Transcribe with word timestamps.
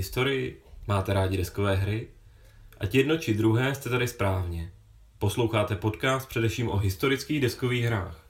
Máte 0.00 0.06
rádi 0.06 0.16
historii? 0.24 0.62
Máte 0.88 1.12
rádi 1.12 1.36
deskové 1.36 1.76
hry? 1.76 2.08
Ať 2.80 2.94
jedno 2.94 3.18
či 3.18 3.34
druhé 3.34 3.74
jste 3.74 3.90
tady 3.90 4.08
správně. 4.08 4.72
Posloucháte 5.18 5.76
podcast 5.76 6.28
především 6.28 6.68
o 6.68 6.76
historických 6.76 7.40
deskových 7.40 7.84
hrách. 7.84 8.24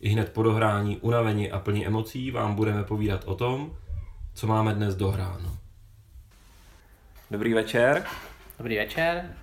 I 0.00 0.08
hned 0.08 0.32
po 0.32 0.42
dohrání, 0.42 0.98
unavení 0.98 1.50
a 1.50 1.58
plní 1.58 1.86
emocí 1.86 2.30
vám 2.30 2.54
budeme 2.54 2.84
povídat 2.84 3.24
o 3.24 3.34
tom, 3.34 3.76
co 4.34 4.46
máme 4.46 4.74
dnes 4.74 4.94
dohráno. 4.94 5.58
Dobrý 7.30 7.54
večer. 7.54 8.04
Dobrý 8.58 8.76
večer. 8.76 9.36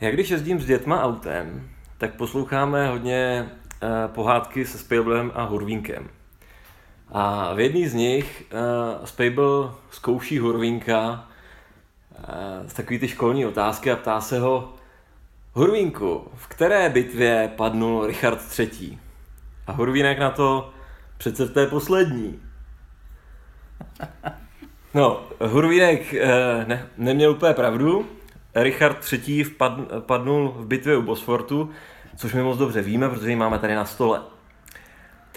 Jak 0.00 0.14
když 0.14 0.30
jezdím 0.30 0.60
s 0.60 0.66
dětma 0.66 1.02
autem, 1.02 1.70
tak 1.98 2.14
posloucháme 2.14 2.88
hodně 2.88 3.50
uh, 3.82 4.14
pohádky 4.14 4.66
se 4.66 4.78
Spieblem 4.78 5.32
a 5.34 5.44
Hurvínkem. 5.44 6.17
A 7.12 7.54
v 7.54 7.60
jedný 7.60 7.88
z 7.88 7.94
nich 7.94 8.44
uh, 8.52 9.04
Spable 9.04 9.70
zkouší 9.90 10.38
Hurvínka 10.38 11.28
uh, 12.18 12.24
z 12.66 12.72
takový 12.72 12.98
ty 12.98 13.08
školní 13.08 13.46
otázky 13.46 13.90
a 13.90 13.96
ptá 13.96 14.20
se 14.20 14.40
ho 14.40 14.74
Hurvínku, 15.52 16.28
v 16.34 16.46
které 16.46 16.88
bitvě 16.88 17.52
padnul 17.56 18.06
Richard 18.06 18.58
III? 18.58 18.98
A 19.66 19.72
Hurvínek 19.72 20.18
na 20.18 20.30
to 20.30 20.72
přece 21.18 21.44
v 21.44 21.52
té 21.52 21.66
poslední. 21.66 22.42
No, 24.94 25.22
Hurvínek 25.40 26.14
uh, 26.14 26.68
ne, 26.68 26.88
neměl 26.96 27.30
úplně 27.30 27.54
pravdu. 27.54 28.06
Richard 28.54 29.12
III. 29.12 29.44
Vpad, 29.44 29.72
padnul 29.98 30.48
v 30.48 30.66
bitvě 30.66 30.96
u 30.96 31.02
Bosfortu, 31.02 31.70
což 32.16 32.34
my 32.34 32.42
moc 32.42 32.58
dobře 32.58 32.82
víme, 32.82 33.08
protože 33.08 33.30
ji 33.30 33.36
máme 33.36 33.58
tady 33.58 33.74
na 33.74 33.84
stole. 33.84 34.20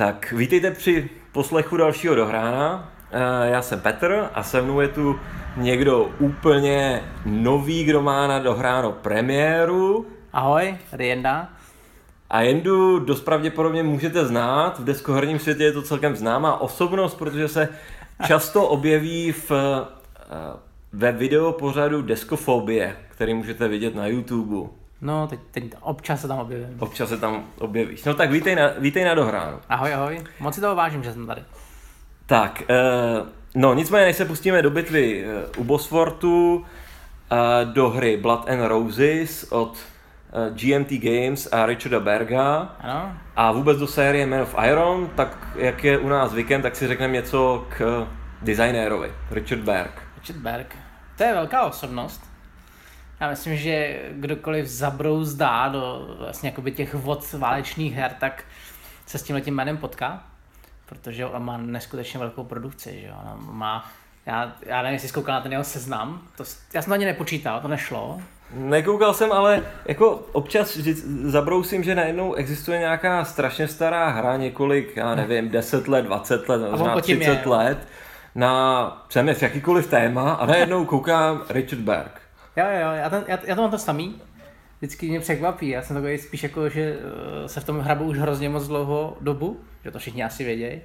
Tak 0.02 0.32
vítejte 0.32 0.72
při 0.72 1.10
poslechu 1.32 1.78
dalšího 1.78 2.16
dohrána. 2.16 2.92
Eh, 3.12 3.50
já 3.50 3.62
jsem 3.62 3.80
Petr 3.80 4.30
a 4.34 4.44
se 4.44 4.62
mnou 4.62 4.82
je 4.82 4.88
tu 4.88 5.20
někdo 5.58 6.10
úplně 6.20 7.04
nový, 7.26 7.84
kdo 7.84 8.02
má 8.02 8.28
na 8.28 8.40
dohráno 8.40 8.92
premiéru. 8.92 10.06
Ahoj, 10.34 10.78
Rienda. 10.92 11.50
A 12.30 12.42
Jendu 12.42 13.00
dost 13.00 13.22
pravděpodobně 13.22 13.84
můžete 13.84 14.26
znát, 14.26 14.80
v 14.80 14.84
deskoherním 14.84 15.40
světě 15.40 15.64
je 15.64 15.72
to 15.72 15.82
celkem 15.82 16.16
známá 16.16 16.62
osobnost, 16.62 17.16
protože 17.16 17.48
se 17.48 17.70
často 18.28 18.68
objeví 18.68 19.32
v, 19.32 19.52
eh, 19.52 19.86
ve 20.94 21.12
videopořadu 21.12 22.02
Deskofobie, 22.02 22.96
který 23.10 23.34
můžete 23.34 23.68
vidět 23.68 23.96
na 23.96 24.08
YouTube. 24.08 24.81
No, 25.02 25.28
teď, 25.28 25.40
teď 25.52 25.64
občas 25.82 26.22
se 26.22 26.28
tam 26.28 26.40
objevím. 26.40 26.76
Občas 26.80 27.10
se 27.10 27.18
tam 27.18 27.44
objevíš. 27.60 28.04
No 28.04 28.14
tak 28.14 28.32
vítej 28.32 28.56
na, 28.56 28.68
vítej 28.78 29.06
na 29.06 29.14
dohránu. 29.14 29.60
Ahoj, 29.70 29.94
ahoj. 29.94 30.24
Moc 30.40 30.56
si 30.56 30.62
toho 30.62 30.76
vážím, 30.76 31.04
že 31.04 31.14
jsem 31.14 31.28
tady. 31.28 31.42
Tak, 32.26 32.64
uh, 32.70 33.28
no 33.56 33.74
nicméně, 33.74 34.06
než 34.06 34.16
se 34.16 34.26
pustíme 34.26 34.62
do 34.62 34.70
bitvy 34.70 35.26
uh, 35.56 35.62
u 35.62 35.64
Bosfortu, 35.64 36.56
uh, 36.56 37.74
do 37.74 37.90
hry 37.90 38.18
Blood 38.18 38.50
and 38.50 38.68
Roses 38.68 39.44
od 39.52 39.70
uh, 39.70 40.56
GMT 40.56 40.92
Games 40.92 41.48
a 41.52 41.66
Richarda 41.66 42.00
Berga 42.00 42.76
Ano. 42.80 43.14
a 43.36 43.52
vůbec 43.52 43.78
do 43.78 43.88
série 43.88 44.26
Man 44.26 44.42
of 44.42 44.56
Iron, 44.68 45.10
tak 45.16 45.48
jak 45.56 45.84
je 45.84 45.98
u 45.98 46.10
nás 46.10 46.32
zvykem, 46.32 46.62
tak 46.62 46.76
si 46.76 46.88
řekneme 46.88 47.14
něco 47.14 47.66
k 47.78 48.08
designérovi, 48.42 49.12
Richard 49.32 49.62
Berg. 49.62 50.02
Richard 50.18 50.40
Berg. 50.40 50.76
To 51.18 51.24
je 51.24 51.34
velká 51.34 51.64
osobnost. 51.64 52.31
Já 53.22 53.30
myslím, 53.30 53.58
že 53.58 54.00
kdokoliv 54.12 54.68
zabrouzdá 54.68 55.68
do 55.68 56.16
vlastně 56.20 56.50
jakoby 56.50 56.72
těch 56.72 56.94
vod 56.94 57.34
válečných 57.34 57.94
her, 57.94 58.16
tak 58.20 58.44
se 59.06 59.18
s 59.18 59.24
tímhle 59.24 59.42
tím 59.42 59.56
jménem 59.56 59.78
potká, 59.78 60.24
protože 60.86 61.26
on 61.26 61.46
má 61.46 61.58
neskutečně 61.58 62.20
velkou 62.20 62.44
produkci, 62.44 63.00
že 63.02 63.08
jo? 63.08 63.14
On 63.34 63.58
má, 63.58 63.92
já, 64.26 64.54
já 64.66 64.82
nevím, 64.82 64.94
jestli 64.94 65.08
jsi 65.08 65.14
koukal 65.14 65.36
na 65.36 65.42
ten 65.42 65.52
jeho 65.52 65.64
seznam, 65.64 66.22
to, 66.38 66.44
já 66.74 66.82
jsem 66.82 66.90
to 66.90 66.94
ani 66.94 67.06
nepočítal, 67.06 67.62
to 67.62 67.68
nešlo. 67.68 68.22
Nekoukal 68.54 69.14
jsem, 69.14 69.32
ale 69.32 69.64
jako 69.86 70.12
občas 70.32 70.78
zabrousím, 71.24 71.84
že 71.84 71.96
najednou 71.96 72.34
existuje 72.34 72.80
nějaká 72.80 73.26
strašně 73.26 73.68
stará 73.68 74.10
hra, 74.10 74.38
několik, 74.38 74.96
já 74.96 75.16
nevím, 75.16 75.50
10 75.50 75.88
let, 75.88 76.02
20 76.02 76.50
let, 76.50 76.72
možná 76.72 77.02
30 77.02 77.24
je, 77.24 77.42
let, 77.46 77.88
na 78.36 79.06
přeměř 79.08 79.42
jakýkoliv 79.42 79.90
téma 79.90 80.34
a 80.34 80.46
najednou 80.46 80.86
koukám 80.86 81.42
Richard 81.50 81.82
Berg. 81.82 82.22
Jo, 82.58 82.66
jo, 82.66 82.92
já, 82.92 83.10
ten, 83.10 83.24
já, 83.28 83.40
já 83.46 83.56
to 83.56 83.62
mám 83.62 83.72
to 83.72 83.78
samý. 83.78 84.22
Vždycky 84.80 85.10
mě 85.10 85.20
překvapí. 85.20 85.70
Já 85.70 85.82
jsem 85.82 85.96
takový 85.96 86.18
spíš 86.18 86.44
jako, 86.44 86.70
že 86.70 86.82
eh, 86.82 87.50
se 87.50 87.60
v 87.60 87.64
tom 87.64 87.80
hrabu 87.80 88.04
už 88.04 88.18
hrozně 88.18 88.50
moc 88.50 88.68
dlouho 88.68 89.18
dobu, 89.22 89.60
že 89.84 89.92
to 89.92 90.00
všichni 90.00 90.24
asi 90.24 90.44
vědějí. 90.44 90.82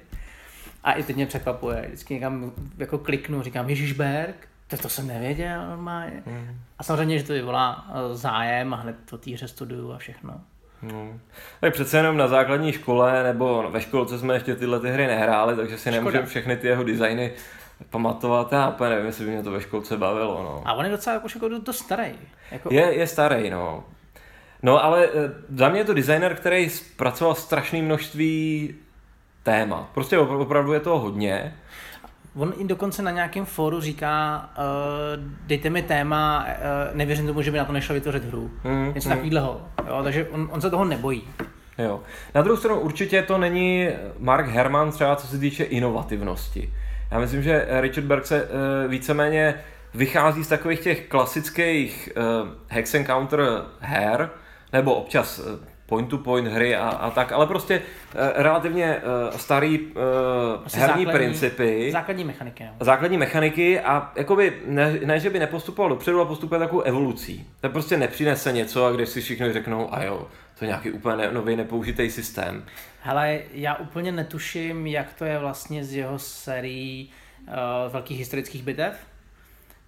A 0.83 0.93
i 0.93 1.03
teď 1.03 1.15
mě 1.15 1.25
překvapuje. 1.25 1.83
Vždycky 1.87 2.13
někam 2.13 2.51
jako 2.77 2.97
kliknu, 2.97 3.41
říkám 3.41 3.69
Ježíš 3.69 3.93
Berg, 3.93 4.47
to, 4.67 4.77
to 4.77 4.89
jsem 4.89 5.07
nevěděl 5.07 5.67
normálně. 5.69 6.23
Mm. 6.25 6.59
A 6.77 6.83
samozřejmě, 6.83 7.19
že 7.19 7.23
to 7.25 7.33
vyvolá 7.33 7.87
eh, 7.89 8.15
zájem 8.15 8.73
a 8.73 8.77
hned 8.77 8.95
to 9.09 9.17
týře 9.17 9.47
studuju 9.47 9.91
a 9.91 9.97
všechno. 9.97 10.41
Hmm. 10.81 11.19
Tak 11.61 11.73
přece 11.73 11.97
jenom 11.97 12.17
na 12.17 12.27
základní 12.27 12.71
škole 12.71 13.23
nebo 13.23 13.69
ve 13.71 13.81
školce 13.81 14.19
jsme 14.19 14.33
ještě 14.33 14.55
tyhle 14.55 14.79
ty 14.79 14.89
hry 14.89 15.07
nehráli, 15.07 15.55
takže 15.55 15.77
si 15.77 15.91
nemůžeme 15.91 16.25
všechny 16.25 16.57
ty 16.57 16.67
jeho 16.67 16.83
designy 16.83 17.33
pamatovat, 17.89 18.51
já 18.51 18.69
úplně 18.69 18.89
nevím, 18.89 19.05
jestli 19.05 19.25
by 19.25 19.31
mě 19.31 19.43
to 19.43 19.51
ve 19.51 19.61
školce 19.61 19.97
bavilo. 19.97 20.43
No. 20.43 20.61
A 20.65 20.73
on 20.73 20.85
je 20.85 20.91
docela 20.91 21.23
už 21.23 21.35
jako 21.35 21.47
dost 21.47 21.77
starý. 21.77 22.11
Jako... 22.51 22.73
Je, 22.73 22.93
je 22.93 23.07
starý, 23.07 23.49
no. 23.49 23.83
No 24.63 24.83
ale 24.83 25.05
e, 25.05 25.09
za 25.55 25.69
mě 25.69 25.79
je 25.79 25.85
to 25.85 25.93
designer, 25.93 26.35
který 26.35 26.69
zpracoval 26.69 27.35
strašné 27.35 27.81
množství 27.81 28.75
témat. 29.43 29.89
Prostě 29.93 30.17
opravdu 30.17 30.73
je 30.73 30.79
to 30.79 30.99
hodně. 30.99 31.55
On 32.35 32.53
i 32.57 32.63
dokonce 32.63 33.01
na 33.01 33.11
nějakém 33.11 33.45
fóru 33.45 33.81
říká, 33.81 34.49
uh, 34.57 35.23
dejte 35.47 35.69
mi 35.69 35.81
téma, 35.81 36.45
uh, 36.45 36.97
nevěřím 36.97 37.27
tomu, 37.27 37.41
že 37.41 37.51
by 37.51 37.57
na 37.57 37.65
to 37.65 37.73
nešlo 37.73 37.95
vytvořit 37.95 38.25
hru. 38.25 38.51
Mm, 38.63 38.91
Něco 38.95 39.09
mm. 39.09 39.15
takového. 39.15 39.61
Takže 40.03 40.27
on, 40.27 40.49
on 40.51 40.61
se 40.61 40.69
toho 40.69 40.85
nebojí. 40.85 41.23
Jo. 41.77 41.99
Na 42.35 42.41
druhou 42.41 42.57
stranu 42.57 42.79
určitě 42.79 43.21
to 43.21 43.37
není 43.37 43.89
Mark 44.19 44.47
Herman 44.47 44.91
třeba 44.91 45.15
co 45.15 45.27
se 45.27 45.37
týče 45.37 45.63
inovativnosti. 45.63 46.73
Já 47.11 47.19
myslím, 47.19 47.43
že 47.43 47.67
Richard 47.81 48.03
Berg 48.03 48.25
se 48.25 48.43
uh, 48.43 48.49
víceméně 48.91 49.55
vychází 49.93 50.43
z 50.43 50.47
takových 50.47 50.79
těch 50.79 51.07
klasických 51.07 52.09
uh, 52.17 52.49
hex 52.67 52.93
encounter 52.93 53.39
her, 53.79 54.29
nebo 54.73 54.95
občas 54.95 55.41
point-to-point 55.85 56.47
hry 56.47 56.75
a, 56.75 56.89
a 56.89 57.09
tak, 57.09 57.31
ale 57.31 57.47
prostě 57.47 57.81
relativně 58.35 58.95
uh, 58.95 59.37
starý 59.37 59.79
uh, 59.79 59.93
herní 60.73 60.87
základní, 60.87 61.05
principy. 61.05 61.89
Základní 61.91 62.23
mechaniky. 62.23 62.63
No. 62.63 62.71
Základní 62.79 63.17
mechaniky 63.17 63.79
a 63.79 64.11
jakoby 64.15 64.53
ne, 64.65 64.99
ne, 65.05 65.19
že 65.19 65.29
by 65.29 65.39
nepostupoval 65.39 65.89
dopředu, 65.89 66.17
ale 66.19 66.27
postupuje 66.27 66.59
takovou 66.59 66.81
evolucí. 66.81 67.47
To 67.61 67.69
prostě 67.69 67.97
nepřinese 67.97 68.51
něco 68.51 68.85
a 68.85 68.91
když 68.91 69.09
si 69.09 69.21
všichni 69.21 69.53
řeknou, 69.53 69.93
a 69.93 70.03
jo, 70.03 70.27
to 70.59 70.65
je 70.65 70.67
nějaký 70.67 70.91
úplně 70.91 71.31
nový 71.31 71.55
nepoužitý 71.55 72.09
systém. 72.09 72.63
Hele, 73.07 73.39
já 73.53 73.75
úplně 73.75 74.11
netuším, 74.11 74.87
jak 74.87 75.13
to 75.13 75.25
je 75.25 75.39
vlastně 75.39 75.83
z 75.83 75.93
jeho 75.93 76.19
sérií 76.19 77.09
uh, 77.47 77.53
velkých 77.93 78.19
historických 78.19 78.63
bitev, 78.63 78.93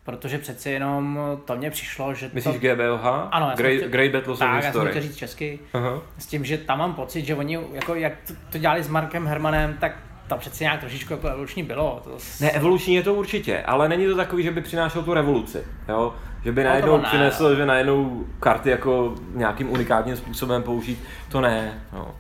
protože 0.04 0.38
přece 0.38 0.70
jenom 0.70 1.20
to 1.46 1.56
mně 1.56 1.72
přišlo, 1.72 2.14
že 2.14 2.30
Myslíš 2.34 2.56
to... 2.56 2.62
GBOH? 2.62 3.06
Ano, 3.32 3.52
Great, 3.58 3.78
chtěl... 3.78 3.90
Great 3.90 4.12
Battles 4.12 4.40
tak, 4.40 4.64
já 4.64 4.72
jsem 4.72 4.88
chtěl 4.88 5.02
říct 5.02 5.16
česky, 5.16 5.60
uh-huh. 5.74 6.02
s 6.18 6.26
tím, 6.26 6.46
že 6.46 6.58
tam 6.58 6.80
mám 6.80 6.94
pocit, 6.94 7.26
že 7.26 7.36
oni, 7.36 7.60
jako 7.74 7.96
jak 7.96 8.14
to, 8.28 8.34
to 8.50 8.58
dělali 8.58 8.84
s 8.84 8.88
Markem 8.88 9.28
Hermanem, 9.28 9.78
tak 9.80 9.98
to 10.28 10.38
přece 10.38 10.64
nějak 10.64 10.80
trošičku 10.80 11.14
jako 11.14 11.28
evoluční 11.28 11.64
bylo. 11.64 12.02
To... 12.04 12.18
Ne, 12.42 12.52
evoluční 12.52 12.96
je 12.96 13.04
to 13.04 13.14
určitě, 13.14 13.62
ale 13.62 13.90
není 13.90 14.06
to 14.06 14.16
takový, 14.16 14.44
že 14.44 14.52
by 14.52 14.62
přinášel 14.62 15.04
tu 15.04 15.14
revoluci. 15.14 15.64
Jo? 15.90 16.14
Že 16.44 16.52
by 16.52 16.64
no, 16.64 16.70
najednou 16.70 16.98
no, 16.98 17.04
přinesl, 17.04 17.56
že 17.56 17.66
najednou 17.66 18.26
karty 18.40 18.70
jako 18.70 19.16
nějakým 19.34 19.72
unikátním 19.72 20.16
způsobem 20.16 20.64
použít, 20.64 21.04
to 21.32 21.42
ne. 21.42 21.82
No. 21.94 22.16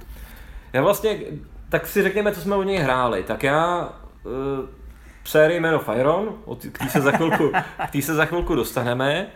Já 0.74 0.81
vlastně, 0.81 1.19
tak 1.69 1.88
si 1.88 2.04
řekněme, 2.04 2.31
co 2.31 2.42
jsme 2.42 2.56
od 2.56 2.63
něj 2.63 2.77
hráli. 2.77 3.24
Tak 3.24 3.44
já 3.44 3.89
uh, 4.24 4.31
sérii 5.24 5.60
Man 5.60 5.75
of 5.75 5.89
Iron, 6.00 6.36
od, 6.45 6.66
k 6.66 6.77
té 6.77 6.89
se, 6.89 7.01
za 7.01 7.12
chvilku, 7.12 7.51
k 7.92 8.04
se 8.04 8.16
za 8.16 8.25
chvilku 8.25 8.56
dostaneme. 8.56 9.27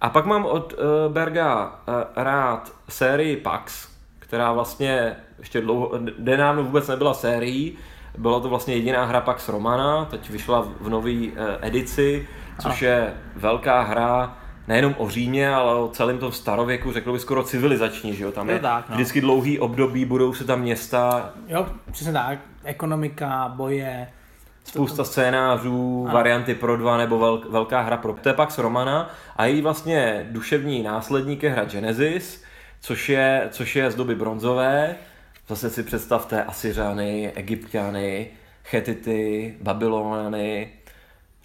A 0.00 0.10
pak 0.10 0.26
mám 0.26 0.46
od 0.46 0.72
uh, 0.72 0.78
Berga 1.12 1.64
uh, 1.66 1.94
rád 2.16 2.72
sérii 2.88 3.36
Pax, 3.36 3.88
která 4.18 4.52
vlastně 4.52 5.16
ještě 5.38 5.60
dlouho, 5.60 5.92
nedávno 6.18 6.62
vůbec 6.64 6.88
nebyla 6.88 7.14
sérií, 7.14 7.78
byla 8.18 8.40
to 8.40 8.48
vlastně 8.48 8.74
jediná 8.74 9.04
hra 9.04 9.20
Pax 9.20 9.48
Romana, 9.48 10.04
teď 10.04 10.30
vyšla 10.30 10.66
v 10.80 10.88
nové 10.88 11.12
uh, 11.12 11.36
edici, 11.60 12.28
což 12.62 12.82
je 12.82 13.14
velká 13.36 13.82
hra, 13.82 14.36
nejenom 14.68 14.94
o 14.98 15.08
Římě, 15.08 15.54
ale 15.54 15.74
o 15.74 15.88
celém 15.88 16.18
tom 16.18 16.32
starověku, 16.32 16.92
řekl 16.92 17.12
bych 17.12 17.20
skoro 17.20 17.42
civilizační, 17.42 18.14
že 18.14 18.24
jo? 18.24 18.32
Tam 18.32 18.48
je, 18.48 18.54
je 18.54 18.60
tak, 18.60 18.88
no. 18.88 18.94
vždycky 18.94 19.20
dlouhý 19.20 19.58
období, 19.58 20.04
budou 20.04 20.34
se 20.34 20.44
tam 20.44 20.60
města. 20.60 21.32
Jo, 21.48 21.66
přesně 21.92 22.12
tak. 22.12 22.38
Ekonomika, 22.64 23.52
boje. 23.56 24.08
Spousta 24.64 25.04
scénářů, 25.04 26.04
ano. 26.06 26.14
varianty 26.14 26.54
pro 26.54 26.76
dva 26.76 26.96
nebo 26.96 27.18
velk, 27.18 27.50
velká 27.50 27.80
hra 27.80 27.96
pro 27.96 28.12
To 28.12 28.28
je 28.28 28.34
Pax 28.34 28.58
Romana 28.58 29.10
a 29.36 29.46
její 29.46 29.62
vlastně 29.62 30.26
duševní 30.30 30.82
následník 30.82 31.42
je 31.42 31.50
hra 31.50 31.64
Genesis, 31.64 32.44
což 32.80 33.08
je, 33.08 33.48
což 33.50 33.76
je 33.76 33.90
z 33.90 33.94
doby 33.94 34.14
bronzové. 34.14 34.96
Zase 35.48 35.70
si 35.70 35.82
představte 35.82 36.44
Asyřany, 36.44 37.32
Egyptiany, 37.34 38.30
Chetity, 38.64 39.54
Babylonany, 39.62 40.68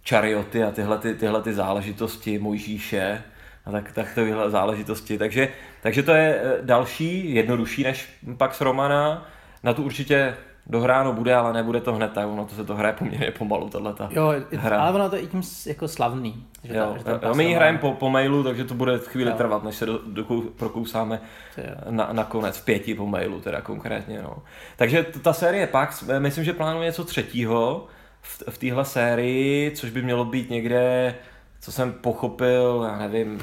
Charioty 0.09 0.63
a 0.63 0.71
tyhle, 0.71 0.97
ty, 0.97 1.15
tyhle 1.15 1.41
ty 1.41 1.53
záležitosti, 1.53 2.39
Mojžíše 2.39 3.23
a 3.65 3.71
tak, 3.71 3.91
tak 3.91 4.13
tyhle 4.15 4.51
záležitosti. 4.51 5.17
Takže, 5.17 5.49
takže 5.81 6.03
to 6.03 6.11
je 6.11 6.41
eh, 6.43 6.57
další, 6.61 7.33
jednodušší 7.35 7.83
než 7.83 8.09
Pax 8.37 8.61
Romana. 8.61 9.25
Na 9.63 9.73
tu 9.73 9.83
určitě 9.83 10.33
dohráno 10.69 11.13
bude, 11.13 11.35
ale 11.35 11.53
nebude 11.53 11.81
to 11.81 11.93
hned 11.93 12.11
tak, 12.13 12.27
ono 12.27 12.45
to 12.45 12.55
se 12.55 12.63
to 12.65 12.75
hraje 12.75 12.93
poměrně 12.93 13.31
pomalu, 13.31 13.69
tahle 13.69 13.93
ta 13.93 14.09
Jo, 14.11 14.33
hra. 14.51 14.81
ale 14.81 14.91
ono 14.91 15.09
to 15.09 15.15
je 15.15 15.21
i 15.21 15.27
tím 15.27 15.41
jako 15.67 15.87
slavný. 15.87 16.45
Že 16.63 16.73
Jo, 16.75 16.97
ta, 17.03 17.11
že 17.11 17.19
jo, 17.27 17.35
my 17.35 17.43
ji 17.43 17.53
hrajeme 17.53 17.77
po, 17.77 17.93
po 17.93 18.09
mailu, 18.09 18.43
takže 18.43 18.63
to 18.63 18.73
bude 18.73 18.97
chvíli 18.99 19.29
Jo. 19.29 19.37
trvat, 19.37 19.63
než 19.63 19.75
se 19.75 19.85
do, 19.85 19.99
do, 20.07 20.23
prokousáme 20.57 21.19
jo. 21.57 21.63
na, 21.89 22.09
nakonec 22.11 22.57
v 22.57 22.65
pěti 22.65 22.95
po 22.95 23.05
mailu 23.05 23.41
teda 23.41 23.61
konkrétně. 23.61 24.21
No. 24.21 24.37
Takže 24.75 25.05
ta 25.21 25.33
série 25.33 25.67
Pax, 25.67 26.03
eh, 26.09 26.19
myslím, 26.19 26.43
že 26.43 26.53
plánuje 26.53 26.85
něco 26.85 27.03
třetího 27.03 27.87
v, 28.27 28.43
v 28.49 28.57
téhle 28.57 28.85
sérii, 28.85 29.71
což 29.71 29.89
by 29.89 30.01
mělo 30.01 30.25
být 30.25 30.49
někde, 30.49 31.15
co 31.61 31.71
jsem 31.71 31.91
pochopil, 31.93 32.85
já 32.91 32.97
nevím, 32.97 33.39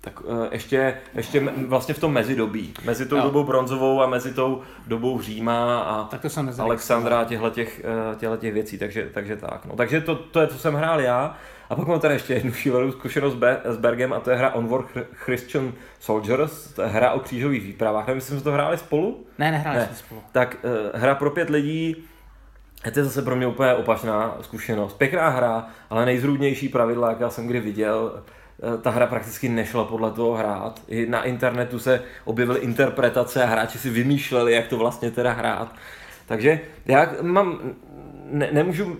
tak 0.00 0.22
eh, 0.44 0.48
ještě, 0.52 0.94
ještě 1.14 1.40
vlastně 1.66 1.94
v 1.94 1.98
tom 1.98 2.12
mezidobí. 2.12 2.74
Mezi 2.84 3.06
tou 3.06 3.16
Jo. 3.16 3.22
dobou 3.22 3.44
bronzovou 3.44 4.02
a 4.02 4.06
mezi 4.06 4.34
tou 4.34 4.62
dobou 4.86 5.20
Říma 5.20 5.80
a 5.80 6.04
Tak 6.04 6.20
to 6.22 6.28
jsem. 6.28 6.50
Alexandra 6.58 7.20
a 7.20 7.24
těchto 7.24 7.50
těch, 7.50 7.82
těch 8.38 8.52
věcí, 8.54 8.78
takže, 8.78 9.10
takže 9.14 9.36
tak. 9.36 9.66
No. 9.66 9.76
Takže 9.76 10.00
to, 10.00 10.14
to 10.14 10.40
je, 10.40 10.46
co 10.46 10.58
jsem 10.58 10.74
hrál 10.74 11.00
já. 11.00 11.36
A 11.70 11.74
pak 11.76 11.88
mám 11.88 12.00
tady 12.00 12.14
ještě 12.14 12.34
jednu 12.34 12.52
šílenou 12.52 12.92
zkušenost 12.92 13.36
s 13.64 13.76
Bergem 13.76 14.12
a 14.12 14.20
to 14.20 14.30
je 14.30 14.36
hra 14.36 14.54
Onward 14.54 14.86
Chr- 14.94 15.04
Christian 15.14 15.72
Soldiers, 16.00 16.72
to 16.72 16.82
je 16.82 16.88
hra 16.88 17.12
o 17.12 17.20
křížových 17.20 17.62
výpravách. 17.62 18.06
Nevím, 18.06 18.16
jestli 18.18 18.34
jsme 18.34 18.40
to 18.44 18.52
hráli 18.52 18.78
spolu? 18.78 19.26
Ne, 19.38 19.50
nehráli 19.50 19.78
Ne. 19.78 19.86
jsme 19.86 19.96
spolu. 19.96 20.22
Tak 20.32 20.56
uh, 20.62 21.00
hra 21.00 21.14
pro 21.14 21.30
pět 21.30 21.50
lidí, 21.50 21.96
to 22.92 22.98
je 22.98 23.04
zase 23.04 23.22
pro 23.22 23.36
mě 23.36 23.46
úplně 23.46 23.74
opačná 23.74 24.36
zkušenost. 24.40 24.98
Pěkná 24.98 25.28
hra, 25.28 25.66
ale 25.90 26.06
nejzrůdnější 26.06 26.68
pravidla, 26.68 27.10
jaká 27.10 27.30
jsem 27.30 27.46
kdy 27.46 27.60
viděl. 27.60 28.22
Eh, 28.74 28.78
Ta 28.78 28.90
hra 28.90 29.06
prakticky 29.06 29.48
nešla 29.48 29.84
podle 29.84 30.10
toho 30.10 30.34
hrát. 30.34 30.80
I 30.88 31.06
na 31.06 31.22
internetu 31.22 31.78
se 31.78 32.02
objevily 32.24 32.60
interpretace 32.60 33.42
a 33.42 33.46
hráči 33.46 33.78
si 33.78 33.90
vymýšleli, 33.90 34.52
jak 34.52 34.66
to 34.66 34.76
vlastně 34.76 35.10
teda 35.10 35.32
hrát. 35.32 35.74
Takže 36.26 36.60
já 36.86 37.08
mám, 37.22 37.58
ne, 38.30 38.48
nemůžu, 38.52 38.96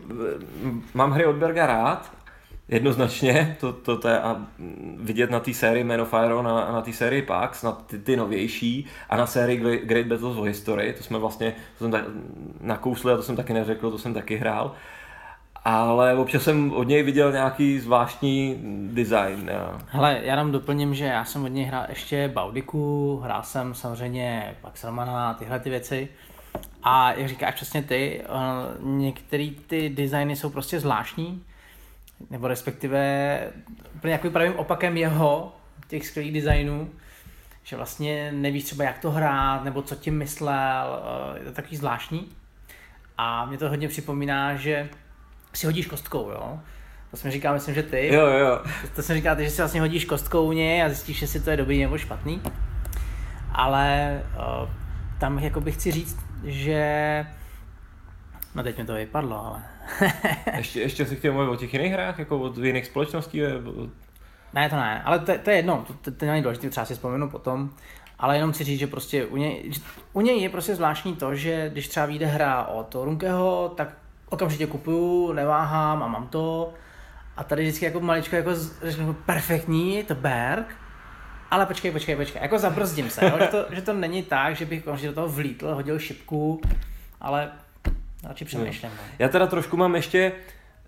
mám 0.94 1.10
hry 1.10 1.26
od 1.26 1.36
Berga 1.36 1.66
rád, 1.66 2.12
jednoznačně, 2.70 3.56
to, 3.60 3.72
to, 3.72 3.96
to 3.96 4.08
je 4.08 4.20
a 4.20 4.46
vidět 4.96 5.30
na 5.30 5.40
té 5.40 5.54
sérii 5.54 5.84
Man 5.84 6.00
of 6.00 6.14
Iron 6.24 6.48
a 6.48 6.72
na, 6.72 6.82
té 6.82 6.92
sérii 6.92 7.22
Pax, 7.22 7.62
na 7.62 7.72
ty, 7.72 7.98
ty 7.98 8.16
novější 8.16 8.86
a 9.08 9.16
na 9.16 9.26
sérii 9.26 9.56
Great, 9.84 10.06
Battles 10.06 10.36
of 10.36 10.46
History, 10.46 10.92
to 10.92 11.04
jsme 11.04 11.18
vlastně, 11.18 11.54
to 11.78 11.84
jsem 11.84 11.90
tak, 11.90 12.04
nakousli 12.60 13.12
a 13.12 13.16
to 13.16 13.22
jsem 13.22 13.36
taky 13.36 13.52
neřekl, 13.52 13.90
to 13.90 13.98
jsem 13.98 14.14
taky 14.14 14.36
hrál. 14.36 14.72
Ale 15.64 16.14
občas 16.14 16.42
jsem 16.42 16.72
od 16.72 16.88
něj 16.88 17.02
viděl 17.02 17.32
nějaký 17.32 17.78
zvláštní 17.78 18.60
design. 18.92 19.50
Hele, 19.86 20.20
já 20.22 20.36
nám 20.36 20.52
doplním, 20.52 20.94
že 20.94 21.04
já 21.04 21.24
jsem 21.24 21.44
od 21.44 21.48
něj 21.48 21.64
hrál 21.64 21.84
ještě 21.88 22.30
Baudiku, 22.34 23.16
hrál 23.24 23.42
jsem 23.42 23.74
samozřejmě 23.74 24.54
Pax 24.60 24.84
Romana 24.84 25.30
a 25.30 25.34
tyhle 25.34 25.60
ty 25.60 25.70
věci. 25.70 26.08
A 26.82 27.12
jak 27.12 27.28
říkáš 27.28 27.54
přesně 27.54 27.82
ty, 27.82 28.22
eh, 28.24 28.28
některé 28.80 29.48
ty 29.66 29.88
designy 29.88 30.36
jsou 30.36 30.50
prostě 30.50 30.80
zvláštní, 30.80 31.42
nebo 32.30 32.48
respektive 32.48 33.40
úplně 33.94 34.12
jako 34.12 34.30
pravým 34.30 34.56
opakem 34.56 34.96
jeho, 34.96 35.56
těch 35.88 36.06
skvělých 36.06 36.32
designů, 36.32 36.90
že 37.62 37.76
vlastně 37.76 38.32
nevíš 38.32 38.64
třeba 38.64 38.84
jak 38.84 38.98
to 38.98 39.10
hrát, 39.10 39.64
nebo 39.64 39.82
co 39.82 39.94
tím 39.94 40.18
myslel, 40.18 41.02
eh, 41.34 41.38
je 41.38 41.44
to 41.44 41.52
takový 41.52 41.76
zvláštní. 41.76 42.28
A 43.18 43.46
mě 43.46 43.58
to 43.58 43.68
hodně 43.68 43.88
připomíná, 43.88 44.56
že 44.56 44.88
si 45.54 45.66
hodíš 45.66 45.86
kostkou, 45.86 46.30
jo. 46.30 46.60
To 47.10 47.16
jsem 47.16 47.30
říkal, 47.30 47.54
myslím, 47.54 47.74
že 47.74 47.82
ty. 47.82 48.14
Jo, 48.14 48.26
jo. 48.26 48.60
To, 48.82 48.88
to 48.94 49.02
jsem 49.02 49.16
říkal, 49.16 49.42
že 49.42 49.50
si 49.50 49.62
vlastně 49.62 49.80
hodíš 49.80 50.04
kostkou 50.04 50.46
u 50.46 50.52
něj 50.52 50.82
a 50.82 50.88
zjistíš, 50.88 51.22
jestli 51.22 51.40
to 51.40 51.50
je 51.50 51.56
dobrý 51.56 51.82
nebo 51.82 51.98
špatný. 51.98 52.42
Ale 53.52 54.20
uh, 54.36 54.68
tam 55.18 55.38
jako 55.38 55.62
chci 55.70 55.92
říct, 55.92 56.18
že... 56.44 57.26
No 58.54 58.62
teď 58.62 58.78
mi 58.78 58.84
to 58.84 58.94
vypadlo, 58.94 59.46
ale... 59.46 59.62
Ještě, 60.56 60.80
ještě 60.80 61.06
si 61.06 61.16
chtěl 61.16 61.32
mluvit 61.32 61.50
o 61.50 61.56
těch 61.56 61.74
jiných 61.74 61.92
hrách, 61.92 62.18
jako 62.18 62.38
od 62.38 62.58
jiných 62.58 62.86
společností? 62.86 63.42
ne, 64.54 64.70
to 64.70 64.76
ne, 64.76 65.02
ale 65.04 65.18
to, 65.18 65.32
to 65.38 65.50
je 65.50 65.56
jedno, 65.56 65.84
to, 65.86 65.92
to, 65.92 66.10
to 66.10 66.26
není 66.26 66.42
důležité, 66.42 66.70
třeba 66.70 66.86
si 66.86 66.94
vzpomenu 66.94 67.30
potom. 67.30 67.70
Ale 68.18 68.36
jenom 68.36 68.52
chci 68.52 68.64
říct, 68.64 68.78
že 68.78 68.86
prostě 68.86 69.26
u 69.26 69.36
něj, 69.36 69.70
u 70.12 70.20
něj 70.20 70.40
je 70.42 70.48
prostě 70.48 70.74
zvláštní 70.74 71.16
to, 71.16 71.34
že 71.34 71.68
když 71.72 71.88
třeba 71.88 72.06
vyjde 72.06 72.26
hra 72.26 72.64
od 72.64 72.94
Runkeho, 72.94 73.72
tak 73.76 73.88
okamžitě 74.28 74.66
kupuju, 74.66 75.32
neváhám 75.32 76.02
a 76.02 76.08
mám 76.08 76.28
to. 76.28 76.74
A 77.36 77.44
tady 77.44 77.62
vždycky 77.62 77.84
jako 77.84 78.00
maličko 78.00 78.36
jako 78.36 78.50
řeknu 78.82 79.14
perfektní, 79.14 79.96
je 79.96 80.04
to 80.04 80.14
Berg, 80.14 80.76
ale 81.50 81.66
počkej, 81.66 81.90
počkej, 81.90 82.16
počkej, 82.16 82.42
jako 82.42 82.58
zabrzdím 82.58 83.10
se, 83.10 83.24
jo? 83.24 83.38
Že, 83.38 83.46
to, 83.46 83.66
že 83.70 83.82
to 83.82 83.92
není 83.92 84.22
tak, 84.22 84.56
že 84.56 84.66
bych 84.66 84.82
okamžitě 84.82 85.08
do 85.08 85.14
toho 85.14 85.28
vlítl, 85.28 85.74
hodil 85.74 85.98
šipku, 85.98 86.60
ale 87.20 87.50
radši 88.28 88.44
přemýšlím. 88.44 88.90
no. 88.96 89.02
Já 89.18 89.28
teda 89.28 89.46
trošku 89.46 89.76
mám 89.76 89.94
ještě, 89.94 90.32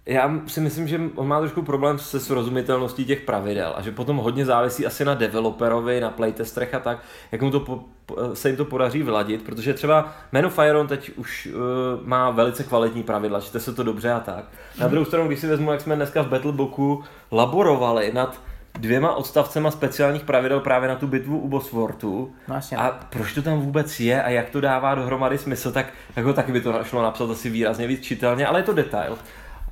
já 0.06 0.40
si 0.46 0.60
myslím, 0.60 0.88
že 0.88 1.00
on 1.14 1.28
má 1.28 1.40
trošku 1.40 1.62
problém 1.62 1.98
se 1.98 2.20
srozumitelností 2.20 3.04
těch 3.04 3.20
pravidel 3.20 3.74
a 3.76 3.82
že 3.82 3.90
potom 3.92 4.16
hodně 4.16 4.44
závisí 4.44 4.86
asi 4.86 5.04
na 5.04 5.14
developerovi, 5.14 6.00
na 6.00 6.10
playtesterech 6.10 6.74
a 6.74 6.78
tak, 6.78 6.98
jak 7.32 7.42
mu 7.42 7.50
to 7.50 7.60
po, 7.60 7.84
se 8.34 8.48
jim 8.48 8.56
to 8.56 8.64
podaří 8.64 9.02
vyladit, 9.02 9.42
protože 9.42 9.74
třeba 9.74 10.14
Man 10.32 10.46
of 10.46 10.58
Iron 10.68 10.86
teď 10.86 11.10
už 11.16 11.46
uh, 11.46 12.06
má 12.08 12.30
velice 12.30 12.64
kvalitní 12.64 13.02
pravidla, 13.02 13.40
čte 13.40 13.60
se 13.60 13.74
to 13.74 13.82
dobře 13.82 14.12
a 14.12 14.20
tak. 14.20 14.44
Na 14.78 14.88
druhou 14.88 15.04
stranu, 15.04 15.26
když 15.26 15.40
si 15.40 15.46
vezmu, 15.46 15.72
jak 15.72 15.80
jsme 15.80 15.96
dneska 15.96 16.22
v 16.22 16.28
Battlebooku 16.28 17.04
laborovali 17.32 18.12
nad 18.14 18.40
dvěma 18.78 19.14
odstavcema 19.14 19.70
speciálních 19.70 20.22
pravidel 20.24 20.60
právě 20.60 20.88
na 20.88 20.94
tu 20.94 21.06
bitvu 21.06 21.38
u 21.38 21.48
Boswortu, 21.48 22.32
No 22.48 22.54
jasně. 22.54 22.76
a 22.76 23.00
proč 23.10 23.32
to 23.34 23.42
tam 23.42 23.60
vůbec 23.60 24.00
je 24.00 24.22
a 24.22 24.28
jak 24.30 24.50
to 24.50 24.60
dává 24.60 24.94
dohromady 24.94 25.38
smysl, 25.38 25.72
tak 25.72 25.86
jako 26.16 26.32
taky 26.32 26.52
by 26.52 26.60
to 26.60 26.84
šlo 26.84 27.02
napsat 27.02 27.30
asi 27.30 27.50
výrazně 27.50 27.86
víc 27.86 28.00
čitelně, 28.04 28.46
ale 28.46 28.58
je 28.58 28.62
to 28.62 28.72
detail. 28.72 29.18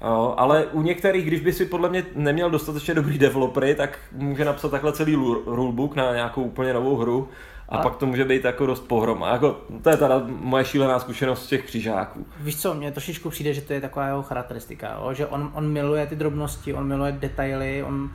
Jo, 0.04 0.34
ale 0.36 0.66
u 0.66 0.82
některých, 0.82 1.26
když 1.26 1.40
by 1.40 1.52
si 1.52 1.66
podle 1.66 1.88
mě 1.88 2.04
neměl 2.14 2.50
dostatečně 2.50 2.94
dobrý 2.94 3.18
developery, 3.18 3.74
tak 3.74 3.98
může 4.12 4.44
napsat 4.44 4.70
takhle 4.70 4.92
celý 4.92 5.14
rulebook 5.46 5.94
na 5.96 6.14
nějakou 6.14 6.42
úplně 6.42 6.72
novou 6.72 6.96
hru 6.96 7.28
a 7.68 7.74
Ale- 7.74 7.82
pak 7.82 7.96
to 7.96 8.06
může 8.06 8.24
být 8.24 8.44
jako 8.44 8.66
dost 8.66 8.80
pohroma. 8.88 9.32
Jako, 9.32 9.60
to 9.82 9.90
je 9.90 9.96
teda 9.96 10.22
moje 10.26 10.64
šílená 10.64 10.98
zkušenost 10.98 11.44
z 11.44 11.46
těch 11.48 11.66
křižáků. 11.66 12.26
Víš 12.40 12.60
co, 12.62 12.74
mně 12.74 12.92
trošičku 12.92 13.30
přijde, 13.30 13.54
že 13.54 13.60
to 13.60 13.72
je 13.72 13.80
taková 13.80 14.06
jeho 14.06 14.22
charakteristika, 14.22 14.92
jo? 15.02 15.12
že 15.14 15.26
on, 15.26 15.50
on 15.54 15.68
miluje 15.68 16.06
ty 16.06 16.16
drobnosti, 16.16 16.74
on 16.74 16.86
miluje 16.88 17.12
detaily, 17.12 17.82
on, 17.82 18.10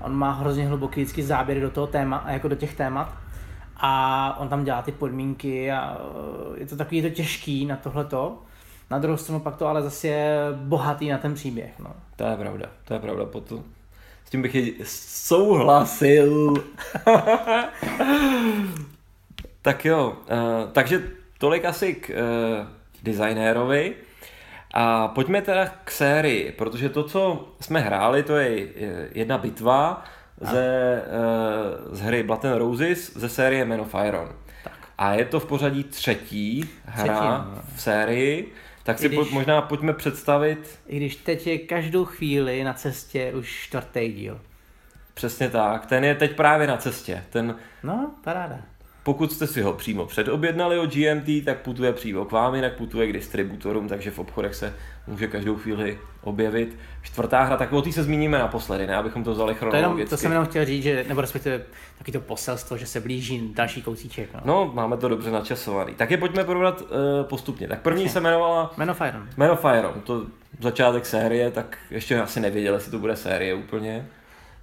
on 0.00 0.14
má 0.14 0.32
hrozně 0.32 0.68
hluboký 0.68 1.00
vždycky 1.00 1.22
záběry 1.22 1.60
do 1.60 1.70
toho 1.70 1.86
téma, 1.86 2.24
jako 2.28 2.48
do 2.48 2.56
těch 2.56 2.74
témat 2.74 3.16
a 3.76 4.36
on 4.40 4.48
tam 4.48 4.64
dělá 4.64 4.82
ty 4.82 4.92
podmínky 4.92 5.72
a 5.72 5.98
eh, 6.56 6.60
je 6.60 6.66
to 6.66 6.76
takový 6.76 7.02
to 7.02 7.10
těžký 7.10 7.66
na 7.66 7.76
tohleto. 7.76 8.38
Na 8.90 8.98
druhou 8.98 9.16
stranu 9.16 9.40
pak 9.40 9.56
to 9.56 9.66
ale 9.66 9.82
zase 9.82 10.08
je 10.08 10.38
bohatý 10.54 11.08
na 11.08 11.18
ten 11.18 11.34
příběh. 11.34 11.78
No. 11.78 11.92
To 12.16 12.24
je 12.24 12.36
pravda, 12.36 12.66
to 12.84 12.94
je 12.94 13.00
pravda. 13.00 13.24
Potom 13.24 13.64
s 14.24 14.30
tím 14.30 14.42
bych 14.42 14.54
je 14.54 14.72
souhlasil. 14.84 16.54
tak 19.62 19.84
jo, 19.84 20.16
uh, 20.30 20.70
takže 20.72 21.02
tolik 21.38 21.64
asi 21.64 21.94
k 21.94 22.10
uh, 22.10 22.16
designérovi. 23.02 23.94
A 24.78 25.08
pojďme 25.08 25.42
teda 25.42 25.66
k 25.84 25.90
sérii, 25.90 26.52
protože 26.52 26.88
to, 26.88 27.04
co 27.04 27.48
jsme 27.60 27.80
hráli, 27.80 28.22
to 28.22 28.36
je 28.36 28.66
eh, 28.76 29.08
jedna 29.14 29.38
bitva 29.38 30.04
ze, 30.40 31.02
uh, 31.88 31.94
z 31.96 32.00
hry 32.00 32.22
Blood 32.22 32.44
and 32.44 32.58
Roses 32.58 33.16
ze 33.16 33.28
série 33.28 33.64
Man 33.64 33.80
of 33.80 33.94
Iron. 34.06 34.28
A 34.98 35.12
je 35.14 35.24
to 35.24 35.40
v 35.40 35.46
pořadí 35.46 35.84
třetí 35.84 36.64
hra 36.84 37.04
Třetí, 37.14 37.26
no. 37.26 37.62
v 37.76 37.80
sérii, 37.82 38.52
tak 38.82 38.98
si 38.98 39.08
když- 39.08 39.18
pojď, 39.18 39.30
možná 39.30 39.62
pojďme 39.62 39.92
představit 39.92 40.78
I 40.86 40.96
když 40.96 41.16
teď 41.16 41.46
je 41.46 41.58
každou 41.58 42.04
chvíli 42.04 42.64
na 42.64 42.72
cestě 42.72 43.32
už 43.34 43.60
čtvrtý 43.62 44.12
díl. 44.12 44.40
Přesně 45.14 45.50
tak, 45.50 45.86
ten 45.86 46.04
je 46.04 46.14
teď 46.14 46.36
právě 46.36 46.66
na 46.66 46.76
cestě. 46.76 47.24
Ten, 47.30 47.56
No, 47.82 48.10
paráda. 48.24 48.58
Pokud 49.06 49.32
jste 49.32 49.46
si 49.46 49.62
ho 49.62 49.72
přímo 49.72 50.06
předobjednali 50.06 50.78
od 50.78 50.94
GMT, 50.94 51.44
tak 51.44 51.58
putuje 51.58 51.92
přímo 51.92 52.24
k 52.24 52.32
vám, 52.32 52.54
jinak 52.54 52.76
putuje 52.76 53.06
k 53.06 53.12
distributorům, 53.12 53.88
takže 53.88 54.10
v 54.10 54.18
obchodech 54.18 54.54
se 54.54 54.74
může 55.06 55.26
každou 55.26 55.56
chvíli 55.56 55.98
objevit. 56.22 56.76
Čtvrtá 57.02 57.42
hra, 57.42 57.56
tak 57.56 57.72
o 57.72 57.82
té 57.82 57.92
se 57.92 58.02
zmíníme 58.02 58.38
naposledy, 58.38 58.86
ne, 58.86 58.96
abychom 58.96 59.24
to 59.24 59.32
vzali 59.32 59.54
To, 59.54 59.66
jenom, 59.66 59.72
chronologicky. 59.72 60.10
to 60.10 60.16
jsem 60.16 60.30
jenom 60.32 60.46
chtěl 60.46 60.64
říct, 60.64 60.82
že, 60.82 61.04
nebo 61.08 61.20
respektive 61.20 61.62
taky 61.98 62.12
to 62.12 62.20
poselstvo, 62.20 62.76
že 62.76 62.86
se 62.86 63.00
blíží 63.00 63.52
další 63.54 63.82
kousíček. 63.82 64.28
No. 64.34 64.40
No, 64.44 64.70
máme 64.74 64.96
to 64.96 65.08
dobře 65.08 65.30
načasovaný. 65.30 65.94
Tak 65.94 66.10
je 66.10 66.16
pojďme 66.16 66.44
probrat 66.44 66.80
uh, 66.80 66.88
postupně. 67.22 67.68
Tak 67.68 67.80
první 67.82 68.08
se 68.08 68.18
jmenovala 68.18 68.72
Man 68.76 68.90
of 68.90 69.00
Iron. 69.08 69.28
Man 69.36 69.50
of 69.50 69.64
Iron, 69.78 70.00
to 70.04 70.26
začátek 70.60 71.06
série, 71.06 71.50
tak 71.50 71.78
ještě 71.90 72.20
asi 72.20 72.40
nevěděl, 72.40 72.74
jestli 72.74 72.90
to 72.90 72.98
bude 72.98 73.16
série 73.16 73.54
úplně. 73.54 74.06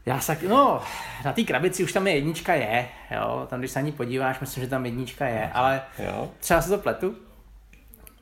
Já 0.05 0.19
se, 0.19 0.37
no, 0.47 0.81
na 1.25 1.33
té 1.33 1.43
krabici 1.43 1.83
už 1.83 1.93
tam 1.93 2.07
je 2.07 2.15
jednička 2.15 2.53
je, 2.53 2.87
jo, 3.11 3.47
tam 3.49 3.59
když 3.59 3.71
se 3.71 3.79
na 3.79 3.85
ní 3.85 3.91
podíváš, 3.91 4.39
myslím, 4.39 4.63
že 4.63 4.69
tam 4.69 4.85
jednička 4.85 5.25
je, 5.25 5.51
ale 5.53 5.81
Jo. 5.99 6.29
třeba 6.39 6.61
se 6.61 6.69
to 6.69 6.77
pletu. 6.77 7.15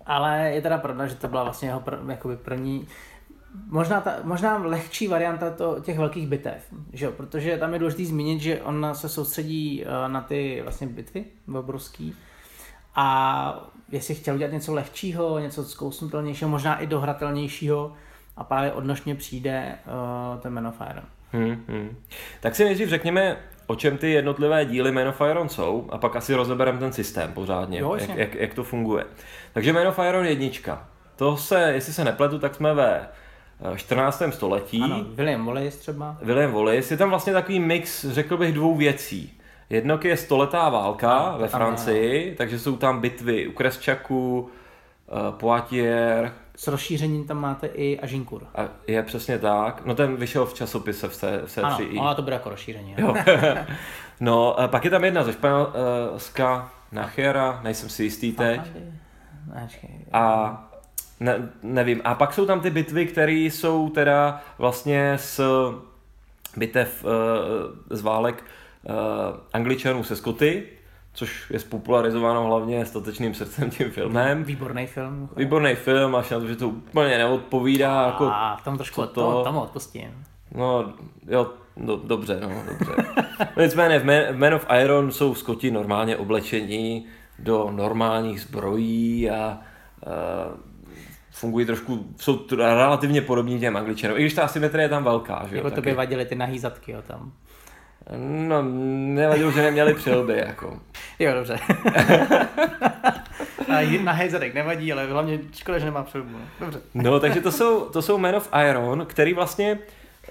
Ale 0.05 0.51
je 0.51 0.61
teda 0.61 0.77
pravda, 0.77 1.07
že 1.07 1.15
to 1.15 1.27
byla 1.27 1.43
vlastně 1.43 1.69
jeho 1.69 1.79
pr- 1.79 2.09
jakoby 2.09 2.37
první, 2.37 2.87
možná, 3.67 4.01
ta, 4.01 4.15
možná 4.23 4.57
lehčí 4.57 5.07
varianta 5.07 5.49
to, 5.49 5.79
těch 5.79 5.97
velkých 5.97 6.27
bitev, 6.27 6.73
že 6.93 7.05
jo? 7.05 7.11
protože 7.11 7.57
tam 7.57 7.73
je 7.73 7.79
důležité 7.79 8.05
zmínit, 8.05 8.41
že 8.41 8.61
on 8.61 8.89
se 8.93 9.09
soustředí 9.09 9.83
eh, 9.83 10.09
na 10.09 10.21
ty 10.21 10.59
vlastně 10.63 10.87
bitvy 10.87 11.25
obrovský 11.55 12.15
a 12.95 13.69
jestli 13.89 14.15
chtěl 14.15 14.35
udělat 14.35 14.53
něco 14.53 14.73
lehčího, 14.73 15.39
něco 15.39 15.63
zkousnutelnějšího, 15.63 16.49
možná 16.49 16.79
i 16.79 16.87
dohratelnějšího 16.87 17.93
a 18.37 18.43
právě 18.43 18.73
odnožně 18.73 19.15
přijde 19.15 19.77
uh, 20.33 20.39
ten 20.39 20.53
Man 20.53 20.67
of 20.67 20.81
Iron. 20.91 21.03
Hmm, 21.33 21.63
hmm. 21.67 21.97
Tak 22.39 22.55
si 22.55 22.65
nejdřív 22.65 22.89
řekněme, 22.89 23.37
o 23.67 23.75
čem 23.75 23.97
ty 23.97 24.11
jednotlivé 24.11 24.65
díly 24.65 24.91
Man 24.91 25.07
of 25.07 25.21
Iron 25.29 25.49
jsou 25.49 25.87
a 25.91 25.97
pak 25.97 26.15
asi 26.15 26.35
rozebereme 26.35 26.79
ten 26.79 26.93
systém 26.93 27.33
pořádně, 27.33 27.79
Jo, 27.79 27.95
jak, 27.95 28.15
jak, 28.15 28.35
jak 28.35 28.53
to 28.53 28.63
funguje. 28.63 29.05
Takže 29.53 29.73
Man 29.73 29.87
of 29.87 29.99
Iron 30.09 30.25
jednička. 30.25 30.87
To 31.15 31.37
se, 31.37 31.71
jestli 31.73 31.93
se 31.93 32.03
nepletu, 32.03 32.39
tak 32.39 32.55
jsme 32.55 32.73
ve 32.73 33.09
eh, 33.73 33.77
14. 33.77 34.23
století. 34.29 34.81
Ano, 34.81 35.05
William 35.09 35.45
Wallace 35.45 35.77
třeba. 35.77 36.17
William 36.21 36.51
Wallace, 36.51 36.93
je 36.93 36.97
tam 36.97 37.09
vlastně 37.09 37.33
takový 37.33 37.59
mix, 37.59 38.05
řekl 38.05 38.37
bych, 38.37 38.53
dvou 38.53 38.75
věcí. 38.75 39.33
Jednok 39.69 40.05
je 40.05 40.17
stoletá 40.17 40.69
válka 40.69 41.17
Ano, 41.17 41.37
ve 41.39 41.47
Francii, 41.47 42.35
takže 42.35 42.59
jsou 42.59 42.77
tam 42.77 43.01
bitvy 43.01 43.47
u 43.47 43.51
Kresčaku, 43.51 44.49
eh, 45.09 45.31
Poitiers, 45.31 46.31
S 46.55 46.67
rozšířením 46.67 47.27
tam 47.27 47.37
máte 47.41 47.67
i 47.67 47.99
Agincourt. 47.99 48.47
a 48.55 48.67
je 48.87 49.03
přesně 49.03 49.39
tak. 49.39 49.85
No 49.85 49.95
ten 49.95 50.15
vyšel 50.15 50.45
v 50.45 50.53
časopise 50.53 51.07
v, 51.07 51.15
C, 51.15 51.41
v 51.45 51.57
Ano, 51.57 51.77
C3i. 51.77 52.01
ale 52.01 52.15
to 52.15 52.21
bude 52.21 52.33
jako 52.33 52.49
rozšíření. 52.49 52.95
Jo. 52.97 53.15
no, 54.19 54.55
pak 54.67 54.85
je 54.85 54.91
tam 54.91 55.03
jedna 55.03 55.23
ze 55.23 55.33
Španělska, 55.33 56.71
Nachera, 56.91 57.59
nejsem 57.63 57.89
si 57.89 58.03
jistý 58.03 58.31
teď. 58.31 58.61
A 60.13 60.57
ne, 61.19 61.49
nevím. 61.63 62.01
A 62.03 62.15
pak 62.15 62.33
jsou 62.33 62.45
tam 62.45 62.59
ty 62.59 62.69
bitvy, 62.69 63.05
které 63.05 63.31
jsou 63.31 63.89
teda 63.89 64.41
vlastně 64.57 65.13
z 65.17 65.39
bitev 66.57 67.05
uh, 67.05 67.11
z 67.89 68.01
válek 68.01 68.43
uh, 68.83 68.93
Angličanů 69.53 70.03
se 70.03 70.15
Skoty, 70.15 70.63
což 71.13 71.51
je 71.51 71.59
spopularizováno 71.59 72.43
hlavně 72.45 72.85
statečným 72.85 73.33
srdcem 73.33 73.69
tím 73.69 73.91
filmem. 73.91 74.43
Výborný 74.43 74.87
film. 74.87 75.29
Výborný 75.35 75.75
film, 75.75 76.15
až 76.15 76.29
na 76.29 76.39
to, 76.39 76.47
že 76.47 76.55
to 76.55 76.69
úplně 76.69 77.17
neodpovídá. 77.17 78.05
Jako, 78.05 78.25
A 78.33 78.55
v 78.55 78.63
tom 78.63 78.77
trošku 78.77 79.01
to, 79.01 79.07
to? 79.07 79.43
tomu 79.43 79.61
odpustím. 79.61 80.23
no, 80.55 80.93
jo, 81.27 81.47
do, 81.77 81.95
dobře, 81.95 82.39
no, 82.41 82.49
dobře. 82.69 83.03
Nicméně 83.61 83.99
v 83.99 84.05
Man, 84.05 84.15
v 84.31 84.37
Man 84.37 84.53
of 84.53 84.65
Iron 84.81 85.11
jsou 85.11 85.35
Skoti 85.35 85.71
normálně 85.71 86.17
oblečení 86.17 87.05
do 87.39 87.71
normálních 87.71 88.41
zbrojí 88.41 89.29
a 89.29 89.57
uh, 90.07 90.11
fungují 91.31 91.65
trošku, 91.65 92.05
jsou 92.17 92.37
t- 92.37 92.55
relativně 92.55 93.21
podobní 93.21 93.59
těm 93.59 93.77
Angličanům, 93.77 94.17
i 94.17 94.21
když 94.21 94.33
ta 94.33 94.43
asymetrie 94.43 94.85
je 94.85 94.89
tam 94.89 95.03
velká, 95.03 95.45
že 95.49 95.55
jo. 95.55 95.63
Jako 95.63 95.75
to 95.75 95.81
by 95.81 95.93
vadily 95.93 96.25
ty 96.25 96.35
nahý 96.35 96.59
zadky, 96.59 96.91
jo, 96.91 97.01
tam. 97.07 97.31
No, 98.17 98.61
nevadilo, 99.15 99.51
že 99.51 99.61
neměli 99.61 99.93
přilby, 99.93 100.37
jako. 100.37 100.79
Jo, 101.19 101.33
dobře. 101.33 101.59
A 103.75 103.79
jí- 103.79 104.03
nahý 104.03 104.29
zadek 104.29 104.53
nevadí, 104.53 104.93
ale 104.93 105.07
hlavně 105.07 105.39
škoda, 105.55 105.79
že 105.79 105.85
nemá 105.85 106.03
přilbu. 106.03 106.29
no. 106.31 106.39
Dobře. 106.59 106.81
No, 106.93 107.19
takže 107.19 107.41
to 107.41 107.51
jsou, 107.51 107.85
to 107.85 108.01
jsou 108.01 108.17
Man 108.17 108.35
of 108.35 108.49
Iron, 108.69 109.05
který 109.05 109.33
vlastně 109.33 109.79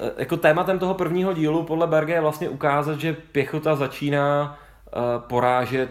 eh, 0.01 0.11
jako 0.19 0.37
tématem 0.37 0.79
toho 0.79 0.95
prvního 0.95 1.33
dílu 1.33 1.63
podle 1.63 1.87
Berge 1.87 2.13
je 2.13 2.21
vlastně 2.21 2.49
ukázat, 2.49 3.01
že 3.01 3.13
pěchota 3.33 3.77
začíná 3.77 4.59
uh, 4.97 5.01
porážet 5.29 5.91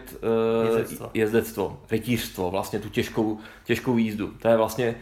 uh, 0.62 0.66
Jezdectvo. 0.68 1.10
jezdectvo, 1.14 1.80
rytířstvo, 1.92 2.52
vlastně 2.52 2.80
tu 2.80 2.90
těžkou, 2.90 3.38
těžkou 3.64 3.98
jízdu. 3.98 4.28
To 4.42 4.48
je 4.48 4.58
vlastně 4.58 4.96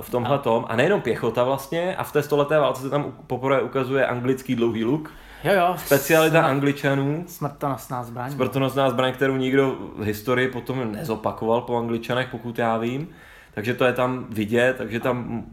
v 0.00 0.10
tomhle 0.10 0.38
tom. 0.38 0.64
A 0.68 0.76
nejenom 0.76 1.00
pěchota 1.00 1.44
vlastně, 1.44 1.96
a 1.96 2.04
v 2.04 2.12
té 2.12 2.22
stoleté 2.22 2.58
válce 2.58 2.82
se 2.82 2.90
tam 2.90 3.12
poprvé 3.26 3.62
ukazuje 3.62 4.06
anglický 4.06 4.54
dlouhý 4.54 4.84
luk, 4.84 5.10
Jo, 5.44 5.52
jo. 5.52 5.74
specialita 5.78 6.42
Smrt- 6.42 6.44
Angličanů, 6.50 7.24
Smrtonosná 7.28 8.02
zbraň. 8.04 8.32
smrtonosná 8.32 8.90
zbraň, 8.90 9.12
kterou 9.12 9.36
nikdo 9.36 9.76
v 9.96 10.02
historii 10.02 10.48
potom 10.48 10.92
nezopakoval 10.92 11.60
po 11.60 11.76
Angličanech, 11.76 12.28
pokud 12.30 12.58
já 12.58 12.78
vím. 12.78 13.08
Takže 13.54 13.74
to 13.74 13.84
je 13.84 13.92
tam 13.92 14.26
vidět, 14.30 14.76
takže 14.76 15.00
tam... 15.00 15.44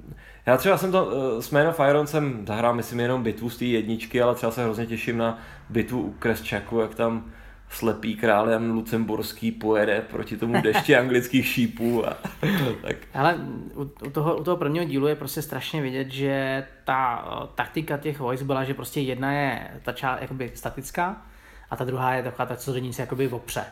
Já 0.46 0.58
třeba 0.58 0.78
jsem 0.78 0.92
to 0.92 1.12
eh, 1.38 1.42
s 1.42 1.52
Man 1.52 1.68
of 1.68 1.80
Iron 1.90 2.08
jsem 2.08 2.44
zahrál, 2.48 2.74
myslím, 2.74 3.00
jenom 3.00 3.24
bitvu 3.24 3.50
z 3.50 3.58
té 3.58 3.66
jedničky, 3.66 4.22
ale 4.22 4.36
třeba 4.36 4.52
se 4.52 4.64
hrozně 4.64 4.86
těším 4.86 5.18
na 5.18 5.38
bitvu 5.70 6.02
u 6.02 6.12
Kresčaku, 6.20 6.80
jak 6.80 6.96
tam 6.96 7.26
slepý 7.70 8.16
král 8.16 8.50
Jan 8.50 8.72
Lucemburský 8.72 9.52
pojede 9.52 10.02
proti 10.02 10.38
tomu 10.38 10.62
dešti 10.62 10.96
anglických 10.96 11.48
šípů 11.48 12.08
a 12.08 12.18
tak. 12.82 12.96
Ale 13.14 13.36
u, 13.76 13.82
u, 13.82 14.10
toho, 14.10 14.38
u 14.38 14.44
toho 14.44 14.58
prvního 14.58 14.86
dílu 14.86 15.08
je 15.08 15.16
prostě 15.16 15.42
strašně 15.42 15.82
vidět, 15.82 16.12
že 16.12 16.66
ta 16.84 17.26
uh, 17.42 17.48
taktika 17.48 17.98
těch 17.98 18.20
vojsk 18.20 18.44
byla, 18.44 18.64
že 18.64 18.74
prostě 18.74 19.02
jedna 19.02 19.32
je 19.32 19.72
ta 19.84 19.92
čá, 19.92 20.18
jakoby 20.22 20.52
statická 20.56 21.22
a 21.70 21.76
ta 21.76 21.86
druhá 21.86 22.14
je 22.14 22.24
taková 22.24 22.46
ta, 22.46 22.56
co 22.56 22.74
se 22.92 23.02
jakoby 23.02 23.28
opře. 23.28 23.64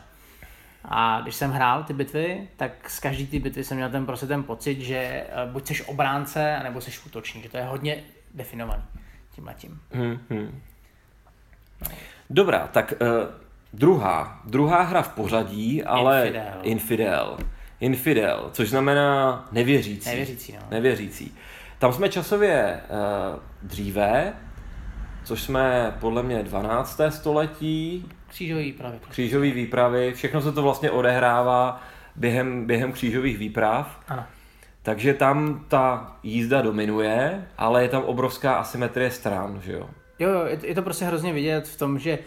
A 0.84 1.20
když 1.20 1.34
jsem 1.34 1.50
hrál 1.50 1.84
ty 1.84 1.92
bitvy, 1.92 2.48
tak 2.56 2.90
z 2.90 3.00
každý 3.00 3.26
ty 3.26 3.38
bitvy 3.38 3.64
jsem 3.64 3.76
měl 3.76 3.90
ten 3.90 4.06
prostě 4.06 4.26
ten 4.26 4.42
pocit, 4.42 4.80
že 4.80 4.96
eh, 4.96 5.26
buď 5.52 5.66
jsi 5.66 5.84
obránce, 5.84 6.60
nebo 6.62 6.80
jsi 6.80 6.90
útočník, 7.06 7.44
že 7.44 7.50
to 7.50 7.56
je 7.56 7.64
hodně 7.64 8.04
definovaný 8.34 8.82
tímhle 9.34 9.54
tím. 9.54 9.80
Hmm, 9.92 10.18
hmm. 10.30 10.60
Dobrá, 12.30 12.66
tak 12.66 12.94
uh, 13.00 13.08
druhá. 13.72 14.40
Druhá 14.44 14.82
hra 14.82 15.02
v 15.02 15.08
pořadí, 15.08 15.84
ale 15.84 16.26
Infidel. 16.26 16.58
Infidel. 16.62 17.38
Infidel, 17.80 18.48
což 18.52 18.68
znamená 18.70 19.44
nevěřící. 19.52 20.08
Nevěřící, 20.08 20.52
no. 20.52 20.58
Nevěřící. 20.70 21.34
Tam 21.78 21.92
jsme 21.92 22.08
časově 22.08 22.80
uh, 22.90 23.38
dříve, 23.62 24.32
což 25.24 25.42
jsme 25.42 25.96
podle 26.00 26.22
mě 26.22 26.42
12. 26.42 27.00
století, 27.08 28.08
Křížový 28.28 28.64
výpravy. 28.64 28.98
křížové 29.08 29.50
výpravy, 29.50 30.12
všechno 30.14 30.40
se 30.40 30.52
to 30.52 30.62
vlastně 30.62 30.90
odehrává 30.90 31.82
během, 32.16 32.66
během 32.66 32.92
křížových 32.92 33.38
výprav. 33.38 34.00
Ano. 34.08 34.24
Takže 34.82 35.14
tam 35.14 35.64
ta 35.68 36.16
jízda 36.22 36.62
dominuje, 36.62 37.46
ale 37.58 37.82
je 37.82 37.88
tam 37.88 38.02
obrovská 38.02 38.54
asymetrie 38.54 39.10
stran, 39.10 39.60
že 39.64 39.72
jo? 39.72 39.90
Jo, 40.18 40.30
jo, 40.30 40.46
je 40.46 40.56
to, 40.56 40.66
je 40.66 40.74
to 40.74 40.82
prostě 40.82 41.04
hrozně 41.04 41.32
vidět 41.32 41.68
v 41.68 41.78
tom, 41.78 41.98
že 41.98 42.18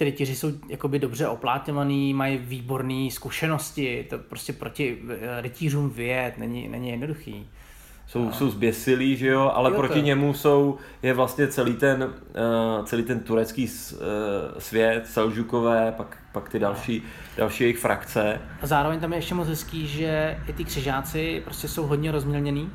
ty 0.00 0.04
rytíři 0.04 0.34
jsou 0.34 0.48
jakoby 0.68 0.98
dobře 0.98 1.28
oplátňovaný, 1.28 2.14
mají 2.14 2.38
výborné 2.38 3.08
zkušenosti, 3.10 4.06
to 4.10 4.18
prostě 4.18 4.52
proti 4.52 4.98
eh, 5.10 5.40
rytířům 5.40 5.90
vyjet 5.90 6.38
není, 6.38 6.68
není 6.68 6.90
jednoduchý. 6.90 7.48
Jsou, 8.06 8.32
jsou 8.32 8.50
zběsilí, 8.50 9.16
že 9.16 9.26
jo, 9.26 9.52
ale 9.54 9.70
Jo, 9.70 9.74
to 9.76 9.82
proti 9.82 9.98
jo. 9.98 10.04
němu 10.04 10.34
jsou, 10.34 10.76
je 11.02 11.14
vlastně 11.14 11.46
celý 11.48 11.74
ten, 11.74 12.02
uh, 12.78 12.84
celý 12.84 13.02
ten 13.02 13.20
turecký 13.20 13.68
s- 13.68 13.92
uh, 13.92 14.58
svět, 14.58 15.06
Selžukové, 15.06 15.92
pak, 15.96 16.18
pak 16.32 16.48
ty 16.48 16.58
další, 16.58 17.02
další 17.36 17.64
jejich 17.64 17.78
frakce. 17.78 18.40
A 18.62 18.66
zároveň 18.66 19.00
tam 19.00 19.12
je 19.12 19.18
ještě 19.18 19.34
moc 19.34 19.48
hezký, 19.48 19.86
že 19.86 20.38
i 20.48 20.52
ty 20.52 20.64
křižáci 20.64 21.42
prostě 21.44 21.68
jsou 21.68 21.86
hodně 21.86 22.12
rozmělněný, 22.12 22.70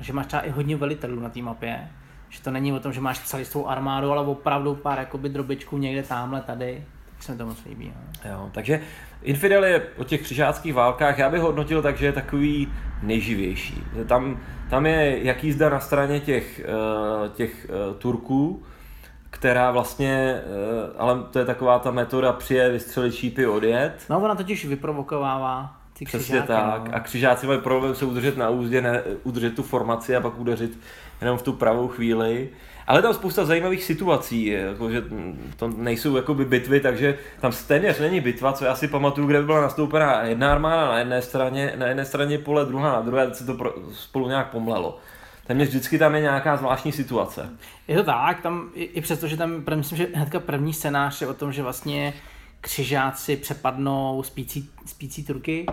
že 0.00 0.12
máš 0.12 0.26
třeba 0.26 0.42
i 0.42 0.50
hodně 0.50 0.76
velitelů 0.76 1.20
na 1.20 1.28
té 1.28 1.42
mapě, 1.42 1.88
že 2.36 2.42
to 2.42 2.50
není 2.50 2.72
o 2.72 2.80
tom, 2.80 2.92
že 2.92 3.00
máš 3.00 3.18
celý 3.18 3.44
svou 3.44 3.68
armádu, 3.68 4.10
ale 4.12 4.26
opravdu 4.26 4.74
pár 4.74 4.98
jakoby 4.98 5.28
drobičků 5.28 5.78
někde 5.78 6.02
tamhle 6.02 6.40
tady, 6.40 6.84
tak 7.14 7.22
se 7.22 7.32
mi 7.32 7.38
to 7.38 7.46
moc 7.46 7.64
líbí. 7.64 7.92
No. 8.24 8.30
Jo, 8.30 8.50
takže 8.52 8.80
Infidel 9.22 9.64
je 9.64 9.82
o 9.96 10.04
těch 10.04 10.22
křižáckých 10.22 10.74
válkách, 10.74 11.18
já 11.18 11.30
bych 11.30 11.40
hodnotil 11.40 11.82
tak, 11.82 11.96
že 11.96 12.06
je 12.06 12.12
takový 12.12 12.68
nejživější. 13.02 13.82
Tam, 14.06 14.40
tam 14.70 14.86
je 14.86 15.24
jak 15.24 15.44
jízda 15.44 15.68
na 15.68 15.80
straně 15.80 16.20
těch, 16.20 16.60
eh, 16.60 17.28
těch 17.28 17.66
eh, 17.70 17.94
Turků, 17.98 18.62
která 19.30 19.70
vlastně, 19.70 20.40
eh, 20.40 20.42
ale 20.98 21.22
to 21.30 21.38
je 21.38 21.44
taková 21.44 21.78
ta 21.78 21.90
metoda 21.90 22.32
přije, 22.32 22.70
vystřelit 22.70 23.14
šípy, 23.14 23.46
odjet. 23.46 24.04
no 24.10 24.20
ona 24.20 24.34
totiž 24.34 24.64
vyprovokovává 24.64 25.76
ty 25.98 26.04
Přesně 26.04 26.24
křižáky. 26.26 26.46
tak. 26.46 26.88
No. 26.88 26.94
A 26.94 27.00
křižáci 27.00 27.46
mají 27.46 27.60
problém 27.60 27.94
se 27.94 28.04
udržet 28.04 28.36
na 28.36 28.48
úzdě, 28.48 28.82
ne, 28.82 29.02
udržet 29.22 29.54
tu 29.56 29.62
formaci 29.62 30.16
a 30.16 30.20
pak 30.20 30.38
udeřit 30.38 30.78
jenom 31.20 31.38
v 31.38 31.42
tu 31.42 31.52
pravou 31.52 31.88
chvíli. 31.88 32.48
Ale 32.86 33.02
tam 33.02 33.14
spousta 33.14 33.44
zajímavých 33.44 33.84
situací, 33.84 34.46
jako, 34.46 34.90
že 34.90 35.04
to 35.56 35.68
nejsou 35.68 36.16
jakoby 36.16 36.44
bitvy, 36.44 36.80
takže 36.80 37.18
tam 37.40 37.52
téměř 37.66 37.98
není 37.98 38.20
bitva, 38.20 38.52
co 38.52 38.64
já 38.64 38.74
si 38.74 38.88
pamatuju, 38.88 39.26
kde 39.26 39.40
by 39.40 39.46
byla 39.46 39.60
nastoupená 39.60 40.22
jedna 40.22 40.52
armáda 40.52 40.86
na 40.86 40.98
jedné 40.98 41.22
straně, 41.22 41.72
na 41.76 41.86
jedné 41.86 42.04
straně 42.04 42.38
pole, 42.38 42.64
druhá 42.64 42.92
na 42.92 43.00
druhé, 43.00 43.34
se 43.34 43.46
to 43.46 43.74
spolu 43.92 44.28
nějak 44.28 44.50
pomlelo. 44.50 44.98
Téměř 45.46 45.68
vždycky 45.68 45.98
tam 45.98 46.14
je 46.14 46.20
nějaká 46.20 46.56
zvláštní 46.56 46.92
situace. 46.92 47.50
Je 47.88 47.96
to 47.96 48.04
tak, 48.04 48.40
tam 48.40 48.70
i, 48.74 48.84
i 48.84 49.00
přesto, 49.00 49.28
že 49.28 49.36
tam, 49.36 49.64
myslím, 49.74 49.98
že 49.98 50.08
hnedka 50.14 50.40
první 50.40 50.72
scénář 50.72 51.20
je 51.20 51.26
o 51.26 51.34
tom, 51.34 51.52
že 51.52 51.62
vlastně 51.62 52.14
křižáci 52.60 53.36
přepadnou 53.36 54.22
spící, 54.22 54.70
spící 54.86 55.24
Turky, 55.24 55.66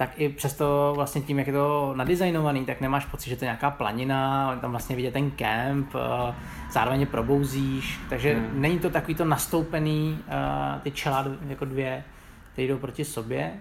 tak 0.00 0.20
i 0.20 0.28
přesto 0.28 0.92
vlastně 0.96 1.20
tím, 1.20 1.38
jak 1.38 1.46
je 1.46 1.52
to 1.52 1.92
nadizajnovaný, 1.96 2.64
tak 2.64 2.80
nemáš 2.80 3.06
pocit, 3.06 3.30
že 3.30 3.36
to 3.36 3.44
je 3.44 3.46
nějaká 3.46 3.70
planina, 3.70 4.56
tam 4.60 4.70
vlastně 4.70 4.96
vidět 4.96 5.10
ten 5.10 5.30
kemp, 5.30 5.94
eh, 5.94 6.34
zároveň 6.72 7.00
je 7.00 7.06
probouzíš, 7.06 8.00
takže 8.08 8.34
hmm. 8.34 8.60
není 8.60 8.78
to 8.78 8.90
takový 8.90 9.14
to 9.14 9.24
nastoupený, 9.24 10.18
eh, 10.28 10.80
ty 10.82 10.90
čela 10.90 11.26
jako 11.48 11.64
dvě, 11.64 12.04
které 12.52 12.68
jdou 12.68 12.78
proti 12.78 13.04
sobě, 13.04 13.52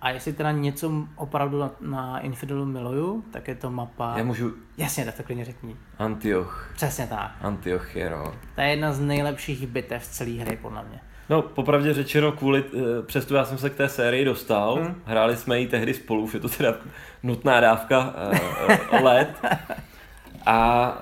A 0.00 0.10
jestli 0.10 0.32
teda 0.32 0.52
něco 0.52 0.92
opravdu 1.16 1.60
na, 1.60 1.70
na 1.80 2.18
Infidelu 2.18 2.66
miluju, 2.66 3.24
tak 3.32 3.48
je 3.48 3.54
to 3.54 3.70
mapa... 3.70 4.14
Já 4.16 4.24
můžu... 4.24 4.54
Jasně, 4.78 5.04
tak 5.04 5.14
to 5.14 5.22
klidně 5.22 5.44
řekni. 5.44 5.76
Antioch. 5.98 6.70
Přesně 6.74 7.06
tak. 7.06 7.32
Antioch 7.40 7.96
je, 7.96 8.10
no. 8.10 8.34
To 8.54 8.60
je 8.60 8.68
jedna 8.68 8.92
z 8.92 9.00
nejlepších 9.00 9.66
bitev 9.66 10.06
celé 10.06 10.30
hry, 10.30 10.56
podle 10.56 10.84
mě. 10.84 11.00
No, 11.30 11.42
popravdě 11.42 11.94
řečeno, 11.94 12.32
kvůli, 12.32 12.64
eh, 12.74 13.02
přesto 13.02 13.34
já 13.34 13.44
jsem 13.44 13.58
se 13.58 13.70
k 13.70 13.74
té 13.74 13.88
sérii 13.88 14.24
dostal, 14.24 14.74
hmm. 14.74 14.94
hráli 15.04 15.36
jsme 15.36 15.60
ji 15.60 15.66
tehdy 15.66 15.94
spolu, 15.94 16.22
už 16.22 16.34
je 16.34 16.40
to 16.40 16.48
teda 16.48 16.74
nutná 17.22 17.60
dávka 17.60 18.14
uh, 18.92 19.02
let. 19.02 19.28
A 20.46 20.98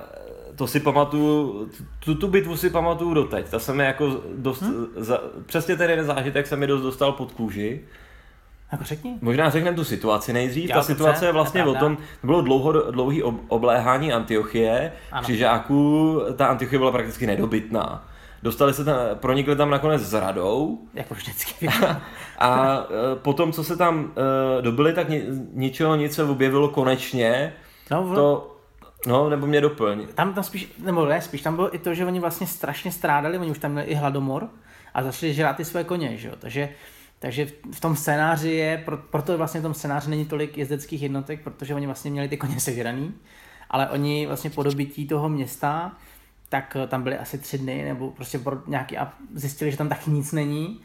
to 0.55 0.67
si 0.67 0.79
pamatuju, 0.79 1.69
tu, 1.99 2.15
tu 2.15 2.27
bitvu 2.27 2.57
si 2.57 2.69
pamatuju 2.69 3.13
doteď. 3.13 3.49
Ta 3.49 3.59
se 3.59 3.73
mi 3.73 3.83
jako 3.83 4.21
dost, 4.35 4.61
hmm? 4.61 4.87
za, 4.95 5.21
přesně 5.45 5.75
ten 5.75 5.89
jeden 5.89 6.05
zážitek 6.05 6.47
se 6.47 6.55
mi 6.55 6.67
dost 6.67 6.81
dostal 6.81 7.11
pod 7.11 7.31
kůži. 7.31 7.81
Jako 8.71 8.83
řekni. 8.83 9.17
Možná 9.21 9.49
řekneme 9.49 9.75
tu 9.75 9.83
situaci 9.83 10.33
nejdřív. 10.33 10.69
Já 10.69 10.75
Ta 10.75 10.83
situace 10.83 11.25
je 11.25 11.31
vlastně 11.31 11.65
o 11.65 11.75
tom, 11.75 11.97
bylo 12.23 12.41
dlouho, 12.41 12.91
dlouhý 12.91 13.23
obléhání 13.47 14.13
Antiochie, 14.13 14.91
křižáků, 15.21 16.21
ta 16.35 16.47
Antiochie 16.47 16.79
byla 16.79 16.91
prakticky 16.91 17.27
nedobytná. 17.27 18.10
Dostali 18.43 18.73
se 18.73 18.85
tam, 18.85 18.95
pronikli 19.13 19.55
tam 19.55 19.69
nakonec 19.69 20.01
s 20.01 20.13
radou. 20.13 20.79
Jako 20.93 21.13
vždycky. 21.13 21.67
A, 22.37 22.47
a 22.47 22.85
potom, 23.15 23.51
co 23.51 23.63
se 23.63 23.77
tam 23.77 24.03
uh, 24.03 24.61
dobili, 24.61 24.93
tak 24.93 25.09
ni, 25.09 25.23
ničeho 25.53 25.95
nic 25.95 26.15
se 26.15 26.23
objevilo 26.23 26.69
konečně. 26.69 27.53
No, 27.91 28.15
to, 28.15 28.51
No, 29.07 29.29
nebo 29.29 29.47
mě 29.47 29.61
doplň. 29.61 30.07
Tam, 30.15 30.33
tam 30.33 30.43
spíš, 30.43 30.73
nebo 30.77 31.05
ne, 31.05 31.21
spíš 31.21 31.41
tam 31.41 31.55
bylo 31.55 31.75
i 31.75 31.79
to, 31.79 31.93
že 31.93 32.05
oni 32.05 32.19
vlastně 32.19 32.47
strašně 32.47 32.91
strádali, 32.91 33.37
oni 33.37 33.51
už 33.51 33.59
tam 33.59 33.71
měli 33.71 33.87
i 33.87 33.95
hladomor 33.95 34.49
a 34.93 35.03
začali 35.03 35.33
žrát 35.33 35.57
ty 35.57 35.65
své 35.65 35.83
koně, 35.83 36.17
že 36.17 36.27
jo? 36.27 36.33
Takže, 36.39 36.69
takže 37.19 37.47
v 37.71 37.79
tom 37.79 37.95
scénáři 37.95 38.49
je, 38.49 38.77
pro, 38.85 38.97
proto 38.97 39.37
vlastně 39.37 39.59
v 39.59 39.63
tom 39.63 39.73
scénáři 39.73 40.09
není 40.09 40.25
tolik 40.25 40.57
jezdeckých 40.57 41.01
jednotek, 41.01 41.43
protože 41.43 41.75
oni 41.75 41.85
vlastně 41.85 42.11
měli 42.11 42.27
ty 42.27 42.37
koně 42.37 42.59
sežraný, 42.59 43.13
ale 43.69 43.89
oni 43.89 44.27
vlastně 44.27 44.49
po 44.49 44.63
dobytí 44.63 45.07
toho 45.07 45.29
města, 45.29 45.91
tak 46.51 46.77
tam 46.87 47.03
byli 47.03 47.17
asi 47.17 47.37
tři 47.37 47.57
dny, 47.57 47.83
nebo 47.85 48.11
prostě 48.11 48.39
nějaký 48.67 48.97
a 48.97 49.13
zjistili, 49.33 49.71
že 49.71 49.77
tam 49.77 49.89
taky 49.89 50.11
nic 50.11 50.31
není 50.31 50.79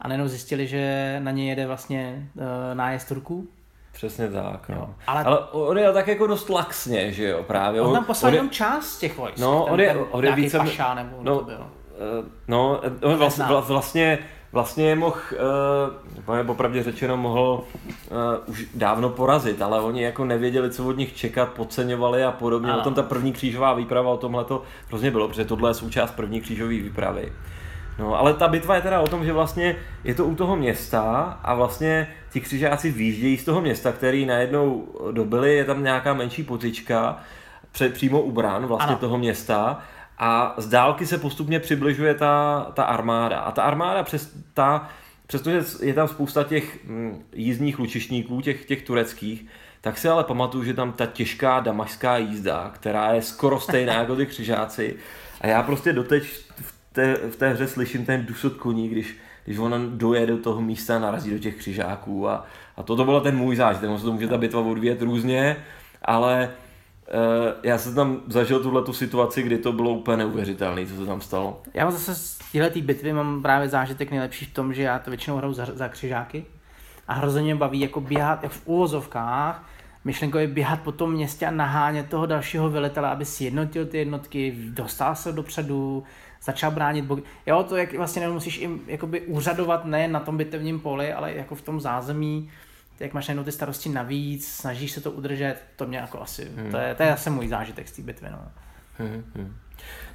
a 0.00 0.08
najednou 0.08 0.28
zjistili, 0.28 0.66
že 0.66 1.16
na 1.22 1.30
ně 1.30 1.48
jede 1.48 1.66
vlastně 1.66 2.28
uh, 2.34 2.42
nájezd 2.74 3.08
Turků 3.08 3.48
Přesně 3.92 4.28
tak, 4.28 4.68
no. 4.68 4.76
Jo, 4.76 4.94
ale... 5.06 5.24
ale 5.24 5.38
on 5.50 5.78
je 5.78 5.92
tak 5.92 6.08
jako 6.08 6.26
dost 6.26 6.48
laxně, 6.48 7.12
že 7.12 7.28
jo, 7.28 7.42
právě. 7.42 7.80
On 7.80 7.94
tam 7.94 8.04
poslal 8.04 8.32
jenom 8.32 8.50
část 8.50 8.98
těch 8.98 9.18
vojsk. 9.18 9.38
No, 9.38 9.64
on 9.64 9.80
je, 9.80 9.96
on 9.96 10.24
je 10.24 10.34
více... 10.34 10.58
Paša, 10.58 10.94
nebo 10.94 11.16
no, 11.22 11.38
to 11.38 11.44
bylo. 11.44 11.58
Uh, 11.58 12.26
no, 12.48 12.80
on 13.02 13.16
vlastně, 13.16 13.44
vlastně, 13.44 14.18
vlastně 14.52 14.88
je 14.88 14.96
mohl, 14.96 15.16
uh, 16.28 16.46
popravdě 16.46 16.82
řečeno, 16.82 17.16
mohl 17.16 17.62
uh, 18.10 18.16
už 18.46 18.66
dávno 18.74 19.08
porazit, 19.08 19.62
ale 19.62 19.80
oni 19.80 20.02
jako 20.02 20.24
nevěděli, 20.24 20.70
co 20.70 20.86
od 20.86 20.96
nich 20.96 21.16
čekat, 21.16 21.48
podceňovali 21.48 22.24
a 22.24 22.32
podobně. 22.32 22.72
Ano. 22.72 22.80
O 22.80 22.84
tom 22.84 22.94
ta 22.94 23.02
první 23.02 23.32
křížová 23.32 23.74
výprava, 23.74 24.10
o 24.10 24.16
tomhle 24.16 24.44
to 24.44 24.62
hrozně 24.88 25.10
bylo, 25.10 25.28
protože 25.28 25.44
tohle 25.44 25.70
je 25.70 25.74
součást 25.74 26.10
první 26.10 26.40
křížové 26.40 26.70
výpravy. 26.70 27.32
No, 27.98 28.18
ale 28.18 28.34
ta 28.34 28.48
bitva 28.48 28.74
je 28.74 28.82
teda 28.82 29.00
o 29.00 29.08
tom, 29.08 29.24
že 29.24 29.32
vlastně 29.32 29.76
je 30.04 30.14
to 30.14 30.24
u 30.24 30.34
toho 30.34 30.56
města 30.56 31.38
a 31.42 31.54
vlastně 31.54 32.08
ti 32.32 32.40
křižáci 32.40 32.90
výjíždějí 32.90 33.36
z 33.36 33.44
toho 33.44 33.60
města, 33.60 33.92
který 33.92 34.26
najednou 34.26 34.88
dobili, 35.10 35.56
je 35.56 35.64
tam 35.64 35.82
nějaká 35.82 36.14
menší 36.14 36.42
potička 36.42 37.16
před, 37.72 37.92
přímo 37.92 38.20
u 38.20 38.32
brán 38.32 38.66
vlastně 38.66 38.88
ano. 38.88 39.00
toho 39.00 39.18
města 39.18 39.80
a 40.22 40.54
z 40.56 40.66
dálky 40.66 41.06
se 41.06 41.18
postupně 41.18 41.60
přibližuje 41.60 42.14
ta, 42.14 42.66
ta 42.74 42.84
armáda. 42.84 43.38
A 43.38 43.52
ta 43.52 43.62
armáda 43.62 44.02
přes 44.02 44.36
ta, 44.54 44.88
přestože 45.26 45.64
je 45.82 45.94
tam 45.94 46.08
spousta 46.08 46.44
těch 46.44 46.84
mm, 46.84 47.22
jízdních 47.32 47.78
lučišníků, 47.78 48.40
těch, 48.40 48.64
těch 48.64 48.82
tureckých, 48.82 49.46
tak 49.80 49.98
si 49.98 50.08
ale 50.08 50.24
pamatuju, 50.24 50.64
že 50.64 50.74
tam 50.74 50.92
ta 50.92 51.06
těžká 51.06 51.60
damašská 51.60 52.16
jízda, 52.16 52.70
která 52.74 53.12
je 53.12 53.22
skoro 53.22 53.60
stejná 53.60 53.94
jako 53.94 54.16
ty 54.16 54.26
křižáci. 54.26 54.96
A 55.40 55.46
já 55.46 55.62
prostě 55.62 55.92
doteď 55.92 56.24
v 56.60 56.74
té, 56.92 57.14
v 57.14 57.36
té 57.36 57.48
hře 57.48 57.68
slyším 57.68 58.06
ten 58.06 58.26
dusot 58.26 58.54
koní, 58.54 58.88
když, 58.88 59.16
když 59.44 59.58
on 59.58 59.98
doje 59.98 60.26
do 60.26 60.38
toho 60.38 60.60
místa 60.60 60.96
a 60.96 60.98
narazí 60.98 61.30
do 61.30 61.38
těch 61.38 61.56
křižáků 61.56 62.28
a, 62.28 62.46
a 62.76 62.82
toto 62.82 63.04
byl 63.04 63.20
ten 63.20 63.36
můj 63.36 63.56
zážitek, 63.56 63.90
on 63.90 63.98
se 63.98 64.04
to 64.04 64.12
může 64.12 64.28
ta 64.28 64.38
bitva 64.38 64.60
odvíjet 64.60 65.02
různě, 65.02 65.56
ale 66.02 66.50
já 67.62 67.78
jsem 67.78 67.94
tam 67.94 68.20
zažil 68.26 68.60
tuhle 68.60 68.82
tu 68.82 68.92
situaci, 68.92 69.42
kdy 69.42 69.58
to 69.58 69.72
bylo 69.72 69.90
úplně 69.90 70.16
neuvěřitelné, 70.16 70.86
co 70.86 70.96
se 70.96 71.06
tam 71.06 71.20
stalo. 71.20 71.62
Já 71.74 71.84
mám 71.84 71.92
zase 71.92 72.14
z 72.14 72.38
této 72.52 72.80
bitvy 72.80 73.12
mám 73.12 73.42
právě 73.42 73.68
zážitek 73.68 74.10
nejlepší 74.10 74.44
v 74.44 74.54
tom, 74.54 74.74
že 74.74 74.82
já 74.82 74.98
to 74.98 75.10
většinou 75.10 75.36
hraju 75.36 75.52
za, 75.52 75.66
za 75.74 75.88
křižáky 75.88 76.44
a 77.08 77.14
hrozně 77.14 77.42
mě 77.42 77.54
baví 77.54 77.80
jako 77.80 78.00
běhat 78.00 78.42
jak 78.42 78.52
v 78.52 78.66
úvozovkách, 78.66 79.68
myšlenkově 80.04 80.46
běhat 80.46 80.80
po 80.80 80.92
tom 80.92 81.12
městě 81.12 81.46
a 81.46 81.50
nahánět 81.50 82.08
toho 82.08 82.26
dalšího 82.26 82.70
velitele, 82.70 83.08
aby 83.08 83.24
si 83.24 83.44
jednotil 83.44 83.86
ty 83.86 83.98
jednotky, 83.98 84.54
dostal 84.68 85.14
se 85.16 85.32
dopředu, 85.32 86.04
začal 86.42 86.70
bránit 86.70 87.04
boky. 87.04 87.22
Jo, 87.46 87.62
to 87.68 87.76
jak 87.76 87.94
vlastně 87.94 88.22
nemusíš 88.22 88.58
jim 88.58 88.80
jakoby 88.86 89.20
úřadovat 89.20 89.84
ne 89.84 90.08
na 90.08 90.20
tom 90.20 90.36
bitevním 90.36 90.80
poli, 90.80 91.12
ale 91.12 91.34
jako 91.34 91.54
v 91.54 91.62
tom 91.62 91.80
zázemí, 91.80 92.50
jak 93.00 93.12
máš 93.12 93.28
jenom 93.28 93.44
ty 93.44 93.52
starosti 93.52 93.88
navíc, 93.88 94.48
snažíš 94.48 94.92
se 94.92 95.00
to 95.00 95.10
udržet, 95.10 95.56
to 95.76 95.86
mě 95.86 95.98
jako 95.98 96.22
asi, 96.22 96.52
hmm. 96.56 96.70
to, 96.70 96.76
je, 96.76 96.94
to 96.94 97.02
je 97.02 97.12
asi 97.12 97.30
můj 97.30 97.48
zážitek 97.48 97.88
z 97.88 97.92
té 97.92 98.02
bitvy. 98.02 98.28
No. 98.30 98.38
Hmm, 98.98 99.24
hmm. 99.34 99.56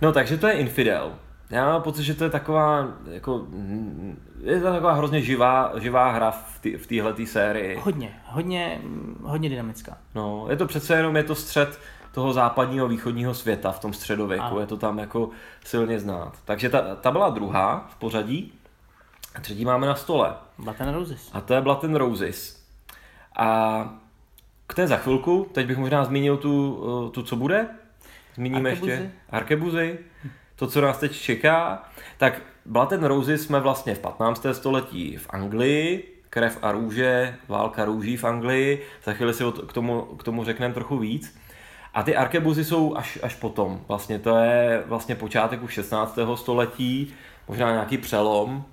no 0.02 0.12
takže 0.12 0.38
to 0.38 0.48
je 0.48 0.54
Infidel. 0.54 1.16
Já 1.50 1.66
mám 1.66 1.82
pocit, 1.82 2.04
že 2.04 2.14
to 2.14 2.24
je 2.24 2.30
taková, 2.30 2.88
jako, 3.12 3.48
je 4.42 4.62
to 4.62 4.72
taková 4.72 4.94
hrozně 4.94 5.22
živá, 5.22 5.72
živá 5.80 6.12
hra 6.12 6.32
v 6.32 6.88
téhle 6.88 7.14
tý, 7.14 7.28
sérii. 7.28 7.80
Hodně, 7.84 8.20
hodně, 8.26 8.82
hodně 9.22 9.50
dynamická. 9.50 9.98
No, 10.16 10.46
je 10.50 10.58
to 10.58 10.66
přece 10.68 10.96
jenom, 10.96 11.16
je 11.16 11.24
to 11.24 11.36
střed 11.36 11.80
toho 12.12 12.34
západního 12.34 12.88
východního 12.88 13.34
světa 13.34 13.72
v 13.72 13.80
tom 13.80 13.94
středověku. 13.94 14.44
Ano. 14.44 14.60
Je 14.60 14.66
to 14.68 14.78
tam 14.78 15.00
jako 15.00 15.30
silně 15.66 16.00
znát. 16.00 16.34
Takže 16.46 16.70
ta, 16.70 16.96
ta 16.96 17.12
byla 17.12 17.30
druhá 17.30 17.88
v 17.90 17.96
pořadí. 17.96 18.54
A 19.36 19.42
třetí 19.42 19.66
máme 19.66 19.88
na 19.88 19.96
stole. 19.96 20.34
Blatten 20.58 20.94
Roses. 20.94 21.30
A 21.34 21.42
to 21.42 21.54
je 21.54 21.62
Blatten 21.62 21.96
Roses. 21.96 22.65
A 23.36 23.90
k 24.68 24.74
té 24.74 24.88
za 24.88 24.98
chvilku, 24.98 25.48
teď 25.52 25.68
bych 25.68 25.78
možná 25.78 26.06
zmínil 26.06 26.38
tu, 26.38 26.84
eh, 27.08 27.12
tu 27.12 27.24
co 27.24 27.36
bude. 27.36 27.68
Zmíníme 28.36 28.70
Arkebuzy. 28.70 28.92
ještě 28.92 29.12
Arkebuzy. 29.30 30.00
To, 30.56 30.68
co 30.68 30.82
nás 30.82 30.98
teď 30.98 31.12
čeká. 31.12 31.84
Tak 32.18 32.42
Blatten 32.66 33.04
Roses 33.04 33.42
jsme 33.42 33.60
vlastně 33.60 33.96
v 33.96 34.00
15. 34.00 34.54
století 34.54 35.18
v 35.18 35.28
Anglii, 35.30 36.14
krev 36.30 36.60
a 36.62 36.72
růže, 36.72 37.36
válka 37.48 37.86
růží 37.86 38.18
v 38.18 38.24
Anglii. 38.24 38.86
Za 39.04 39.14
chvíli 39.14 39.34
si 39.34 39.44
k 39.68 39.74
tomu, 39.74 40.02
k 40.02 40.24
tomu 40.24 40.44
řekneme 40.44 40.74
trochu 40.74 40.98
víc. 40.98 41.38
A 41.94 42.04
ty 42.04 42.16
arkebuzy 42.16 42.66
jsou 42.66 42.96
až, 42.98 43.20
až 43.24 43.36
potom. 43.36 43.82
Vlastně 43.88 44.20
to 44.20 44.38
je 44.38 44.84
vlastně 44.86 45.16
počátek 45.16 45.64
už 45.64 45.74
16. 45.74 46.20
století, 46.36 47.14
možná 47.48 47.72
nějaký 47.72 47.98
přelom. 47.98 48.66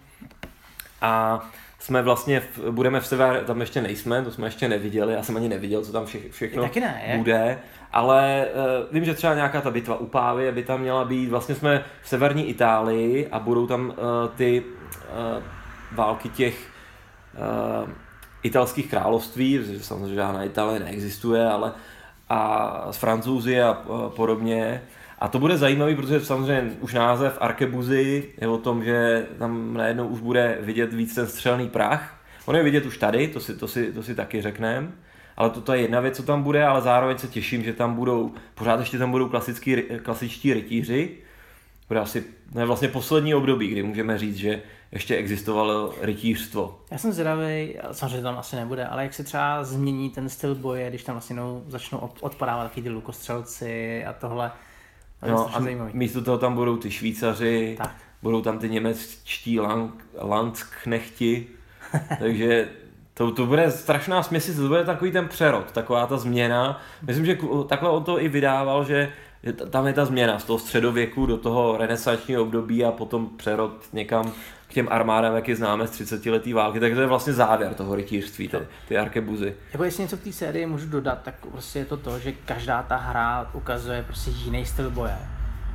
A 1.01 1.41
jsme 1.83 2.03
vlastně, 2.03 2.41
v, 2.41 2.71
budeme 2.71 3.01
v 3.01 3.07
sever, 3.07 3.45
tam 3.45 3.61
ještě 3.61 3.81
nejsme, 3.81 4.23
to 4.23 4.31
jsme 4.31 4.47
ještě 4.47 4.69
neviděli, 4.69 5.15
já 5.15 5.23
jsem 5.23 5.37
ani 5.37 5.49
neviděl, 5.49 5.85
co 5.85 5.93
tam 5.93 6.07
vše, 6.07 6.19
všechno 6.31 6.63
taky 6.63 6.81
ne, 6.81 7.03
je? 7.07 7.19
bude, 7.19 7.59
ale 7.93 8.47
uh, 8.55 8.95
vím, 8.95 9.05
že 9.05 9.15
třeba 9.15 9.35
nějaká 9.35 9.61
ta 9.61 9.71
bitva 9.71 9.97
u 9.97 10.07
Pávy 10.07 10.53
by 10.53 10.63
tam 10.63 10.81
měla 10.81 11.05
být, 11.05 11.29
vlastně 11.29 11.55
jsme 11.55 11.85
v 12.03 12.09
severní 12.09 12.49
Itálii 12.49 13.29
a 13.33 13.39
budou 13.39 13.67
tam 13.67 13.89
uh, 13.89 13.95
ty 14.37 14.63
uh, 14.63 15.43
války 15.93 16.29
těch 16.29 16.69
uh, 17.85 17.91
italských 18.43 18.91
království, 18.91 19.59
protože 19.59 19.83
samozřejmě 19.83 20.15
žádná 20.15 20.43
Itálie 20.43 20.81
neexistuje, 20.81 21.47
ale 21.47 21.73
a 22.29 22.87
s 22.91 22.97
Francouzi 22.97 23.63
a 23.63 23.75
podobně. 24.17 24.83
A 25.23 25.29
to 25.29 25.39
bude 25.39 25.59
zajímavý, 25.59 25.97
protože 25.97 26.21
samozřejmě 26.21 26.73
už 26.81 26.95
název 26.95 27.39
Arkebuzy 27.41 28.25
je 28.41 28.49
o 28.49 28.59
tom, 28.59 28.85
že 28.85 29.27
tam 29.39 29.75
najednou 29.75 30.07
už 30.07 30.21
bude 30.21 30.59
vidět 30.61 30.93
víc 30.93 31.15
ten 31.15 31.27
střelný 31.27 31.69
prach. 31.69 32.21
On 32.47 32.57
je 32.57 32.63
vidět 32.63 32.87
už 32.87 32.99
tady, 32.99 33.29
to 33.29 33.41
si, 33.41 33.57
to 33.57 33.69
si, 33.69 33.93
to 33.93 34.03
si 34.03 34.15
taky 34.15 34.43
řekneme. 34.43 34.93
Ale 35.37 35.51
to, 35.51 35.73
je 35.73 35.81
jedna 35.81 36.01
věc, 36.01 36.17
co 36.17 36.23
tam 36.23 36.43
bude, 36.43 36.67
ale 36.67 36.81
zároveň 36.81 37.19
se 37.19 37.29
těším, 37.29 37.63
že 37.63 37.73
tam 37.73 37.95
budou, 37.95 38.33
pořád 38.55 38.81
ještě 38.81 38.99
tam 38.99 39.11
budou 39.11 39.29
klasický, 39.29 39.77
klasičtí 40.03 40.55
rytíři. 40.55 41.11
Bude 41.89 42.01
asi, 42.01 42.25
ne, 42.55 42.67
vlastně 42.67 42.89
poslední 42.89 43.35
období, 43.35 43.69
kdy 43.69 43.83
můžeme 43.83 44.19
říct, 44.19 44.37
že 44.37 44.63
ještě 44.93 45.17
existovalo 45.17 45.95
rytířstvo. 46.01 46.79
Já 46.91 46.99
jsem 46.99 47.13
zvědavý, 47.13 47.75
samozřejmě 47.93 48.23
tam 48.23 48.39
asi 48.39 48.57
nebude, 48.57 48.87
ale 48.87 49.03
jak 49.03 49.15
se 49.15 49.25
třeba 49.25 49.65
změní 49.65 50.11
ten 50.11 50.29
styl 50.29 50.55
boje, 50.55 50.89
když 50.89 51.05
tam 51.05 51.15
vlastně 51.15 51.37
no, 51.37 51.63
začnou 51.69 52.11
odpadávat 52.21 52.65
taky 52.65 52.83
ty 52.83 52.91
lukostřelci 52.91 54.05
a 54.05 54.13
tohle. 54.13 54.51
No 55.29 55.57
a 55.57 55.61
zajímavý. 55.61 55.91
místo 55.95 56.23
toho 56.23 56.39
tam 56.39 56.55
budou 56.55 56.77
ty 56.77 56.91
Švýcaři, 56.91 57.75
tak. 57.79 57.95
budou 58.23 58.43
tam 58.43 58.59
ty 58.59 58.69
němečtí 58.69 59.61
lang, 59.61 60.07
landsknechti, 60.19 61.47
takže 62.19 62.69
to, 63.15 63.33
to 63.33 63.47
bude 63.47 63.71
strašná 63.71 64.23
směsice, 64.23 64.61
to 64.61 64.69
bude 64.69 64.85
takový 64.85 65.13
ten 65.13 65.29
přerod, 65.29 65.73
taková 65.73 66.07
ta 66.07 66.17
změna. 66.17 66.81
Myslím, 67.07 67.27
že 67.27 67.39
takhle 67.69 67.91
on 67.91 68.05
to 68.05 68.21
i 68.21 68.29
vydával, 68.29 68.85
že 68.85 69.13
tam 69.71 69.87
je 69.87 69.93
ta 69.93 70.05
změna 70.05 70.39
z 70.39 70.45
toho 70.45 70.59
středověku 70.59 71.27
do 71.27 71.39
toho 71.39 71.77
renesančního 71.77 72.43
období 72.43 72.85
a 72.85 72.93
potom 72.93 73.31
přerod 73.37 73.73
někam 73.93 74.33
k 74.73 74.75
k 74.75 74.75
těm 74.75 74.89
armádám, 74.91 75.35
jak 75.35 75.49
je 75.49 75.57
známe 75.57 75.87
z 75.87 75.91
30 75.91 76.27
letý 76.27 76.53
války, 76.53 76.81
tak 76.81 76.95
to 76.95 77.01
je 77.01 77.07
vlastně 77.07 77.33
závěr 77.33 77.75
toho 77.75 77.95
rytířství, 77.95 78.49
ty, 78.49 78.57
ty 78.89 78.99
arkebuzy. 78.99 79.55
Jako 79.73 79.85
jestli 79.85 80.03
něco 80.03 80.17
v 80.17 80.21
té 80.21 80.33
sérii 80.33 80.67
můžu 80.67 80.89
dodat, 80.89 81.23
tak 81.23 81.47
prostě 81.47 81.79
je 81.79 81.85
to 81.85 81.97
to, 81.97 82.19
že 82.19 82.33
každá 82.33 82.83
ta 82.83 82.97
hra 82.97 83.51
ukazuje 83.53 84.03
prostě 84.03 84.31
jiný 84.31 84.67
styl 84.67 84.91
boje 84.91 85.19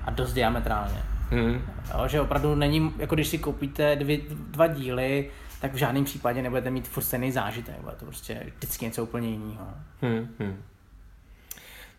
a 0.06 0.12
dost 0.12 0.34
diametrálně. 0.34 1.02
Hmm. 1.30 1.62
Jo, 1.94 2.08
že 2.08 2.22
opravdu 2.22 2.56
není, 2.56 2.94
jako 2.98 3.16
když 3.16 3.28
si 3.28 3.38
koupíte 3.38 3.96
dvě, 3.96 4.18
dva 4.30 4.68
díly, 4.68 5.32
tak 5.62 5.74
v 5.74 5.78
žádném 5.78 6.04
případě 6.04 6.42
nebudete 6.42 6.70
mít 6.70 6.88
furt 6.88 7.04
stejný 7.04 7.32
zážitek, 7.32 7.76
bude 7.82 7.96
to 8.00 8.06
prostě 8.06 8.44
vždycky 8.58 8.86
něco 8.86 9.04
úplně 9.04 9.30
jiného. 9.30 9.68
Hmm, 10.02 10.28
hmm. 10.40 10.64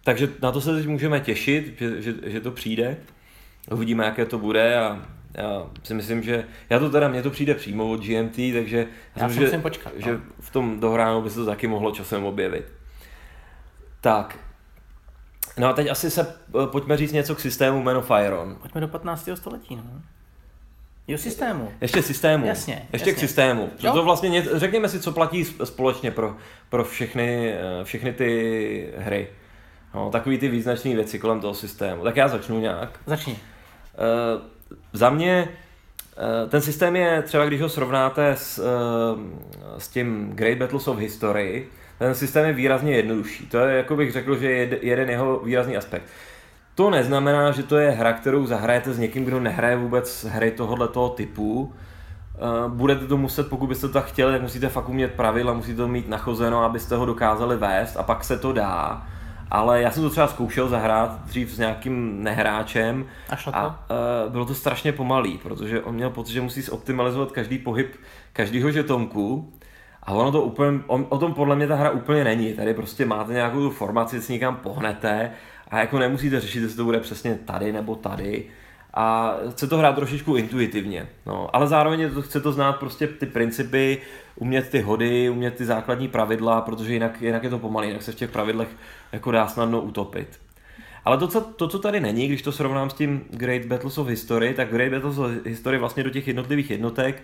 Takže 0.04 0.28
na 0.42 0.52
to 0.52 0.60
se 0.60 0.74
teď 0.74 0.86
můžeme 0.86 1.20
těšit, 1.20 1.78
že, 1.78 2.02
že, 2.02 2.14
že 2.22 2.40
to 2.40 2.50
přijde. 2.50 2.96
Uvidíme, 3.70 4.04
jaké 4.04 4.26
to 4.26 4.38
bude 4.38 4.80
a 4.80 5.02
já 5.34 5.66
si 5.82 5.94
myslím, 5.94 6.22
že 6.22 6.44
já 6.70 6.78
to 6.78 6.90
teda, 6.90 7.08
mně 7.08 7.22
to 7.22 7.30
přijde 7.30 7.54
přímo 7.54 7.90
od 7.90 8.00
GMT, 8.00 8.36
takže 8.52 8.78
já, 9.16 9.22
já 9.22 9.28
myslím, 9.28 9.50
že, 9.50 9.58
počkat, 9.58 9.92
no. 9.94 10.00
že 10.04 10.20
v 10.40 10.50
tom 10.50 10.80
dohránu 10.80 11.22
by 11.22 11.30
se 11.30 11.36
to 11.36 11.46
taky 11.46 11.66
mohlo 11.66 11.90
časem 11.90 12.24
objevit. 12.24 12.72
Tak, 14.00 14.38
No 15.58 15.68
a 15.68 15.72
teď 15.72 15.90
asi 15.90 16.10
se 16.10 16.34
eh, 16.62 16.66
pojďme 16.66 16.96
říct 16.96 17.12
něco 17.12 17.34
k 17.34 17.40
systému 17.40 17.82
Man 17.82 17.96
of 17.96 18.10
Iron. 18.26 18.56
Pojďme 18.60 18.80
do 18.80 18.88
15. 18.88 19.28
století, 19.34 19.76
no. 19.76 19.82
Jo, 21.08 21.18
systému. 21.18 21.72
Ještě 21.80 22.02
systému. 22.02 22.46
Jasně. 22.46 22.88
Ještě 22.92 23.10
jasně. 23.10 23.12
k 23.12 23.28
systému. 23.28 23.70
Jo? 23.80 23.92
To 23.92 24.04
vlastně, 24.04 24.28
ně, 24.28 24.44
řekněme 24.52 24.88
si, 24.88 25.00
co 25.00 25.12
platí 25.12 25.44
společně 25.44 26.10
pro, 26.10 26.36
pro 26.68 26.84
všechny, 26.84 27.52
eh, 27.52 27.84
všechny 27.84 28.12
ty 28.12 28.92
hry. 28.96 29.28
No, 29.94 30.10
takový 30.10 30.38
ty 30.38 30.48
význačné 30.48 30.94
věci 30.94 31.18
kolem 31.18 31.40
toho 31.40 31.54
systému. 31.54 32.04
Tak 32.04 32.16
já 32.16 32.28
začnu 32.28 32.60
nějak. 32.60 33.00
Začni. 33.06 33.32
Uh, 33.32 33.38
za 34.92 35.10
mě 35.10 35.48
uh, 35.48 36.50
ten 36.50 36.60
systém 36.60 36.96
je 36.96 37.22
třeba, 37.22 37.44
když 37.44 37.60
ho 37.60 37.68
srovnáte 37.68 38.30
s, 38.36 38.58
uh, 38.58 39.20
s 39.78 39.88
tím 39.88 40.32
Great 40.34 40.58
Battles 40.58 40.88
of 40.88 40.98
History, 40.98 41.66
ten 41.98 42.14
systém 42.14 42.46
je 42.46 42.52
výrazně 42.52 42.96
jednodušší. 42.96 43.46
To 43.46 43.58
je, 43.58 43.76
jako 43.76 43.96
bych 43.96 44.12
řekl, 44.12 44.36
že 44.36 44.50
je 44.50 44.78
jeden 44.82 45.10
jeho 45.10 45.40
výrazný 45.40 45.76
aspekt. 45.76 46.04
To 46.74 46.90
neznamená, 46.90 47.50
že 47.50 47.62
to 47.62 47.76
je 47.76 47.90
hra, 47.90 48.12
kterou 48.12 48.46
zahrajete 48.46 48.92
s 48.92 48.98
někým, 48.98 49.24
kdo 49.24 49.40
nehraje 49.40 49.76
vůbec 49.76 50.24
hry 50.24 50.50
tohoto 50.50 51.08
typu. 51.08 51.62
Uh, 51.62 52.72
budete 52.72 53.06
to 53.06 53.16
muset, 53.16 53.48
pokud 53.48 53.66
byste 53.66 53.86
to 53.86 53.92
tak 53.92 54.04
chtěli, 54.04 54.32
tak 54.32 54.42
musíte 54.42 54.68
fakt 54.68 54.88
umět 54.88 55.12
pravidla, 55.14 55.52
musíte 55.52 55.76
to 55.76 55.88
mít 55.88 56.08
nachozeno, 56.08 56.64
abyste 56.64 56.96
ho 56.96 57.06
dokázali 57.06 57.56
vést 57.56 57.96
a 57.96 58.02
pak 58.02 58.24
se 58.24 58.38
to 58.38 58.52
dá. 58.52 59.06
Ale 59.50 59.82
já 59.82 59.90
jsem 59.90 60.02
to 60.02 60.10
třeba 60.10 60.26
zkoušel 60.26 60.68
zahrát 60.68 61.24
dřív 61.24 61.50
s 61.50 61.58
nějakým 61.58 62.22
nehráčem 62.22 63.06
a, 63.28 63.36
šlo 63.36 63.52
to? 63.52 63.58
a 63.58 63.66
uh, 64.26 64.32
bylo 64.32 64.44
to 64.44 64.54
strašně 64.54 64.92
pomalý, 64.92 65.38
protože 65.38 65.82
on 65.82 65.94
měl 65.94 66.10
pocit, 66.10 66.32
že 66.32 66.40
musí 66.40 66.62
zoptimalizovat 66.62 67.32
každý 67.32 67.58
pohyb 67.58 67.96
každého 68.32 68.70
žetonku 68.70 69.52
a 70.02 70.12
ono 70.12 70.32
to 70.32 70.42
úplně, 70.42 70.80
on, 70.86 71.06
o 71.08 71.18
tom 71.18 71.34
podle 71.34 71.56
mě 71.56 71.66
ta 71.66 71.74
hra 71.74 71.90
úplně 71.90 72.24
není. 72.24 72.54
Tady 72.54 72.74
prostě 72.74 73.06
máte 73.06 73.32
nějakou 73.32 73.58
tu 73.58 73.70
formaci, 73.70 74.22
si 74.22 74.32
někam 74.32 74.56
pohnete 74.56 75.30
a 75.68 75.78
jako 75.78 75.98
nemusíte 75.98 76.40
řešit, 76.40 76.62
jestli 76.62 76.76
to 76.76 76.84
bude 76.84 77.00
přesně 77.00 77.34
tady 77.34 77.72
nebo 77.72 77.94
tady. 77.94 78.44
A 78.94 79.34
chce 79.50 79.66
to 79.66 79.78
hrát 79.78 79.94
trošičku 79.94 80.36
intuitivně. 80.36 81.08
No, 81.26 81.56
ale 81.56 81.66
zároveň 81.66 82.10
to, 82.14 82.22
chce 82.22 82.40
to 82.40 82.52
znát 82.52 82.72
prostě 82.72 83.06
ty 83.06 83.26
principy, 83.26 84.00
umět 84.38 84.68
ty 84.68 84.80
hody, 84.80 85.30
umět 85.30 85.54
ty 85.54 85.64
základní 85.64 86.08
pravidla, 86.08 86.60
protože 86.60 86.92
jinak, 86.92 87.22
jinak 87.22 87.44
je 87.44 87.50
to 87.50 87.58
pomalé, 87.58 87.86
jinak 87.86 88.02
se 88.02 88.12
v 88.12 88.14
těch 88.14 88.30
pravidlech 88.30 88.68
jako 89.12 89.30
dá 89.30 89.48
snadno 89.48 89.80
utopit. 89.80 90.40
Ale 91.04 91.18
to 91.18 91.28
co, 91.28 91.40
to, 91.40 91.68
co 91.68 91.78
tady 91.78 92.00
není, 92.00 92.28
když 92.28 92.42
to 92.42 92.52
srovnám 92.52 92.90
s 92.90 92.94
tím 92.94 93.24
Great 93.30 93.64
Battles 93.64 93.98
of 93.98 94.08
History, 94.08 94.54
tak 94.54 94.70
Great 94.70 94.92
Battles 94.92 95.18
of 95.18 95.30
History 95.44 95.78
vlastně 95.78 96.02
do 96.02 96.10
těch 96.10 96.28
jednotlivých 96.28 96.70
jednotek 96.70 97.22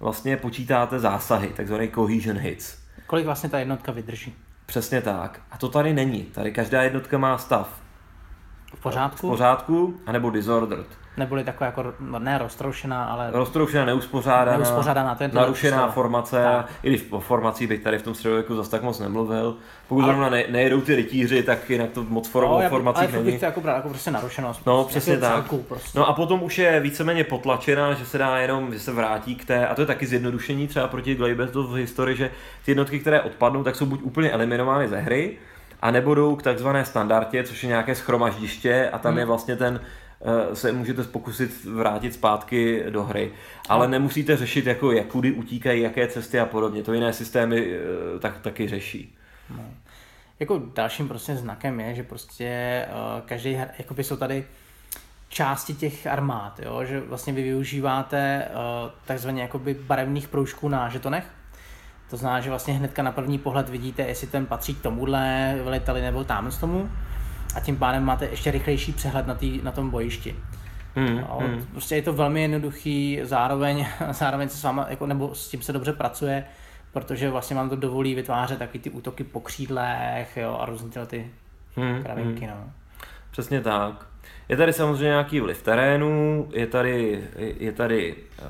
vlastně 0.00 0.36
počítáte 0.36 0.98
zásahy, 0.98 1.48
takzvané 1.48 1.88
cohesion 1.88 2.36
hits. 2.36 2.78
Kolik 3.06 3.26
vlastně 3.26 3.48
ta 3.48 3.58
jednotka 3.58 3.92
vydrží? 3.92 4.34
Přesně 4.66 5.00
tak. 5.02 5.40
A 5.50 5.58
to 5.58 5.68
tady 5.68 5.94
není. 5.94 6.22
Tady 6.22 6.52
každá 6.52 6.82
jednotka 6.82 7.18
má 7.18 7.38
stav. 7.38 7.82
V 8.74 8.80
pořádku? 8.80 9.26
V 9.26 9.30
pořádku, 9.30 10.00
anebo 10.06 10.30
disordered. 10.30 11.03
Neboli 11.16 11.44
taková 11.44 11.66
jako, 11.66 11.94
no, 12.00 12.18
ne 12.18 12.38
roztroušená, 12.38 13.04
ale... 13.04 13.30
Roztroušená, 13.30 13.84
neuspořádaná, 13.84 14.58
neuspořádaná 14.58 15.14
to 15.14 15.22
je 15.22 15.28
to 15.28 15.36
narušená 15.36 15.90
formace, 15.90 16.42
tak. 16.44 16.70
i 16.82 16.88
když 16.88 17.04
o 17.10 17.20
formací 17.20 17.66
bych 17.66 17.80
tady 17.80 17.98
v 17.98 18.02
tom 18.02 18.14
středověku 18.14 18.56
zase 18.56 18.70
tak 18.70 18.82
moc 18.82 18.98
nemluvil. 18.98 19.56
Pokud 19.88 20.00
ale... 20.00 20.08
zrovna 20.08 20.30
ne, 20.30 20.44
nejedou 20.50 20.80
ty 20.80 20.94
rytíři, 20.94 21.42
tak 21.42 21.70
jinak 21.70 21.90
to 21.90 22.04
moc 22.04 22.28
form, 22.28 22.50
no, 22.50 22.68
formacích 22.68 23.14
ale 23.14 23.24
není. 23.24 23.38
to 23.38 23.44
jako 23.44 23.60
brát 23.60 23.76
jako 23.76 23.88
prostě 23.88 24.10
narušenost. 24.10 24.66
No, 24.66 24.84
přesně 24.84 25.16
tak. 25.16 25.32
Celku, 25.32 25.58
prostě. 25.58 25.98
No 25.98 26.08
a 26.08 26.12
potom 26.12 26.42
už 26.42 26.58
je 26.58 26.80
víceméně 26.80 27.24
potlačená, 27.24 27.94
že 27.94 28.06
se 28.06 28.18
dá 28.18 28.38
jenom, 28.38 28.72
že 28.72 28.80
se 28.80 28.92
vrátí 28.92 29.34
k 29.34 29.44
té, 29.44 29.66
a 29.66 29.74
to 29.74 29.82
je 29.82 29.86
taky 29.86 30.06
zjednodušení 30.06 30.68
třeba 30.68 30.88
proti 30.88 31.14
Glaibetu 31.14 31.66
v 31.66 31.74
historii, 31.74 32.16
že 32.16 32.30
ty 32.64 32.70
jednotky, 32.70 33.00
které 33.00 33.20
odpadnou, 33.20 33.64
tak 33.64 33.76
jsou 33.76 33.86
buď 33.86 34.02
úplně 34.02 34.30
eliminovány 34.30 34.88
ze 34.88 34.98
hry, 34.98 35.36
a 35.84 35.90
nebo 35.90 36.14
jdou 36.14 36.36
k 36.36 36.42
takzvané 36.42 36.84
standardě, 36.84 37.44
což 37.44 37.62
je 37.62 37.68
nějaké 37.68 37.94
schromaždiště 37.94 38.90
a 38.92 38.98
tam 38.98 39.12
hmm. 39.12 39.18
je 39.18 39.24
vlastně 39.24 39.56
ten 39.56 39.80
se 40.54 40.72
můžete 40.72 41.02
pokusit 41.02 41.64
vrátit 41.64 42.14
zpátky 42.14 42.84
do 42.90 43.04
hry. 43.04 43.32
Ale 43.68 43.88
nemusíte 43.88 44.36
řešit, 44.36 44.66
jako 44.66 44.92
jak 44.92 45.06
kudy 45.06 45.32
utíkají, 45.32 45.82
jaké 45.82 46.08
cesty 46.08 46.40
a 46.40 46.46
podobně. 46.46 46.82
To 46.82 46.92
jiné 46.92 47.12
systémy 47.12 47.66
eh, 47.66 48.18
tak, 48.18 48.38
taky 48.38 48.68
řeší. 48.68 49.16
No. 49.56 49.64
Jako 50.40 50.62
dalším 50.74 51.08
prostě 51.08 51.36
znakem 51.36 51.80
je, 51.80 51.94
že 51.94 52.02
prostě 52.02 52.82
uh, 52.88 53.26
každý, 53.26 53.52
jakoby 53.78 54.04
jsou 54.04 54.16
tady 54.16 54.44
části 55.28 55.74
těch 55.74 56.06
armád, 56.06 56.60
jo? 56.60 56.84
že 56.84 57.00
vlastně 57.00 57.32
vy 57.32 57.42
využíváte 57.42 58.48
uh, 58.48 58.90
takzvaně 59.04 59.42
jakoby 59.42 59.74
barevných 59.74 60.28
proužků 60.28 60.68
na 60.68 60.88
žetonech. 60.88 61.24
To 62.10 62.16
znamená, 62.16 62.40
že 62.40 62.50
vlastně 62.50 62.74
hnedka 62.74 63.02
na 63.02 63.12
první 63.12 63.38
pohled 63.38 63.68
vidíte, 63.68 64.02
jestli 64.02 64.26
ten 64.26 64.46
patří 64.46 64.74
k 64.74 64.82
tomuhle 64.82 65.54
veliteli 65.64 66.00
nebo 66.00 66.24
tam 66.24 66.50
z 66.50 66.58
tomu 66.58 66.90
a 67.54 67.60
tím 67.60 67.76
pádem 67.76 68.04
máte 68.04 68.26
ještě 68.26 68.50
rychlejší 68.50 68.92
přehled 68.92 69.26
na, 69.26 69.34
tý, 69.34 69.60
na 69.62 69.72
tom 69.72 69.90
bojišti. 69.90 70.36
Hmm, 70.96 71.16
no, 71.16 71.38
hmm. 71.40 71.66
Prostě 71.72 71.96
je 71.96 72.02
to 72.02 72.12
velmi 72.12 72.42
jednoduchý, 72.42 73.20
zároveň, 73.22 73.86
zároveň 74.10 74.48
se 74.48 74.56
s 74.56 74.62
váma, 74.62 74.86
jako, 74.88 75.06
nebo 75.06 75.34
s 75.34 75.48
tím 75.48 75.62
se 75.62 75.72
dobře 75.72 75.92
pracuje, 75.92 76.44
protože 76.92 77.30
vlastně 77.30 77.56
vám 77.56 77.70
to 77.70 77.76
dovolí 77.76 78.14
vytvářet 78.14 78.58
taky 78.58 78.78
ty 78.78 78.90
útoky 78.90 79.24
po 79.24 79.40
křídlech 79.40 80.36
jo, 80.36 80.58
a 80.60 80.66
různé 80.66 80.90
tyhle 80.90 81.06
ty 81.06 81.30
hmm, 81.76 82.02
kravinky. 82.02 82.44
Hmm. 82.44 82.54
No. 82.54 82.72
Přesně 83.30 83.60
tak. 83.60 84.06
Je 84.48 84.56
tady 84.56 84.72
samozřejmě 84.72 85.04
nějaký 85.04 85.40
vliv 85.40 85.62
terénu, 85.62 86.48
je 86.52 86.66
tady, 86.66 87.24
je 87.36 87.72
tady 87.72 88.14
eh, 88.38 88.42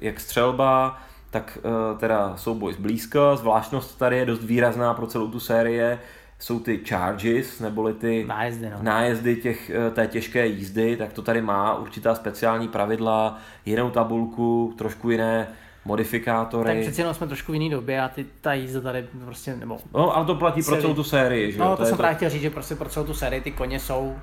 jak 0.00 0.20
střelba, 0.20 1.02
tak 1.30 1.58
eh, 1.64 1.98
teda 1.98 2.36
souboj 2.36 2.72
zblízka, 2.72 3.36
zvláštnost 3.36 3.98
tady 3.98 4.16
je 4.16 4.26
dost 4.26 4.44
výrazná 4.44 4.94
pro 4.94 5.06
celou 5.06 5.30
tu 5.30 5.40
série, 5.40 5.98
jsou 6.40 6.60
ty 6.60 6.80
charges, 6.88 7.60
neboli 7.60 7.94
ty 7.94 8.24
nájezdy, 8.28 8.70
no. 8.70 8.78
nájezdy 8.82 9.36
těch, 9.36 9.70
eh, 9.70 9.90
té 9.90 10.06
těžké 10.06 10.46
jízdy, 10.46 10.96
tak 10.96 11.12
to 11.12 11.22
tady 11.22 11.42
má 11.42 11.74
určitá 11.74 12.14
speciální 12.14 12.68
pravidla, 12.68 13.38
jinou 13.66 13.90
tabulku, 13.90 14.74
trošku 14.78 15.10
jiné 15.10 15.48
modifikátory. 15.84 16.68
Tak 16.68 16.80
přeci 16.80 17.00
jenom 17.00 17.14
jsme 17.14 17.26
trošku 17.26 17.52
v 17.52 17.54
jiné 17.54 17.74
době 17.74 18.00
a 18.00 18.08
ty, 18.08 18.26
ta 18.40 18.52
jízda 18.52 18.80
tady 18.80 19.06
prostě, 19.24 19.56
nebo... 19.56 19.78
No, 19.94 20.16
ale 20.16 20.26
to 20.26 20.34
platí 20.34 20.62
pro 20.62 20.76
celou 20.80 20.94
tu 20.94 21.04
sérii, 21.04 21.52
že 21.52 21.58
No, 21.58 21.70
to, 21.70 21.76
to 21.76 21.84
jsem 21.84 21.96
to... 21.96 21.96
právě 21.96 22.16
chtěl 22.16 22.30
říct, 22.30 22.42
že 22.42 22.50
prostě 22.50 22.74
pro 22.74 22.88
celou 22.88 23.06
tu 23.06 23.14
sérii 23.14 23.40
ty 23.40 23.50
koně 23.50 23.80
jsou, 23.80 24.16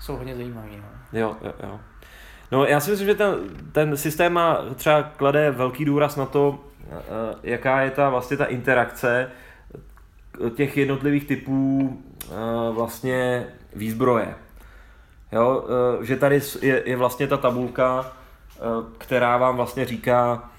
jsou 0.00 0.16
hodně 0.16 0.36
zajímavý, 0.36 0.76
no. 0.76 1.18
Jo, 1.20 1.36
jo, 1.42 1.52
jo. 1.62 1.80
No, 2.52 2.64
já 2.64 2.80
si 2.80 2.90
myslím, 2.90 3.08
že 3.08 3.14
ten, 3.14 3.34
ten 3.72 3.96
systém 3.96 4.32
má 4.32 4.58
třeba 4.74 5.02
klade 5.02 5.50
velký 5.50 5.84
důraz 5.84 6.16
na 6.16 6.26
to, 6.26 6.58
eh, 6.90 6.96
jaká 7.42 7.80
je 7.80 7.90
ta 7.90 8.10
vlastně 8.10 8.36
ta 8.36 8.44
interakce 8.44 9.30
těch 10.54 10.76
jednotlivých 10.76 11.24
typů 11.24 11.98
eh, 12.24 12.34
vlastně 12.72 13.46
výzbroje. 13.76 14.34
Jo, 15.32 15.64
eh, 16.00 16.04
že 16.06 16.16
tady 16.16 16.40
je, 16.62 16.82
je 16.86 16.96
vlastně 16.96 17.26
ta 17.26 17.36
tabulka, 17.36 18.12
eh, 18.56 18.60
která 18.98 19.36
vám 19.36 19.56
vlastně 19.56 19.84
říká, 19.84 20.50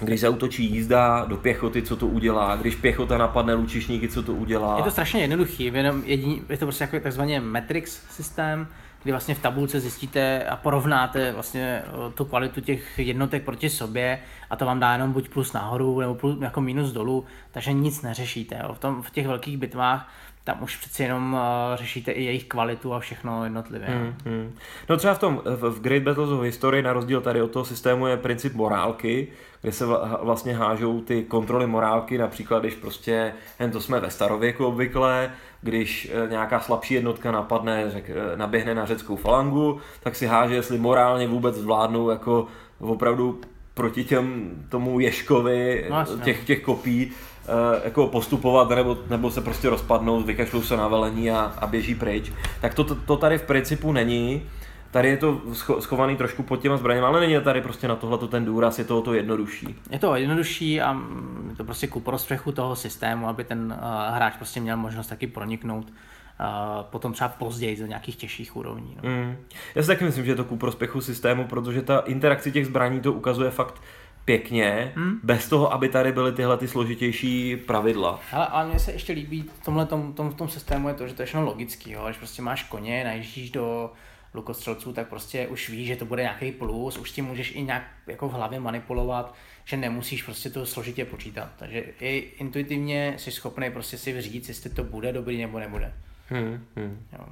když 0.00 0.20
zautočí 0.20 0.64
jízda 0.64 1.24
do 1.24 1.36
pěchoty, 1.36 1.82
co 1.82 1.96
to 1.96 2.06
udělá, 2.06 2.56
když 2.56 2.74
pěchota 2.74 3.18
napadne 3.18 3.54
lučišníky, 3.54 4.08
co 4.08 4.22
to 4.22 4.32
udělá. 4.32 4.76
Je 4.76 4.82
to 4.82 4.90
strašně 4.90 5.20
jednoduchý, 5.20 5.64
jenom 5.64 6.02
jediný, 6.04 6.42
je 6.48 6.56
to 6.56 6.66
prostě 6.66 6.84
jako 6.84 7.00
takzvaný 7.00 7.40
Matrix 7.40 8.00
systém, 8.10 8.68
kdy 9.02 9.12
vlastně 9.12 9.34
v 9.34 9.42
tabulce 9.42 9.80
zjistíte 9.80 10.44
a 10.44 10.56
porovnáte 10.56 11.32
vlastně 11.32 11.82
tu 12.14 12.24
kvalitu 12.24 12.60
těch 12.60 12.98
jednotek 12.98 13.44
proti 13.44 13.70
sobě 13.70 14.18
a 14.50 14.56
to 14.56 14.66
vám 14.66 14.80
dá 14.80 14.92
jenom 14.92 15.12
buď 15.12 15.28
plus 15.28 15.52
nahoru 15.52 16.00
nebo 16.00 16.14
plus, 16.14 16.40
jako 16.40 16.60
minus 16.60 16.92
dolů, 16.92 17.24
takže 17.50 17.72
nic 17.72 18.02
neřešíte. 18.02 18.60
Jo. 18.62 18.74
V, 18.74 18.78
tom, 18.78 19.02
v 19.02 19.10
těch 19.10 19.26
velkých 19.26 19.58
bitvách 19.58 20.12
tam 20.44 20.62
už 20.62 20.76
přeci 20.76 21.02
jenom 21.02 21.34
uh, 21.34 21.40
řešíte 21.76 22.12
i 22.12 22.24
jejich 22.24 22.44
kvalitu 22.44 22.94
a 22.94 23.00
všechno 23.00 23.44
jednotlivě. 23.44 23.88
Hmm, 23.88 24.14
hmm. 24.24 24.54
No 24.88 24.96
třeba 24.96 25.14
v 25.14 25.18
tom, 25.18 25.42
v 25.44 25.80
Great 25.80 26.02
Battles 26.02 26.30
of 26.30 26.42
History, 26.42 26.82
na 26.82 26.92
rozdíl 26.92 27.20
tady 27.20 27.42
od 27.42 27.50
toho 27.50 27.64
systému 27.64 28.06
je 28.06 28.16
princip 28.16 28.54
morálky, 28.54 29.28
kde 29.62 29.72
se 29.72 29.84
vlastně 30.22 30.54
hážou 30.54 31.00
ty 31.00 31.22
kontroly 31.22 31.66
morálky, 31.66 32.18
například 32.18 32.58
když 32.58 32.74
prostě, 32.74 33.32
jen 33.60 33.70
to 33.70 33.80
jsme 33.80 34.00
ve 34.00 34.10
starověku 34.10 34.66
obvykle, 34.66 35.30
když 35.62 36.10
eh, 36.12 36.30
nějaká 36.30 36.60
slabší 36.60 36.94
jednotka 36.94 37.30
napadne, 37.30 37.90
řek, 37.90 38.10
eh, 38.10 38.36
naběhne 38.36 38.74
na 38.74 38.86
řeckou 38.86 39.16
falangu, 39.16 39.80
tak 40.02 40.16
si 40.16 40.26
háže, 40.26 40.54
jestli 40.54 40.78
morálně 40.78 41.28
vůbec 41.28 41.54
zvládnou 41.56 42.10
jako 42.10 42.46
opravdu 42.80 43.40
proti 43.74 44.04
těm, 44.04 44.50
tomu 44.68 45.00
Ješkovi 45.00 45.86
No, 45.90 45.96
jasně. 45.98 46.24
těch, 46.24 46.44
těch 46.44 46.62
kopí 46.62 47.12
eh, 47.48 47.80
jako 47.84 48.06
postupovat 48.06 48.68
nebo, 48.68 48.98
nebo 49.10 49.30
se 49.30 49.40
prostě 49.40 49.70
rozpadnout, 49.70 50.26
vykašlou 50.26 50.62
se 50.62 50.76
na 50.76 50.88
velení 50.88 51.30
a, 51.30 51.54
a 51.58 51.66
běží 51.66 51.94
pryč. 51.94 52.32
Tak 52.60 52.74
to, 52.74 52.84
to, 52.84 52.94
to 52.94 53.16
tady 53.16 53.38
v 53.38 53.42
principu 53.42 53.92
není. 53.92 54.42
Tady 54.96 55.08
je 55.08 55.16
to 55.16 55.32
scho- 55.34 55.78
schovaný 55.78 56.16
trošku 56.16 56.42
pod 56.42 56.60
těma 56.60 56.76
zbraněmi, 56.76 57.06
ale 57.06 57.20
není 57.20 57.40
tady 57.40 57.60
prostě 57.60 57.88
na 57.88 57.96
tohle 57.96 58.28
ten 58.28 58.44
důraz, 58.44 58.78
je 58.78 58.84
to 58.84 58.98
o 58.98 59.02
to 59.02 59.14
jednodušší. 59.14 59.74
Je 59.90 59.98
to 59.98 60.16
jednodušší 60.16 60.80
a 60.80 60.96
je 61.50 61.56
to 61.56 61.64
prostě 61.64 61.86
ku 61.86 62.00
prospěchu 62.00 62.52
toho 62.52 62.76
systému, 62.76 63.28
aby 63.28 63.44
ten 63.44 63.78
uh, 63.78 64.14
hráč 64.14 64.36
prostě 64.36 64.60
měl 64.60 64.76
možnost 64.76 65.06
taky 65.06 65.26
proniknout 65.26 65.86
uh, 65.90 66.82
potom 66.82 67.12
třeba 67.12 67.28
později 67.28 67.76
do 67.76 67.86
nějakých 67.86 68.16
těžších 68.16 68.56
úrovní. 68.56 68.96
No. 69.02 69.10
Mm. 69.10 69.36
Já 69.74 69.82
si 69.82 69.88
taky 69.88 70.04
myslím, 70.04 70.24
že 70.24 70.30
je 70.30 70.36
to 70.36 70.44
ku 70.44 70.56
prospěchu 70.56 71.00
systému, 71.00 71.44
protože 71.44 71.82
ta 71.82 71.98
interakce 71.98 72.50
těch 72.50 72.66
zbraní 72.66 73.00
to 73.00 73.12
ukazuje 73.12 73.50
fakt 73.50 73.82
pěkně, 74.24 74.92
Hmm. 74.96 75.20
bez 75.22 75.48
toho, 75.48 75.72
aby 75.72 75.88
tady 75.88 76.12
byly 76.12 76.32
tyhle 76.32 76.56
ty 76.56 76.68
složitější 76.68 77.56
pravidla. 77.56 78.20
Ale, 78.32 78.46
ale 78.46 78.68
mně 78.68 78.78
se 78.78 78.92
ještě 78.92 79.12
líbí 79.12 79.44
v 79.60 79.64
tomhle 79.64 79.86
tom, 79.86 80.12
tom, 80.12 80.30
v 80.30 80.34
tom 80.34 80.48
systému 80.48 80.88
je 80.88 80.94
to, 80.94 81.08
že 81.08 81.14
to 81.14 81.22
je 81.22 81.26
všechno 81.26 81.44
logický, 81.46 81.90
jo? 81.92 82.02
když 82.04 82.16
prostě 82.16 82.42
máš 82.42 82.62
koně, 82.62 83.04
najíždíš 83.04 83.50
do 83.50 83.90
lukostřelců, 84.36 84.92
tak 84.92 85.08
prostě 85.08 85.46
už 85.46 85.68
víš, 85.68 85.86
že 85.86 85.96
to 85.96 86.04
bude 86.04 86.22
nějaký 86.22 86.52
plus, 86.52 86.98
už 86.98 87.10
tím 87.10 87.24
můžeš 87.24 87.52
i 87.54 87.62
nějak 87.62 87.82
jako 88.06 88.28
v 88.28 88.32
hlavě 88.32 88.60
manipulovat, 88.60 89.34
že 89.64 89.76
nemusíš 89.76 90.22
prostě 90.22 90.50
to 90.50 90.66
složitě 90.66 91.04
počítat. 91.04 91.48
Takže 91.56 91.84
i 92.00 92.16
intuitivně 92.16 93.14
jsi 93.16 93.30
schopný 93.30 93.70
prostě 93.70 93.98
si 93.98 94.20
říct, 94.20 94.48
jestli 94.48 94.70
to 94.70 94.84
bude 94.84 95.12
dobrý 95.12 95.40
nebo 95.40 95.58
nebude. 95.58 95.92
Hmm. 96.28 96.64
Hmm. 96.76 97.06
Jo. 97.12 97.24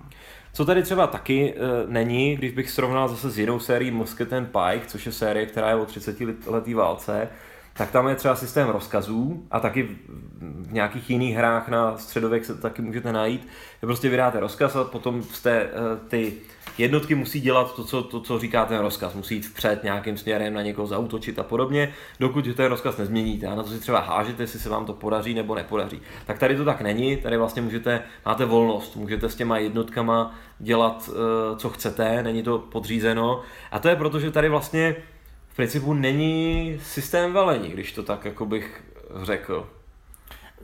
Co 0.52 0.64
tady 0.64 0.82
třeba 0.82 1.06
taky 1.06 1.54
e, 1.54 1.56
není, 1.86 2.36
když 2.36 2.52
bych 2.52 2.70
srovnal 2.70 3.08
zase 3.08 3.30
s 3.30 3.38
jinou 3.38 3.60
sérií 3.60 3.90
Musket 3.90 4.32
and 4.32 4.46
Pike, 4.46 4.86
což 4.86 5.06
je 5.06 5.12
série, 5.12 5.46
která 5.46 5.68
je 5.68 5.74
o 5.74 5.86
30 5.86 6.16
letý 6.46 6.74
válce, 6.74 7.28
tak 7.76 7.90
tam 7.90 8.08
je 8.08 8.14
třeba 8.14 8.36
systém 8.36 8.68
rozkazů 8.68 9.46
a 9.50 9.60
taky 9.60 9.82
v, 9.82 10.72
nějakých 10.72 11.10
jiných 11.10 11.36
hrách 11.36 11.68
na 11.68 11.98
středověk 11.98 12.44
se 12.44 12.54
to 12.54 12.60
taky 12.60 12.82
můžete 12.82 13.12
najít. 13.12 13.48
Prostě 13.80 14.08
vydáte 14.08 14.40
rozkaz 14.40 14.76
a 14.76 14.84
potom 14.84 15.22
jste, 15.22 15.50
e, 15.50 15.68
ty 16.08 16.32
jednotky 16.78 17.14
musí 17.14 17.40
dělat 17.40 17.76
to 17.76 17.84
co, 17.84 18.02
to, 18.02 18.20
co 18.20 18.38
říká 18.38 18.64
ten 18.64 18.78
rozkaz. 18.78 19.14
Musí 19.14 19.34
jít 19.34 19.46
vpřed 19.46 19.82
nějakým 19.82 20.16
směrem 20.16 20.54
na 20.54 20.62
někoho 20.62 20.87
zautočit 20.87 21.38
a 21.38 21.42
podobně, 21.42 21.94
dokud 22.20 22.54
ten 22.54 22.66
rozkaz 22.66 22.96
nezměníte. 22.96 23.46
A 23.46 23.54
na 23.54 23.62
to 23.62 23.68
si 23.68 23.80
třeba 23.80 24.00
hážete, 24.00 24.42
jestli 24.42 24.58
se 24.58 24.68
vám 24.68 24.87
to 24.87 24.92
podaří 24.92 25.34
nebo 25.34 25.54
nepodaří. 25.54 26.00
Tak 26.26 26.38
tady 26.38 26.56
to 26.56 26.64
tak 26.64 26.80
není, 26.80 27.16
tady 27.16 27.37
vlastně 27.37 27.62
můžete, 27.62 28.02
máte 28.26 28.44
volnost, 28.44 28.96
můžete 28.96 29.28
s 29.28 29.34
těma 29.34 29.58
jednotkama 29.58 30.34
dělat, 30.58 31.10
eh, 31.12 31.56
co 31.56 31.70
chcete, 31.70 32.22
není 32.22 32.42
to 32.42 32.58
podřízeno. 32.58 33.42
A 33.70 33.78
to 33.78 33.88
je 33.88 33.96
proto, 33.96 34.20
že 34.20 34.30
tady 34.30 34.48
vlastně 34.48 34.96
v 35.48 35.56
principu 35.56 35.94
není 35.94 36.76
systém 36.82 37.32
velení, 37.32 37.68
když 37.68 37.92
to 37.92 38.02
tak 38.02 38.24
jako 38.24 38.46
bych 38.46 38.84
řekl. 39.22 39.66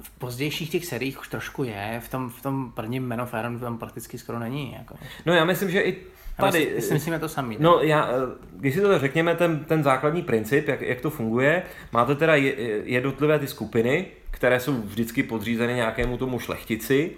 V 0.03 0.11
pozdějších 0.11 0.71
těch 0.71 0.87
seriích 0.87 1.21
už 1.21 1.29
trošku 1.29 1.65
je, 1.65 2.01
v 2.05 2.09
tom, 2.09 2.31
v 2.31 2.43
tom 2.43 2.73
prvním 2.73 3.07
Men 3.07 3.21
of 3.21 3.35
Iron 3.39 3.59
tam 3.59 3.79
prakticky 3.79 4.19
skoro 4.19 4.39
není. 4.39 4.75
Jako. 4.79 4.95
No 5.27 5.35
já 5.35 5.45
myslím, 5.45 5.71
že 5.71 5.81
i 5.81 5.97
tady... 6.37 6.83
Si 6.83 6.95
myslím, 6.95 7.13
je 7.13 7.19
to 7.19 7.29
samý. 7.29 7.57
No 7.61 7.81
já, 7.81 8.09
eh, 8.09 8.13
když 8.53 8.75
si 8.75 8.81
to 8.81 8.99
řekněme, 8.99 9.35
ten, 9.35 9.65
ten 9.65 9.83
základní 9.83 10.23
princip, 10.23 10.69
jak, 10.69 10.81
jak 10.81 11.01
to 11.01 11.11
funguje, 11.11 11.63
máte 11.93 12.15
teda 12.15 12.35
je- 12.35 12.83
jednotlivé 12.85 13.39
ty 13.39 13.47
skupiny, 13.47 14.07
které 14.31 14.61
jsou 14.61 14.73
vždycky 14.73 15.23
podřízeny 15.23 15.75
nějakému 15.75 16.17
tomu 16.17 16.39
šlechtici 16.39 17.11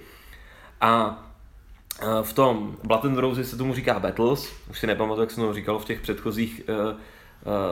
a 0.80 1.24
eh, 2.00 2.06
v 2.22 2.32
tom 2.32 2.76
Blood 2.84 3.04
and 3.04 3.18
Roses 3.18 3.50
se 3.50 3.56
tomu 3.56 3.74
říká 3.74 4.00
Battles, 4.00 4.52
už 4.70 4.78
si 4.78 4.86
nepamatuju, 4.86 5.22
jak 5.22 5.30
jsem 5.30 5.44
to 5.44 5.54
říkal 5.54 5.78
v 5.78 5.84
těch 5.84 6.00
předchozích 6.00 6.62
uh, 6.68 7.00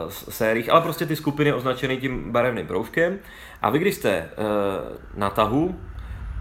sériích, 0.08 0.70
ale 0.72 0.80
prostě 0.80 1.06
ty 1.06 1.16
skupiny 1.16 1.52
označené 1.52 1.96
tím 1.96 2.32
barevným 2.32 2.66
proužkem. 2.66 3.18
A 3.62 3.70
vy, 3.70 3.78
když 3.78 3.94
jste 3.94 4.28
uh, 4.38 5.18
na 5.18 5.30
tahu, 5.30 5.80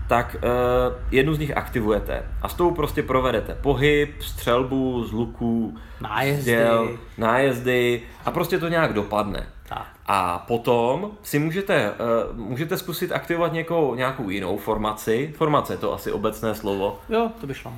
tak 0.08 0.36
uh, 0.36 0.96
jednu 1.12 1.34
z 1.34 1.40
nich 1.40 1.58
aktivujete 1.58 2.24
a 2.42 2.50
s 2.50 2.54
tou 2.54 2.72
prostě 2.72 3.04
provedete 3.04 3.58
pohyb, 3.62 4.22
střelbu 4.22 5.04
z 5.04 5.12
luku, 5.12 5.78
Nájezdy. 6.02 6.52
děl, 6.52 6.98
nájezdy 7.18 8.02
a 8.26 8.32
prostě 8.32 8.60
to 8.60 8.68
nějak 8.68 8.94
dopadne. 8.94 9.48
Tak. 9.70 9.88
A 10.06 10.40
potom 10.48 11.12
si 11.24 11.40
můžete, 11.40 11.92
uh, 12.32 12.38
můžete 12.38 12.78
zkusit 12.78 13.12
aktivovat 13.12 13.54
někou, 13.54 13.96
nějakou 13.96 14.30
jinou 14.30 14.58
formaci. 14.58 15.34
Formace 15.38 15.74
je 15.74 15.78
to 15.78 15.94
asi 15.94 16.12
obecné 16.12 16.56
slovo. 16.56 17.00
Jo, 17.10 17.32
to 17.42 17.48
by 17.48 17.54
šlo. 17.54 17.74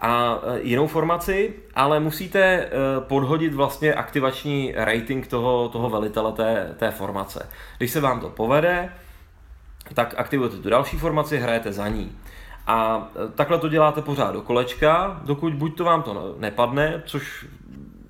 A 0.00 0.38
eh, 0.42 0.60
jinou 0.62 0.86
formaci, 0.86 1.54
ale 1.74 2.00
musíte 2.00 2.40
eh, 2.40 2.70
podhodit 3.00 3.54
vlastně 3.54 3.94
aktivační 3.94 4.72
rating 4.76 5.26
toho, 5.26 5.68
toho 5.68 5.90
velitele 5.90 6.32
té, 6.32 6.74
té 6.78 6.90
formace. 6.90 7.48
Když 7.78 7.90
se 7.90 8.00
vám 8.00 8.20
to 8.20 8.28
povede, 8.28 8.92
tak 9.94 10.14
aktivujete 10.16 10.56
tu 10.56 10.70
další 10.70 10.98
formaci, 10.98 11.38
hrajete 11.38 11.72
za 11.72 11.88
ní. 11.88 12.12
A 12.66 13.08
eh, 13.14 13.28
takhle 13.34 13.58
to 13.58 13.68
děláte 13.68 14.02
pořád 14.02 14.32
do 14.32 14.42
kolečka, 14.42 15.20
dokud 15.24 15.54
buď 15.54 15.76
to 15.76 15.84
vám 15.84 16.02
to 16.02 16.34
nepadne, 16.38 17.02
což 17.06 17.46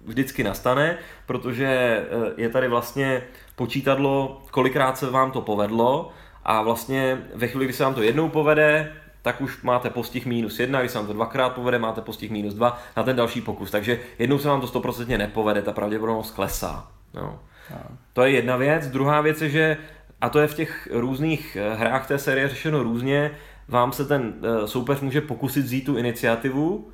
vždycky 0.04 0.44
nastane, 0.44 0.98
protože 1.26 2.02
je 2.36 2.48
tady 2.48 2.68
vlastně 2.68 3.22
počítadlo, 3.56 4.42
kolikrát 4.50 4.98
se 4.98 5.10
vám 5.10 5.30
to 5.30 5.40
povedlo 5.40 6.10
a 6.44 6.62
vlastně 6.62 7.18
ve 7.34 7.46
chvíli, 7.46 7.64
kdy 7.64 7.74
se 7.74 7.84
vám 7.84 7.94
to 7.94 8.02
jednou 8.02 8.28
povede, 8.28 8.92
tak 9.22 9.40
už 9.40 9.62
máte 9.62 9.90
postih 9.90 10.26
minus 10.26 10.60
jedna, 10.60 10.80
když 10.80 10.92
se 10.92 10.98
vám 10.98 11.06
to 11.06 11.12
dvakrát 11.12 11.48
povede, 11.48 11.78
máte 11.78 12.00
postih 12.00 12.30
minus 12.30 12.54
dva 12.54 12.78
na 12.96 13.02
ten 13.02 13.16
další 13.16 13.40
pokus. 13.40 13.70
Takže 13.70 14.00
jednou 14.18 14.38
se 14.38 14.48
vám 14.48 14.60
to 14.60 14.66
stoprocentně 14.66 15.18
nepovede, 15.18 15.62
ta 15.62 15.72
pravděpodobnost 15.72 16.30
klesá. 16.30 16.88
No. 17.14 17.38
To 18.12 18.22
je 18.22 18.30
jedna 18.30 18.56
věc. 18.56 18.86
Druhá 18.86 19.20
věc 19.20 19.42
je, 19.42 19.50
že, 19.50 19.76
a 20.20 20.28
to 20.28 20.38
je 20.38 20.46
v 20.46 20.54
těch 20.54 20.88
různých 20.92 21.56
eh, 21.56 21.74
hrách 21.74 22.08
té 22.08 22.18
série 22.18 22.48
řešeno 22.48 22.82
různě, 22.82 23.30
vám 23.68 23.92
se 23.92 24.04
ten 24.04 24.34
eh, 24.42 24.68
soupeř 24.68 25.00
může 25.00 25.20
pokusit 25.20 25.64
vzít 25.64 25.84
tu 25.84 25.96
iniciativu 25.96 26.90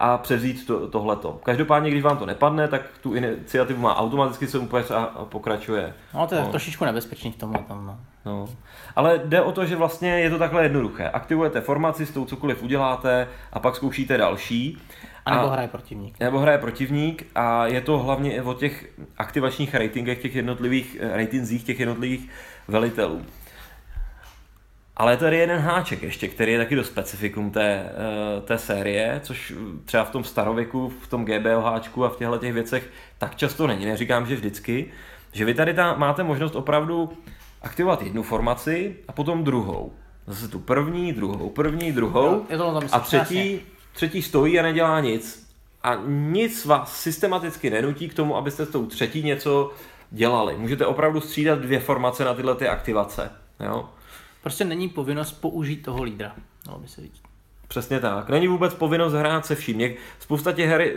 a 0.00 0.18
převzít 0.18 0.66
to, 0.66 0.88
tohleto. 0.88 1.40
Každopádně, 1.42 1.90
když 1.90 2.02
vám 2.02 2.18
to 2.18 2.26
nepadne, 2.26 2.68
tak 2.68 2.82
tu 3.02 3.14
iniciativu 3.14 3.80
má 3.82 3.96
automaticky 3.96 4.46
soupeř 4.46 4.90
a, 4.90 4.96
a 5.04 5.24
pokračuje. 5.24 5.94
No, 6.14 6.26
to 6.26 6.34
je 6.34 6.40
No. 6.40 6.48
trošičku 6.48 6.84
nebezpečný 6.84 7.32
v 7.32 7.36
tomhle 7.36 7.62
tom. 7.62 7.86
No. 7.86 7.98
No. 8.26 8.48
Ale 8.96 9.20
jde 9.24 9.40
o 9.42 9.52
to, 9.52 9.64
že 9.66 9.76
vlastně 9.76 10.20
je 10.20 10.30
to 10.30 10.38
takhle 10.38 10.62
jednoduché. 10.62 11.08
Aktivujete 11.10 11.60
formaci, 11.60 12.06
s 12.06 12.10
tou 12.10 12.24
cokoliv 12.24 12.62
uděláte 12.62 13.28
a 13.52 13.60
pak 13.60 13.76
zkoušíte 13.76 14.16
další. 14.16 14.78
A 15.26 15.36
nebo 15.36 15.48
hraje 15.48 15.68
protivník. 15.68 16.20
Nebo 16.20 16.38
hraje 16.38 16.58
protivník 16.58 17.26
a 17.34 17.66
je 17.66 17.80
to 17.80 17.98
hlavně 17.98 18.42
o 18.42 18.54
těch 18.54 18.86
aktivačních 19.18 19.74
ratingech, 19.74 20.22
těch 20.22 20.34
jednotlivých 20.34 20.96
ratingzích 21.12 21.64
těch 21.64 21.80
jednotlivých 21.80 22.28
velitelů. 22.68 23.22
Ale 25.00 25.12
je 25.12 25.16
tady 25.16 25.36
jeden 25.36 25.60
háček 25.60 26.02
ještě, 26.02 26.28
který 26.28 26.52
je 26.52 26.58
taky 26.58 26.76
do 26.76 26.84
specifikum 26.84 27.50
té, 27.50 27.62
eh, 27.66 28.40
té 28.40 28.58
série, 28.58 29.20
což 29.24 29.52
třeba 29.84 30.04
v 30.04 30.10
tom 30.10 30.24
starověku, 30.24 30.88
v 30.88 31.06
tom 31.06 31.24
GBOHčku 31.24 32.04
a 32.04 32.08
v 32.08 32.16
těchto 32.16 32.38
těch 32.38 32.52
věcech 32.52 32.90
tak 33.18 33.36
často 33.36 33.66
není. 33.66 33.86
Neříkám, 33.86 34.26
že 34.26 34.34
vždycky. 34.34 34.90
Že 35.32 35.44
vy 35.44 35.54
tady 35.54 35.74
ta, 35.74 35.94
máte 35.94 36.22
možnost 36.22 36.56
opravdu 36.56 37.12
aktivovat 37.62 38.02
jednu 38.02 38.22
formaci 38.22 38.96
a 39.08 39.12
potom 39.12 39.44
druhou. 39.44 39.92
Zase 40.26 40.48
tu 40.48 40.58
první, 40.58 41.12
druhou, 41.12 41.50
první, 41.50 41.92
druhou. 41.92 42.46
Jo, 42.50 42.82
a 42.92 43.00
třetí, 43.00 43.60
třetí 43.92 44.22
stojí 44.22 44.58
a 44.58 44.62
nedělá 44.62 45.00
nic. 45.00 45.50
A 45.82 45.94
nic 46.06 46.64
vás 46.64 47.00
systematicky 47.00 47.70
nenutí 47.70 48.08
k 48.08 48.14
tomu, 48.14 48.36
abyste 48.36 48.66
s 48.66 48.70
tou 48.70 48.86
třetí 48.86 49.22
něco 49.22 49.72
dělali. 50.10 50.56
Můžete 50.56 50.86
opravdu 50.86 51.20
střídat 51.20 51.58
dvě 51.58 51.80
formace 51.80 52.24
na 52.24 52.34
tyhle 52.34 52.54
ty 52.54 52.68
aktivace. 52.68 53.30
Jo? 53.60 53.88
Prostě 54.42 54.64
není 54.64 54.88
povinnost 54.88 55.32
použít 55.32 55.76
toho 55.76 56.02
lídra. 56.02 56.32
Dalo 56.66 56.78
by 56.78 56.88
se 56.88 57.00
říct. 57.00 57.22
Přesně 57.68 58.00
tak. 58.00 58.28
Není 58.30 58.48
vůbec 58.48 58.74
povinnost 58.74 59.12
hrát 59.12 59.46
se 59.46 59.54
vším. 59.54 59.94
Spousta 60.18 60.52
těch 60.52 60.68
her 60.68 60.90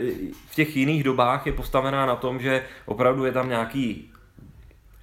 v 0.50 0.54
těch 0.54 0.76
jiných 0.76 1.04
dobách 1.04 1.46
je 1.46 1.52
postavená 1.52 2.06
na 2.06 2.16
tom, 2.16 2.40
že 2.40 2.64
opravdu 2.86 3.24
je 3.24 3.32
tam 3.32 3.48
nějaký 3.48 4.10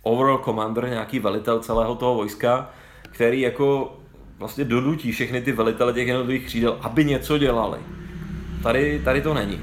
overall 0.01 0.38
commander, 0.38 0.89
nějaký 0.89 1.19
velitel 1.19 1.60
celého 1.60 1.95
toho 1.95 2.15
vojska, 2.15 2.69
který 3.01 3.41
jako 3.41 3.97
vlastně 4.38 4.63
donutí 4.63 5.12
všechny 5.12 5.41
ty 5.41 5.51
velitele 5.51 5.93
těch 5.93 6.08
jednotlivých 6.08 6.45
křídel, 6.45 6.77
aby 6.82 7.06
něco 7.06 7.38
dělali. 7.38 7.80
Tady, 8.63 9.01
tady 9.06 9.21
to 9.21 9.34
není. 9.34 9.62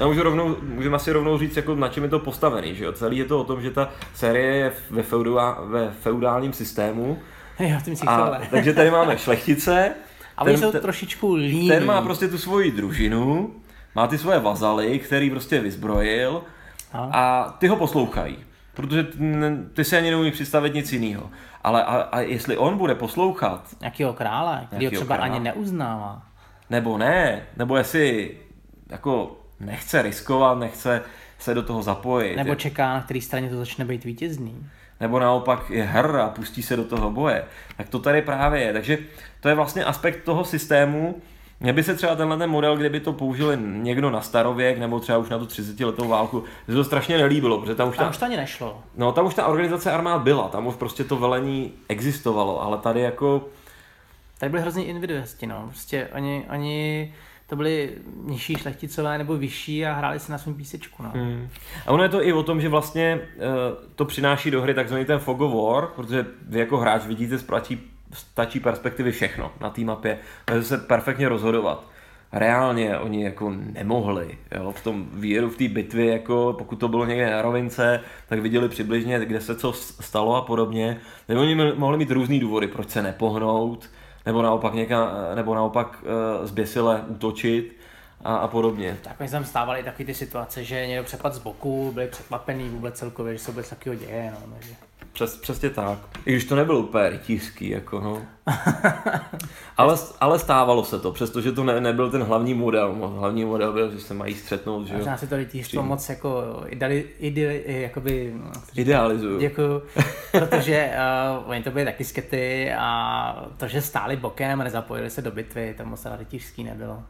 Já 0.00 0.06
můžu 0.06 0.22
rovnou, 0.22 0.56
můžeme 0.62 0.96
asi 0.96 1.12
rovnou 1.12 1.38
říct, 1.38 1.56
jako 1.56 1.74
na 1.74 1.88
čem 1.88 2.02
je 2.02 2.08
to 2.08 2.18
postavený. 2.18 2.74
Že 2.74 2.84
jo? 2.84 2.92
Celý 2.92 3.18
je 3.18 3.24
to 3.24 3.40
o 3.40 3.44
tom, 3.44 3.62
že 3.62 3.70
ta 3.70 3.90
série 4.14 4.56
je 4.56 4.72
ve, 4.90 5.02
feudua, 5.02 5.64
ve 5.64 5.90
feudálním 5.90 6.52
systému, 6.52 7.18
Jo, 7.70 7.78
ty 7.84 7.90
myslíš 7.90 8.08
a, 8.08 8.40
takže 8.50 8.72
tady 8.74 8.90
máme 8.90 9.18
šlechtice, 9.18 9.92
A 10.36 10.42
oni 10.42 10.52
ten- 10.52 10.60
jsou 10.62 10.72
ten- 10.72 10.80
trošičku 10.80 11.34
líní. 11.34 11.68
ten 11.68 11.84
má 11.86 12.02
prostě 12.02 12.28
tu 12.28 12.38
svoji 12.38 12.70
družinu, 12.70 13.54
má 13.94 14.06
ty 14.06 14.18
svoje 14.18 14.38
vazaly, 14.38 14.98
který 14.98 15.30
prostě 15.30 15.60
vyzbrojil 15.60 16.42
Aha. 16.92 17.10
a 17.12 17.50
ty 17.58 17.68
ho 17.68 17.76
poslouchají. 17.76 18.36
Protože 18.74 19.06
ty, 19.74 19.84
si 19.84 19.96
ani 19.96 20.10
neumí 20.10 20.30
představit 20.30 20.74
nic 20.74 20.92
jiného. 20.92 21.30
Ale 21.64 21.84
a, 21.84 21.96
a 21.96 22.20
jestli 22.20 22.56
on 22.56 22.78
bude 22.78 22.94
poslouchat, 22.94 23.68
Nějakýho 23.80 24.12
krále, 24.12 24.62
který 24.66 24.86
ho 24.86 24.90
třeba 24.92 25.16
krále. 25.16 25.30
ani 25.30 25.40
neuznává. 25.40 26.22
nebo 26.70 26.98
ne, 26.98 27.42
nebo 27.56 27.76
jestli 27.76 28.30
jako 28.88 29.36
nechce 29.60 30.02
riskovat, 30.02 30.58
nechce 30.58 31.02
se 31.38 31.54
do 31.54 31.62
toho 31.62 31.82
zapojit. 31.82 32.36
Nebo 32.36 32.54
čeká, 32.54 32.94
na 32.94 33.00
které 33.02 33.20
straně 33.20 33.48
to 33.50 33.56
začne 33.56 33.84
být 33.84 34.04
vítězný. 34.04 34.66
Nebo 35.02 35.18
naopak 35.18 35.70
je 35.70 35.84
hr 35.84 36.16
a 36.16 36.28
pustí 36.28 36.62
se 36.62 36.76
do 36.76 36.84
toho 36.84 37.10
boje. 37.10 37.44
Tak 37.76 37.88
to 37.88 37.98
tady 37.98 38.22
právě 38.22 38.60
je. 38.60 38.72
Takže 38.72 38.98
to 39.40 39.48
je 39.48 39.54
vlastně 39.54 39.84
aspekt 39.84 40.24
toho 40.24 40.44
systému, 40.44 41.22
mně 41.60 41.72
by 41.72 41.82
se 41.82 41.94
třeba 41.94 42.14
tenhle 42.14 42.36
ten 42.36 42.50
model, 42.50 42.76
kdyby 42.76 43.00
to 43.00 43.12
použili 43.12 43.58
někdo 43.60 44.10
na 44.10 44.20
starověk 44.20 44.78
nebo 44.78 45.00
třeba 45.00 45.18
už 45.18 45.28
na 45.28 45.38
tu 45.38 45.46
30 45.46 45.80
letou 45.80 46.08
válku, 46.08 46.44
se 46.66 46.74
to 46.74 46.84
strašně 46.84 47.18
nelíbilo, 47.18 47.58
protože 47.58 47.74
tam 47.74 47.88
už 47.88 47.96
ta, 47.96 48.02
tam 48.02 48.10
už 48.10 48.18
to 48.18 48.24
ani 48.24 48.36
nešlo. 48.36 48.82
No, 48.96 49.12
tam 49.12 49.26
už 49.26 49.34
ta 49.34 49.46
organizace 49.46 49.92
armád 49.92 50.22
byla, 50.22 50.48
tam 50.48 50.66
už 50.66 50.74
prostě 50.74 51.04
to 51.04 51.16
velení 51.16 51.72
existovalo, 51.88 52.62
ale 52.62 52.78
tady 52.78 53.00
jako... 53.00 53.48
Tady 54.38 54.50
byly 54.50 54.62
hrozně 54.62 54.84
individualisti, 54.84 55.46
no. 55.46 55.66
Prostě 55.66 56.08
oni, 56.14 56.46
oni 56.50 57.14
to 57.46 57.56
byli 57.56 57.90
nižší 58.24 58.54
šlechticové 58.54 59.18
nebo 59.18 59.36
vyšší 59.36 59.86
a 59.86 59.94
hráli 59.94 60.20
si 60.20 60.32
na 60.32 60.38
svém 60.38 60.54
písečku. 60.54 61.02
No. 61.02 61.10
Hmm. 61.14 61.48
A 61.86 61.90
ono 61.90 62.02
je 62.02 62.08
to 62.08 62.26
i 62.26 62.32
o 62.32 62.42
tom, 62.42 62.60
že 62.60 62.68
vlastně 62.68 63.20
uh, 63.20 63.42
to 63.94 64.04
přináší 64.04 64.50
do 64.50 64.62
hry 64.62 64.74
takzvaný 64.74 65.04
ten 65.04 65.18
fog 65.18 65.40
of 65.40 65.54
war, 65.54 65.86
protože 65.96 66.26
vy 66.48 66.58
jako 66.58 66.78
hráč 66.78 67.06
vidíte 67.06 67.38
z 67.38 67.44
stačí 68.12 68.60
perspektivy 68.60 69.12
všechno 69.12 69.52
na 69.60 69.70
té 69.70 69.80
mapě, 69.80 70.18
můžete 70.50 70.66
se 70.66 70.78
perfektně 70.78 71.28
rozhodovat. 71.28 71.84
Reálně 72.32 72.98
oni 72.98 73.24
jako 73.24 73.52
nemohli, 73.56 74.38
jo, 74.56 74.72
v 74.72 74.84
tom 74.84 75.06
víru, 75.12 75.50
v 75.50 75.56
té 75.56 75.68
bitvě, 75.68 76.12
jako 76.12 76.54
pokud 76.58 76.76
to 76.76 76.88
bylo 76.88 77.06
někde 77.06 77.30
na 77.30 77.42
rovince, 77.42 78.00
tak 78.28 78.40
viděli 78.40 78.68
přibližně, 78.68 79.18
kde 79.18 79.40
se 79.40 79.56
co 79.56 79.72
stalo 79.72 80.36
a 80.36 80.42
podobně. 80.42 81.00
Nebo 81.28 81.40
oni 81.40 81.54
mohli 81.54 81.98
mít 81.98 82.10
různý 82.10 82.40
důvody, 82.40 82.66
proč 82.66 82.90
se 82.90 83.02
nepohnout, 83.02 83.90
nebo 84.26 84.42
naopak, 84.42 84.74
někam, 84.74 85.08
nebo 85.34 85.54
naopak 85.54 86.02
uh, 86.02 86.46
zběsile 86.46 87.04
útočit 87.08 87.76
a, 88.24 88.36
a 88.36 88.48
podobně. 88.48 88.98
Tak 89.02 89.20
my 89.20 89.28
tam 89.28 89.44
stávali 89.44 89.82
taky 89.82 90.04
ty 90.04 90.14
situace, 90.14 90.64
že 90.64 90.86
někdo 90.86 91.04
přepad 91.04 91.34
z 91.34 91.38
boku, 91.38 91.92
byli 91.94 92.06
překvapený 92.08 92.68
vůbec 92.68 92.98
celkově, 92.98 93.32
že 93.32 93.38
se 93.38 93.50
vůbec 93.50 93.70
takového 93.70 94.04
děje. 94.04 94.32
No, 94.34 94.54
takže... 94.54 94.74
Přes, 95.12 95.36
přesně 95.36 95.70
tak. 95.70 95.98
I 96.26 96.32
když 96.32 96.44
to 96.44 96.56
nebylo 96.56 96.78
úplně 96.78 97.10
rytířský, 97.10 97.68
jako 97.70 98.00
no. 98.00 98.22
ale, 99.76 99.96
ale 100.20 100.38
stávalo 100.38 100.84
se 100.84 100.98
to, 100.98 101.12
přestože 101.12 101.52
to 101.52 101.64
ne, 101.64 101.80
nebyl 101.80 102.10
ten 102.10 102.22
hlavní 102.22 102.54
model. 102.54 102.94
Hlavní 103.18 103.44
model 103.44 103.72
byl, 103.72 103.90
že 103.90 104.00
se 104.00 104.14
mají 104.14 104.34
střetnout, 104.34 104.86
že 104.86 104.96
Možná 104.96 105.16
si 105.16 105.26
to 105.26 105.36
rytířstvo 105.36 105.82
moc 105.82 106.08
jako 106.08 106.62
ideali, 106.66 107.08
ide, 107.18 107.62
jakoby, 107.66 108.34
idealizuju. 108.74 109.40
Jako, 109.40 109.82
protože 110.32 110.92
uh, 111.40 111.50
oni 111.50 111.62
to 111.62 111.70
byli 111.70 111.84
taky 111.84 112.04
skety 112.04 112.72
a 112.78 113.46
to, 113.56 113.68
že 113.68 113.82
stáli 113.82 114.16
bokem 114.16 114.60
a 114.60 114.64
nezapojili 114.64 115.10
se 115.10 115.22
do 115.22 115.30
bitvy, 115.30 115.74
to 115.76 115.84
moc 115.84 116.06
rytířský 116.18 116.64
nebylo. 116.64 117.02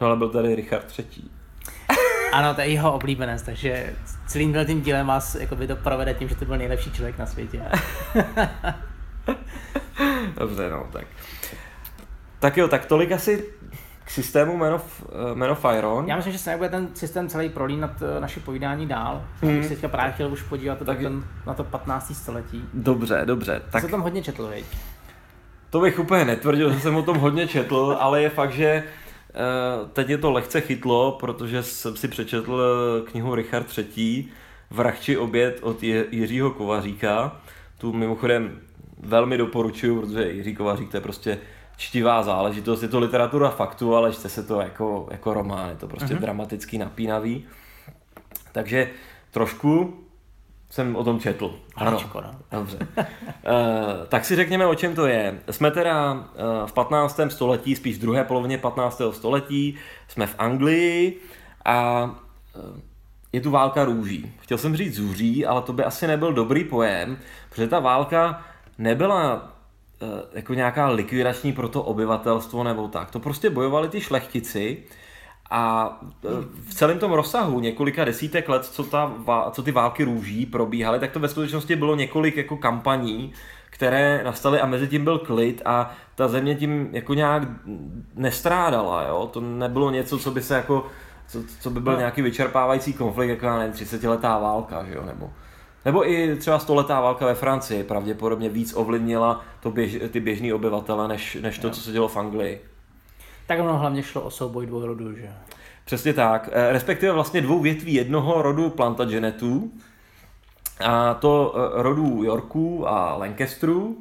No 0.00 0.06
ale 0.06 0.16
byl 0.16 0.28
tady 0.28 0.54
Richard 0.54 0.98
III. 0.98 1.24
Ano, 2.34 2.54
to 2.54 2.60
je 2.60 2.66
jeho 2.66 2.92
oblíbenec, 2.92 3.42
takže 3.42 3.92
celým 4.26 4.56
tím 4.66 4.80
dílem 4.80 5.06
vás 5.06 5.34
jako 5.34 5.56
by 5.56 5.66
to 5.66 5.76
provede 5.76 6.14
tím, 6.14 6.28
že 6.28 6.34
to 6.34 6.44
byl 6.44 6.58
nejlepší 6.58 6.92
člověk 6.92 7.18
na 7.18 7.26
světě. 7.26 7.62
Dobře, 10.38 10.70
no, 10.70 10.86
tak. 10.92 11.06
Tak 12.38 12.56
jo, 12.56 12.68
tak 12.68 12.86
tolik 12.86 13.12
asi 13.12 13.44
k 14.04 14.10
systému 14.10 14.56
Man 14.56 14.74
of, 14.74 15.02
uh, 15.02 15.34
Man 15.34 15.50
of 15.50 15.64
Iron. 15.78 16.08
Já 16.08 16.16
myslím, 16.16 16.32
že 16.32 16.38
se 16.38 16.50
nebude 16.50 16.68
ten 16.68 16.88
systém 16.94 17.28
celý 17.28 17.48
prolínat 17.48 18.02
uh, 18.02 18.20
naše 18.20 18.40
povídání 18.40 18.86
dál. 18.86 19.24
Hmm. 19.42 19.56
Bych 19.56 19.64
se 19.64 19.70
teďka 19.70 19.88
právě 19.88 20.12
chtěl 20.12 20.32
už 20.32 20.42
podívat 20.42 20.78
tak... 20.78 20.98
ten, 20.98 21.24
na 21.46 21.54
to 21.54 21.64
15. 21.64 22.16
století. 22.16 22.64
Dobře, 22.74 23.22
dobře. 23.24 23.62
Tak... 23.70 23.82
Jsi 23.82 23.90
tam 23.90 24.02
hodně 24.02 24.22
četl, 24.22 24.46
veď? 24.46 24.64
To 25.70 25.80
bych 25.80 25.98
úplně 25.98 26.24
netvrdil, 26.24 26.72
že 26.72 26.80
jsem 26.80 26.96
o 26.96 27.02
tom 27.02 27.18
hodně 27.18 27.48
četl, 27.48 27.96
ale 28.00 28.22
je 28.22 28.30
fakt, 28.30 28.52
že 28.52 28.84
Eh, 28.84 29.03
teď 29.92 30.08
je 30.08 30.18
to 30.18 30.30
lehce 30.30 30.60
chytlo, 30.60 31.12
protože 31.12 31.62
jsem 31.62 31.96
si 31.96 32.08
přečetl 32.08 32.62
eh, 32.62 33.10
knihu 33.10 33.34
Richard 33.34 33.78
III. 33.78 34.28
Vrahči 34.70 35.16
oběd 35.16 35.58
od 35.62 35.82
Jiřího 35.82 36.50
Kovaříka. 36.50 37.40
Tu 37.78 37.92
mimochodem 37.92 38.60
velmi 38.98 39.38
doporučuju, 39.38 40.00
protože 40.00 40.32
Jiří 40.32 40.54
Kovařík 40.54 40.90
to 40.90 40.96
je 40.96 41.00
prostě 41.00 41.38
čtivá 41.76 42.22
záležitost. 42.22 42.82
Je 42.82 42.88
to 42.88 42.98
literatura 42.98 43.50
faktu, 43.50 43.96
ale 43.96 44.12
čte 44.12 44.28
se 44.28 44.42
to 44.42 44.60
jako, 44.60 45.08
jako 45.10 45.34
román, 45.34 45.68
je 45.68 45.76
to 45.76 45.88
prostě 45.88 46.14
uh-huh. 46.14 46.20
dramatický, 46.20 46.78
napínavý. 46.78 47.44
Takže 48.52 48.90
trošku 49.30 50.03
jsem 50.70 50.96
o 50.96 51.04
tom 51.04 51.20
četl. 51.20 51.54
Ano, 51.76 51.98
no. 52.14 52.34
dobře. 52.50 52.78
uh, 52.96 53.04
tak 54.08 54.24
si 54.24 54.36
řekněme, 54.36 54.66
o 54.66 54.74
čem 54.74 54.94
to 54.94 55.06
je. 55.06 55.40
Jsme 55.50 55.70
teda 55.70 56.12
uh, 56.12 56.66
v 56.66 56.72
15. 56.72 57.20
století, 57.28 57.76
spíš 57.76 57.96
v 57.96 58.00
druhé 58.00 58.24
polovině 58.24 58.58
15. 58.58 59.02
století, 59.10 59.76
jsme 60.08 60.26
v 60.26 60.34
Anglii 60.38 61.20
a 61.64 62.04
uh, 62.04 62.78
je 63.32 63.40
tu 63.40 63.50
válka 63.50 63.84
růží. 63.84 64.32
Chtěl 64.40 64.58
jsem 64.58 64.76
říct 64.76 64.94
zuří, 64.94 65.46
ale 65.46 65.62
to 65.62 65.72
by 65.72 65.84
asi 65.84 66.06
nebyl 66.06 66.32
dobrý 66.32 66.64
pojem, 66.64 67.18
protože 67.50 67.68
ta 67.68 67.80
válka 67.80 68.44
nebyla 68.78 69.34
uh, 70.02 70.08
jako 70.32 70.54
nějaká 70.54 70.88
likvidační 70.88 71.52
pro 71.52 71.68
to 71.68 71.82
obyvatelstvo 71.82 72.64
nebo 72.64 72.88
tak. 72.88 73.10
To 73.10 73.20
prostě 73.20 73.50
bojovali 73.50 73.88
ty 73.88 74.00
šlechtici, 74.00 74.82
a 75.50 75.96
e, 76.24 76.28
v 76.68 76.74
celém 76.74 76.98
tom 76.98 77.12
rozsahu 77.12 77.60
několika 77.60 78.04
desítek 78.04 78.48
let, 78.48 78.64
co, 78.64 78.84
ta, 78.84 79.12
co 79.50 79.62
ty 79.62 79.72
války 79.72 80.04
růží 80.04 80.46
probíhaly, 80.46 80.98
tak 80.98 81.12
to 81.12 81.20
ve 81.20 81.28
skutečnosti 81.28 81.76
bylo 81.76 81.96
několik 81.96 82.36
jako 82.36 82.56
kampaní, 82.56 83.32
které 83.70 84.24
nastaly 84.24 84.60
a 84.60 84.66
mezi 84.66 84.88
tím 84.88 85.04
byl 85.04 85.18
klid 85.18 85.62
a 85.64 85.94
ta 86.14 86.28
země 86.28 86.54
tím 86.54 86.88
jako 86.92 87.14
nějak 87.14 87.42
nestrádala, 88.14 89.06
jo? 89.08 89.30
To 89.32 89.40
nebylo 89.40 89.90
něco, 89.90 90.18
co 90.18 90.30
by 90.30 90.42
se 90.42 90.54
jako, 90.54 90.86
co, 91.28 91.38
co 91.60 91.70
by 91.70 91.80
byl 91.80 91.92
no. 91.92 91.98
nějaký 91.98 92.22
vyčerpávající 92.22 92.92
konflikt, 92.92 93.30
jako 93.30 93.46
ne, 93.46 93.70
30 93.70 94.04
letá 94.04 94.38
válka, 94.38 94.84
že 94.84 94.94
jo? 94.94 95.02
Nebo, 95.06 95.30
nebo 95.84 96.10
i 96.10 96.36
třeba 96.36 96.58
stoletá 96.58 97.00
válka 97.00 97.26
ve 97.26 97.34
Francii 97.34 97.84
pravděpodobně 97.84 98.48
víc 98.48 98.74
ovlivnila 98.76 99.40
to 99.60 99.70
běž, 99.70 99.98
ty 100.10 100.20
běžní 100.20 100.52
obyvatele, 100.52 101.08
než, 101.08 101.38
než 101.40 101.58
to, 101.58 101.70
co 101.70 101.80
se 101.80 101.92
dělo 101.92 102.08
v 102.08 102.16
Anglii. 102.16 102.60
Tak 103.46 103.60
ono 103.60 103.78
hlavně 103.78 104.02
šlo 104.02 104.22
o 104.22 104.30
souboj 104.30 104.66
dvou 104.66 104.86
rodů, 104.86 105.16
že? 105.16 105.32
Přesně 105.84 106.12
tak. 106.12 106.48
Eh, 106.52 106.72
respektive 106.72 107.12
vlastně 107.12 107.40
dvou 107.40 107.60
větví 107.60 107.94
jednoho 107.94 108.42
rodu 108.42 108.70
Plantagenetů. 108.70 109.72
A 110.84 111.14
to 111.14 111.54
eh, 111.56 111.82
rodů 111.82 112.24
Yorků 112.24 112.88
a 112.88 113.16
Lancasterů. 113.16 113.96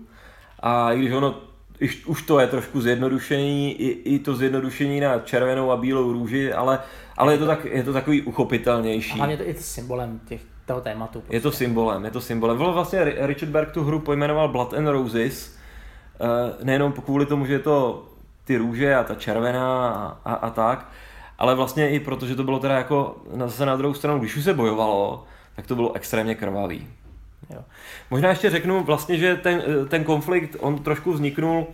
A 0.59 0.91
i 0.93 0.99
když 0.99 1.11
ono 1.11 1.35
už 2.05 2.21
to 2.21 2.39
je 2.39 2.47
trošku 2.47 2.81
zjednodušení, 2.81 3.81
i, 3.81 4.15
i 4.15 4.19
to 4.19 4.35
zjednodušení 4.35 4.99
na 4.99 5.19
červenou 5.19 5.71
a 5.71 5.77
bílou 5.77 6.11
růži, 6.11 6.53
ale, 6.53 6.79
ale 7.17 7.33
je, 7.33 7.37
to 7.37 7.45
tak, 7.45 7.65
je 7.65 7.83
to 7.83 7.93
takový 7.93 8.21
uchopitelnější. 8.21 9.11
A 9.11 9.15
hlavně 9.15 9.37
to 9.37 9.43
je 9.43 9.53
to 9.53 9.63
symbolem 9.63 10.19
těch, 10.27 10.41
toho 10.65 10.81
tématu. 10.81 11.19
Prostě. 11.19 11.35
Je 11.35 11.39
to 11.41 11.49
prostě. 11.49 11.65
symbolem, 11.65 12.05
je 12.05 12.11
to 12.11 12.21
symbolem. 12.21 12.57
Vlastně 12.57 13.03
Richard 13.03 13.49
Berg 13.49 13.71
tu 13.71 13.83
hru 13.83 13.99
pojmenoval 13.99 14.47
Blood 14.47 14.73
and 14.73 14.87
Roses, 14.87 15.55
eh, 16.21 16.63
nejenom 16.63 16.91
kvůli 16.91 17.25
tomu, 17.25 17.45
že 17.45 17.53
je 17.53 17.59
to 17.59 18.05
ty 18.43 18.57
růže 18.57 18.95
a 18.95 19.03
ta 19.03 19.15
červená 19.15 19.89
a, 19.89 20.31
a, 20.31 20.33
a 20.33 20.49
tak, 20.49 20.89
ale 21.37 21.55
vlastně 21.55 21.89
i 21.89 21.99
protože 21.99 22.35
to 22.35 22.43
bylo 22.43 22.59
teda 22.59 22.77
jako 22.77 23.15
zase 23.45 23.65
na 23.65 23.75
druhou 23.75 23.93
stranu, 23.93 24.19
když 24.19 24.35
už 24.35 24.43
se 24.43 24.53
bojovalo, 24.53 25.23
tak 25.55 25.67
to 25.67 25.75
bylo 25.75 25.93
extrémně 25.93 26.35
krvavý. 26.35 26.87
Jo. 27.49 27.59
Možná 28.11 28.29
ještě 28.29 28.49
řeknu 28.49 28.83
vlastně, 28.83 29.17
že 29.17 29.35
ten, 29.35 29.63
ten 29.89 30.03
konflikt, 30.03 30.55
on 30.59 30.83
trošku 30.83 31.13
vzniknul 31.13 31.67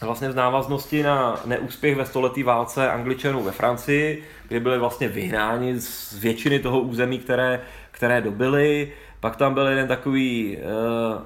vlastně 0.00 0.28
v 0.28 0.34
návaznosti 0.34 1.02
na 1.02 1.40
neúspěch 1.46 1.96
ve 1.96 2.06
stoletý 2.06 2.42
válce 2.42 2.90
Angličanů 2.90 3.42
ve 3.42 3.52
Francii, 3.52 4.24
kdy 4.48 4.60
byli 4.60 4.78
vlastně 4.78 5.08
vyhnáni 5.08 5.80
z 5.80 6.18
většiny 6.18 6.58
toho 6.58 6.80
území, 6.80 7.18
které, 7.18 7.60
které 7.90 8.20
dobili. 8.20 8.92
Pak 9.20 9.36
tam 9.36 9.54
byl 9.54 9.66
jeden 9.66 9.88
takový 9.88 10.56
uh, 10.56 10.62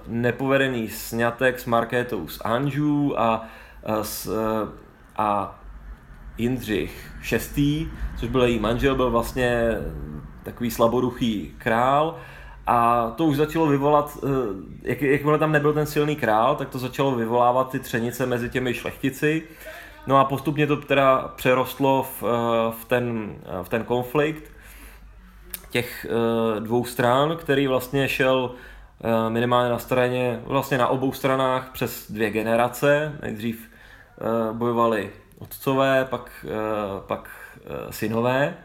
nepovedený 0.07 0.89
snětek 0.89 1.61
s 1.61 1.67
Markétou 1.67 2.29
z 2.29 2.41
Anjou 2.45 3.15
a 3.19 3.49
s, 4.03 4.27
eh, 4.27 4.69
a 5.17 5.59
Jindřich 6.39 7.13
VI, 7.57 7.89
což 8.17 8.29
byl 8.29 8.43
její 8.43 8.59
manžel, 8.59 8.95
byl 8.95 9.11
vlastně 9.11 9.79
takový 10.43 10.71
slaboduchý 10.71 11.55
král 11.59 12.17
a 12.67 13.11
to 13.17 13.25
už 13.25 13.37
začalo 13.37 13.67
vyvolat, 13.67 14.19
eh, 14.23 14.29
jak, 14.83 15.03
jakmile 15.03 15.39
tam 15.39 15.53
nebyl 15.53 15.73
ten 15.73 15.87
silný 15.87 16.17
král, 16.17 16.57
tak 16.57 16.69
to 16.69 16.79
začalo 16.79 17.15
vyvolávat 17.15 17.71
ty 17.71 17.79
třenice 17.79 18.27
mezi 18.27 18.51
těmi 18.51 18.75
šlechtici. 18.75 19.43
No 20.07 20.19
a 20.19 20.25
postupně 20.25 20.67
to 20.67 20.77
teda 20.77 21.33
přerostlo 21.37 22.03
v, 22.03 22.23
eh, 22.23 22.73
v, 22.81 22.85
ten, 22.85 23.37
v 23.63 23.69
ten 23.69 23.85
konflikt 23.85 24.55
těch 25.71 26.07
dvou 26.59 26.85
stran, 26.85 27.37
který 27.37 27.67
vlastně 27.67 28.09
šel 28.09 28.55
minimálně 29.29 29.71
na 29.71 29.79
straně, 29.79 30.41
vlastně 30.45 30.79
na 30.79 30.89
obou 30.89 31.13
stranách 31.13 31.71
přes 31.73 32.11
dvě 32.11 32.31
generace. 32.31 33.19
Nejdřív 33.23 33.69
Eh, 33.69 33.74
bojovali 34.53 35.11
otcové, 35.39 36.05
pak, 36.11 36.31
eh, 36.45 36.51
pak 37.07 37.31
eh, 37.57 37.93
synové. 37.93 38.57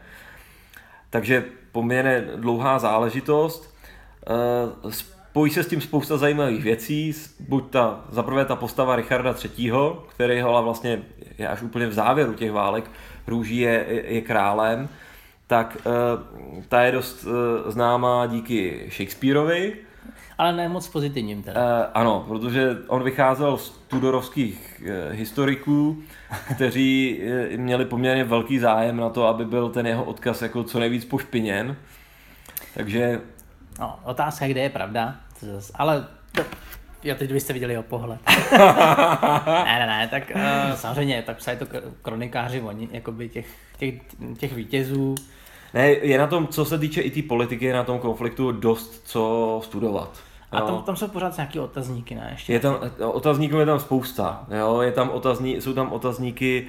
Takže 1.10 1.44
poměrně 1.72 2.24
dlouhá 2.36 2.78
záležitost. 2.78 3.74
Spojí 4.90 5.52
se 5.52 5.62
s 5.62 5.68
tím 5.68 5.80
spousta 5.80 6.16
zajímavých 6.16 6.62
věcí. 6.62 7.14
Buď 7.40 7.70
ta, 7.70 8.04
zaprvé 8.10 8.44
ta 8.44 8.56
postava 8.56 8.96
Richarda 8.96 9.34
III., 9.44 9.72
který 10.08 10.40
ho 10.40 10.62
vlastně 10.62 11.02
je 11.38 11.48
až 11.48 11.62
úplně 11.62 11.86
v 11.86 11.92
závěru 11.92 12.34
těch 12.34 12.52
válek, 12.52 12.90
růží 13.26 13.56
je, 13.56 13.86
je 14.06 14.20
králem, 14.20 14.88
tak 15.46 15.76
ta 16.68 16.82
je 16.82 16.92
dost 16.92 17.26
známá 17.66 18.26
díky 18.26 18.90
Shakespeareovi. 18.90 19.76
Ale 20.40 20.52
ne 20.52 20.68
moc 20.68 20.88
pozitivním 20.88 21.42
teda. 21.42 21.60
Uh, 21.60 21.90
ano, 21.94 22.24
protože 22.28 22.76
on 22.86 23.02
vycházel 23.02 23.56
z 23.56 23.70
tudorovských 23.70 24.82
uh, 24.82 25.14
historiků, 25.14 26.02
kteří 26.54 27.20
uh, 27.52 27.58
měli 27.60 27.84
poměrně 27.84 28.24
velký 28.24 28.58
zájem 28.58 28.96
na 28.96 29.10
to, 29.10 29.26
aby 29.26 29.44
byl 29.44 29.68
ten 29.68 29.86
jeho 29.86 30.04
odkaz 30.04 30.42
jako 30.42 30.64
co 30.64 30.78
nejvíc 30.78 31.04
pošpiněn. 31.04 31.76
Takže... 32.74 33.20
No, 33.80 33.98
otázka, 34.04 34.46
kde 34.46 34.60
je 34.60 34.70
pravda, 34.70 35.16
ale 35.74 36.06
to, 36.32 36.42
Jo, 37.04 37.14
teď 37.14 37.32
byste 37.32 37.52
viděli 37.52 37.72
jeho 37.72 37.82
pohled. 37.82 38.20
ne, 39.64 39.78
ne, 39.78 39.86
ne, 39.86 40.08
tak 40.10 40.32
uh, 40.34 40.74
samozřejmě, 40.74 41.22
tak 41.22 41.36
psali 41.36 41.56
to 41.56 41.66
kronikáři 42.02 42.60
oni, 42.60 42.88
jakoby 42.92 43.28
těch, 43.28 43.46
těch, 43.78 43.94
těch 44.38 44.52
vítězů. 44.52 45.14
Ne, 45.74 45.90
je 45.90 46.18
na 46.18 46.26
tom, 46.26 46.48
co 46.48 46.64
se 46.64 46.78
týče 46.78 47.00
i 47.00 47.10
té 47.10 47.28
politiky, 47.28 47.64
je 47.64 47.74
na 47.74 47.84
tom 47.84 47.98
konfliktu 47.98 48.52
dost 48.52 49.02
co 49.04 49.60
studovat. 49.64 50.29
A 50.52 50.60
tam, 50.60 50.82
tam 50.82 50.96
jsou 50.96 51.08
pořád 51.08 51.36
nějaké 51.36 51.60
otazníky, 51.60 52.14
ne? 52.14 52.28
Ještě 52.30 52.52
je 52.52 52.60
tam, 52.60 52.78
otazníků 53.04 53.56
je 53.56 53.66
tam 53.66 53.80
spousta. 53.80 54.46
Jo? 54.58 54.80
Je 54.80 54.92
tam 54.92 55.10
otazní, 55.10 55.60
jsou 55.60 55.72
tam 55.72 55.92
otazníky, 55.92 56.66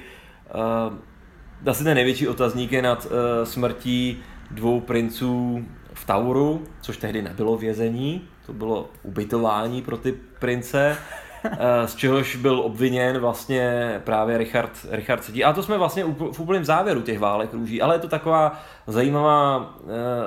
uh, 0.54 1.68
asi 1.68 1.84
ten 1.84 1.94
největší 1.94 2.28
otazník 2.28 2.72
je 2.72 2.82
nad 2.82 3.06
uh, 3.06 3.10
smrtí 3.44 4.18
dvou 4.50 4.80
princů 4.80 5.64
v 5.94 6.06
Tauru, 6.06 6.62
což 6.80 6.96
tehdy 6.96 7.22
nebylo 7.22 7.56
vězení, 7.56 8.28
to 8.46 8.52
bylo 8.52 8.88
ubytování 9.02 9.82
pro 9.82 9.96
ty 9.96 10.12
prince, 10.38 10.96
eh, 11.44 11.88
z 11.88 11.94
čehož 11.94 12.36
byl 12.36 12.60
obviněn 12.60 13.18
vlastně 13.18 14.00
právě 14.04 14.38
Richard, 14.38 14.86
Richard 14.90 15.28
III. 15.28 15.44
A 15.44 15.52
to 15.52 15.62
jsme 15.62 15.78
vlastně 15.78 16.04
v 16.04 16.40
úplném 16.40 16.64
závěru 16.64 17.00
těch 17.00 17.18
válek 17.18 17.54
růží, 17.54 17.82
ale 17.82 17.94
je 17.94 17.98
to 17.98 18.08
taková 18.08 18.60
zajímavá, 18.86 19.74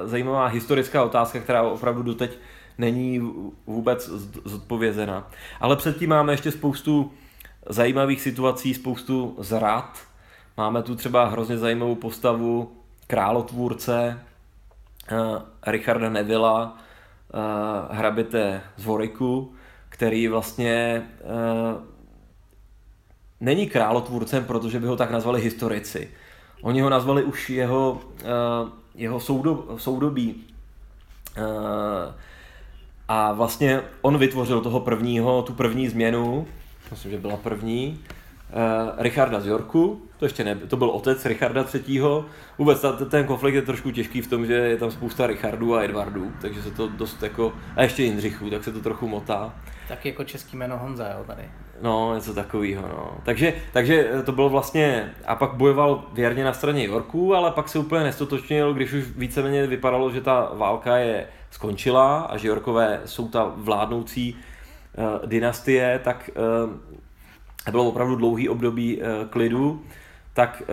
zajímavá 0.03 0.45
historická 0.45 1.03
otázka, 1.03 1.39
která 1.39 1.63
opravdu 1.63 2.03
doteď 2.03 2.37
není 2.77 3.31
vůbec 3.67 4.09
zodpovězena. 4.45 5.27
Ale 5.59 5.75
předtím 5.75 6.09
máme 6.09 6.33
ještě 6.33 6.51
spoustu 6.51 7.11
zajímavých 7.69 8.21
situací, 8.21 8.73
spoustu 8.73 9.35
zrad. 9.39 9.99
Máme 10.57 10.83
tu 10.83 10.95
třeba 10.95 11.25
hrozně 11.25 11.57
zajímavou 11.57 11.95
postavu 11.95 12.71
králotvůrce 13.07 14.21
uh, 15.11 15.41
Richarda 15.67 16.09
Nevilla, 16.09 16.77
uh, 17.33 17.95
hraběte 17.97 18.61
z 18.77 18.85
Voriku, 18.85 19.53
který 19.89 20.27
vlastně 20.27 21.03
uh, 21.23 21.83
není 23.39 23.69
králotvůrcem, 23.69 24.45
protože 24.45 24.79
by 24.79 24.87
ho 24.87 24.95
tak 24.95 25.11
nazvali 25.11 25.41
historici. 25.41 26.11
Oni 26.61 26.81
ho 26.81 26.89
nazvali 26.89 27.23
už 27.23 27.49
jeho, 27.49 27.91
uh, 27.91 28.69
jeho 28.95 29.19
soudob, 29.19 29.79
soudobí. 29.79 30.43
A 33.07 33.33
vlastně 33.33 33.81
on 34.01 34.17
vytvořil 34.17 34.61
toho 34.61 34.79
prvního, 34.79 35.41
tu 35.41 35.53
první 35.53 35.87
změnu, 35.87 36.47
myslím, 36.91 37.11
že 37.11 37.17
byla 37.17 37.37
první, 37.37 37.99
uh, 38.49 39.03
Richarda 39.03 39.39
z 39.39 39.47
Yorku, 39.47 40.01
to 40.17 40.25
ještě 40.25 40.43
ne, 40.43 40.55
to 40.55 40.77
byl 40.77 40.89
otec 40.89 41.25
Richarda 41.25 41.65
III. 41.73 42.01
Vůbec 42.57 42.81
ta, 42.81 42.91
ten 42.91 43.25
konflikt 43.25 43.55
je 43.55 43.61
trošku 43.61 43.91
těžký 43.91 44.21
v 44.21 44.27
tom, 44.27 44.45
že 44.45 44.53
je 44.53 44.77
tam 44.77 44.91
spousta 44.91 45.27
Richardů 45.27 45.75
a 45.75 45.83
Edvardů, 45.83 46.31
takže 46.41 46.61
se 46.61 46.71
to 46.71 46.87
dost 46.87 47.23
jako, 47.23 47.53
a 47.75 47.83
ještě 47.83 48.03
Jindřichů, 48.03 48.49
tak 48.49 48.63
se 48.63 48.71
to 48.71 48.79
trochu 48.79 49.07
motá. 49.07 49.53
Tak 49.87 50.05
jako 50.05 50.23
český 50.23 50.57
jméno 50.57 50.77
Honza, 50.77 51.07
jo, 51.07 51.23
tady. 51.27 51.43
No, 51.81 52.15
něco 52.15 52.33
takového, 52.33 52.81
no. 52.81 53.17
Takže, 53.23 53.53
takže 53.73 54.11
to 54.25 54.31
bylo 54.31 54.49
vlastně, 54.49 55.13
a 55.25 55.35
pak 55.35 55.53
bojoval 55.53 56.03
věrně 56.13 56.43
na 56.43 56.53
straně 56.53 56.83
Yorku, 56.83 57.35
ale 57.35 57.51
pak 57.51 57.69
se 57.69 57.79
úplně 57.79 58.03
nestotočnil, 58.03 58.73
když 58.73 58.93
už 58.93 59.03
víceméně 59.15 59.67
vypadalo, 59.67 60.11
že 60.11 60.21
ta 60.21 60.51
válka 60.53 60.97
je 60.97 61.27
skončila 61.55 62.19
a 62.21 62.37
že 62.37 62.47
Yorkové 62.47 63.01
jsou 63.05 63.27
ta 63.27 63.53
vládnoucí 63.55 64.35
uh, 64.35 65.29
dynastie, 65.29 65.99
tak 66.03 66.29
uh, 67.65 67.71
bylo 67.71 67.87
opravdu 67.87 68.15
dlouhý 68.15 68.49
období 68.49 68.97
uh, 68.97 69.03
klidu 69.29 69.81
tak 70.35 70.63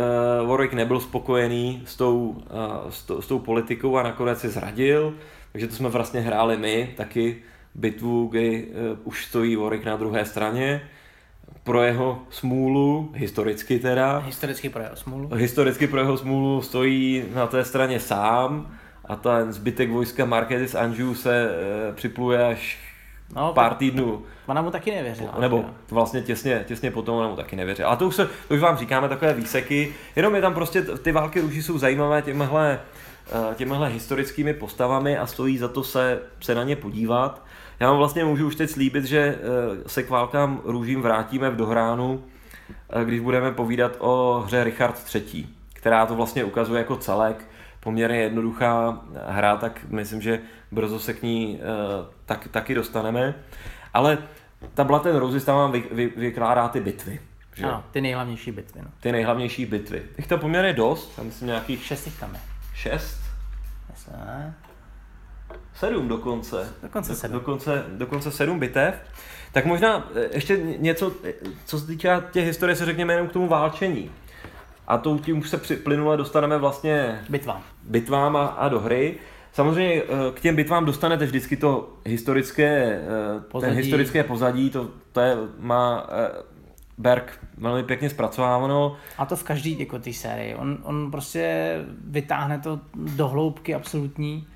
uh, 0.42 0.48
Warwick 0.48 0.74
nebyl 0.74 1.00
spokojený 1.00 1.82
s 1.86 1.96
tou, 1.96 2.28
uh, 2.28 2.90
s, 2.90 3.02
to, 3.02 3.22
s 3.22 3.26
tou 3.26 3.38
politikou 3.38 3.96
a 3.96 4.02
nakonec 4.02 4.40
se 4.40 4.50
zradil, 4.50 5.14
takže 5.52 5.66
to 5.66 5.74
jsme 5.74 5.88
vlastně 5.88 6.20
hráli 6.20 6.56
my, 6.56 6.94
taky 6.96 7.42
bitvu, 7.74 8.26
kdy 8.26 8.66
uh, 8.66 8.98
už 9.04 9.26
stojí 9.26 9.56
Warwick 9.56 9.84
na 9.84 9.96
druhé 9.96 10.24
straně 10.24 10.82
pro 11.64 11.82
jeho 11.82 12.22
smůlu, 12.30 13.10
historicky 13.14 13.78
teda. 13.78 14.18
Historicky 14.18 14.68
pro 14.68 14.82
jeho 14.82 14.96
smůlu. 14.96 15.28
Historicky 15.34 15.86
pro 15.86 16.00
jeho 16.00 16.16
smůlu 16.16 16.62
stojí 16.62 17.24
na 17.34 17.46
té 17.46 17.64
straně 17.64 18.00
sám 18.00 18.78
a 19.04 19.16
ten 19.16 19.52
zbytek 19.52 19.90
vojska 19.90 20.24
Marquette 20.24 20.68
z 20.68 20.74
Anjou 20.74 21.14
se 21.14 21.50
e, 21.50 21.92
připluje 21.92 22.46
až 22.46 22.78
no, 23.36 23.52
pár 23.52 23.74
týdnů. 23.74 24.22
Ona 24.46 24.62
mu 24.62 24.70
taky 24.70 24.90
nevěřila. 24.90 25.34
Nebo 25.38 25.64
vlastně 25.90 26.22
těsně, 26.22 26.64
těsně 26.68 26.90
potom 26.90 27.16
ona 27.16 27.28
mu 27.28 27.36
taky 27.36 27.56
nevěřila. 27.56 27.88
A 27.88 27.96
to 27.96 28.06
už, 28.06 28.14
se, 28.14 28.28
to 28.48 28.54
už 28.54 28.60
vám 28.60 28.76
říkáme 28.76 29.08
takové 29.08 29.34
výseky, 29.34 29.94
jenom 30.16 30.34
je 30.34 30.40
tam 30.40 30.54
prostě, 30.54 30.82
ty 30.82 31.12
války 31.12 31.40
růží 31.40 31.62
jsou 31.62 31.78
zajímavé 31.78 32.22
těmhle, 32.22 32.80
eh, 33.26 33.54
těmhle 33.54 33.88
historickými 33.88 34.54
postavami 34.54 35.18
a 35.18 35.26
stojí 35.26 35.58
za 35.58 35.68
to 35.68 35.84
se, 35.84 36.22
se 36.40 36.54
na 36.54 36.64
ně 36.64 36.76
podívat. 36.76 37.44
Já 37.80 37.88
vám 37.88 37.98
vlastně 37.98 38.24
můžu 38.24 38.46
už 38.46 38.56
teď 38.56 38.70
slíbit, 38.70 39.04
že 39.04 39.18
eh, 39.18 39.38
se 39.88 40.02
k 40.02 40.10
válkám 40.10 40.60
růžím 40.64 41.02
vrátíme 41.02 41.50
v 41.50 41.56
dohránu, 41.56 42.24
eh, 42.90 43.04
když 43.04 43.20
budeme 43.20 43.52
povídat 43.52 43.96
o 43.98 44.42
hře 44.46 44.64
Richard 44.64 45.14
III., 45.14 45.61
která 45.82 46.06
to 46.06 46.14
vlastně 46.14 46.44
ukazuje 46.44 46.78
jako 46.78 46.96
celek, 46.96 47.44
poměrně 47.80 48.18
jednoduchá 48.18 49.02
hra, 49.26 49.56
tak 49.56 49.80
myslím, 49.88 50.20
že 50.20 50.40
brzo 50.70 50.98
se 50.98 51.14
k 51.14 51.22
ní 51.22 51.60
tak, 52.26 52.48
taky 52.48 52.74
dostaneme. 52.74 53.34
Ale 53.94 54.18
ta 54.74 54.84
Blood 54.84 55.06
Roses 55.06 55.44
tam 55.44 55.56
vám 55.56 55.72
vy, 55.72 55.84
vy, 55.92 56.06
vykládá 56.06 56.68
ty 56.68 56.80
bitvy. 56.80 57.20
Že? 57.54 57.64
Ano, 57.64 57.84
ty 57.90 58.00
nejhlavnější 58.00 58.52
bitvy. 58.52 58.80
No. 58.82 58.88
Ty 59.00 59.12
nejhlavnější 59.12 59.66
bitvy. 59.66 60.02
Těch 60.16 60.26
tam 60.26 60.40
poměrně 60.40 60.72
dost, 60.72 61.16
tam 61.16 61.26
myslím 61.26 61.48
nějakých... 61.48 61.84
Šest 61.84 62.06
jich 62.06 62.20
tam 62.20 62.34
je. 62.34 62.40
Šest? 62.74 63.20
Myslím, 63.90 64.16
ne? 64.16 64.54
Sedm 65.74 66.08
dokonce. 66.08 66.74
Dokonce 66.82 67.16
sedm. 67.16 67.34
Dokonce, 67.34 67.84
dokonce 67.88 68.30
sedm 68.30 68.58
bitev. 68.58 68.94
Tak 69.52 69.64
možná 69.64 70.08
eh, 70.14 70.28
ještě 70.32 70.56
něco, 70.56 71.12
eh, 71.24 71.32
co 71.64 71.80
se 71.80 71.86
týká 71.86 72.20
těch 72.20 72.44
historie, 72.44 72.76
se 72.76 72.84
řekněme 72.84 73.12
jenom 73.12 73.28
k 73.28 73.32
tomu 73.32 73.48
válčení. 73.48 74.10
A 74.86 74.98
to 74.98 75.18
tím 75.18 75.38
už 75.38 75.50
se 75.50 75.76
plynule 75.76 76.16
dostaneme 76.16 76.58
vlastně 76.58 77.24
bitvám, 77.28 77.62
bitvám 77.82 78.36
a, 78.36 78.46
a 78.46 78.68
do 78.68 78.80
hry. 78.80 79.14
Samozřejmě 79.52 80.02
eh, 80.02 80.06
k 80.34 80.40
těm 80.40 80.56
bitvám 80.56 80.84
dostanete 80.84 81.26
vždycky 81.26 81.56
to 81.56 81.96
historické, 82.06 83.00
pozadí. 83.50 83.74
ten 83.74 83.82
historické 83.82 84.24
pozadí, 84.24 84.70
to, 84.70 84.90
to 85.12 85.20
je, 85.20 85.36
má 85.58 86.06
Berg 86.98 87.38
velmi 87.58 87.82
pěkně 87.82 88.10
zpracováno. 88.10 88.96
A 89.18 89.26
to 89.26 89.36
v 89.36 89.42
každý 89.42 89.80
jako 89.80 89.98
té 89.98 90.12
sérii. 90.12 90.54
On, 90.54 90.78
on 90.82 91.10
prostě 91.10 91.76
vytáhne 92.04 92.58
to 92.58 92.80
do 92.94 93.28
hloubky 93.28 93.74
absolutní 93.74 94.46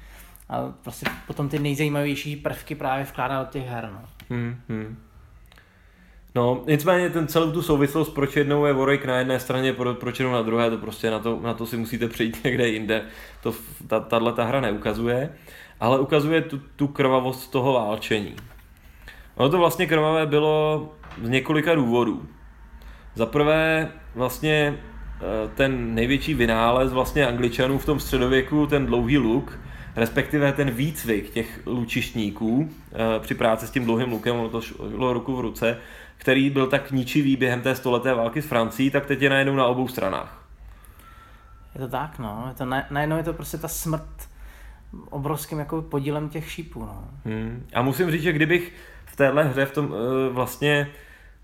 a 0.49 0.72
prostě 0.83 1.07
potom 1.27 1.49
ty 1.49 1.59
nejzajímavější 1.59 2.37
prvky 2.37 2.74
právě 2.74 3.05
vkládá 3.05 3.43
do 3.43 3.51
těch 3.51 3.66
her. 3.66 3.91
No. 3.93 4.03
Hmm, 4.31 4.57
hmm. 4.68 4.97
No, 6.37 6.62
nicméně 6.66 7.11
ten 7.11 7.26
celou 7.26 7.53
tu 7.53 7.62
souvislost, 7.62 8.14
proč 8.14 8.37
jednou 8.37 8.66
je 8.66 8.72
Warwick 8.72 9.05
na 9.05 9.18
jedné 9.18 9.41
straně, 9.41 9.72
pro, 9.72 9.95
proč 9.95 10.18
jednou 10.18 10.34
na 10.34 10.43
druhé, 10.43 10.70
to 10.70 10.78
prostě 10.78 11.11
na 11.11 11.18
to, 11.18 11.41
na 11.43 11.55
to 11.55 11.66
si 11.66 11.76
musíte 11.76 12.09
přijít 12.09 12.41
někde 12.45 12.68
jinde. 12.68 13.03
To 13.43 13.55
ta, 13.87 14.01
tahle 14.01 14.32
ta 14.32 14.45
hra 14.45 14.61
neukazuje, 14.61 15.30
ale 15.80 16.01
ukazuje 16.01 16.43
tu, 16.43 16.61
tu 16.76 16.89
krvavost 16.89 17.51
toho 17.51 17.72
válčení. 17.72 18.37
Ono 19.34 19.49
to 19.49 19.59
vlastně 19.59 19.87
krvavé 19.87 20.26
bylo 20.26 20.89
z 21.22 21.28
několika 21.28 21.74
důvodů. 21.74 22.26
Za 23.14 23.26
prvé 23.26 23.93
vlastně 24.14 24.74
eh, 24.74 25.49
ten 25.55 25.95
největší 25.95 26.34
vynález 26.34 26.93
vlastně 26.93 27.26
angličanů 27.26 27.78
v 27.78 27.87
tom 27.87 28.01
středověku, 28.01 28.66
ten 28.66 28.87
dlouhý 28.87 29.18
luk, 29.18 29.61
respektive 29.97 30.53
ten 30.53 30.70
výcvik 30.70 31.30
těch 31.30 31.61
lučištníků 31.66 32.68
eh, 32.93 33.20
při 33.20 33.34
práci 33.34 33.66
s 33.66 33.70
tím 33.70 33.84
dlouhým 33.84 34.11
lukem, 34.11 34.37
ono 34.37 34.49
to 34.49 34.61
šlo 34.61 35.12
ruku 35.12 35.37
v 35.37 35.41
ruce, 35.41 35.78
který 36.17 36.51
byl 36.51 36.67
tak 36.67 36.91
ničivý 36.91 37.37
během 37.37 37.61
té 37.61 37.75
stoleté 37.75 38.14
války 38.14 38.43
s 38.43 38.47
Francií, 38.47 38.91
tak 38.91 39.07
teď 39.07 39.23
je 39.23 39.31
najednou 39.31 39.57
na 39.57 39.67
obou 39.67 39.89
stranách. 39.89 40.47
Je 41.75 41.81
to 41.81 41.89
tak, 41.89 42.19
no. 42.19 42.45
Je 42.49 42.55
to, 42.55 42.64
najednou 42.91 43.17
je 43.17 43.23
to 43.23 43.33
prostě 43.33 43.59
ta 43.59 43.69
smrt 43.69 44.29
obrovským 45.11 45.59
jako 45.59 45.83
podílem 45.83 46.29
těch 46.29 46.51
šípů, 46.51 46.81
no. 46.81 47.05
Hmm. 47.25 47.67
A 47.75 47.83
musím 47.83 48.11
říct, 48.11 48.23
že 48.23 48.33
kdybych 48.33 48.73
v 49.07 49.17
téhle 49.17 49.45
hře 49.45 49.67
v 49.67 49.73
tom 49.73 49.85
uh, 49.85 49.97
vlastně, 50.31 50.91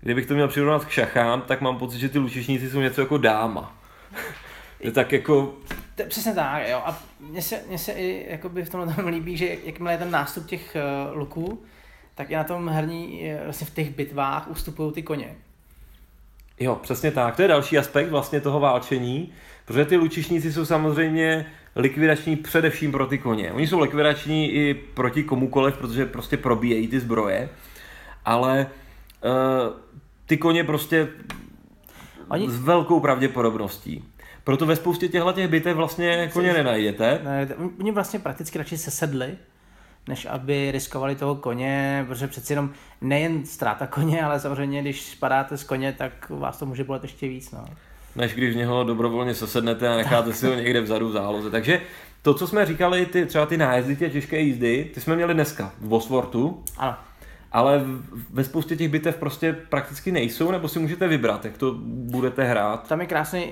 kdybych 0.01 0.25
to 0.25 0.33
měl 0.33 0.47
přirovnat 0.47 0.85
k 0.85 0.89
šachám, 0.89 1.41
tak 1.41 1.61
mám 1.61 1.77
pocit, 1.77 1.99
že 1.99 2.09
ty 2.09 2.19
lučišníci 2.19 2.69
jsou 2.69 2.79
něco 2.79 3.01
jako 3.01 3.17
dáma. 3.17 3.77
je 4.79 4.91
tak 4.91 5.11
jako... 5.11 5.53
To 5.95 6.01
je 6.01 6.07
přesně 6.07 6.33
tak, 6.33 6.67
jo. 6.67 6.81
A 6.85 6.99
mně 7.19 7.41
se, 7.41 7.61
mně 7.67 7.77
se 7.77 7.91
i 7.91 8.25
jakoby 8.29 8.65
v 8.65 8.69
tomhle 8.69 8.93
tom 8.93 9.07
líbí, 9.07 9.37
že 9.37 9.57
jakmile 9.63 9.93
je 9.93 9.97
ten 9.97 10.11
nástup 10.11 10.45
těch 10.45 10.77
uh, 11.11 11.17
luků, 11.17 11.63
tak 12.15 12.31
i 12.31 12.35
na 12.35 12.43
tom 12.43 12.69
herní, 12.69 13.31
vlastně 13.43 13.67
v 13.67 13.73
těch 13.73 13.95
bitvách 13.95 14.47
ustupují 14.49 14.93
ty 14.93 15.03
koně. 15.03 15.35
Jo, 16.59 16.75
přesně 16.75 17.11
tak. 17.11 17.35
To 17.35 17.41
je 17.41 17.47
další 17.47 17.77
aspekt 17.77 18.09
vlastně 18.09 18.41
toho 18.41 18.59
válčení, 18.59 19.33
protože 19.65 19.85
ty 19.85 19.97
lučišníci 19.97 20.53
jsou 20.53 20.65
samozřejmě 20.65 21.45
likvidační 21.75 22.35
především 22.35 22.91
pro 22.91 23.07
ty 23.07 23.17
koně. 23.17 23.51
Oni 23.51 23.67
jsou 23.67 23.79
likvidační 23.79 24.51
i 24.51 24.73
proti 24.73 25.23
komukoliv, 25.23 25.77
protože 25.77 26.05
prostě 26.05 26.37
probíjejí 26.37 26.87
ty 26.87 26.99
zbroje, 26.99 27.49
ale 28.25 28.67
uh, 29.23 29.73
ty 30.25 30.37
koně 30.37 30.63
prostě 30.63 31.07
Oni... 32.27 32.49
s 32.49 32.61
velkou 32.61 32.99
pravděpodobností. 32.99 34.03
Proto 34.43 34.65
ve 34.65 34.75
spoustě 34.75 35.07
těchto 35.07 35.33
těch 35.33 35.47
bitev 35.47 35.75
vlastně 35.75 36.29
koně 36.33 36.53
nenajdete. 36.53 37.21
Ne, 37.23 37.47
oni 37.79 37.91
vlastně 37.91 38.19
prakticky 38.19 38.57
radši 38.57 38.77
sesedli, 38.77 39.37
než 40.07 40.25
aby 40.25 40.71
riskovali 40.71 41.15
toho 41.15 41.35
koně, 41.35 42.05
protože 42.07 42.27
přeci 42.27 42.53
jenom 42.53 42.69
nejen 43.01 43.45
ztráta 43.45 43.87
koně, 43.87 44.23
ale 44.23 44.39
samozřejmě, 44.39 44.81
když 44.81 45.01
spadáte 45.01 45.57
z 45.57 45.63
koně, 45.63 45.93
tak 45.97 46.29
vás 46.29 46.57
to 46.57 46.65
může 46.65 46.83
bolet 46.83 47.03
ještě 47.03 47.27
víc. 47.27 47.51
No. 47.51 47.65
Než 48.15 48.33
když 48.33 48.53
v 48.53 48.57
něho 48.57 48.83
dobrovolně 48.83 49.35
sesednete 49.35 49.89
a 49.89 49.95
necháte 49.97 50.33
si 50.33 50.47
ho 50.47 50.53
někde 50.53 50.81
vzadu 50.81 51.09
v 51.09 51.11
záloze. 51.11 51.51
Takže 51.51 51.81
to, 52.21 52.33
co 52.33 52.47
jsme 52.47 52.65
říkali, 52.65 53.05
ty, 53.05 53.25
třeba 53.25 53.45
ty 53.45 53.57
nájezdy, 53.57 53.95
tě 53.95 54.09
těžké 54.09 54.39
jízdy, 54.39 54.91
ty 54.93 55.01
jsme 55.01 55.15
měli 55.15 55.33
dneska 55.33 55.71
v 55.81 55.87
Boswortu. 55.87 56.63
Ano. 56.77 56.95
Ale 57.51 57.81
ve 58.29 58.43
spoustě 58.43 58.75
těch 58.75 58.89
bitev 58.89 59.17
prostě 59.17 59.53
prakticky 59.53 60.11
nejsou, 60.11 60.51
nebo 60.51 60.67
si 60.67 60.79
můžete 60.79 61.07
vybrat, 61.07 61.45
jak 61.45 61.57
to 61.57 61.75
budete 61.85 62.43
hrát. 62.43 62.87
Tam 62.87 63.01
je 63.01 63.07
krásný, 63.07 63.45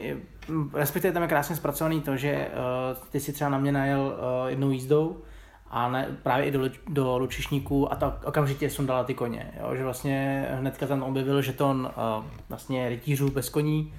respektive 0.74 1.14
tam 1.14 1.22
je 1.22 1.28
krásně 1.28 1.56
zpracovaný 1.56 2.02
to, 2.02 2.18
že 2.18 2.48
uh, 2.48 3.08
ty 3.12 3.20
si 3.20 3.34
třeba 3.34 3.50
na 3.50 3.58
mě 3.58 3.72
najel 3.72 4.00
uh, 4.00 4.50
jednou 4.50 4.72
jízdou, 4.72 5.18
a 5.72 5.90
ne, 5.90 6.18
právě 6.24 6.46
i 6.46 6.52
do, 6.52 6.70
do 6.90 7.18
lučišníků 7.18 7.94
a 7.94 7.96
to 7.96 8.14
okamžitě 8.24 8.70
sundala 8.70 9.04
ty 9.04 9.14
koně. 9.14 9.52
Jo? 9.60 9.76
Že 9.76 9.84
vlastně 9.84 10.48
hnedka 10.52 10.88
tam 10.88 11.04
objevil 11.04 11.42
žeton 11.42 11.90
uh, 12.20 12.26
vlastně 12.50 12.90
rytířů 12.90 13.32
bez 13.32 13.50
koní 13.50 13.94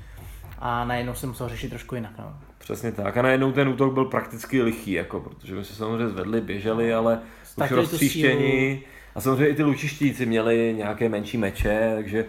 a 0.59 0.85
najednou 0.85 1.15
jsem 1.15 1.29
musel 1.29 1.49
řešit 1.49 1.69
trošku 1.69 1.95
jinak. 1.95 2.13
No. 2.19 2.37
Přesně 2.59 2.93
tak. 2.93 3.17
A 3.17 3.23
najednou 3.23 3.53
ten 3.53 3.69
útok 3.69 3.95
byl 3.95 4.05
prakticky 4.05 4.63
lichý, 4.63 4.93
jako, 4.93 5.21
protože 5.21 5.55
my 5.55 5.65
se 5.65 5.75
samozřejmě 5.75 6.09
zvedli, 6.09 6.41
běželi, 6.41 6.95
ale 6.95 7.21
Statili 7.45 7.81
už 7.81 7.91
roztříštění. 7.91 8.81
A 9.15 9.21
samozřejmě 9.21 9.49
i 9.49 9.55
ty 9.55 9.63
lučištíci 9.63 10.27
měli 10.27 10.75
nějaké 10.77 11.09
menší 11.09 11.39
meče, 11.39 11.93
takže 11.95 12.25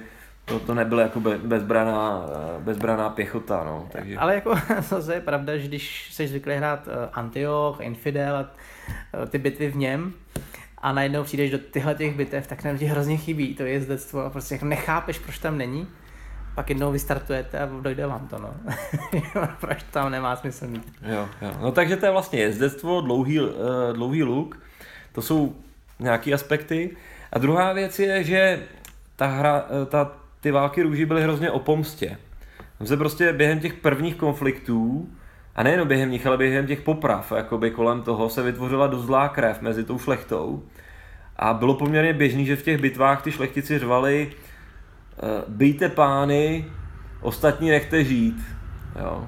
to, 0.46 0.60
to 0.60 0.74
nebyla 0.74 1.02
jako 1.02 1.20
bezbraná, 1.20 2.26
bezbraná 2.60 3.10
pěchota. 3.10 3.64
No, 3.64 3.88
takže... 3.92 4.18
Ale 4.18 4.36
jako 4.36 4.56
zase 4.80 5.14
je 5.14 5.22
pravda, 5.22 5.58
že 5.58 5.68
když 5.68 6.12
jsi 6.12 6.28
zvyklý 6.28 6.56
hrát 6.56 6.88
eh, 6.88 7.10
Antioch, 7.14 7.82
Infidel 7.82 8.36
a 8.36 8.46
eh, 9.24 9.26
ty 9.26 9.38
bitvy 9.38 9.72
v 9.72 9.76
něm, 9.76 10.14
a 10.78 10.92
najednou 10.92 11.24
přijdeš 11.24 11.52
do 11.52 11.58
těchto 11.58 11.94
těch 11.94 12.16
bitev, 12.16 12.48
tak 12.48 12.64
nám 12.64 12.78
ti 12.78 12.86
hrozně 12.86 13.18
chybí 13.18 13.56
to 13.56 13.64
jezdectvo 13.64 14.26
a 14.26 14.30
prostě 14.30 14.56
jako 14.56 14.66
nechápeš, 14.66 15.20
proč 15.20 15.40
tam 15.40 15.58
není. 15.58 15.88
Pak 16.56 16.70
jednou 16.70 16.92
vystartujete 16.92 17.60
a 17.60 17.70
dojde 17.82 18.08
vám 18.08 18.28
to, 18.28 18.40
no. 18.40 18.54
proč 19.60 19.84
tam 19.84 20.12
nemá 20.12 20.36
smysl 20.36 20.68
mít. 20.68 20.94
Jo, 21.02 21.30
jo. 21.42 21.52
No 21.62 21.72
takže 21.72 21.98
to 21.98 22.06
je 22.06 22.12
vlastně 22.12 22.40
jezdectvo, 22.40 23.02
dlouhý, 23.02 23.40
uh, 23.40 23.48
dlouhý 23.94 24.24
luk, 24.24 24.60
to 25.12 25.22
jsou 25.22 25.56
nějaké 26.00 26.34
aspekty. 26.34 26.98
A 27.32 27.40
druhá 27.40 27.74
věc 27.74 28.00
je, 28.00 28.24
že 28.24 28.64
ta 29.16 29.26
hra, 29.26 29.66
ta 29.90 30.12
ty 30.44 30.52
války 30.52 30.84
růží 30.84 31.06
byly 31.06 31.24
hrozně 31.24 31.52
o 31.52 31.60
pomstě. 31.60 32.18
Tam 32.78 32.88
se 32.88 32.98
prostě 32.98 33.34
během 33.34 33.60
těch 33.60 33.74
prvních 33.74 34.16
konfliktů, 34.16 35.10
a 35.56 35.64
nejen 35.64 35.88
během 35.88 36.12
nich, 36.12 36.28
ale 36.28 36.38
během 36.38 36.68
těch 36.68 36.82
poprav, 36.82 37.32
jakoby 37.36 37.72
kolem 37.72 38.02
toho 38.02 38.30
se 38.30 38.44
vytvořila 38.44 38.88
dost 38.88 39.06
zlá 39.06 39.30
krev 39.30 39.62
mezi 39.62 39.84
tou 39.84 40.00
šlechtou. 40.00 40.64
A 41.36 41.54
bylo 41.54 41.74
poměrně 41.74 42.14
běžný, 42.14 42.46
že 42.46 42.56
v 42.56 42.64
těch 42.64 42.82
bitvách 42.82 43.22
ty 43.22 43.32
šlechtici 43.32 43.80
řvali 43.80 44.32
uh, 44.32 45.30
bijte 45.48 45.90
pány, 45.90 46.66
ostatní 47.22 47.70
nechte 47.70 48.04
žít. 48.04 48.42
Jo. 49.00 49.28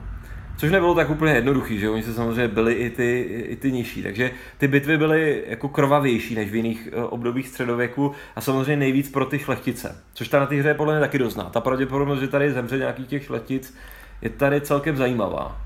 Což 0.58 0.72
nebylo 0.72 0.96
tak 0.96 1.10
úplně 1.10 1.34
jednoduchý, 1.34 1.80
že 1.80 1.90
oni 1.90 2.04
se 2.04 2.14
samozřejmě 2.14 2.48
byli 2.48 2.74
i 2.74 2.90
ty, 2.90 3.20
i 3.22 3.56
ty 3.56 3.72
nižší, 3.72 4.04
takže 4.04 4.32
ty 4.58 4.68
bitvy 4.68 4.98
byly 4.98 5.44
jako 5.48 5.70
krvavější 5.70 6.36
než 6.36 6.52
v 6.52 6.56
jiných 6.56 6.90
eh, 6.92 7.04
obdobích 7.04 7.48
středověku 7.48 8.12
a 8.36 8.42
samozřejmě 8.42 8.78
nejvíc 8.78 9.12
pro 9.12 9.26
ty 9.26 9.40
šlechtice, 9.40 10.04
což 10.14 10.28
ta 10.28 10.40
na 10.40 10.46
té 10.46 10.56
hře 10.56 10.70
je 10.70 10.74
podle 10.74 10.94
mě 10.94 11.00
taky 11.00 11.18
dozná. 11.18 11.44
Ta 11.44 11.62
pravděpodobnost, 11.62 12.20
že 12.20 12.28
tady 12.28 12.52
zemře 12.52 12.78
nějaký 12.78 13.06
těch 13.06 13.24
šlechtic, 13.24 13.78
je 14.22 14.30
tady 14.30 14.62
celkem 14.62 14.98
zajímavá. 14.98 15.62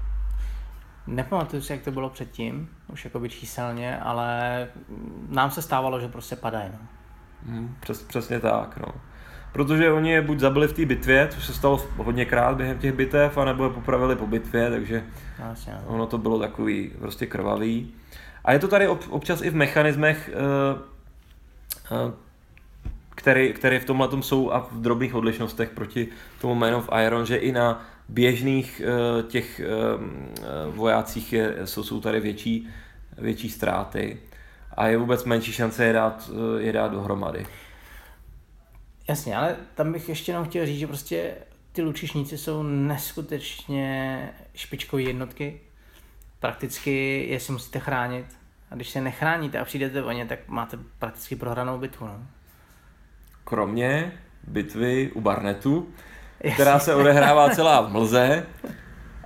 Nepamatuju 1.08 1.62
si, 1.62 1.72
jak 1.74 1.82
to 1.82 1.92
bylo 1.92 2.10
předtím, 2.10 2.70
už 2.88 3.06
jako 3.06 3.20
by 3.20 3.30
číselně, 3.30 3.98
ale 4.00 4.68
nám 5.30 5.52
se 5.52 5.62
stávalo, 5.62 6.00
že 6.00 6.08
prostě 6.08 6.36
padají. 6.36 6.70
No. 6.74 6.80
Hmm, 7.46 7.76
přes, 7.80 8.04
přesně 8.04 8.40
tak, 8.40 8.78
no 8.78 8.94
protože 9.52 9.92
oni 9.92 10.12
je 10.12 10.22
buď 10.22 10.40
zabili 10.40 10.68
v 10.68 10.74
té 10.74 10.86
bitvě, 10.86 11.28
což 11.32 11.46
se 11.46 11.54
stalo 11.54 11.86
hodněkrát 11.98 12.58
během 12.58 12.78
těch 12.78 12.94
bitev, 12.94 13.38
anebo 13.38 13.64
je 13.64 13.70
popravili 13.70 14.16
po 14.16 14.28
bitvě, 14.28 14.70
takže 14.70 15.04
Vlastně. 15.40 15.74
ono 15.88 16.08
to 16.08 16.18
bylo 16.18 16.40
takový 16.40 16.92
prostě 17.00 17.26
krvavý. 17.26 17.94
A 18.46 18.54
je 18.54 18.60
to 18.60 18.68
tady 18.68 18.88
občas 18.88 19.42
i 19.42 19.50
v 19.50 19.56
mechanismech, 19.56 20.30
eh, 20.34 20.80
eh, 21.92 22.14
který, 23.16 23.54
které 23.54 23.80
v 23.80 23.86
tomhle 23.86 24.10
jsou 24.22 24.52
a 24.52 24.60
v 24.72 24.82
drobných 24.82 25.16
odlišnostech 25.16 25.70
proti 25.70 26.08
tomu 26.42 26.56
Man 26.56 26.76
of 26.76 26.90
Iron, 27.06 27.26
že 27.26 27.36
i 27.36 27.52
na 27.52 27.86
běžných 28.10 28.82
eh, 28.86 29.24
těch 29.24 29.62
vojácích 30.68 31.34
je, 31.34 31.56
jsou, 31.66 31.84
jsou 31.84 32.02
tady 32.02 32.20
větší, 32.20 32.70
větší 33.18 33.50
ztráty 33.50 34.20
a 34.78 34.88
je 34.88 34.98
vůbec 34.98 35.26
menší 35.26 35.52
šance 35.52 35.86
je 35.86 35.94
dát, 35.94 36.32
je 36.58 36.74
dát 36.74 36.92
dohromady. 36.92 37.46
Jasně, 39.10 39.36
ale 39.36 39.56
tam 39.76 39.92
bych 39.92 40.10
ještě 40.10 40.32
jenom 40.32 40.46
chtěl 40.46 40.66
říct, 40.66 40.80
že 40.80 40.88
prostě 40.88 41.34
ty 41.72 41.82
lučišníci 41.82 42.38
jsou 42.38 42.64
neskutečně 42.64 44.30
špičkové 44.56 45.02
jednotky. 45.02 45.60
Prakticky 46.40 47.26
je 47.30 47.40
si 47.40 47.52
musíte 47.52 47.80
chránit. 47.80 48.26
A 48.72 48.76
když 48.76 48.90
se 48.90 49.02
nechráníte 49.02 49.60
a 49.60 49.66
přijdete 49.66 50.04
o 50.04 50.12
ně, 50.12 50.26
tak 50.26 50.40
máte 50.48 50.78
prakticky 51.00 51.36
prohranou 51.36 51.78
bitvu. 51.78 52.06
No. 52.08 52.20
Kromě 53.44 54.12
bitvy 54.48 55.12
u 55.14 55.22
Barnetu, 55.22 55.88
Jasně. 56.40 56.54
která 56.54 56.80
se 56.80 56.96
odehrává 56.96 57.50
celá 57.50 57.82
v 57.82 57.92
mlze 57.92 58.46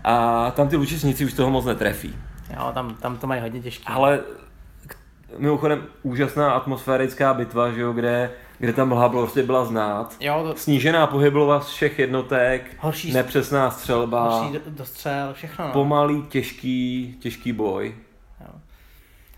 a 0.03 0.51
tam 0.51 0.67
ty 0.67 0.75
lučišníci 0.75 1.25
už 1.25 1.33
toho 1.33 1.49
moc 1.49 1.65
netrefí. 1.65 2.15
Jo, 2.53 2.71
tam, 2.73 2.95
tam 2.95 3.17
to 3.17 3.27
mají 3.27 3.41
hodně 3.41 3.61
těžké. 3.61 3.83
Ale 3.87 4.19
mimochodem 5.37 5.87
úžasná 6.03 6.51
atmosférická 6.51 7.33
bitva, 7.33 7.71
že 7.71 7.81
jo, 7.81 7.93
kde 7.93 8.31
kde 8.63 8.73
ta 8.73 8.85
mlha 8.85 9.09
prostě 9.09 9.43
byla 9.43 9.65
znát. 9.65 10.15
Jo, 10.19 10.43
to... 10.43 10.59
Snížená 10.59 11.07
pohyblivost 11.07 11.69
všech 11.69 11.99
jednotek, 11.99 12.75
horší, 12.79 13.13
nepřesná 13.13 13.71
střelba, 13.71 14.39
horší 14.39 14.59
dostřel, 14.67 15.33
všechno. 15.33 15.65
No. 15.65 15.71
Pomalý, 15.71 16.21
těžký, 16.21 17.15
těžký 17.19 17.51
boj. 17.51 17.95
Jo. 18.41 18.47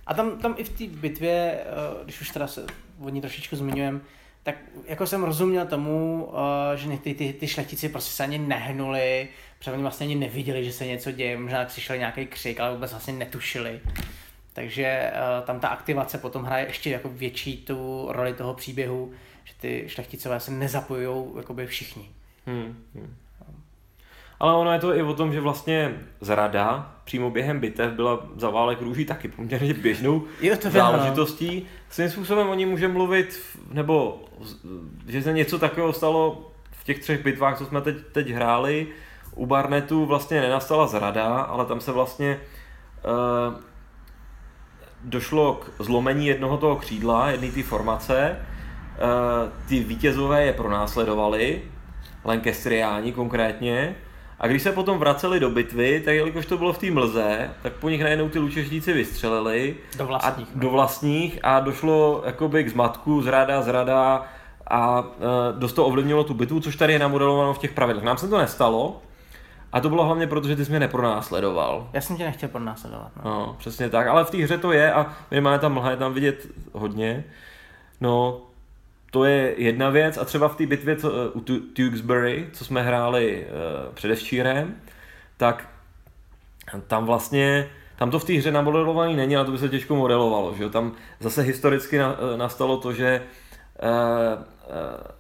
A 0.07 0.13
tam, 0.13 0.37
tam 0.37 0.55
i 0.57 0.63
v 0.63 0.69
té 0.69 0.83
bitvě, 0.99 1.59
eh, 1.59 2.03
když 2.03 2.21
už 2.21 2.29
teda 2.29 2.47
se 2.47 2.65
o 2.99 3.09
ní 3.09 3.21
trošičku 3.21 3.55
zmiňujeme, 3.55 3.99
tak 4.43 4.55
jako 4.85 5.07
jsem 5.07 5.23
rozuměl 5.23 5.65
tomu, 5.65 6.29
eh, 6.73 6.77
že 6.77 6.97
ty, 6.97 7.13
ty, 7.13 7.33
ty 7.33 7.47
šlechtici 7.47 7.89
prostě 7.89 8.11
se 8.11 8.23
ani 8.23 8.37
nehnuli, 8.37 9.27
protože 9.59 9.71
oni 9.71 9.81
vlastně 9.81 10.05
ani 10.05 10.15
neviděli, 10.15 10.65
že 10.65 10.71
se 10.71 10.85
něco 10.85 11.11
děje, 11.11 11.37
možná 11.37 11.69
slyšeli 11.69 11.99
nějaký 11.99 12.25
křik, 12.25 12.59
ale 12.59 12.73
vůbec 12.73 12.91
vlastně 12.91 13.13
netušili. 13.13 13.79
Takže 14.55 15.11
uh, 15.11 15.45
tam 15.45 15.59
ta 15.59 15.67
aktivace 15.67 16.17
potom 16.17 16.43
hraje 16.43 16.65
ještě 16.65 16.89
jako 16.89 17.09
větší 17.09 17.57
tu 17.57 18.07
roli 18.09 18.33
toho 18.33 18.53
příběhu, 18.53 19.11
že 19.43 19.53
ty 19.59 19.83
šlechticové 19.87 20.39
se 20.39 20.51
nezapojují 20.51 21.25
jakoby 21.37 21.67
všichni. 21.67 22.09
Hmm, 22.45 22.83
hmm. 22.95 23.15
Ale 24.39 24.53
ono 24.53 24.73
je 24.73 24.79
to 24.79 24.95
i 24.95 25.01
o 25.01 25.13
tom, 25.13 25.33
že 25.33 25.41
vlastně 25.41 26.01
zrada 26.21 26.95
přímo 27.03 27.29
během 27.29 27.59
bitev 27.59 27.93
byla 27.93 28.27
za 28.35 28.49
válek 28.49 28.81
růží 28.81 29.05
taky 29.05 29.27
poměrně 29.27 29.73
běžnou 29.73 30.23
jo, 30.41 30.57
to 30.57 30.69
záležitostí. 30.69 31.67
Svým 31.89 32.09
způsobem 32.09 32.49
o 32.49 32.55
ní 32.55 32.65
můžeme 32.65 32.93
mluvit, 32.93 33.41
nebo 33.71 34.23
že 35.07 35.21
se 35.21 35.33
něco 35.33 35.59
takového 35.59 35.93
stalo 35.93 36.51
v 36.71 36.83
těch 36.83 36.99
třech 36.99 37.23
bitvách, 37.23 37.57
co 37.57 37.65
jsme 37.65 37.81
teď, 37.81 37.95
teď 38.11 38.29
hráli. 38.29 38.87
U 39.35 39.45
Barnetu 39.45 40.05
vlastně 40.05 40.41
nenastala 40.41 40.87
zrada, 40.87 41.41
ale 41.41 41.65
tam 41.65 41.81
se 41.81 41.91
vlastně 41.91 42.39
uh, 43.05 43.61
došlo 45.05 45.53
k 45.53 45.83
zlomení 45.83 46.27
jednoho 46.27 46.57
toho 46.57 46.75
křídla, 46.75 47.29
jedné 47.29 47.51
té 47.51 47.63
formace. 47.63 48.19
E, 48.21 48.37
ty 49.67 49.79
vítězové 49.79 50.43
je 50.45 50.53
pronásledovali, 50.53 51.61
Lancastriáni 52.25 53.11
konkrétně, 53.11 53.95
a 54.39 54.47
když 54.47 54.63
se 54.63 54.71
potom 54.71 54.97
vraceli 54.97 55.39
do 55.39 55.49
bitvy, 55.49 56.01
tak 56.05 56.15
jelikož 56.15 56.45
to 56.45 56.57
bylo 56.57 56.73
v 56.73 56.77
té 56.77 56.91
mlze, 56.91 57.49
tak 57.61 57.73
po 57.73 57.89
nich 57.89 58.03
najednou 58.03 58.29
ty 58.29 58.39
lučežníci 58.39 58.93
vystřelili. 58.93 59.75
Do 59.97 60.05
vlastních. 60.05 60.47
A, 60.47 60.51
no. 60.55 60.61
do 60.61 60.69
vlastních 60.69 61.39
a 61.43 61.59
došlo 61.59 62.23
jakoby 62.25 62.63
k 62.63 62.69
zmatku, 62.69 63.21
zrada, 63.21 63.61
zrada 63.61 64.25
a 64.69 65.03
e, 65.19 65.59
dost 65.59 65.73
to 65.73 65.85
ovlivnilo 65.85 66.23
tu 66.23 66.33
bitvu, 66.33 66.59
což 66.59 66.75
tady 66.75 66.93
je 66.93 66.99
namodelováno 66.99 67.53
v 67.53 67.57
těch 67.57 67.73
pravidlech. 67.73 68.05
Nám 68.05 68.17
se 68.17 68.27
to 68.27 68.37
nestalo, 68.37 69.01
a 69.75 69.79
to 69.79 69.89
bylo 69.89 70.05
hlavně 70.05 70.27
proto, 70.27 70.47
že 70.47 70.55
ty 70.55 70.65
jsi 70.65 70.71
mě 70.71 70.79
nepronásledoval. 70.79 71.89
Já 71.93 72.01
jsem 72.01 72.17
tě 72.17 72.23
nechtěl 72.23 72.49
pronásledovat. 72.49 73.11
No. 73.15 73.23
no, 73.23 73.55
přesně 73.59 73.89
tak, 73.89 74.07
ale 74.07 74.25
v 74.25 74.29
té 74.29 74.37
hře 74.37 74.57
to 74.57 74.71
je 74.71 74.93
a 74.93 75.13
minimálně 75.31 75.59
tam 75.59 75.73
mlha 75.73 75.91
je 75.91 75.97
tam 75.97 76.13
vidět 76.13 76.47
hodně. 76.73 77.23
No, 78.01 78.41
to 79.11 79.25
je 79.25 79.53
jedna 79.57 79.89
věc 79.89 80.17
a 80.17 80.25
třeba 80.25 80.47
v 80.47 80.55
té 80.55 80.65
bitvě 80.65 80.95
co, 80.95 81.11
u 81.33 81.39
Tewksbury, 81.75 82.49
co 82.53 82.65
jsme 82.65 82.81
hráli 82.81 83.47
uh, 83.47 83.93
předevčírem, 83.93 84.75
tak 85.37 85.69
tam 86.87 87.05
vlastně 87.05 87.69
tam 87.95 88.11
to 88.11 88.19
v 88.19 88.23
té 88.23 88.33
hře 88.33 88.51
namodelovaný 88.51 89.15
není, 89.15 89.35
ale 89.35 89.45
to 89.45 89.51
by 89.51 89.57
se 89.57 89.69
těžko 89.69 89.95
modelovalo. 89.95 90.55
Že? 90.57 90.69
Tam 90.69 90.91
zase 91.19 91.41
historicky 91.41 91.97
na, 91.97 92.17
nastalo 92.35 92.77
to, 92.77 92.93
že 92.93 93.21
uh, 93.83 93.89
uh, 94.39 94.73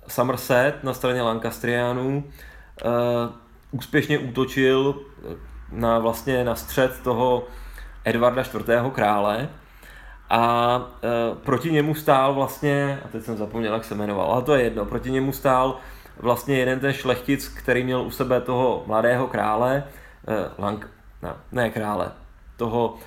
Somerset 0.07 0.83
na 0.83 0.93
straně 0.93 1.21
Lancastrianů 1.21 2.23
uh, 2.85 3.44
úspěšně 3.75 4.19
útočil 4.19 4.95
na 5.71 5.99
vlastně 5.99 6.43
na 6.43 6.55
střed 6.55 6.99
toho 7.03 7.43
Edvarda 8.05 8.41
IV. 8.41 8.93
krále 8.93 9.49
a 10.29 10.77
uh, 10.77 11.37
proti 11.37 11.71
němu 11.71 11.95
stál 11.95 12.33
vlastně, 12.33 12.99
a 13.05 13.07
teď 13.07 13.23
jsem 13.23 13.37
zapomněl, 13.37 13.73
jak 13.73 13.85
se 13.85 13.95
jmenoval, 13.95 14.31
ale 14.31 14.41
to 14.41 14.55
je 14.55 14.63
jedno, 14.63 14.85
proti 14.85 15.11
němu 15.11 15.31
stál 15.31 15.77
vlastně 16.17 16.57
jeden 16.57 16.79
ten 16.79 16.93
šlechtic, 16.93 17.47
který 17.47 17.83
měl 17.83 18.01
u 18.01 18.11
sebe 18.11 18.41
toho 18.41 18.83
mladého 18.87 19.27
krále, 19.27 19.83
uh, 20.27 20.63
Lank, 20.65 20.89
ne, 21.21 21.29
ne 21.51 21.69
krále, 21.69 22.11
toho 22.57 22.97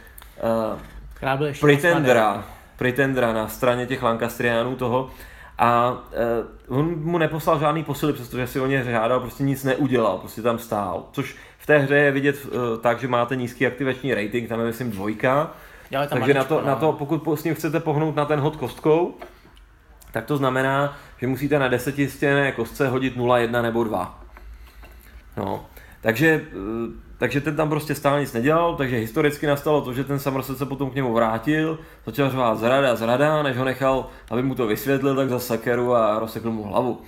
uh, 1.21 1.61
pretendera, 1.61 2.45
pretendera 2.77 3.33
na 3.33 3.49
straně 3.49 3.87
těch 3.87 4.03
Lancastriánů 4.03 4.77
toho 4.77 5.11
a 5.59 5.91
uh, 6.69 6.79
on 6.79 7.03
mu 7.03 7.19
neposlal 7.19 7.59
žádný 7.59 7.85
posily, 7.85 8.13
přestože 8.13 8.47
si 8.47 8.61
o 8.61 8.67
ně 8.67 8.85
žádal, 8.85 9.21
prostě 9.21 9.43
nic 9.43 9.65
neudělal, 9.65 10.19
prostě 10.19 10.43
tam 10.43 10.59
stál, 10.59 11.05
což 11.13 11.37
v 11.59 11.67
té 11.67 11.79
hře 11.79 11.97
je 11.97 12.11
vidět 12.11 12.47
uh, 12.47 12.53
tak, 12.81 13.01
že 13.01 13.09
máte 13.09 13.37
nízký 13.37 13.67
aktivační 13.67 14.15
rating, 14.15 14.49
tam 14.49 14.61
je 14.61 14.67
myslím 14.67 14.91
dvojka, 14.91 15.51
takže 16.09 16.35
na 16.35 16.45
to, 16.45 16.63
na 16.63 16.77
to, 16.77 16.93
pokud 16.93 17.41
s 17.41 17.45
ním 17.45 17.55
chcete 17.55 17.81
pohnout 17.81 18.17
na 18.17 18.25
ten 18.25 18.41
hod 18.41 18.57
kostkou, 18.57 19.15
tak 20.13 20.25
to 20.25 20.37
znamená, 20.37 20.97
že 21.19 21.27
musíte 21.27 21.59
na 21.59 21.69
desetistěné 21.69 22.53
kostce 22.53 22.89
hodit 22.89 23.17
0, 23.17 23.39
1 23.39 23.63
nebo 23.63 23.85
2. 23.85 24.25
No. 25.37 25.67
Takže, 26.01 26.41
eh, 26.53 27.08
takže 27.19 27.41
ten 27.41 27.57
tam 27.57 27.69
prostě 27.69 27.95
stále 27.95 28.21
nic 28.21 28.33
nedělal, 28.33 28.77
takže 28.77 28.97
historicky 28.97 29.47
nastalo 29.47 29.81
to, 29.81 29.93
že 29.93 30.05
ten 30.05 30.19
Somerset 30.19 30.59
se 30.59 30.67
potom 30.67 30.91
k 30.91 30.95
němu 30.95 31.15
vrátil, 31.15 31.79
začal 32.07 32.31
řvát 32.31 32.59
zrada, 32.59 32.97
zrada, 32.97 33.43
než 33.43 33.57
ho 33.57 33.65
nechal, 33.65 34.07
aby 34.31 34.43
mu 34.43 34.55
to 34.55 34.67
vysvětlil, 34.67 35.17
tak 35.17 35.29
za 35.29 35.39
sakeru 35.39 35.95
a 35.95 36.19
rozsekl 36.19 36.51
mu 36.51 36.63
hlavu. 36.63 37.01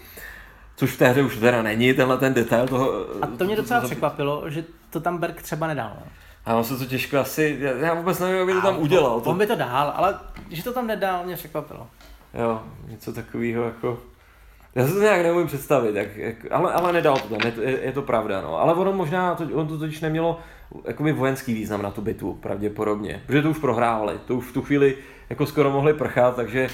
Což 0.76 0.90
v 0.90 0.98
té 0.98 1.08
hře 1.08 1.22
už 1.22 1.36
teda 1.36 1.62
není, 1.62 1.94
tenhle 1.94 2.18
ten 2.18 2.34
detail 2.34 2.68
toho... 2.68 2.92
A 3.22 3.26
to 3.26 3.44
mě 3.44 3.56
docela 3.56 3.80
to, 3.80 3.86
to, 3.86 3.90
překvapilo, 3.90 4.50
že 4.50 4.64
to 4.90 5.00
tam 5.00 5.18
Berg 5.18 5.42
třeba 5.42 5.66
nedal. 5.66 5.96
A 6.44 6.54
on 6.54 6.64
se 6.64 6.76
to 6.76 6.84
těžko 6.84 7.18
asi, 7.18 7.58
já 7.60 7.94
vůbec 7.94 8.18
nevím, 8.18 8.36
jak 8.36 8.46
by 8.46 8.52
to 8.52 8.60
tam 8.60 8.78
udělal. 8.78 9.20
To... 9.20 9.30
on 9.30 9.38
by 9.38 9.46
to 9.46 9.56
dál, 9.56 9.92
ale 9.96 10.18
že 10.50 10.64
to 10.64 10.72
tam 10.72 10.86
nedal, 10.86 11.24
mě 11.24 11.36
překvapilo. 11.36 11.86
Jo, 12.34 12.62
něco 12.88 13.12
takového 13.12 13.62
jako... 13.62 13.98
Já 14.74 14.86
se 14.86 14.94
to 14.94 15.00
nějak 15.00 15.22
neumím 15.22 15.46
představit, 15.46 15.96
jak, 15.96 16.16
jak, 16.16 16.36
ale, 16.50 16.72
ale 16.72 16.92
nedal 16.92 17.18
to 17.18 17.28
tam, 17.28 17.38
je 17.44 17.52
to, 17.52 17.62
je, 17.62 17.80
je 17.80 17.92
to 17.92 18.02
pravda. 18.02 18.40
No. 18.40 18.60
Ale 18.60 18.74
ono 18.74 18.92
možná, 18.92 19.34
to, 19.34 19.44
on 19.52 19.66
to 19.66 19.78
totiž 19.78 20.00
nemělo 20.00 20.40
jakoby 20.86 21.12
vojenský 21.12 21.54
význam 21.54 21.82
na 21.82 21.90
tu 21.90 22.02
bitvu, 22.02 22.34
pravděpodobně. 22.34 23.22
Protože 23.26 23.42
to 23.42 23.50
už 23.50 23.58
prohráli, 23.58 24.20
to 24.26 24.34
už 24.34 24.44
v 24.44 24.52
tu 24.52 24.62
chvíli 24.62 24.96
jako 25.30 25.46
skoro 25.46 25.70
mohli 25.70 25.94
prchat, 25.94 26.36
takže 26.36 26.68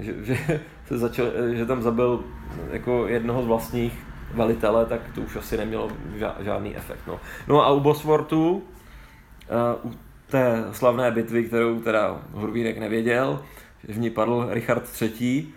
že, 0.00 0.14
že, 0.24 0.60
se 0.86 0.98
začal, 0.98 1.26
že 1.52 1.66
tam 1.66 1.82
zabil 1.82 2.24
jako 2.72 3.08
jednoho 3.08 3.42
z 3.42 3.46
vlastních 3.46 3.92
velitele, 4.34 4.86
tak 4.86 5.00
to 5.14 5.20
už 5.20 5.36
asi 5.36 5.56
nemělo 5.56 5.90
žádný 6.40 6.76
efekt. 6.76 7.00
No, 7.06 7.20
no 7.48 7.64
a 7.64 7.70
u 7.70 7.80
Boswortu, 7.80 8.62
uh, 9.82 9.90
u 9.90 9.94
té 10.26 10.64
slavné 10.72 11.10
bitvy, 11.10 11.44
kterou 11.44 11.80
teda 11.80 12.22
Hurvínek 12.32 12.78
nevěděl, 12.78 13.42
že 13.88 13.92
v 13.92 13.98
ní 13.98 14.10
padl 14.10 14.46
Richard 14.50 15.02
III, 15.02 15.48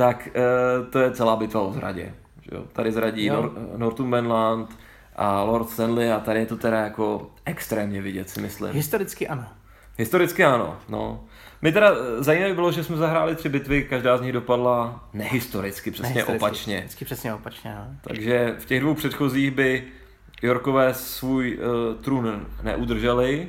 tak 0.00 0.28
uh, 0.28 0.86
to 0.90 0.98
je 0.98 1.10
celá 1.10 1.36
bitva 1.36 1.60
o 1.60 1.72
zradě. 1.72 2.14
Že 2.42 2.50
jo? 2.56 2.64
Tady 2.72 2.92
zradí 2.92 3.30
Nor- 3.30 3.52
Northumberland 3.76 4.78
a 5.16 5.42
Lord 5.42 5.70
Stanley 5.70 6.12
a 6.12 6.20
tady 6.20 6.40
je 6.40 6.46
to 6.46 6.56
teda 6.56 6.80
jako 6.80 7.30
extrémně 7.44 8.02
vidět, 8.02 8.30
si 8.30 8.40
myslím. 8.40 8.72
Historicky 8.72 9.28
ano. 9.28 9.46
Historicky 9.98 10.44
ano, 10.44 10.76
no. 10.88 11.24
My 11.62 11.72
teda 11.72 11.92
eh, 11.92 12.22
zajímavé 12.22 12.54
bylo, 12.54 12.72
že 12.72 12.84
jsme 12.84 12.96
zahráli 12.96 13.36
tři 13.36 13.48
bitvy, 13.48 13.84
každá 13.84 14.16
z 14.16 14.20
nich 14.20 14.32
dopadla 14.32 15.08
nehistoricky, 15.12 15.90
přesně 15.90 16.14
nehistoricky, 16.14 16.44
opačně. 16.44 16.78
Vždycky 16.78 17.04
přesně 17.04 17.34
opačně, 17.34 17.74
no. 17.74 17.86
Takže 18.00 18.56
v 18.58 18.64
těch 18.64 18.80
dvou 18.80 18.94
předchozích 18.94 19.50
by 19.50 19.84
Yorkové 20.42 20.94
svůj 20.94 21.58
uh, 21.58 22.02
trůn 22.02 22.46
neudrželi, 22.62 23.48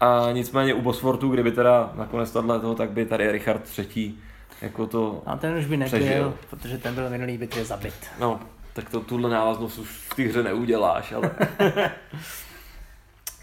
a 0.00 0.28
nicméně 0.32 0.74
u 0.74 0.82
Bosfortu, 0.82 1.28
kdyby 1.28 1.52
teda 1.52 1.92
nakonec 1.94 2.30
tohle 2.30 2.60
toho, 2.60 2.74
tak 2.74 2.90
by 2.90 3.06
tady 3.06 3.32
Richard 3.32 3.78
III 3.78 4.14
jako 4.62 4.86
to 4.86 5.22
A 5.26 5.36
ten 5.36 5.54
už 5.54 5.66
by 5.66 5.76
nebyl, 5.76 5.98
přežil. 5.98 6.34
protože 6.50 6.78
ten 6.78 6.94
byl 6.94 7.10
minulý 7.10 7.38
bitvě 7.38 7.64
zabit. 7.64 7.94
No, 8.20 8.40
tak 8.72 8.90
to 8.90 9.00
tuhle 9.00 9.30
návaznost 9.30 9.78
už 9.78 9.88
v 9.88 10.14
té 10.14 10.22
hře 10.22 10.42
neuděláš, 10.42 11.12
ale... 11.12 11.30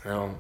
no. 0.10 0.38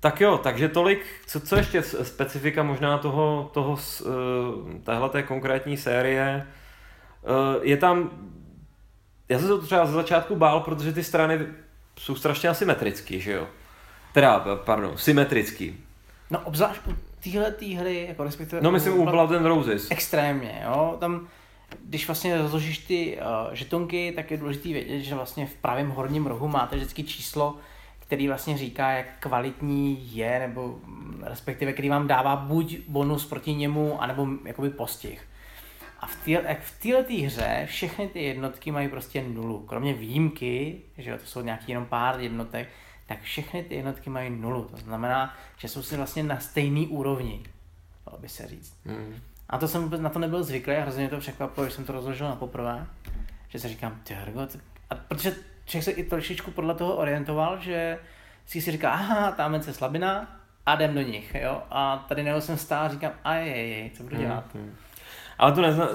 Tak 0.00 0.20
jo, 0.20 0.38
takže 0.38 0.68
tolik, 0.68 1.06
co, 1.26 1.40
co 1.40 1.56
ještě 1.56 1.82
specifika 1.82 2.62
možná 2.62 2.98
toho, 2.98 3.50
toho 3.54 3.72
uh, 3.72 4.80
téhle 4.84 5.08
té 5.08 5.22
konkrétní 5.22 5.76
série. 5.76 6.46
Uh, 7.22 7.64
je 7.64 7.76
tam, 7.76 8.10
já 9.28 9.38
jsem 9.38 9.48
se 9.48 9.54
to 9.54 9.62
třeba 9.62 9.86
za 9.86 9.92
začátku 9.92 10.36
bál, 10.36 10.60
protože 10.60 10.92
ty 10.92 11.04
strany 11.04 11.46
jsou 11.98 12.14
strašně 12.14 12.48
asymetrický, 12.48 13.20
že 13.20 13.32
jo? 13.32 13.46
Teda, 14.12 14.44
pardon, 14.64 14.98
symetrický. 14.98 15.84
No 16.30 16.40
obzvlášť 16.40 16.80
u 17.26 17.30
téhle 17.58 17.76
hry, 17.76 18.06
jako 18.08 18.24
respektive... 18.24 18.62
No 18.62 18.70
myslím 18.70 18.98
u 18.98 19.04
Blood 19.04 19.32
and 19.32 19.44
Roses. 19.46 19.90
Extrémně, 19.90 20.62
jo, 20.64 20.96
tam 21.00 21.28
když 21.84 22.06
vlastně 22.06 22.38
rozložíš 22.38 22.78
ty 22.78 23.18
uh, 23.18 23.54
žetonky, 23.54 24.12
tak 24.16 24.30
je 24.30 24.36
důležité 24.36 24.68
vědět, 24.68 25.00
že 25.00 25.14
vlastně 25.14 25.46
v 25.46 25.54
pravém 25.54 25.90
horním 25.90 26.26
rohu 26.26 26.48
máte 26.48 26.76
vždycky 26.76 27.02
číslo, 27.02 27.56
který 27.98 28.28
vlastně 28.28 28.58
říká, 28.58 28.90
jak 28.90 29.06
kvalitní 29.20 30.16
je, 30.16 30.38
nebo 30.38 30.78
mm, 30.86 31.22
respektive 31.26 31.72
který 31.72 31.88
vám 31.88 32.06
dává 32.06 32.36
buď 32.36 32.78
bonus 32.88 33.26
proti 33.26 33.54
němu, 33.54 34.02
anebo 34.02 34.28
jakoby 34.44 34.70
postih. 34.70 35.26
A 36.00 36.06
v 36.06 36.16
této 36.82 37.02
v 37.08 37.22
hře 37.24 37.66
všechny 37.66 38.08
ty 38.08 38.22
jednotky 38.22 38.70
mají 38.70 38.88
prostě 38.88 39.22
nulu, 39.22 39.58
kromě 39.58 39.94
výjimky, 39.94 40.80
že 40.98 41.10
jo, 41.10 41.18
to 41.18 41.26
jsou 41.26 41.40
nějaký 41.40 41.72
jenom 41.72 41.86
pár 41.86 42.20
jednotek, 42.20 42.68
tak 43.10 43.22
všechny 43.22 43.62
ty 43.62 43.74
jednotky 43.74 44.10
mají 44.10 44.30
nulu. 44.30 44.64
To 44.64 44.76
znamená, 44.76 45.34
že 45.56 45.68
jsou 45.68 45.82
si 45.82 45.96
vlastně 45.96 46.22
na 46.22 46.38
stejný 46.38 46.86
úrovni, 46.86 47.42
dalo 48.06 48.18
by 48.18 48.28
se 48.28 48.46
říct. 48.46 48.76
Mm. 48.84 49.16
A 49.48 49.58
to 49.58 49.68
jsem 49.68 49.82
vůbec 49.82 50.00
na 50.00 50.10
to 50.10 50.18
nebyl 50.18 50.44
zvyklý 50.44 50.74
a 50.74 50.82
hrozně 50.82 51.00
mě 51.00 51.10
to 51.10 51.18
překvapilo, 51.18 51.66
že 51.66 51.72
jsem 51.72 51.84
to 51.84 51.92
rozložil 51.92 52.28
na 52.28 52.36
poprvé, 52.36 52.86
že 53.48 53.58
si 53.58 53.68
říkám, 53.68 54.00
ty 54.04 54.16
a 54.90 54.94
protože 54.94 55.34
člověk 55.64 55.84
se 55.84 55.90
i 55.90 56.04
trošičku 56.04 56.50
podle 56.50 56.74
toho 56.74 56.96
orientoval, 56.96 57.60
že 57.60 57.98
si 58.46 58.60
si 58.60 58.72
říká, 58.72 58.90
aha, 58.90 59.32
tam 59.32 59.54
je 59.54 59.62
slabina 59.62 60.40
a 60.66 60.74
jdem 60.74 60.94
do 60.94 61.02
nich, 61.02 61.34
jo. 61.34 61.62
A 61.70 62.04
tady 62.08 62.22
nebo 62.22 62.40
jsem 62.40 62.58
stál 62.58 62.84
a 62.84 62.88
říkám, 62.88 63.12
a 63.24 63.34
je, 63.34 63.90
co 63.90 64.02
budu 64.02 64.16
hmm, 64.16 64.24
dělat. 64.24 64.54
Mm. 64.54 64.76
Ale 65.40 65.52
to 65.52 65.60
nezna... 65.60 65.88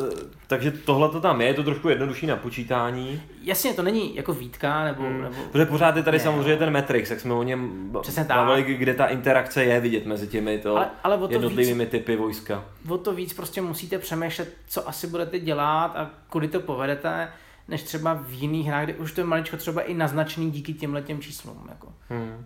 Takže 0.47 0.71
tohle 0.71 1.09
to 1.09 1.21
tam 1.21 1.41
je, 1.41 1.47
je 1.47 1.53
to 1.53 1.63
trošku 1.63 1.89
jednodušší 1.89 2.27
na 2.27 2.35
počítání. 2.35 3.21
Jasně, 3.41 3.73
to 3.73 3.81
není 3.81 4.15
jako 4.15 4.33
výtka, 4.33 4.83
nebo... 4.83 5.03
Hmm. 5.03 5.21
nebo... 5.21 5.35
Protože 5.51 5.65
pořád 5.65 5.95
je 5.95 6.03
tady 6.03 6.17
ne, 6.17 6.23
samozřejmě 6.23 6.57
ten 6.57 6.73
Matrix, 6.73 7.09
jak 7.09 7.19
jsme 7.19 7.33
o 7.33 7.43
něm 7.43 7.91
bavili, 8.27 8.63
kde 8.63 8.93
ta 8.93 9.05
interakce 9.05 9.63
je 9.63 9.79
vidět 9.79 10.05
mezi 10.05 10.27
těmi 10.27 10.57
to 10.57 10.75
ale, 10.75 10.89
ale 11.03 11.17
to 11.17 11.31
jednotlivými 11.31 11.83
víc, 11.83 11.91
typy 11.91 12.15
vojska. 12.15 12.65
O 12.89 12.97
to 12.97 13.13
víc 13.13 13.33
prostě 13.33 13.61
musíte 13.61 13.97
přemýšlet, 13.97 14.53
co 14.67 14.89
asi 14.89 15.07
budete 15.07 15.39
dělat 15.39 15.95
a 15.95 16.09
kudy 16.29 16.47
to 16.47 16.59
povedete, 16.59 17.29
než 17.67 17.83
třeba 17.83 18.13
v 18.13 18.31
jiných 18.31 18.67
hrách, 18.67 18.83
kde 18.83 18.93
už 18.93 19.11
to 19.11 19.21
je 19.21 19.25
maličko 19.25 19.57
třeba 19.57 19.81
i 19.81 19.93
naznačený 19.93 20.51
díky 20.51 20.73
těmhle 20.73 21.01
těm 21.01 21.21
číslům. 21.21 21.67
Jako. 21.69 21.87
Hmm. 22.09 22.45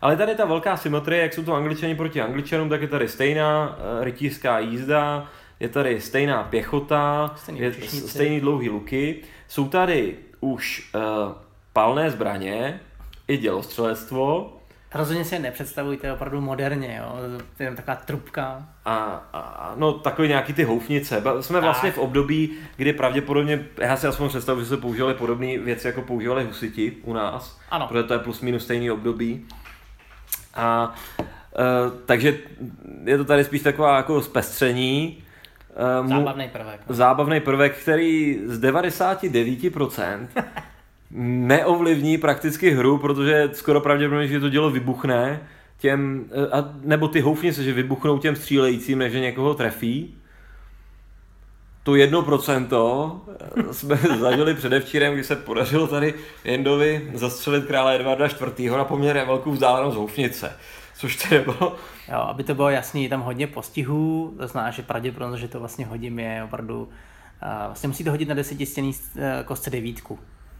Ale 0.00 0.16
tady 0.16 0.34
ta 0.34 0.44
velká 0.44 0.76
symetrie, 0.76 1.22
jak 1.22 1.34
jsou 1.34 1.44
to 1.44 1.54
angličani 1.54 1.94
proti 1.94 2.20
angličanům, 2.20 2.68
tak 2.68 2.82
je 2.82 2.88
tady 2.88 3.08
stejná 3.08 3.68
uh, 3.68 4.04
rytířská 4.04 4.58
jízda, 4.58 5.28
je 5.60 5.68
tady 5.68 6.00
stejná 6.00 6.42
pěchota, 6.42 7.34
stejný, 7.36 7.60
je 7.60 7.72
stejný 7.88 8.40
dlouhý 8.40 8.68
luky, 8.68 9.22
jsou 9.48 9.68
tady 9.68 10.16
už 10.40 10.90
uh, 10.94 11.02
palné 11.72 12.10
zbraně, 12.10 12.80
i 13.28 13.36
dělostřelectvo. 13.36 14.56
Rozhodně 14.94 15.24
si 15.24 15.34
je 15.34 15.38
nepředstavujte 15.38 16.12
opravdu 16.12 16.40
moderně, 16.40 17.00
jo? 17.02 17.14
to 17.56 17.62
je 17.62 17.74
taková 17.74 17.96
trubka. 17.96 18.68
A, 18.84 18.94
a, 19.32 19.74
no 19.76 19.92
takový 19.92 20.28
nějaký 20.28 20.52
ty 20.52 20.64
houfnice. 20.64 21.22
Jsme 21.40 21.60
vlastně 21.60 21.92
v 21.92 21.98
období, 21.98 22.50
kdy 22.76 22.92
pravděpodobně, 22.92 23.66
já 23.78 23.96
si 23.96 24.06
aspoň 24.06 24.28
představuji, 24.28 24.62
že 24.62 24.68
se 24.68 24.76
používaly 24.76 25.14
podobné 25.14 25.58
věci, 25.58 25.86
jako 25.86 26.02
používali 26.02 26.44
husiti 26.44 26.96
u 27.02 27.12
nás. 27.12 27.60
Ano. 27.70 27.86
Protože 27.86 28.02
to 28.02 28.12
je 28.12 28.18
plus 28.18 28.40
minus 28.40 28.64
stejný 28.64 28.90
období. 28.90 29.46
A 30.54 30.94
Uh, 31.50 31.98
takže 32.06 32.38
je 33.04 33.18
to 33.18 33.24
tady 33.24 33.44
spíš 33.44 33.62
taková 33.62 33.96
jako 33.96 34.22
zpestření. 34.22 35.24
Uh, 36.02 36.08
zábavný 36.08 36.48
prvek. 36.48 36.80
No. 36.88 36.94
Zábavný 36.94 37.40
prvek, 37.40 37.76
který 37.76 38.38
z 38.46 38.60
99% 38.60 40.26
neovlivní 41.10 42.18
prakticky 42.18 42.70
hru, 42.70 42.98
protože 42.98 43.50
skoro 43.52 43.80
pravděpodobně, 43.80 44.28
že 44.28 44.40
to 44.40 44.48
dělo 44.48 44.70
vybuchne, 44.70 45.40
těm, 45.78 46.24
uh, 46.34 46.58
a, 46.58 46.74
nebo 46.80 47.08
ty 47.08 47.20
houfnice, 47.20 47.64
že 47.64 47.72
vybuchnou 47.72 48.18
těm 48.18 48.36
střílejícím, 48.36 48.98
než 48.98 49.12
někoho 49.12 49.54
trefí. 49.54 50.14
to 51.82 51.94
jedno 51.94 52.22
procento 52.22 53.20
jsme 53.70 53.96
zažili 54.20 54.54
předevčírem, 54.54 55.14
kdy 55.14 55.24
se 55.24 55.36
podařilo 55.36 55.86
tady 55.86 56.14
Jendovi 56.44 57.10
zastřelit 57.14 57.66
krále 57.66 57.96
Edvarda 57.96 58.26
IV. 58.26 58.70
na 58.70 58.84
poměrně 58.84 59.24
velkou 59.24 59.50
vzdálenost 59.52 59.96
houfnice. 59.96 60.56
Což 61.00 61.16
to 61.16 61.28
bylo... 61.28 61.76
Jo, 62.08 62.18
aby 62.18 62.44
to 62.44 62.54
bylo 62.54 62.70
jasný, 62.70 63.02
je 63.02 63.08
tam 63.08 63.20
hodně 63.20 63.46
postihů, 63.46 64.34
to 64.38 64.48
znamená, 64.48 64.70
že 64.70 64.82
pravděpodobnost, 64.82 65.40
že 65.40 65.48
to 65.48 65.58
vlastně 65.58 65.86
hodím, 65.86 66.18
je 66.18 66.42
opravdu... 66.44 66.82
Uh, 66.82 67.66
vlastně 67.66 67.88
musíte 67.88 68.10
hodit 68.10 68.28
na 68.28 68.34
desetistěný 68.34 68.88
uh, 68.88 69.22
kostce 69.44 69.70
devítku. 69.70 70.18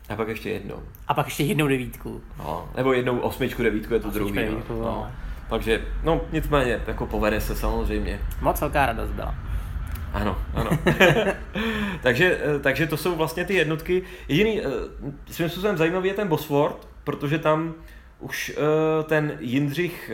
A 0.08 0.16
pak 0.16 0.28
ještě 0.28 0.50
jednou. 0.50 0.82
A 1.08 1.14
pak 1.14 1.26
ještě 1.26 1.44
jednou 1.44 1.68
devítku. 1.68 2.20
No, 2.38 2.68
nebo 2.76 2.92
jednou 2.92 3.18
osmičku, 3.18 3.62
devítku 3.62 3.94
je 3.94 4.00
to 4.00 4.08
Osmičku, 4.08 4.28
druhý. 4.28 4.46
devítku, 4.46 4.72
no. 4.72 4.78
no. 4.78 4.84
No. 4.84 5.10
Takže, 5.50 5.84
no 6.04 6.20
nicméně, 6.32 6.80
jako 6.86 7.06
povede 7.06 7.40
se 7.40 7.56
samozřejmě. 7.56 8.20
Moc 8.40 8.60
velká 8.60 8.86
radost 8.86 9.10
byla. 9.10 9.34
Ano, 10.12 10.36
ano. 10.54 10.70
takže, 12.02 12.38
eh, 12.56 12.58
takže 12.58 12.86
to 12.86 12.96
jsou 12.96 13.16
vlastně 13.16 13.44
ty 13.44 13.54
jednotky. 13.54 14.02
Jediný, 14.28 14.60
eh, 14.60 14.64
svým 15.30 15.48
způsobem 15.48 15.76
zajímavý 15.76 16.08
je 16.08 16.14
ten 16.14 16.28
Bosford, 16.28 16.88
protože 17.04 17.38
tam 17.38 17.74
už 18.20 18.52
eh, 18.56 19.04
ten 19.04 19.38
Jindřich 19.40 20.10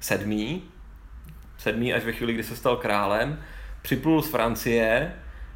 sedmý, 0.00 0.62
sedmý 1.58 1.94
až 1.94 2.04
ve 2.04 2.12
chvíli, 2.12 2.32
kdy 2.32 2.42
se 2.42 2.56
stal 2.56 2.76
králem, 2.76 3.40
připlul 3.82 4.22
z 4.22 4.30
Francie 4.30 5.12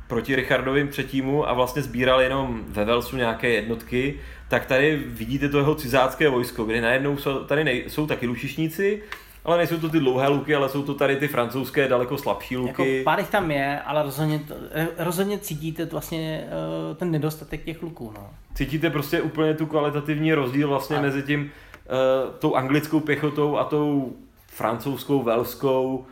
proti 0.06 0.36
Richardovým 0.36 0.88
třetímu 0.88 1.48
a 1.48 1.52
vlastně 1.52 1.82
sbíral 1.82 2.20
jenom 2.20 2.64
ve 2.68 2.84
Velsu 2.84 3.16
nějaké 3.16 3.48
jednotky, 3.48 4.20
tak 4.48 4.66
tady 4.66 4.96
vidíte 4.96 5.48
to 5.48 5.58
jeho 5.58 5.74
cizácké 5.74 6.28
vojsko, 6.28 6.64
kde 6.64 6.80
najednou 6.80 7.16
jsou, 7.16 7.44
tady 7.44 7.64
nej, 7.64 7.84
jsou 7.88 8.06
taky 8.06 8.26
lučišníci, 8.26 9.02
ale 9.44 9.56
nejsou 9.56 9.78
to 9.78 9.88
ty 9.88 10.00
dlouhé 10.00 10.28
luky, 10.28 10.54
ale 10.54 10.68
jsou 10.68 10.82
to 10.82 10.94
tady 10.94 11.16
ty 11.16 11.28
francouzské 11.28 11.88
daleko 11.88 12.18
slabší 12.18 12.56
luky. 12.56 12.96
Jako 12.96 13.04
pár 13.04 13.18
jich 13.18 13.30
tam 13.30 13.50
je, 13.50 13.80
ale 13.80 14.02
rozhodně, 14.02 14.40
eh, 14.70 14.88
rozhodně 14.98 15.38
cítíte 15.38 15.84
vlastně 15.84 16.48
uh, 16.90 16.96
ten 16.96 17.10
nedostatek 17.10 17.64
těch 17.64 17.82
luků. 17.82 18.12
No. 18.16 18.30
Cítíte 18.54 18.90
prostě 18.90 19.22
úplně 19.22 19.54
tu 19.54 19.66
kvalitativní 19.66 20.34
rozdíl 20.34 20.68
vlastně 20.68 20.96
A- 20.96 21.00
mezi 21.00 21.22
tím, 21.22 21.40
uh, 21.40 22.34
tou 22.38 22.54
anglickou 22.54 23.00
pěchotou 23.00 23.58
a 23.58 23.64
tou 23.64 24.16
francouzskou, 24.46 25.22
velskou, 25.22 26.06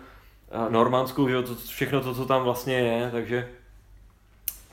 uh, 0.66 0.72
normandskou, 0.72 1.28
že 1.28 1.34
jo, 1.34 1.42
to, 1.42 1.54
všechno 1.54 2.00
to, 2.00 2.14
co 2.14 2.26
tam 2.26 2.42
vlastně 2.42 2.74
je, 2.74 3.10
takže 3.10 3.48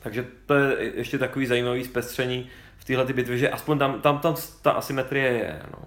takže 0.04 0.26
to 0.46 0.54
je 0.54 0.92
ještě 0.94 1.18
takový 1.18 1.46
zajímavý 1.46 1.84
zpestření 1.84 2.48
v 2.78 2.84
téhle 2.84 3.06
ty 3.06 3.12
bitvy, 3.12 3.38
že 3.38 3.50
aspoň 3.50 3.78
tam, 3.78 4.00
tam, 4.00 4.18
tam 4.18 4.34
ta 4.62 4.70
asymetrie 4.70 5.32
je. 5.32 5.62
No. 5.72 5.78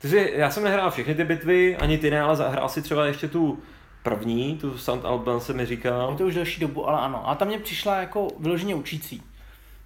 Takže 0.00 0.30
já 0.32 0.50
jsem 0.50 0.64
nehrál 0.64 0.90
všechny 0.90 1.14
ty 1.14 1.24
bitvy, 1.24 1.76
ani 1.76 1.98
ty 1.98 2.10
ne, 2.10 2.20
ale 2.20 2.36
zahrál 2.36 2.68
si 2.68 2.82
třeba 2.82 3.06
ještě 3.06 3.28
tu 3.28 3.58
první, 4.02 4.58
tu 4.58 4.78
St. 4.78 5.04
Alban 5.04 5.40
se 5.40 5.52
mi 5.52 5.66
říkal. 5.66 6.10
Je 6.10 6.16
to 6.16 6.26
už 6.26 6.34
delší 6.34 6.60
dobu, 6.60 6.88
ale 6.88 7.00
ano. 7.00 7.28
A 7.28 7.34
tam 7.34 7.48
mě 7.48 7.58
přišla 7.58 7.96
jako 7.96 8.28
vyloženě 8.38 8.74
učící. 8.74 9.22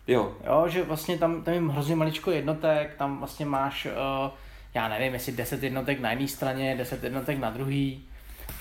Jo, 0.07 0.33
Jo, 0.47 0.65
že 0.69 0.83
vlastně 0.83 1.19
tam, 1.19 1.43
tam 1.43 1.55
je 1.55 1.61
hrozně 1.61 1.97
maličko 1.97 2.31
jednotek, 2.31 2.95
tam 2.95 3.19
vlastně 3.19 3.47
máš, 3.47 3.87
uh, 3.87 4.31
já 4.75 4.89
nevím, 4.89 5.13
jestli 5.13 5.33
10 5.33 5.63
jednotek 5.63 6.01
na 6.01 6.11
jedné 6.11 6.29
straně, 6.29 6.77
10 6.77 7.05
jednotek 7.05 7.39
na 7.39 7.51
druhý 7.51 8.05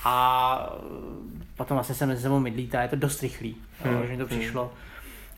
a 0.04 0.76
uh, 0.84 0.90
potom 1.58 1.78
vlastně 1.78 1.96
se 1.96 2.06
mezi 2.06 2.22
sebou 2.22 2.40
mydlítá, 2.40 2.82
je 2.82 2.88
to 2.88 2.96
dost 2.96 3.22
rychlý, 3.22 3.56
hmm. 3.84 3.94
jo, 3.94 4.06
že 4.06 4.12
mi 4.12 4.18
to 4.18 4.26
přišlo. 4.26 4.74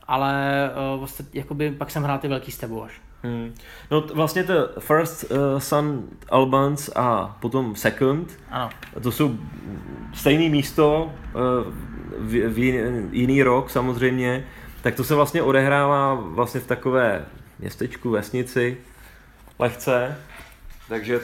Ale 0.07 0.69
uh, 0.93 0.99
vlastně, 0.99 1.25
jakoby, 1.33 1.71
pak 1.71 1.91
jsem 1.91 2.03
hrál 2.03 2.19
ty 2.19 2.27
velký 2.27 2.51
stebu 2.51 2.83
až. 2.83 3.01
Hmm. 3.23 3.55
No 3.91 4.01
t- 4.01 4.13
vlastně 4.13 4.43
to 4.43 4.69
First 4.79 5.31
uh, 5.31 5.59
Sun 5.59 6.07
Albans 6.29 6.89
a 6.95 7.37
potom 7.41 7.75
Second, 7.75 8.39
Ano, 8.49 8.69
to 9.01 9.11
jsou 9.11 9.37
stejné 10.13 10.49
místo, 10.49 11.13
uh, 11.35 11.73
v, 12.19 12.49
v 12.49 12.57
jiný, 12.59 13.09
jiný 13.11 13.43
rok 13.43 13.69
samozřejmě, 13.69 14.47
tak 14.81 14.95
to 14.95 15.03
se 15.03 15.15
vlastně 15.15 15.41
odehrává 15.41 16.13
vlastně 16.13 16.59
v 16.59 16.67
takové 16.67 17.25
městečku, 17.59 18.09
vesnici, 18.09 18.77
lehce, 19.59 20.17
takže 20.89 21.19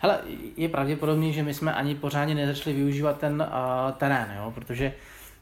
Hele, 0.00 0.18
je 0.56 0.68
pravděpodobný, 0.68 1.32
že 1.32 1.42
my 1.42 1.54
jsme 1.54 1.74
ani 1.74 1.94
pořádně 1.94 2.34
nezačali 2.34 2.76
využívat 2.76 3.18
ten 3.18 3.40
uh, 3.40 3.92
terén, 3.92 4.34
jo? 4.36 4.52
protože 4.54 4.92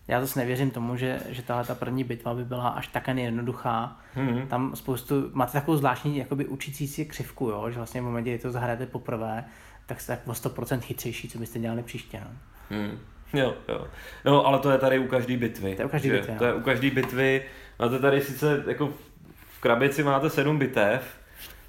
já 0.09 0.20
zase 0.20 0.38
nevěřím 0.38 0.70
tomu, 0.70 0.96
že, 0.96 1.20
že 1.28 1.42
tahle 1.42 1.64
ta 1.64 1.74
první 1.74 2.05
bitva 2.05 2.34
by 2.34 2.44
byla 2.44 2.68
až 2.68 2.88
tak 2.88 3.09
jednoduchá. 3.09 3.96
hmm. 4.14 4.46
Tam 4.46 4.76
spoustu, 4.76 5.30
máte 5.32 5.52
takovou 5.52 5.76
zvláštní 5.76 6.16
jakoby 6.16 6.46
učící 6.46 6.88
si 6.88 7.05
křivku, 7.05 7.48
jo? 7.48 7.70
že 7.70 7.76
vlastně 7.76 8.00
v 8.00 8.05
momentě, 8.05 8.30
kdy 8.30 8.38
to 8.38 8.50
zahrajete 8.50 8.86
poprvé, 8.86 9.44
tak 9.86 10.00
jste 10.00 10.16
tak 10.16 10.28
o 10.28 10.32
100% 10.32 10.80
chytřejší, 10.80 11.28
co 11.28 11.38
byste 11.38 11.59
dělali 11.59 11.82
příště. 11.82 12.20
No. 12.24 12.30
Hmm. 12.70 12.98
Jo, 13.32 13.55
jo. 13.68 13.86
No, 14.24 14.46
ale 14.46 14.59
to 14.59 14.70
je 14.70 14.78
tady 14.78 14.98
u 14.98 15.07
každé 15.07 15.36
bitvy. 15.36 15.74
To 15.74 15.82
je 15.82 15.86
u 15.86 15.88
každý 15.88 16.09
že? 16.09 16.16
bitvy, 16.16 16.34
To 16.38 16.44
je 16.44 16.55
u 16.55 16.61
každé 16.61 16.90
bitvy. 16.90 17.42
Máte 17.78 17.98
tady 17.98 18.20
sice 18.20 18.64
jako 18.66 18.88
v 19.59 19.61
krabici 19.61 20.02
máte 20.02 20.30
sedm 20.30 20.59
bitev, 20.59 21.18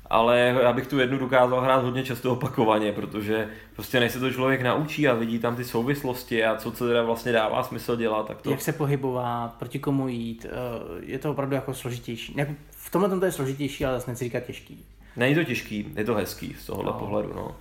ale 0.09 0.55
já 0.61 0.73
bych 0.73 0.87
tu 0.87 0.99
jednu 0.99 1.17
dokázal 1.17 1.61
hrát 1.61 1.83
hodně 1.83 2.03
často 2.03 2.31
opakovaně, 2.31 2.91
protože 2.91 3.47
prostě 3.73 3.99
než 3.99 4.11
se 4.11 4.19
to 4.19 4.31
člověk 4.31 4.61
naučí 4.61 5.07
a 5.07 5.13
vidí 5.13 5.39
tam 5.39 5.55
ty 5.55 5.63
souvislosti 5.63 6.45
a 6.45 6.55
co, 6.55 6.71
co 6.71 6.87
teda 6.87 7.03
vlastně 7.03 7.31
dává 7.31 7.63
smysl 7.63 7.95
dělat, 7.95 8.27
tak 8.27 8.41
to... 8.41 8.49
Jak 8.51 8.61
se 8.61 8.71
pohybovat, 8.73 9.53
proti 9.59 9.79
komu 9.79 10.07
jít, 10.07 10.45
eh, 10.49 10.51
je 10.99 11.19
to 11.19 11.31
opravdu 11.31 11.55
jako 11.55 11.73
složitější. 11.73 12.33
Jako 12.37 12.53
v 12.71 12.89
tomhle 12.91 13.19
to 13.19 13.25
je 13.25 13.31
složitější, 13.31 13.85
ale 13.85 13.95
zase 13.95 14.11
nechci 14.11 14.23
říkat 14.25 14.39
těžký. 14.39 14.85
Není 15.17 15.35
to 15.35 15.43
těžký, 15.43 15.93
je 15.95 16.03
to 16.03 16.15
hezký 16.15 16.55
z 16.59 16.65
tohohle 16.65 16.91
No. 16.91 16.99
pohledu, 16.99 17.33
no. 17.35 17.55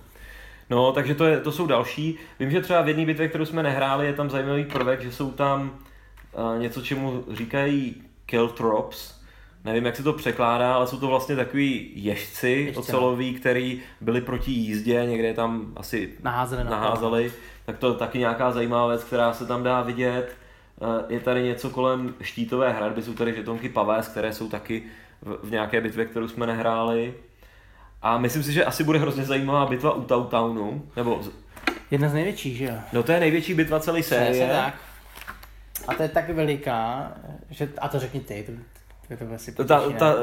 No, 0.69 0.91
takže 0.91 1.15
to, 1.15 1.25
je, 1.25 1.39
to 1.39 1.51
jsou 1.51 1.67
další. 1.67 2.17
Vím, 2.39 2.51
že 2.51 2.61
třeba 2.61 2.81
v 2.81 2.87
jedné 2.87 3.05
bitvě, 3.05 3.27
kterou 3.27 3.45
jsme 3.45 3.63
nehráli, 3.63 4.05
je 4.05 4.13
tam 4.13 4.29
zajímavý 4.29 4.65
prvek, 4.65 5.01
že 5.01 5.11
jsou 5.11 5.31
tam 5.31 5.71
uh, 6.33 6.59
něco, 6.61 6.81
čemu 6.81 7.23
říkají 7.33 7.95
Kiltrops. 8.25 9.14
Nevím, 9.65 9.85
jak 9.85 9.95
se 9.95 10.03
to 10.03 10.13
překládá, 10.13 10.75
ale 10.75 10.87
jsou 10.87 10.99
to 10.99 11.07
vlastně 11.07 11.35
takový 11.35 11.91
ježci 11.95 12.47
Ježci, 12.49 12.71
no. 12.75 12.79
oceloví, 12.79 13.33
který 13.33 13.81
byli 14.01 14.21
proti 14.21 14.51
jízdě, 14.51 15.05
někde 15.05 15.33
tam 15.33 15.73
asi 15.75 16.09
Naházeli 16.23 16.63
naházeli. 16.63 17.31
Tak 17.65 17.77
to 17.77 17.87
je 17.91 17.93
taky 17.97 18.19
nějaká 18.19 18.51
zajímavá 18.51 18.87
věc, 18.87 19.03
která 19.03 19.33
se 19.33 19.45
tam 19.45 19.63
dá 19.63 19.81
vidět. 19.81 20.35
Eh, 20.81 21.13
Je 21.13 21.19
tady 21.19 21.43
něco 21.43 21.69
kolem 21.69 22.13
štítové 22.21 22.71
hradby, 22.73 23.01
jsou 23.03 23.13
tady 23.13 23.33
žetonky 23.35 23.69
pavés, 23.69 24.07
které 24.07 24.33
jsou 24.33 24.49
taky 24.49 24.83
v, 25.43 25.51
nějaké 25.51 25.81
bitvě, 25.81 26.05
kterou 26.05 26.27
jsme 26.27 26.47
nehráli. 26.47 27.13
A 28.01 28.17
myslím 28.17 28.43
si, 28.43 28.51
že 28.53 28.65
asi 28.65 28.83
bude 28.83 28.99
hrozně 28.99 29.23
zajímavá 29.23 29.65
bitva 29.65 29.93
u 29.93 30.01
Tautownu, 30.03 30.89
nebo, 30.95 31.21
Jedna 31.91 32.09
z 32.09 32.13
největších, 32.13 32.57
že 32.57 32.65
jo? 32.65 32.75
no 32.93 33.03
to 33.03 33.11
je 33.11 33.19
největší 33.19 33.53
bitva 33.53 33.79
celé 33.79 34.03
série. 34.03 34.47
tak. 34.47 34.73
A 35.87 35.93
to 35.93 36.03
je 36.03 36.09
tak 36.09 36.29
veliká, 36.29 37.11
že, 37.49 37.69
a 37.81 37.87
to 37.87 37.99
řekni 37.99 38.19
ty, 38.19 38.45
to, 39.07 39.55
to, 39.55 39.65
ta, 39.65 39.89
ta, 39.99 40.15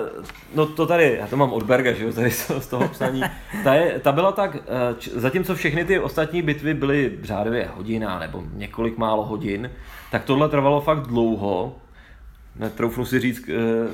no 0.55 0.67
to 0.67 0.87
tady, 0.87 1.17
já 1.21 1.27
to 1.27 1.37
mám 1.37 1.53
od 1.53 1.63
Berga, 1.63 1.93
že 1.93 2.05
jo, 2.05 2.13
tady 2.13 2.31
z 2.31 2.67
toho 2.71 2.89
psaní. 2.89 3.23
Ta, 3.65 3.75
je, 3.75 3.99
ta 3.99 4.13
byla 4.13 4.33
tak, 4.33 4.57
eh, 4.57 4.95
č- 4.99 5.11
zatímco 5.11 5.55
všechny 5.55 5.85
ty 5.85 5.99
ostatní 5.99 6.43
bitvy 6.43 6.75
byly 6.75 7.19
řádově 7.23 7.71
hodina 7.75 8.19
nebo 8.19 8.43
několik 8.55 8.99
málo 8.99 9.25
hodin, 9.25 9.71
tak 10.11 10.25
tohle 10.25 10.49
trvalo 10.49 10.81
fakt 10.81 11.07
dlouho. 11.07 11.77
Netroufnu 12.57 13.05
si 13.05 13.21
říct 13.21 13.49
eh, 13.49 13.53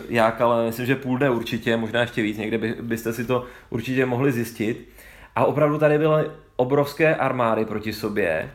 jak, 0.09 0.41
ale 0.41 0.67
myslím, 0.67 0.87
že 0.87 0.97
půl 0.97 1.19
dne 1.19 1.31
určitě, 1.31 1.77
možná 1.77 2.01
ještě 2.01 2.23
víc, 2.23 2.39
někde 2.39 2.59
by, 2.59 2.77
byste 2.83 3.13
si 3.13 3.25
to 3.25 3.45
určitě 3.71 4.07
mohli 4.07 4.33
zjistit. 4.33 4.89
A 5.37 5.45
opravdu 5.45 5.79
tady 5.79 5.99
byly 5.99 6.31
obrovské 6.57 7.15
armády 7.17 7.65
proti 7.65 7.93
sobě. 7.93 8.51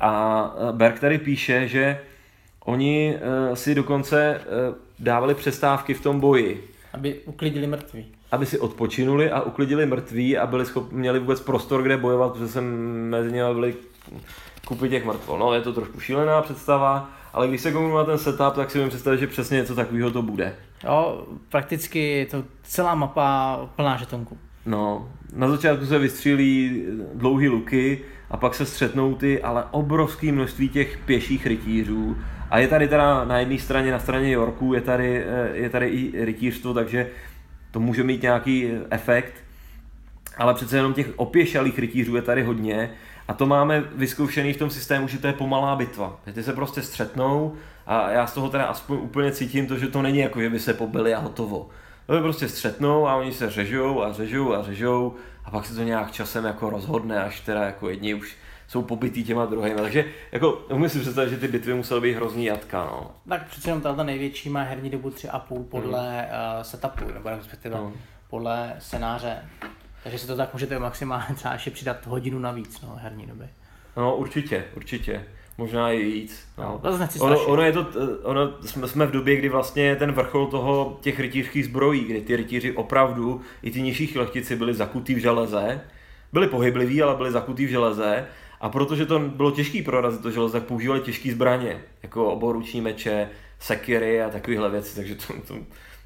A 0.00 0.54
eh, 0.56 0.72
Berg 0.72 1.00
tady 1.00 1.18
píše, 1.18 1.68
že 1.68 2.00
oni 2.64 3.18
si 3.54 3.74
dokonce 3.74 4.40
dávali 5.04 5.34
přestávky 5.34 5.94
v 5.94 6.00
tom 6.02 6.20
boji, 6.20 6.64
Aby 6.92 7.14
uklidili 7.24 7.66
mrtví. 7.66 8.06
aby 8.32 8.46
si 8.46 8.58
odpočinuli 8.58 9.30
a 9.30 9.40
uklidili 9.40 9.86
mrtví 9.86 10.38
a 10.38 10.46
byli 10.46 10.66
schop, 10.66 10.92
měli 10.92 11.18
vůbec 11.18 11.40
prostor, 11.40 11.82
kde 11.82 11.96
bojovat, 11.96 12.32
protože 12.32 12.48
jsem 12.48 12.64
mezi 13.10 13.32
nimi 13.32 13.54
byli 13.54 13.74
kupy 14.66 14.88
těch 14.88 15.04
mrtvol. 15.04 15.38
No, 15.38 15.54
je 15.54 15.60
to 15.60 15.72
trošku 15.72 16.00
šílená 16.00 16.42
představa, 16.42 17.10
ale 17.32 17.48
když 17.48 17.60
se 17.60 17.72
kouknu 17.72 17.96
na 17.96 18.04
ten 18.04 18.18
setup, 18.18 18.54
tak 18.54 18.70
si 18.70 18.78
můžu 18.78 18.88
představit, 18.90 19.18
že 19.18 19.26
přesně 19.26 19.56
něco 19.56 19.74
takového 19.74 20.10
to 20.10 20.22
bude. 20.22 20.54
Jo, 20.84 21.26
prakticky 21.48 21.98
je 22.08 22.26
to 22.26 22.44
celá 22.62 22.94
mapa 22.94 23.56
plná 23.76 23.96
žetonku. 23.96 24.38
No, 24.66 25.08
na 25.32 25.48
začátku 25.48 25.86
se 25.86 25.98
vystřílí 25.98 26.82
dlouhý 27.14 27.48
luky 27.48 28.00
a 28.30 28.36
pak 28.36 28.54
se 28.54 28.66
střetnou 28.66 29.14
ty, 29.14 29.42
ale 29.42 29.64
obrovské 29.70 30.32
množství 30.32 30.68
těch 30.68 30.98
pěších 30.98 31.46
rytířů. 31.46 32.16
A 32.50 32.58
je 32.58 32.68
tady 32.68 32.88
teda 32.88 33.24
na 33.24 33.38
jedné 33.38 33.58
straně, 33.58 33.92
na 33.92 33.98
straně 33.98 34.32
Yorku, 34.32 34.74
je 34.74 34.80
tady, 34.80 35.24
eh, 35.26 35.50
je 35.52 35.70
tady 35.70 35.88
i 35.88 36.24
rytířstvo, 36.24 36.74
takže 36.74 37.10
to 37.70 37.80
může 37.80 38.04
mít 38.04 38.22
nějaký 38.22 38.70
efekt. 38.90 39.34
Ale 40.38 40.54
přece 40.54 40.76
jenom 40.76 40.94
těch 40.94 41.06
opěšalých 41.16 41.78
rytířů 41.78 42.16
je 42.16 42.22
tady 42.22 42.42
hodně. 42.42 42.90
A 43.28 43.34
to 43.34 43.46
máme 43.46 43.84
vyzkoušený 43.94 44.52
v 44.52 44.56
tom 44.56 44.70
systému, 44.70 45.08
že 45.08 45.18
to 45.18 45.26
je 45.26 45.32
pomalá 45.32 45.76
bitva. 45.76 46.20
Že 46.26 46.32
ty 46.32 46.42
se 46.42 46.52
prostě 46.52 46.82
střetnou 46.82 47.54
a 47.86 48.10
já 48.10 48.26
z 48.26 48.34
toho 48.34 48.48
teda 48.48 48.64
aspoň 48.64 48.98
úplně 49.02 49.32
cítím 49.32 49.66
to, 49.66 49.78
že 49.78 49.88
to 49.88 50.02
není 50.02 50.18
jako, 50.18 50.40
že 50.40 50.50
by 50.50 50.58
se 50.58 50.74
pobili 50.74 51.14
a 51.14 51.18
hotovo. 51.18 51.68
To 52.06 52.14
je 52.14 52.20
prostě 52.20 52.48
střetnou 52.48 53.08
a 53.08 53.16
oni 53.16 53.32
se 53.32 53.50
řežou 53.50 54.02
a 54.02 54.12
řežou 54.12 54.54
a 54.54 54.62
řežou 54.62 55.14
a 55.44 55.50
pak 55.50 55.66
se 55.66 55.74
to 55.74 55.82
nějak 55.82 56.12
časem 56.12 56.44
jako 56.44 56.70
rozhodne, 56.70 57.24
až 57.24 57.40
teda 57.40 57.64
jako 57.64 57.88
jedni 57.88 58.14
už 58.14 58.36
jsou 58.68 58.82
pobytý 58.82 59.24
těma 59.24 59.46
druhými. 59.46 59.80
Takže 59.80 60.04
jako, 60.32 60.52
umím 60.52 60.88
si 60.88 61.00
představit, 61.00 61.30
že 61.30 61.36
ty 61.36 61.48
bitvy 61.48 61.74
musely 61.74 62.00
být 62.00 62.14
hrozný 62.14 62.44
jatka. 62.44 62.84
No. 62.84 63.10
Tak 63.28 63.46
přece 63.46 63.70
jenom 63.70 63.80
ta 63.80 64.02
největší 64.02 64.48
má 64.48 64.62
herní 64.62 64.90
dobu 64.90 65.10
3,5 65.10 65.64
podle 65.64 66.20
hmm. 66.20 66.28
uh, 66.56 66.62
setupu, 66.62 67.04
nebo 67.14 67.30
respektive 67.30 67.78
hmm. 67.78 67.92
podle 68.30 68.76
scénáře. 68.78 69.36
Takže 70.02 70.18
si 70.18 70.26
to 70.26 70.36
tak 70.36 70.52
můžete 70.52 70.78
maximálně 70.78 71.34
třeba 71.34 71.54
ještě 71.54 71.70
přidat 71.70 72.06
hodinu 72.06 72.38
navíc, 72.38 72.80
no, 72.80 72.96
herní 73.02 73.26
doby. 73.26 73.48
No, 73.96 74.16
určitě, 74.16 74.64
určitě. 74.76 75.24
Možná 75.58 75.90
i 75.90 76.04
víc. 76.04 76.48
No. 76.58 76.80
No, 76.84 76.98
ono, 77.20 77.44
ono, 77.44 77.62
je 77.62 77.72
to, 77.72 77.86
ono, 78.22 78.52
jsme, 78.60 78.88
jsme 78.88 79.06
v 79.06 79.10
době, 79.10 79.36
kdy 79.36 79.48
vlastně 79.48 79.96
ten 79.96 80.12
vrchol 80.12 80.46
toho 80.46 80.98
těch 81.00 81.20
rytířských 81.20 81.64
zbrojí, 81.64 82.04
kdy 82.04 82.20
ty 82.20 82.36
rytíři 82.36 82.72
opravdu, 82.72 83.40
i 83.62 83.70
ty 83.70 83.82
nižší 83.82 84.06
šlechtici 84.06 84.56
byli 84.56 84.74
zakutý 84.74 85.14
v 85.14 85.18
železe, 85.18 85.80
byli 86.32 86.46
pohybliví, 86.46 87.02
ale 87.02 87.16
byli 87.16 87.32
zakutý 87.32 87.66
v 87.66 87.70
železe 87.70 88.26
a 88.60 88.68
protože 88.68 89.06
to 89.06 89.18
bylo 89.18 89.50
těžký 89.50 89.82
prorazit 89.82 90.22
to 90.22 90.30
železo, 90.30 90.52
tak 90.52 90.62
používali 90.62 91.00
těžké 91.00 91.32
zbraně, 91.32 91.80
jako 92.02 92.32
oboruční 92.32 92.80
meče, 92.80 93.28
sekiry 93.58 94.22
a 94.22 94.30
takovéhle 94.30 94.70
věci, 94.70 94.96
takže 94.96 95.14
to, 95.14 95.34
to 95.48 95.54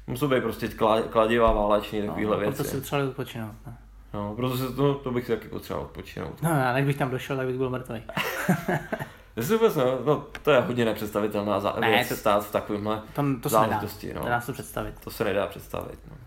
musí 0.07 0.27
být 0.27 0.43
prostě 0.43 0.69
kladivá 1.09 1.51
váleční, 1.51 2.01
takovéhle 2.01 2.35
no, 2.35 2.39
věci. 2.39 2.55
Proto 2.55 2.69
si 2.69 2.81
třeba 2.81 3.03
odpočinout. 3.03 3.53
Ne? 3.67 3.77
No, 4.13 4.33
proto 4.35 4.57
se 4.57 4.73
to, 4.73 4.93
to 4.93 5.11
bych 5.11 5.25
si 5.25 5.31
taky 5.31 5.47
potřeboval 5.47 5.85
odpočinout. 5.85 6.41
No, 6.41 6.49
a 6.51 6.73
než 6.73 6.85
bych 6.85 6.97
tam 6.97 7.09
došel, 7.09 7.37
tak 7.37 7.47
bych 7.47 7.57
byl 7.57 7.69
mrtvý. 7.69 8.03
vůbec, 9.47 9.75
no, 9.75 9.99
no, 10.05 10.25
to 10.43 10.51
je 10.51 10.61
hodně 10.61 10.85
nepředstavitelná 10.85 11.59
za- 11.59 11.75
ne, 11.79 11.89
věc 11.89 12.19
stát 12.19 12.45
v 12.45 12.51
takovémhle 12.51 13.01
to, 13.13 13.23
to 13.41 13.49
záležitosti. 13.49 14.07
Se 14.07 14.13
nedá. 14.13 14.19
No. 14.19 14.25
Nedá 14.25 14.41
se 14.41 14.53
představit. 14.53 14.95
To 14.99 15.11
se 15.11 15.23
nedá 15.23 15.47
představit. 15.47 15.99
No. 16.09 16.17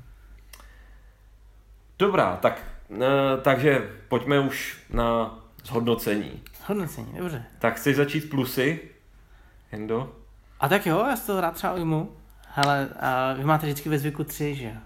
Dobrá, 1.98 2.36
tak, 2.36 2.62
e, 3.00 3.40
takže 3.42 3.90
pojďme 4.08 4.40
už 4.40 4.78
na 4.90 5.38
zhodnocení. 5.64 6.42
Zhodnocení, 6.64 7.12
dobře. 7.18 7.44
Tak 7.58 7.76
chceš 7.76 7.96
začít 7.96 8.30
plusy, 8.30 8.80
Hendo? 9.70 10.12
A 10.60 10.68
tak 10.68 10.86
jo, 10.86 11.04
já 11.08 11.16
si 11.16 11.26
to 11.26 11.40
rád 11.40 11.54
třeba 11.54 11.74
ujmu. 11.74 12.16
Hele, 12.48 12.88
a 13.00 13.32
vy 13.32 13.44
máte 13.44 13.66
vždycky 13.66 13.88
ve 13.88 13.98
zvyku 13.98 14.24
tři, 14.24 14.54
že 14.54 14.64
jo? 14.64 14.80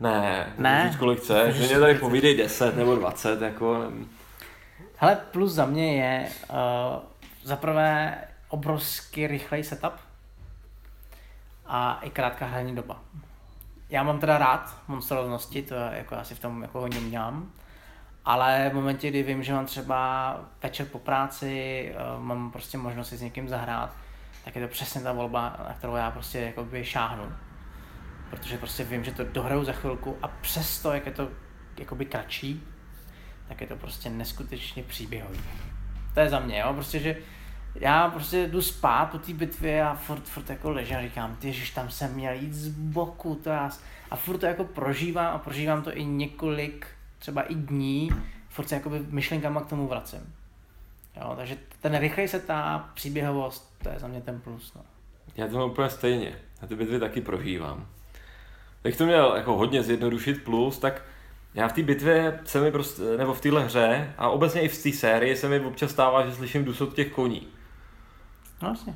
Ne, 0.00 0.52
ne. 0.58 0.88
říct, 0.90 0.98
kolik 0.98 1.18
chceš. 1.20 1.58
Mě 1.58 1.80
tady 1.80 1.94
povídej 1.94 2.36
10 2.36 2.76
nebo 2.76 2.96
20, 2.96 3.40
jako... 3.42 3.92
Hele, 4.96 5.18
plus 5.30 5.52
za 5.52 5.66
mě 5.66 6.02
je 6.02 6.28
uh, 6.50 6.56
za 7.42 7.56
prvé 7.56 8.18
obrovský 8.48 9.26
rychlej 9.26 9.64
setup 9.64 9.92
a 11.66 11.98
i 12.02 12.10
krátká 12.10 12.46
hraní 12.46 12.74
doba. 12.74 13.00
Já 13.90 14.02
mám 14.02 14.20
teda 14.20 14.38
rád 14.38 14.82
monstrovnosti, 14.88 15.62
to 15.62 15.74
jako 15.74 16.16
asi 16.16 16.34
v 16.34 16.40
tom 16.40 16.62
jako 16.62 16.80
hodně 16.80 17.00
mělám, 17.00 17.52
ale 18.24 18.70
v 18.72 18.74
momentě, 18.74 19.10
kdy 19.10 19.22
vím, 19.22 19.42
že 19.42 19.52
mám 19.52 19.66
třeba 19.66 20.36
večer 20.62 20.86
po 20.86 20.98
práci, 20.98 21.94
uh, 22.16 22.22
mám 22.22 22.50
prostě 22.50 22.78
možnost 22.78 23.08
si 23.08 23.16
s 23.16 23.22
někým 23.22 23.48
zahrát, 23.48 23.96
tak 24.44 24.56
je 24.56 24.62
to 24.62 24.68
přesně 24.68 25.00
ta 25.00 25.12
volba, 25.12 25.56
na 25.68 25.74
kterou 25.74 25.96
já 25.96 26.10
prostě 26.10 26.40
jakoby 26.40 26.84
šáhnu 26.84 27.32
protože 28.32 28.58
prostě 28.58 28.84
vím, 28.84 29.04
že 29.04 29.12
to 29.12 29.24
dohraju 29.24 29.64
za 29.64 29.72
chvilku 29.72 30.16
a 30.22 30.28
přesto, 30.28 30.92
jak 30.92 31.06
je 31.06 31.12
to 31.12 31.28
jakoby 31.78 32.04
kratší, 32.04 32.62
tak 33.48 33.60
je 33.60 33.66
to 33.66 33.76
prostě 33.76 34.10
neskutečně 34.10 34.82
příběhový. 34.82 35.40
To 36.14 36.20
je 36.20 36.28
za 36.28 36.40
mě, 36.40 36.58
jo, 36.58 36.72
prostě, 36.74 36.98
že 36.98 37.16
já 37.74 38.10
prostě 38.10 38.46
jdu 38.46 38.62
spát 38.62 39.10
po 39.10 39.18
té 39.18 39.32
bitvě 39.32 39.84
a 39.84 39.94
furt, 39.94 40.24
furt 40.24 40.50
jako 40.50 40.70
ležím 40.70 40.96
a 40.96 41.02
říkám, 41.02 41.36
ty 41.36 41.46
ježiš, 41.46 41.70
tam 41.70 41.90
jsem 41.90 42.14
měl 42.14 42.34
jít 42.34 42.54
z 42.54 42.68
boku, 42.68 43.34
to 43.34 43.50
já, 43.50 43.70
a 44.10 44.16
furt 44.16 44.38
to 44.38 44.46
jako 44.46 44.64
prožívám 44.64 45.34
a 45.34 45.38
prožívám 45.38 45.82
to 45.82 45.96
i 45.96 46.04
několik, 46.04 46.86
třeba 47.18 47.42
i 47.42 47.54
dní, 47.54 48.10
furt 48.48 48.68
se 48.68 48.74
jakoby 48.74 48.98
myšlenkama 49.08 49.60
k 49.60 49.68
tomu 49.68 49.88
vracím. 49.88 50.34
Jo, 51.16 51.34
takže 51.36 51.56
ten 51.80 51.98
rychlej 51.98 52.28
se 52.28 52.40
ta 52.40 52.90
příběhovost, 52.94 53.74
to 53.82 53.88
je 53.88 53.98
za 53.98 54.06
mě 54.06 54.20
ten 54.20 54.40
plus. 54.40 54.74
No. 54.74 54.82
Já 55.36 55.48
to 55.48 55.58
mám 55.58 55.70
úplně 55.70 55.90
stejně. 55.90 56.38
Já 56.62 56.68
ty 56.68 56.76
bitvy 56.76 57.00
taky 57.00 57.20
prožívám. 57.20 57.86
Jak 58.84 58.96
to 58.96 59.06
měl 59.06 59.36
jako 59.36 59.56
hodně 59.56 59.82
zjednodušit 59.82 60.44
plus, 60.44 60.78
tak 60.78 61.02
já 61.54 61.68
v 61.68 61.72
té 61.72 61.82
bitvě 61.82 62.40
se 62.44 62.60
mi 62.60 62.72
prostě, 62.72 63.02
nebo 63.02 63.34
v 63.34 63.40
téhle 63.40 63.64
hře 63.64 64.14
a 64.18 64.28
obecně 64.28 64.60
i 64.60 64.68
v 64.68 64.82
té 64.82 64.92
sérii 64.92 65.36
se 65.36 65.48
mi 65.48 65.60
občas 65.60 65.90
stává, 65.90 66.26
že 66.26 66.34
slyším 66.34 66.64
dusot 66.64 66.94
těch 66.94 67.12
koní. 67.12 67.48
No 68.62 68.68
vlastně. 68.68 68.94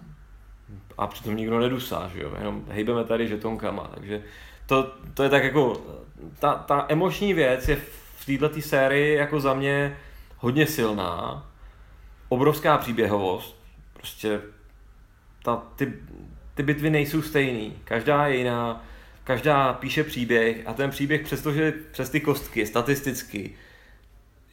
A 0.98 1.06
přitom 1.06 1.36
nikdo 1.36 1.60
nedusá, 1.60 2.10
že 2.14 2.22
jo, 2.22 2.32
jenom 2.38 2.64
hejbeme 2.68 3.04
tady 3.04 3.28
žetonkama, 3.28 3.90
takže 3.94 4.22
to, 4.66 4.92
to 5.14 5.22
je 5.22 5.28
tak 5.28 5.44
jako, 5.44 5.82
ta, 6.38 6.54
ta 6.54 6.86
emoční 6.88 7.34
věc 7.34 7.68
je 7.68 7.76
v 8.16 8.26
této 8.26 8.60
sérii 8.60 9.16
jako 9.16 9.40
za 9.40 9.54
mě 9.54 9.96
hodně 10.38 10.66
silná, 10.66 11.46
obrovská 12.28 12.78
příběhovost, 12.78 13.56
prostě 13.92 14.40
ta, 15.42 15.62
ty, 15.76 15.92
ty 16.54 16.62
bitvy 16.62 16.90
nejsou 16.90 17.22
stejný, 17.22 17.78
každá 17.84 18.26
je 18.26 18.36
jiná, 18.36 18.84
každá 19.26 19.72
píše 19.72 20.04
příběh 20.04 20.56
a 20.66 20.72
ten 20.72 20.90
příběh, 20.90 21.20
přestože 21.20 21.72
přes 21.90 22.10
ty 22.10 22.20
kostky, 22.20 22.66
statisticky, 22.66 23.54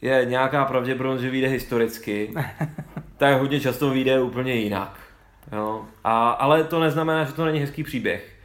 je 0.02 0.24
nějaká 0.24 0.64
pravděpodobnost, 0.64 1.20
že 1.20 1.30
vyjde 1.30 1.48
historicky, 1.48 2.34
tak 3.16 3.40
hodně 3.40 3.60
často 3.60 3.90
vyjde 3.90 4.20
úplně 4.20 4.54
jinak. 4.54 5.00
Jo? 5.52 5.84
A, 6.04 6.30
ale 6.30 6.64
to 6.64 6.80
neznamená, 6.80 7.24
že 7.24 7.32
to 7.32 7.44
není 7.44 7.60
hezký 7.60 7.82
příběh. 7.82 8.36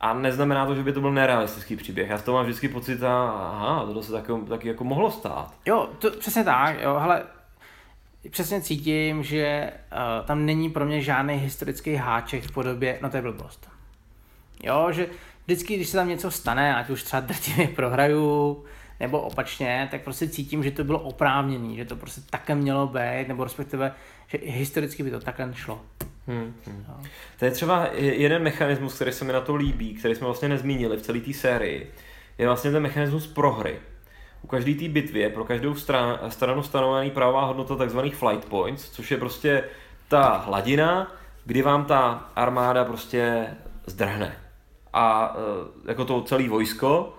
A 0.00 0.14
neznamená 0.14 0.66
to, 0.66 0.74
že 0.74 0.82
by 0.82 0.92
to 0.92 1.00
byl 1.00 1.12
nerealistický 1.12 1.76
příběh. 1.76 2.10
Já 2.10 2.18
z 2.18 2.22
toho 2.22 2.36
mám 2.36 2.44
vždycky 2.44 2.68
pocit, 2.68 3.02
a, 3.02 3.28
aha, 3.30 3.92
to 3.92 4.02
se 4.02 4.12
taky, 4.12 4.32
taky 4.48 4.68
jako 4.68 4.84
mohlo 4.84 5.10
stát. 5.10 5.54
Jo, 5.66 5.90
to 5.98 6.10
přesně 6.10 6.44
tak, 6.44 6.80
jo, 6.80 6.98
hele, 6.98 7.22
přesně 8.30 8.60
cítím, 8.60 9.22
že 9.22 9.72
uh, 9.92 10.26
tam 10.26 10.46
není 10.46 10.70
pro 10.70 10.86
mě 10.86 11.02
žádný 11.02 11.34
historický 11.34 11.94
háček 11.94 12.44
v 12.44 12.52
podobě, 12.52 12.98
no 13.02 13.10
to 13.10 13.16
je 13.16 13.22
blbost. 13.22 13.68
Jo, 14.62 14.88
že 14.92 15.06
vždycky, 15.46 15.76
když 15.76 15.88
se 15.88 15.96
tam 15.96 16.08
něco 16.08 16.30
stane, 16.30 16.76
ať 16.76 16.90
už 16.90 17.02
třeba 17.02 17.20
drtivě 17.20 17.68
prohraju, 17.68 18.64
nebo 19.00 19.20
opačně, 19.20 19.88
tak 19.90 20.02
prostě 20.02 20.28
cítím, 20.28 20.62
že 20.62 20.70
to 20.70 20.84
bylo 20.84 20.98
oprávněné, 20.98 21.76
že 21.76 21.84
to 21.84 21.96
prostě 21.96 22.20
také 22.30 22.54
mělo 22.54 22.86
být, 22.86 23.28
nebo 23.28 23.44
respektive, 23.44 23.92
že 24.26 24.38
historicky 24.44 25.02
by 25.02 25.10
to 25.10 25.20
takhle 25.20 25.54
šlo. 25.54 25.80
Hmm, 26.26 26.54
hmm. 26.66 26.84
No. 26.88 27.00
To 27.38 27.44
je 27.44 27.50
třeba 27.50 27.88
jeden 27.92 28.42
mechanismus, 28.42 28.94
který 28.94 29.12
se 29.12 29.24
mi 29.24 29.32
na 29.32 29.40
to 29.40 29.56
líbí, 29.56 29.94
který 29.94 30.14
jsme 30.14 30.24
vlastně 30.24 30.48
nezmínili 30.48 30.96
v 30.96 31.02
celé 31.02 31.20
té 31.20 31.32
sérii, 31.32 31.92
je 32.38 32.46
vlastně 32.46 32.70
ten 32.70 32.82
mechanismus 32.82 33.26
prohry. 33.26 33.78
U 34.42 34.46
každé 34.46 34.74
té 34.74 34.88
bitvy 34.88 35.20
je 35.20 35.30
pro 35.30 35.44
každou 35.44 35.74
stran, 35.74 36.18
stranu 36.28 36.62
stanovený 36.62 37.10
pravá 37.10 37.44
hodnota 37.44 37.86
tzv. 37.86 37.98
flight 37.98 38.44
points, 38.44 38.90
což 38.90 39.10
je 39.10 39.16
prostě 39.16 39.64
ta 40.08 40.36
hladina, 40.36 41.12
kdy 41.44 41.62
vám 41.62 41.84
ta 41.84 42.30
armáda 42.36 42.84
prostě 42.84 43.46
zdrhne 43.86 44.45
a 44.96 45.36
e, 45.36 45.88
jako 45.88 46.04
to 46.04 46.22
celé 46.22 46.48
vojsko. 46.48 47.14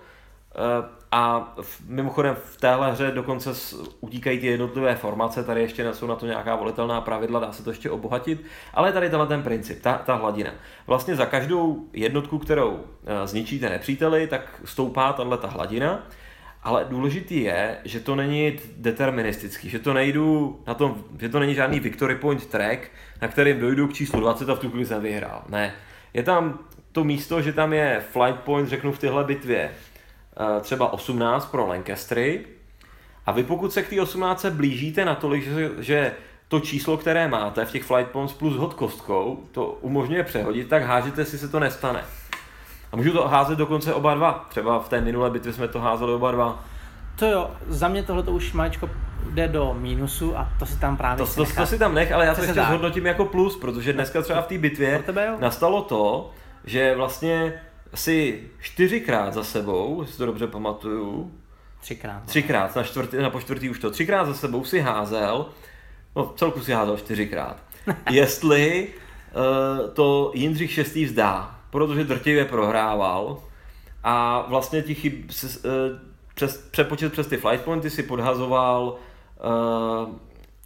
E, 0.54 0.98
a 1.12 1.54
mimochodem 1.86 2.34
v 2.34 2.56
téhle 2.56 2.92
hře 2.92 3.10
dokonce 3.10 3.50
utíkají 4.00 4.38
ty 4.38 4.46
jednotlivé 4.46 4.94
formace, 4.94 5.44
tady 5.44 5.60
ještě 5.60 5.94
jsou 5.94 6.06
na 6.06 6.16
to 6.16 6.26
nějaká 6.26 6.56
volitelná 6.56 7.00
pravidla, 7.00 7.40
dá 7.40 7.52
se 7.52 7.64
to 7.64 7.70
ještě 7.70 7.90
obohatit, 7.90 8.44
ale 8.74 8.92
tady 8.92 9.10
tenhle 9.10 9.26
ten 9.26 9.42
princip, 9.42 9.82
ta, 9.82 9.92
ta 9.98 10.14
hladina. 10.14 10.50
Vlastně 10.86 11.16
za 11.16 11.26
každou 11.26 11.86
jednotku, 11.92 12.38
kterou 12.38 12.80
e, 13.06 13.26
zničíte 13.26 13.68
nepříteli, 13.68 14.26
tak 14.26 14.60
stoupá 14.64 15.12
tahle 15.12 15.38
ta 15.38 15.48
hladina, 15.48 16.06
ale 16.62 16.86
důležitý 16.88 17.42
je, 17.42 17.76
že 17.84 18.00
to 18.00 18.16
není 18.16 18.58
deterministický, 18.76 19.68
že 19.68 19.78
to 19.78 19.92
nejdu 19.92 20.60
na 20.66 20.74
tom, 20.74 21.04
že 21.20 21.28
to 21.28 21.38
není 21.38 21.54
žádný 21.54 21.80
victory 21.80 22.14
point 22.14 22.46
track, 22.46 22.90
na 23.22 23.28
kterým 23.28 23.60
dojdu 23.60 23.88
k 23.88 23.92
číslu 23.92 24.20
20 24.20 24.48
a 24.48 24.54
v 24.54 24.58
tu 24.58 24.70
chvíli 24.70 24.86
jsem 24.86 25.02
vyhrál. 25.02 25.42
Ne. 25.48 25.74
Je 26.14 26.22
tam 26.22 26.58
to 26.92 27.04
místo, 27.04 27.42
že 27.42 27.52
tam 27.52 27.72
je 27.72 28.04
flight 28.12 28.40
point, 28.40 28.68
řeknu 28.68 28.92
v 28.92 28.98
téhle 28.98 29.24
bitvě, 29.24 29.70
eh, 29.70 30.60
třeba 30.60 30.92
18 30.92 31.46
pro 31.46 31.66
Lancastery, 31.66 32.44
a 33.26 33.32
vy 33.32 33.42
pokud 33.42 33.72
se 33.72 33.82
k 33.82 33.88
té 33.88 34.00
18 34.00 34.46
blížíte 34.50 35.04
natolik, 35.04 35.44
že, 35.44 35.70
že 35.78 36.12
to 36.48 36.60
číslo, 36.60 36.96
které 36.96 37.28
máte 37.28 37.64
v 37.64 37.72
těch 37.72 37.84
flight 37.84 38.10
points 38.10 38.32
plus 38.32 38.56
hod 38.56 38.74
kostkou, 38.74 39.44
to 39.52 39.64
umožňuje 39.66 40.24
přehodit, 40.24 40.68
tak 40.68 40.82
hážete 40.82 41.24
si 41.24 41.38
se 41.38 41.48
to 41.48 41.60
nestane. 41.60 42.04
A 42.92 42.96
můžu 42.96 43.12
to 43.12 43.28
házet 43.28 43.58
dokonce 43.58 43.94
oba 43.94 44.14
dva. 44.14 44.46
Třeba 44.48 44.78
v 44.78 44.88
té 44.88 45.00
minulé 45.00 45.30
bitvě 45.30 45.52
jsme 45.52 45.68
to 45.68 45.80
házeli 45.80 46.12
oba 46.12 46.32
dva. 46.32 46.64
To 47.18 47.26
jo, 47.26 47.50
za 47.66 47.88
mě 47.88 48.02
tohle 48.02 48.22
to 48.22 48.32
už 48.32 48.52
maličko 48.52 48.90
jde 49.30 49.48
do 49.48 49.76
mínusu 49.78 50.38
a 50.38 50.48
to 50.58 50.66
si 50.66 50.80
tam 50.80 50.96
právě 50.96 51.18
to, 51.18 51.26
si 51.26 51.36
to, 51.36 51.44
to 51.60 51.66
si 51.66 51.78
tam 51.78 51.94
nech, 51.94 52.12
ale 52.12 52.26
já 52.26 52.34
to 52.34 52.42
ještě 52.42 52.62
zhodnotím 52.62 53.06
jako 53.06 53.24
plus, 53.24 53.56
protože 53.56 53.92
dneska 53.92 54.22
třeba 54.22 54.42
v 54.42 54.46
té 54.46 54.58
bitvě 54.58 55.04
nastalo 55.40 55.82
to, 55.82 56.30
že 56.64 56.94
vlastně 56.94 57.60
si 57.94 58.50
čtyřikrát 58.60 59.34
za 59.34 59.44
sebou, 59.44 60.04
si 60.04 60.18
to 60.18 60.26
dobře 60.26 60.46
pamatuju, 60.46 61.32
Třikrát. 61.80 62.22
Třikrát, 62.24 62.76
na, 62.76 62.82
čtvrtý, 62.82 63.16
na 63.16 63.30
po 63.30 63.40
čtvrtý 63.40 63.70
už 63.70 63.78
to. 63.78 63.90
Třikrát 63.90 64.24
za 64.24 64.34
sebou 64.34 64.64
si 64.64 64.80
házel, 64.80 65.46
no 66.16 66.32
celku 66.36 66.60
si 66.60 66.72
házel 66.72 66.96
čtyřikrát, 66.96 67.56
jestli 68.10 68.88
uh, 68.88 69.90
to 69.90 70.32
Jindřich 70.34 70.78
VI 70.94 71.04
vzdá, 71.04 71.60
protože 71.70 72.04
drtivě 72.04 72.44
prohrával 72.44 73.42
a 74.04 74.44
vlastně 74.48 74.82
ti 74.82 74.94
chyb, 74.94 75.12
uh, 75.14 75.70
přes, 76.34 76.56
přepočet 76.70 77.12
přes 77.12 77.26
ty 77.26 77.36
flight 77.36 77.64
pointy 77.64 77.90
si 77.90 78.02
podhazoval 78.02 78.96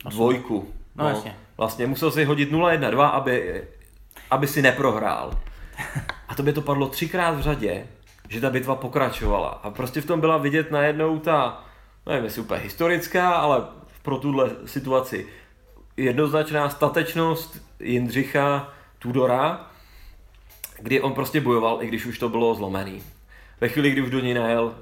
uh, 0.04 0.10
dvojku. 0.10 0.68
No, 0.96 1.08
jasně. 1.08 1.36
Vlastně 1.56 1.86
musel 1.86 2.10
si 2.10 2.24
hodit 2.24 2.52
0-1-2, 2.52 3.10
aby, 3.10 3.64
aby 4.30 4.46
si 4.46 4.62
neprohrál. 4.62 5.30
A 6.28 6.34
to 6.34 6.42
by 6.42 6.52
to 6.52 6.62
padlo 6.62 6.88
třikrát 6.88 7.30
v 7.30 7.40
řadě, 7.40 7.86
že 8.28 8.40
ta 8.40 8.50
bitva 8.50 8.74
pokračovala. 8.74 9.48
A 9.48 9.70
prostě 9.70 10.00
v 10.00 10.06
tom 10.06 10.20
byla 10.20 10.36
vidět 10.36 10.70
najednou 10.70 11.18
ta, 11.18 11.64
nevím 12.06 12.24
jestli 12.24 12.42
úplně 12.42 12.60
historická, 12.60 13.30
ale 13.30 13.62
pro 14.02 14.18
tuhle 14.18 14.50
situaci 14.64 15.26
jednoznačná 15.96 16.68
statečnost 16.68 17.62
Jindřicha 17.80 18.72
Tudora, 18.98 19.70
kdy 20.78 21.00
on 21.00 21.12
prostě 21.12 21.40
bojoval, 21.40 21.82
i 21.82 21.86
když 21.86 22.06
už 22.06 22.18
to 22.18 22.28
bylo 22.28 22.54
zlomený. 22.54 23.02
Ve 23.60 23.68
chvíli, 23.68 23.90
kdy 23.90 24.02
už 24.02 24.10
do 24.10 24.20
něj 24.20 24.34
najel 24.34 24.74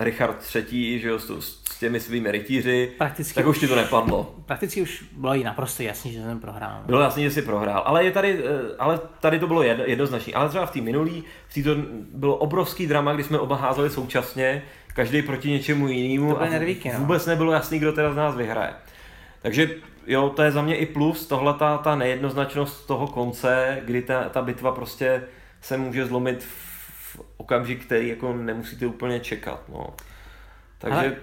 Richard 0.00 0.36
III, 0.54 1.00
že 1.00 1.08
jo, 1.08 1.18
s, 1.18 1.30
s 1.76 1.78
těmi 1.78 2.00
svými 2.00 2.30
rytíři, 2.30 2.92
Prakticky 2.98 3.34
tak 3.34 3.46
už 3.46 3.58
ti 3.58 3.68
to 3.68 3.76
nepadlo. 3.76 4.34
Prakticky 4.46 4.82
už 4.82 5.04
bylo 5.12 5.34
jí 5.34 5.44
naprosto 5.44 5.82
jasný, 5.82 6.12
že 6.12 6.22
jsem 6.22 6.40
prohrál. 6.40 6.82
Bylo 6.86 7.00
jasný, 7.00 7.22
že 7.22 7.30
jsi 7.30 7.42
prohrál, 7.42 7.82
ale, 7.86 8.04
je 8.04 8.10
tady, 8.10 8.38
eh, 8.44 8.76
ale 8.78 9.00
tady 9.20 9.38
to 9.38 9.46
bylo 9.46 9.62
jedno, 9.62 9.84
jednoznačné. 9.86 10.32
Ale 10.32 10.48
třeba 10.48 10.66
v 10.66 10.70
té 10.70 10.80
minulý, 10.80 11.24
v 11.48 11.54
té 11.54 11.62
to 11.62 11.76
bylo 12.12 12.36
obrovský 12.36 12.86
drama, 12.86 13.12
kdy 13.12 13.24
jsme 13.24 13.38
oba 13.38 13.56
házeli 13.56 13.90
současně, 13.90 14.62
každý 14.94 15.22
proti 15.22 15.50
něčemu 15.50 15.88
jinému 15.88 16.40
a 16.40 16.48
nervíky, 16.48 16.90
no. 16.92 16.98
vůbec 16.98 17.26
nebylo 17.26 17.52
jasný, 17.52 17.78
kdo 17.78 17.92
teda 17.92 18.12
z 18.12 18.16
nás 18.16 18.34
vyhraje. 18.34 18.70
Takže 19.42 19.70
jo, 20.06 20.32
to 20.36 20.42
je 20.42 20.50
za 20.50 20.62
mě 20.62 20.76
i 20.76 20.86
plus, 20.86 21.26
tohle 21.26 21.54
ta, 21.54 21.78
ta 21.78 21.96
nejednoznačnost 21.96 22.86
toho 22.86 23.06
konce, 23.06 23.82
kdy 23.84 24.02
ta, 24.02 24.28
ta 24.28 24.42
bitva 24.42 24.72
prostě 24.72 25.22
se 25.60 25.76
může 25.76 26.06
zlomit 26.06 26.44
v 26.44 26.65
okamžik, 27.36 27.84
který 27.84 28.08
jako 28.08 28.32
nemusíte 28.32 28.86
úplně 28.86 29.20
čekat. 29.20 29.68
No. 29.68 29.86
Takže, 30.78 30.98
Ale- 30.98 31.16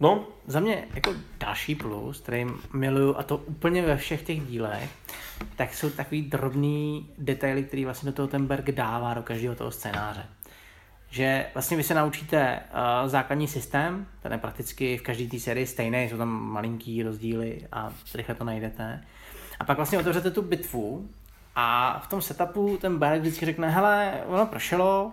no, 0.00 0.28
Za 0.46 0.60
mě 0.60 0.84
jako 0.94 1.14
další 1.40 1.74
plus, 1.74 2.20
který 2.20 2.46
miluju 2.72 3.16
a 3.16 3.22
to 3.22 3.36
úplně 3.36 3.82
ve 3.82 3.96
všech 3.96 4.22
těch 4.22 4.40
dílech, 4.40 4.90
tak 5.56 5.74
jsou 5.74 5.90
takový 5.90 6.22
drobný 6.22 7.10
detaily, 7.18 7.62
který 7.62 7.84
vlastně 7.84 8.10
do 8.10 8.16
toho 8.16 8.28
ten 8.28 8.46
Berg 8.46 8.64
dává 8.70 9.14
do 9.14 9.22
každého 9.22 9.54
toho 9.54 9.70
scénáře. 9.70 10.24
Že 11.10 11.46
vlastně 11.54 11.76
vy 11.76 11.82
se 11.82 11.94
naučíte 11.94 12.60
uh, 12.60 13.08
základní 13.08 13.48
systém, 13.48 14.06
ten 14.22 14.32
je 14.32 14.38
prakticky 14.38 14.98
v 14.98 15.02
každé 15.02 15.26
té 15.26 15.40
sérii 15.40 15.66
stejný, 15.66 16.08
jsou 16.08 16.16
tam 16.16 16.28
malinký 16.28 17.02
rozdíly 17.02 17.66
a 17.72 17.92
rychle 18.14 18.34
to 18.34 18.44
najdete. 18.44 19.04
A 19.60 19.64
pak 19.64 19.76
vlastně 19.76 19.98
otevřete 19.98 20.30
tu 20.30 20.42
bitvu 20.42 21.08
a 21.56 21.98
v 22.04 22.06
tom 22.06 22.22
setupu 22.22 22.76
ten 22.80 22.98
Berg 22.98 23.20
vždycky 23.20 23.46
řekne, 23.46 23.70
hele, 23.70 24.20
ono 24.26 24.46
pršelo 24.46 25.12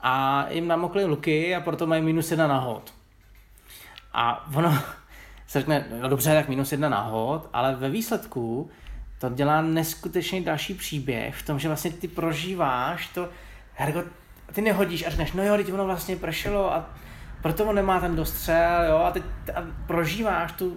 a 0.00 0.46
jim 0.50 0.68
namokly 0.68 1.04
luky 1.04 1.54
a 1.54 1.60
proto 1.60 1.86
mají 1.86 2.02
minus 2.02 2.30
jedna 2.30 2.46
na 2.46 2.58
hod. 2.58 2.94
A 4.12 4.48
ono 4.54 4.78
se 5.46 5.58
řekne, 5.60 5.86
no 6.00 6.08
dobře, 6.08 6.34
tak 6.34 6.48
minus 6.48 6.72
jedna 6.72 6.88
na 6.88 7.00
hod, 7.00 7.48
ale 7.52 7.74
ve 7.74 7.90
výsledku 7.90 8.70
to 9.18 9.28
dělá 9.28 9.62
neskutečný 9.62 10.44
další 10.44 10.74
příběh 10.74 11.34
v 11.36 11.46
tom, 11.46 11.58
že 11.58 11.68
vlastně 11.68 11.90
ty 11.90 12.08
prožíváš 12.08 13.06
to, 13.08 13.28
Hergo, 13.74 14.02
ty 14.52 14.60
nehodíš 14.60 15.06
a 15.06 15.10
řekneš, 15.10 15.32
no 15.32 15.44
jo, 15.44 15.56
teď 15.56 15.72
ono 15.72 15.86
vlastně 15.86 16.16
pršelo 16.16 16.74
a 16.74 16.90
proto 17.42 17.64
on 17.64 17.74
nemá 17.74 18.00
ten 18.00 18.16
dostřel, 18.16 18.84
jo, 18.88 18.96
a 18.96 19.10
teď 19.10 19.22
a 19.54 19.62
prožíváš 19.86 20.52
tu, 20.52 20.76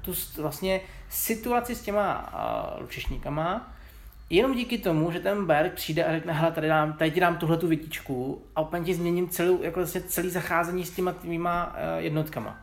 tu 0.00 0.12
vlastně 0.38 0.80
situaci 1.08 1.74
s 1.74 1.82
těma 1.82 2.32
uh, 2.74 2.80
lučišníkama, 2.80 3.73
jenom 4.30 4.54
díky 4.54 4.78
tomu, 4.78 5.12
že 5.12 5.20
ten 5.20 5.46
Berg 5.46 5.72
přijde 5.72 6.04
a 6.04 6.12
řekne, 6.12 6.32
hele, 6.32 6.52
tady, 6.52 6.68
dám, 6.68 6.92
tady 6.92 7.10
dám 7.10 7.36
tuhle 7.36 7.56
tu 7.56 7.68
větičku 7.68 8.44
a 8.56 8.60
úplně 8.60 8.84
ti 8.84 8.94
změním 8.94 9.28
celou, 9.28 9.62
jako 9.62 9.80
vlastně 9.80 10.00
celý 10.00 10.30
zacházení 10.30 10.84
s 10.84 10.90
těma 10.90 11.12
tvýma 11.12 11.66
uh, 11.66 12.04
jednotkama. 12.04 12.60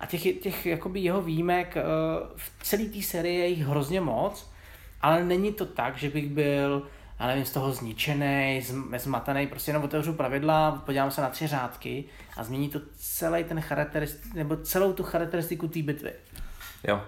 A 0.00 0.06
těch, 0.06 0.22
těch 0.40 0.66
jakoby 0.66 1.00
jeho 1.00 1.22
výjimek 1.22 1.76
uh, 1.76 1.82
v 2.36 2.62
celé 2.62 2.84
té 2.84 3.02
sérii 3.02 3.38
je 3.38 3.46
jich 3.46 3.66
hrozně 3.66 4.00
moc, 4.00 4.50
ale 5.02 5.24
není 5.24 5.52
to 5.52 5.66
tak, 5.66 5.96
že 5.96 6.10
bych 6.10 6.28
byl, 6.28 6.86
já 7.20 7.26
nevím, 7.26 7.44
z 7.44 7.50
toho 7.50 7.72
zničený, 7.72 8.62
zm- 8.66 8.98
zmatený, 8.98 9.46
prostě 9.46 9.70
jenom 9.70 9.84
otevřu 9.84 10.12
pravidla, 10.12 10.82
podívám 10.86 11.10
se 11.10 11.20
na 11.20 11.30
tři 11.30 11.46
řádky 11.46 12.04
a 12.36 12.44
změní 12.44 12.68
to 12.68 12.80
celý 12.96 13.44
ten 13.44 13.60
charakteristik, 13.60 14.34
nebo 14.34 14.56
celou 14.56 14.92
tu 14.92 15.02
charakteristiku 15.02 15.68
té 15.68 15.82
bitvy. 15.82 16.12
Jo, 16.88 17.02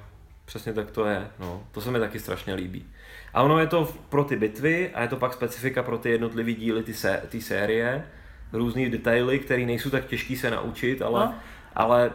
přesně 0.45 0.73
tak 0.73 0.91
to 0.91 1.07
je. 1.07 1.31
No, 1.39 1.67
to 1.73 1.81
se 1.81 1.91
mi 1.91 1.99
taky 1.99 2.21
strašně 2.21 2.55
líbí. 2.55 2.87
A 3.35 3.43
ono 3.43 3.59
je 3.59 3.67
to 3.67 3.93
pro 4.09 4.25
ty 4.25 4.37
bitvy 4.37 4.91
a 4.95 5.03
je 5.03 5.09
to 5.09 5.17
pak 5.17 5.33
specifika 5.33 5.83
pro 5.83 5.99
ty 5.99 6.11
jednotlivé 6.11 6.53
díly 6.53 6.83
ty, 6.83 6.95
sé, 6.95 7.23
ty 7.29 7.41
série. 7.41 8.05
Různý 8.53 8.91
detaily, 8.91 9.39
které 9.39 9.67
nejsou 9.67 9.91
tak 9.91 10.05
těžký 10.07 10.37
se 10.37 10.51
naučit, 10.51 11.03
ale, 11.03 11.27
No. 11.27 11.35
ale 11.75 12.11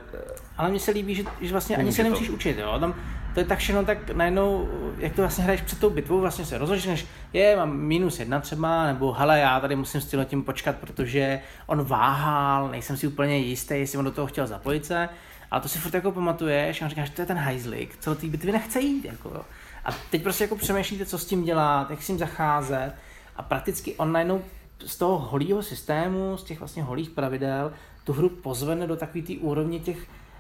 Ale 0.58 0.70
mně 0.70 0.80
se 0.80 0.92
líbí, 0.92 1.16
že, 1.16 1.24
že 1.42 1.52
vlastně 1.52 1.78
ani 1.78 1.92
se 1.92 1.98
to. 1.98 2.04
nemusíš 2.04 2.30
učit, 2.30 2.58
jo. 2.58 2.78
Tam 2.80 2.96
to 3.34 3.40
je 3.40 3.46
tak 3.46 3.60
všechno 3.60 3.86
tak 3.86 4.10
najednou, 4.10 4.70
jak 4.98 5.14
to 5.14 5.22
vlastně 5.22 5.44
hraješ 5.44 5.62
před 5.62 5.80
tou 5.80 5.90
bitvou, 5.90 6.20
vlastně 6.20 6.46
se 6.46 6.58
rozhodneš, 6.58 7.06
je, 7.34 7.56
mám 7.56 7.78
minus 7.78 8.20
jedna 8.20 8.40
třeba, 8.40 8.86
nebo 8.86 9.12
hele, 9.14 9.40
já 9.40 9.60
tady 9.60 9.76
musím 9.76 10.02
s 10.02 10.26
tím 10.26 10.44
počkat, 10.44 10.76
protože 10.76 11.40
on 11.68 11.84
váhal, 11.84 12.70
nejsem 12.70 12.98
si 12.98 13.08
úplně 13.08 13.38
jistý, 13.38 13.74
jestli 13.74 13.98
on 13.98 14.06
do 14.06 14.12
toho 14.12 14.28
chtěl 14.28 14.48
zapojit 14.48 14.86
se, 14.86 15.10
ale 15.52 15.62
to 15.62 15.68
si 15.70 15.80
furt 15.80 15.94
jako 15.94 16.12
pamatuješ 16.12 16.82
a 16.82 16.88
říkáš, 16.88 17.10
to 17.10 17.22
je 17.22 17.26
ten 17.26 17.38
hajzlik, 17.38 17.98
co 18.00 18.10
do 18.10 18.16
té 18.16 18.28
bitvy 18.28 18.52
nechce 18.52 18.80
jít, 18.80 19.06
jako 19.06 19.30
jo. 19.30 19.42
A 19.86 19.90
teď 20.12 20.24
prostě 20.24 20.44
jako 20.44 20.56
přemýšlíte, 20.56 21.06
co 21.06 21.18
s 21.18 21.26
tím 21.26 21.44
dělat, 21.44 21.90
jak 21.90 22.02
s 22.04 22.08
tím 22.08 22.18
zacházet 22.18 22.94
a 23.36 23.44
prakticky 23.44 23.96
on 23.96 24.12
najednou 24.12 24.42
z 24.86 24.96
toho 24.98 25.18
holího 25.20 25.64
systému, 25.64 26.38
z 26.38 26.44
těch 26.44 26.60
vlastně 26.60 26.84
holých 26.84 27.10
pravidel, 27.10 27.72
tu 28.04 28.14
hru 28.14 28.30
pozvedne 28.30 28.88
do 28.88 28.96
takové 28.96 29.22
té 29.24 29.34
úrovně 29.34 29.80
těch 29.80 29.98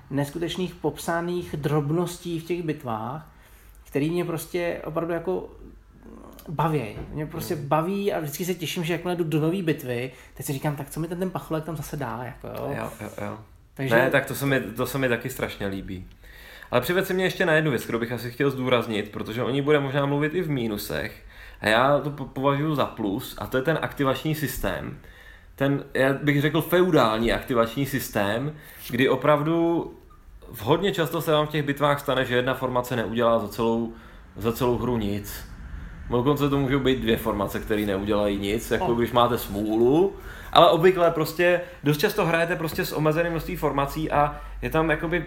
neskutečných 0.09 0.75
popsaných 0.75 1.55
drobností 1.57 2.39
v 2.39 2.43
těch 2.43 2.63
bitvách, 2.63 3.31
který 3.87 4.09
mě 4.09 4.25
prostě 4.25 4.81
opravdu 4.85 5.13
jako 5.13 5.49
baví. 6.49 6.95
Mě 7.11 7.25
prostě 7.25 7.55
baví 7.55 8.13
a 8.13 8.19
vždycky 8.19 8.45
se 8.45 8.53
těším, 8.53 8.83
že 8.83 8.93
jakmile 8.93 9.15
jdu 9.15 9.23
do 9.23 9.39
nové 9.39 9.61
bitvy, 9.61 10.11
teď 10.33 10.45
si 10.45 10.53
říkám, 10.53 10.75
tak 10.75 10.89
co 10.89 10.99
mi 10.99 11.07
ten, 11.07 11.19
ten 11.19 11.29
pacholek 11.29 11.63
tam 11.63 11.77
zase 11.77 11.97
dá, 11.97 12.19
jako 12.23 12.47
jo. 12.47 12.75
jo, 12.77 12.89
jo, 13.01 13.09
jo. 13.25 13.37
Takže- 13.73 13.95
Ne, 13.95 14.09
tak 14.09 14.25
to 14.25 14.35
se, 14.35 14.45
mi, 14.45 14.61
to 14.61 14.85
se 14.87 14.97
mi 14.97 15.09
taky 15.09 15.29
strašně 15.29 15.67
líbí. 15.67 16.07
Ale 16.71 16.81
přived 16.81 17.07
se 17.07 17.13
mě 17.13 17.23
ještě 17.23 17.45
na 17.45 17.53
jednu 17.53 17.71
věc, 17.71 17.83
kterou 17.83 17.99
bych 17.99 18.11
asi 18.11 18.31
chtěl 18.31 18.49
zdůraznit, 18.49 19.11
protože 19.11 19.43
o 19.43 19.49
ní 19.49 19.61
bude 19.61 19.79
možná 19.79 20.05
mluvit 20.05 20.33
i 20.35 20.41
v 20.41 20.49
mínusech. 20.49 21.23
A 21.61 21.67
já 21.67 21.99
to 21.99 22.09
po- 22.09 22.25
považuji 22.25 22.75
za 22.75 22.85
plus, 22.85 23.35
a 23.37 23.47
to 23.47 23.57
je 23.57 23.63
ten 23.63 23.79
aktivační 23.81 24.35
systém. 24.35 24.97
Ten, 25.55 25.83
já 25.93 26.13
bych 26.13 26.41
řekl, 26.41 26.61
feudální 26.61 27.33
aktivační 27.33 27.85
systém, 27.85 28.55
kdy 28.89 29.09
opravdu 29.09 29.91
hodně 30.61 30.93
často 30.93 31.21
se 31.21 31.31
vám 31.31 31.47
v 31.47 31.49
těch 31.49 31.63
bitvách 31.63 31.99
stane, 31.99 32.25
že 32.25 32.35
jedna 32.35 32.53
formace 32.53 32.95
neudělá 32.95 33.39
za 33.39 33.47
celou, 33.47 33.93
za 34.37 34.51
celou 34.51 34.77
hru 34.77 34.97
nic. 34.97 35.45
Dokonce 36.09 36.49
to 36.49 36.59
můžou 36.59 36.79
být 36.79 36.99
dvě 36.99 37.17
formace, 37.17 37.59
které 37.59 37.85
neudělají 37.85 38.37
nic, 38.37 38.71
jako 38.71 38.95
když 38.95 39.11
máte 39.11 39.37
smůlu. 39.37 40.15
Ale 40.51 40.69
obvykle 40.69 41.11
prostě, 41.11 41.61
dost 41.83 41.97
často 41.97 42.25
hrajete 42.25 42.55
prostě 42.55 42.85
s 42.85 42.93
omezeným 42.93 43.31
množství 43.31 43.55
formací 43.55 44.11
a 44.11 44.41
je 44.61 44.69
tam 44.69 44.89
jakoby 44.89 45.25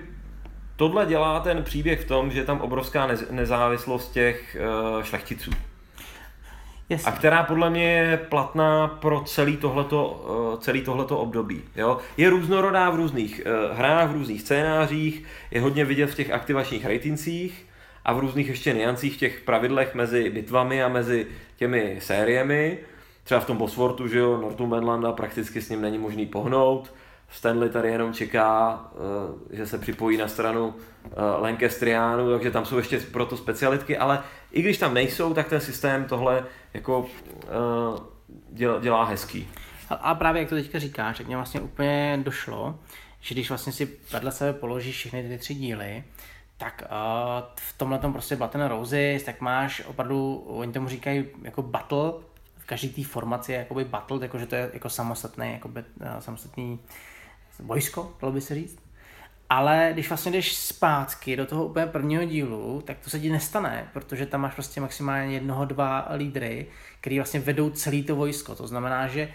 Tohle 0.79 1.07
dělá 1.07 1.41
ten 1.41 1.63
příběh 1.63 2.01
v 2.01 2.05
tom, 2.05 2.31
že 2.31 2.41
je 2.41 2.45
tam 2.45 2.61
obrovská 2.61 3.09
nez- 3.09 3.27
nezávislost 3.31 4.13
těch 4.13 4.57
uh, 4.97 5.03
šlechticů. 5.03 5.51
Jasně. 6.89 7.13
A 7.13 7.17
která 7.17 7.43
podle 7.43 7.71
mě 7.71 7.93
je 7.93 8.17
platná 8.17 8.89
pro 8.89 9.21
celý 9.21 9.57
tohleto, 9.57 10.27
uh, 10.53 10.61
celý 10.61 10.83
tohleto 10.83 11.19
období. 11.19 11.63
Jo? 11.77 11.99
Je 12.17 12.31
různorodá 12.31 12.91
v 12.91 12.97
různých 12.97 13.43
uh, 13.47 13.79
hrách, 13.79 14.11
v 14.11 14.13
různých 14.13 14.41
scénářích, 14.41 15.25
je 15.51 15.61
hodně 15.61 15.85
vidět 15.85 16.07
v 16.07 16.15
těch 16.15 16.31
aktivačních 16.31 16.87
ratincích 16.87 17.67
a 18.05 18.13
v 18.13 18.19
různých 18.19 18.49
ještě 18.49 18.73
niancích 18.73 19.15
v 19.15 19.19
těch 19.19 19.41
pravidlech 19.41 19.95
mezi 19.95 20.31
bitvami 20.31 20.83
a 20.83 20.89
mezi 20.89 21.27
těmi 21.57 21.97
sériemi. 21.99 22.79
Třeba 23.25 23.41
v 23.41 23.47
tom 23.47 23.57
Boswortu, 23.57 24.09
že 24.09 24.19
jo, 24.19 24.37
Northumberlanda 24.37 25.13
prakticky 25.13 25.63
s 25.63 25.69
ním 25.69 25.83
není 25.83 25.99
možný 25.99 26.27
pohnout. 26.27 26.93
Stanley 27.31 27.71
tady 27.71 27.89
jenom 27.89 28.13
čeká, 28.13 28.81
eh, 29.51 29.57
že 29.57 29.67
se 29.67 29.79
připojí 29.79 30.17
na 30.17 30.29
stranu 30.29 30.75
eh, 31.05 31.11
Lancastriánů, 31.41 32.33
takže 32.33 32.51
tam 32.51 32.65
jsou 32.65 32.77
ještě 32.77 33.01
proto 33.01 33.37
specialitky, 33.37 33.99
ale 33.99 34.23
i 34.53 34.63
když 34.63 34.79
tam 34.79 34.95
nejsou, 34.95 35.35
tak 35.35 35.49
ten 35.49 35.61
systém 35.61 36.05
tohle 36.05 36.45
jako 36.75 37.07
eh, 37.35 38.01
děl- 38.53 38.81
dělá 38.81 39.05
hezký. 39.05 39.49
A, 39.91 40.15
právě 40.15 40.43
jak 40.43 40.49
to 40.49 40.55
teďka 40.55 40.79
říkáš, 40.79 41.19
tak 41.19 41.27
mě 41.27 41.37
vlastně 41.37 41.61
úplně 41.61 42.21
došlo, 42.23 42.79
že 43.21 43.35
když 43.35 43.49
vlastně 43.49 43.73
si 43.73 43.89
vedle 44.13 44.33
sebe 44.33 44.53
položíš 44.53 44.97
všechny 44.97 45.29
ty 45.29 45.39
tři 45.39 45.55
díly, 45.55 46.05
tak 46.59 46.83
uh, 46.91 47.45
v 47.57 47.79
tomhle 47.79 47.99
tom 47.99 48.13
prostě 48.13 48.37
Button 48.37 48.67
Roses, 48.67 49.23
tak 49.23 49.41
máš 49.41 49.83
opravdu, 49.87 50.35
oni 50.47 50.73
tomu 50.73 50.89
říkají 50.89 51.25
jako 51.43 51.63
battle, 51.63 52.13
v 52.57 52.67
každé 52.67 52.89
té 52.89 53.05
formaci 53.05 53.53
je 53.53 53.59
jakoby 53.59 53.85
battle, 53.85 54.19
jakože 54.23 54.47
to 54.47 54.55
je 54.55 54.71
jako 54.73 54.91
samostatný, 54.91 55.53
jakoby, 55.53 55.85
uh, 56.01 56.19
samostatný 56.19 56.79
vojsko, 57.59 58.17
dalo 58.21 58.33
by 58.33 58.41
se 58.41 58.55
říct. 58.55 58.79
Ale 59.51 59.91
když 59.93 60.09
vlastně 60.09 60.33
jdeš 60.33 60.57
zpátky 60.57 61.37
do 61.37 61.47
toho 61.47 61.67
úplně 61.67 61.87
prvního 61.87 62.25
dílu, 62.25 62.83
tak 62.87 62.99
to 62.99 63.11
se 63.11 63.21
ti 63.21 63.31
nestane, 63.31 63.89
protože 63.93 64.27
tam 64.27 64.41
máš 64.41 64.55
prostě 64.55 64.81
maximálně 64.81 65.35
jednoho, 65.35 65.65
dva 65.65 66.09
lídry, 66.17 66.67
který 67.01 67.19
vlastně 67.19 67.41
vedou 67.41 67.71
celý 67.71 68.03
to 68.03 68.17
vojsko. 68.17 68.55
To 68.55 68.67
znamená, 68.67 69.07
že 69.07 69.29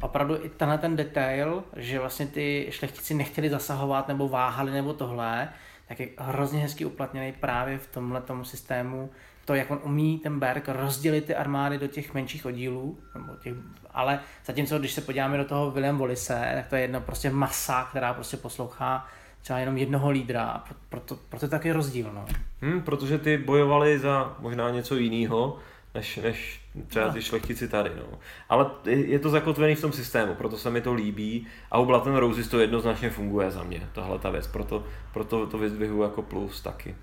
opravdu 0.00 0.44
i 0.44 0.48
tenhle 0.48 0.78
ten 0.78 0.96
detail, 0.96 1.64
že 1.76 1.98
vlastně 1.98 2.26
ty 2.26 2.66
šlechtici 2.70 3.14
nechtěli 3.14 3.50
zasahovat 3.50 4.08
nebo 4.08 4.28
váhali 4.28 4.72
nebo 4.72 4.92
tohle, 4.92 5.48
tak 5.88 6.00
je 6.00 6.08
hrozně 6.18 6.60
hezky 6.60 6.84
uplatněný 6.84 7.32
právě 7.32 7.78
v 7.78 7.86
tomhle 7.86 8.22
systému. 8.42 9.10
To, 9.48 9.54
jak 9.54 9.70
on 9.70 9.80
umí 9.82 10.18
ten 10.18 10.38
Berg 10.38 10.68
rozdělit 10.68 11.24
ty 11.24 11.34
armády 11.34 11.78
do 11.78 11.86
těch 11.86 12.14
menších 12.14 12.46
oddílů, 12.46 12.98
nebo 13.14 13.32
těch, 13.42 13.54
ale 13.90 14.20
zatímco, 14.44 14.78
když 14.78 14.92
se 14.92 15.00
podíváme 15.00 15.36
do 15.36 15.44
toho 15.44 15.70
William 15.70 15.98
Wallise, 15.98 16.50
tak 16.54 16.66
to 16.66 16.76
je 16.76 16.82
jedna 16.82 17.00
prostě 17.00 17.30
masa, 17.30 17.84
která 17.90 18.14
prostě 18.14 18.36
poslouchá 18.36 19.06
třeba 19.42 19.58
jenom 19.58 19.76
jednoho 19.76 20.10
lídra 20.10 20.44
a 20.44 20.64
proto, 20.88 21.18
proto 21.28 21.44
je 21.44 21.48
taky 21.48 21.72
rozdíl. 21.72 22.10
No. 22.14 22.26
Hmm, 22.60 22.82
protože 22.82 23.18
ty 23.18 23.38
bojovali 23.38 23.98
za 23.98 24.36
možná 24.38 24.70
něco 24.70 24.96
jiného, 24.96 25.58
než, 25.94 26.16
než 26.16 26.60
třeba 26.86 27.08
ty 27.08 27.22
šlechtici 27.22 27.68
tady. 27.68 27.90
No. 27.96 28.18
Ale 28.48 28.70
je 28.84 29.18
to 29.18 29.30
zakotvený 29.30 29.74
v 29.74 29.80
tom 29.80 29.92
systému, 29.92 30.34
proto 30.34 30.58
se 30.58 30.70
mi 30.70 30.80
to 30.80 30.94
líbí 30.94 31.46
a 31.70 31.78
u 31.78 31.84
Blood 31.84 32.06
Roses 32.06 32.48
to 32.48 32.60
jednoznačně 32.60 33.10
funguje 33.10 33.50
za 33.50 33.62
mě, 33.62 33.88
tahle 33.92 34.18
ta 34.18 34.30
věc, 34.30 34.46
proto, 34.46 34.84
proto 35.12 35.46
to 35.46 35.58
vyzdvihu 35.58 36.02
jako 36.02 36.22
plus 36.22 36.60
taky. 36.60 36.94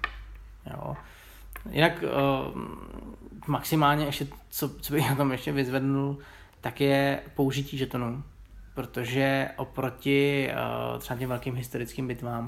Jo. 0.72 0.96
Jinak 1.72 2.04
uh, 2.04 2.62
maximálně 3.48 4.06
ještě, 4.06 4.28
co, 4.50 4.70
co 4.70 4.94
bych 4.94 5.10
na 5.10 5.16
tom 5.16 5.32
ještě 5.32 5.52
vyzvednul, 5.52 6.18
tak 6.62 6.82
je 6.82 7.20
použití 7.36 7.78
žetonů, 7.78 8.24
protože 8.74 9.50
oproti 9.58 10.50
uh, 10.52 11.00
třeba 11.00 11.20
těm 11.20 11.30
velkým 11.30 11.56
historickým 11.56 12.08
bitvám, 12.08 12.46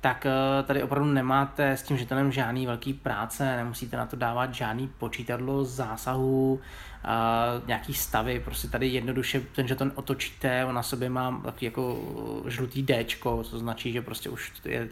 tak 0.00 0.26
uh, 0.26 0.66
tady 0.66 0.82
opravdu 0.82 1.12
nemáte 1.12 1.70
s 1.70 1.82
tím 1.82 1.96
žetonem 1.96 2.32
žádný 2.32 2.66
velký 2.66 2.92
práce, 2.94 3.56
nemusíte 3.56 3.96
na 3.96 4.06
to 4.06 4.16
dávat 4.16 4.54
žádný 4.54 4.88
počítadlo 4.98 5.64
zásahů, 5.64 6.52
uh, 6.54 7.66
nějaký 7.66 7.94
stavy, 7.94 8.40
prostě 8.40 8.68
tady 8.68 8.86
jednoduše 8.86 9.40
ten 9.40 9.68
žeton 9.68 9.92
otočíte, 9.94 10.64
on 10.64 10.74
na 10.74 10.82
sobě 10.82 11.10
má 11.10 11.40
takový 11.44 11.64
jako 11.66 11.98
žlutý 12.46 12.82
D, 12.82 13.04
co 13.42 13.58
značí, 13.58 13.92
že 13.92 14.02
prostě 14.02 14.30
už 14.30 14.52
je 14.64 14.88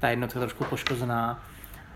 ta 0.00 0.08
jednotka 0.08 0.40
trošku 0.40 0.64
poškozená 0.64 1.42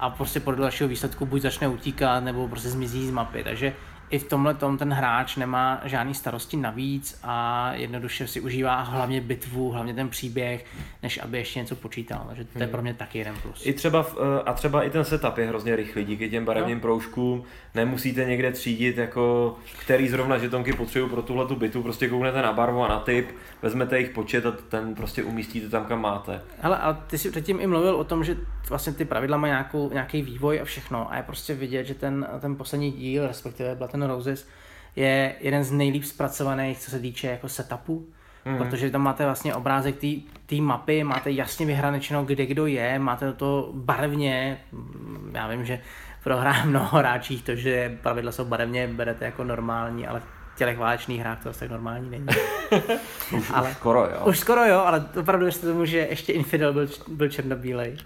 a 0.02 0.10
prostě 0.10 0.40
podle 0.40 0.60
dalšího 0.60 0.88
výsledku 0.88 1.26
buď 1.26 1.42
začne 1.42 1.68
utíkat, 1.68 2.24
nebo 2.24 2.48
prostě 2.48 2.68
zmizí 2.68 3.06
z 3.06 3.10
mapy, 3.10 3.44
takže 3.44 3.74
i 4.12 4.18
v 4.18 4.28
tomhle 4.28 4.54
tom 4.54 4.78
ten 4.78 4.92
hráč 4.92 5.36
nemá 5.36 5.80
žádný 5.84 6.14
starosti 6.14 6.56
navíc 6.56 7.20
a 7.22 7.70
jednoduše 7.74 8.26
si 8.26 8.40
užívá 8.40 8.80
hlavně 8.80 9.20
bitvu, 9.20 9.70
hlavně 9.70 9.94
ten 9.94 10.08
příběh, 10.08 10.66
než 11.02 11.20
aby 11.22 11.38
ještě 11.38 11.60
něco 11.60 11.76
počítal. 11.76 12.24
Takže 12.28 12.44
to 12.44 12.62
je 12.62 12.66
pro 12.66 12.82
mě 12.82 12.94
taky 12.94 13.18
jeden 13.18 13.34
plus. 13.42 13.66
I 13.66 13.72
třeba, 13.72 14.02
v, 14.02 14.16
a 14.46 14.52
třeba 14.52 14.82
i 14.82 14.90
ten 14.90 15.04
setup 15.04 15.38
je 15.38 15.46
hrozně 15.46 15.76
rychlý 15.76 16.04
díky 16.04 16.30
těm 16.30 16.44
barevným 16.44 16.76
no. 16.76 16.82
proužkům. 16.82 17.44
Nemusíte 17.74 18.24
někde 18.24 18.52
třídit, 18.52 18.98
jako 18.98 19.56
který 19.80 20.08
zrovna 20.08 20.38
žetonky 20.38 20.72
potřebují 20.72 21.10
pro 21.10 21.22
tuhle 21.22 21.46
tu 21.46 21.56
bitu. 21.56 21.82
Prostě 21.82 22.08
kouknete 22.08 22.42
na 22.42 22.52
barvu 22.52 22.84
a 22.84 22.88
na 22.88 23.00
typ, 23.00 23.28
vezmete 23.62 23.96
jejich 23.96 24.10
počet 24.10 24.46
a 24.46 24.50
ten 24.68 24.94
prostě 24.94 25.22
umístíte 25.22 25.68
tam, 25.68 25.84
kam 25.84 26.00
máte. 26.00 26.40
Ale 26.62 26.78
a 26.78 26.92
ty 26.92 27.18
jsi 27.18 27.30
předtím 27.30 27.60
i 27.60 27.66
mluvil 27.66 27.96
o 27.96 28.04
tom, 28.04 28.24
že 28.24 28.36
vlastně 28.68 28.92
ty 28.92 29.04
pravidla 29.04 29.36
mají 29.36 29.50
nějakou, 29.50 29.90
nějaký 29.92 30.22
vývoj 30.22 30.60
a 30.60 30.64
všechno. 30.64 31.12
A 31.12 31.16
je 31.16 31.22
prostě 31.22 31.54
vidět, 31.54 31.84
že 31.84 31.94
ten, 31.94 32.26
ten 32.40 32.56
poslední 32.56 32.92
díl, 32.92 33.26
respektive 33.26 33.74
byla 33.74 33.88
ten 33.88 34.01
Roses 34.06 34.48
je 34.96 35.34
jeden 35.40 35.64
z 35.64 35.72
nejlíp 35.72 36.04
zpracovaných, 36.04 36.78
co 36.78 36.90
se 36.90 36.98
týče 36.98 37.26
jako 37.26 37.48
setupu, 37.48 38.06
mm. 38.44 38.58
protože 38.58 38.90
tam 38.90 39.02
máte 39.02 39.24
vlastně 39.24 39.54
obrázek 39.54 39.96
té 40.46 40.56
mapy, 40.56 41.04
máte 41.04 41.30
jasně 41.30 41.66
vyhranečeno, 41.66 42.24
kde 42.24 42.46
kdo 42.46 42.66
je, 42.66 42.98
máte 42.98 43.32
to 43.32 43.70
barevně, 43.74 44.60
já 45.32 45.48
vím, 45.48 45.64
že 45.64 45.80
pro 46.24 46.36
hra 46.36 46.64
mnoho 46.64 46.98
hráčích 46.98 47.42
to, 47.42 47.54
že 47.54 47.98
pravidla 48.02 48.32
jsou 48.32 48.44
barevně, 48.44 48.88
berete 48.88 49.24
jako 49.24 49.44
normální, 49.44 50.06
ale 50.06 50.20
v 50.20 50.58
těch 50.58 50.78
válečných 50.78 51.20
hrách 51.20 51.42
to 51.42 51.50
asi 51.50 51.60
tak 51.60 51.70
normální 51.70 52.10
není. 52.10 52.26
už, 53.36 53.50
ale, 53.54 53.70
už 53.70 53.76
skoro 53.76 54.04
jo. 54.04 54.24
Už 54.24 54.38
skoro 54.38 54.64
jo, 54.64 54.78
ale 54.78 55.04
opravdu 55.20 55.44
věřte 55.44 55.66
tomu, 55.66 55.84
že 55.84 55.98
ještě 55.98 56.32
Infidel 56.32 56.72
byl, 56.72 56.88
byl 57.08 57.28
černobílej. 57.28 57.96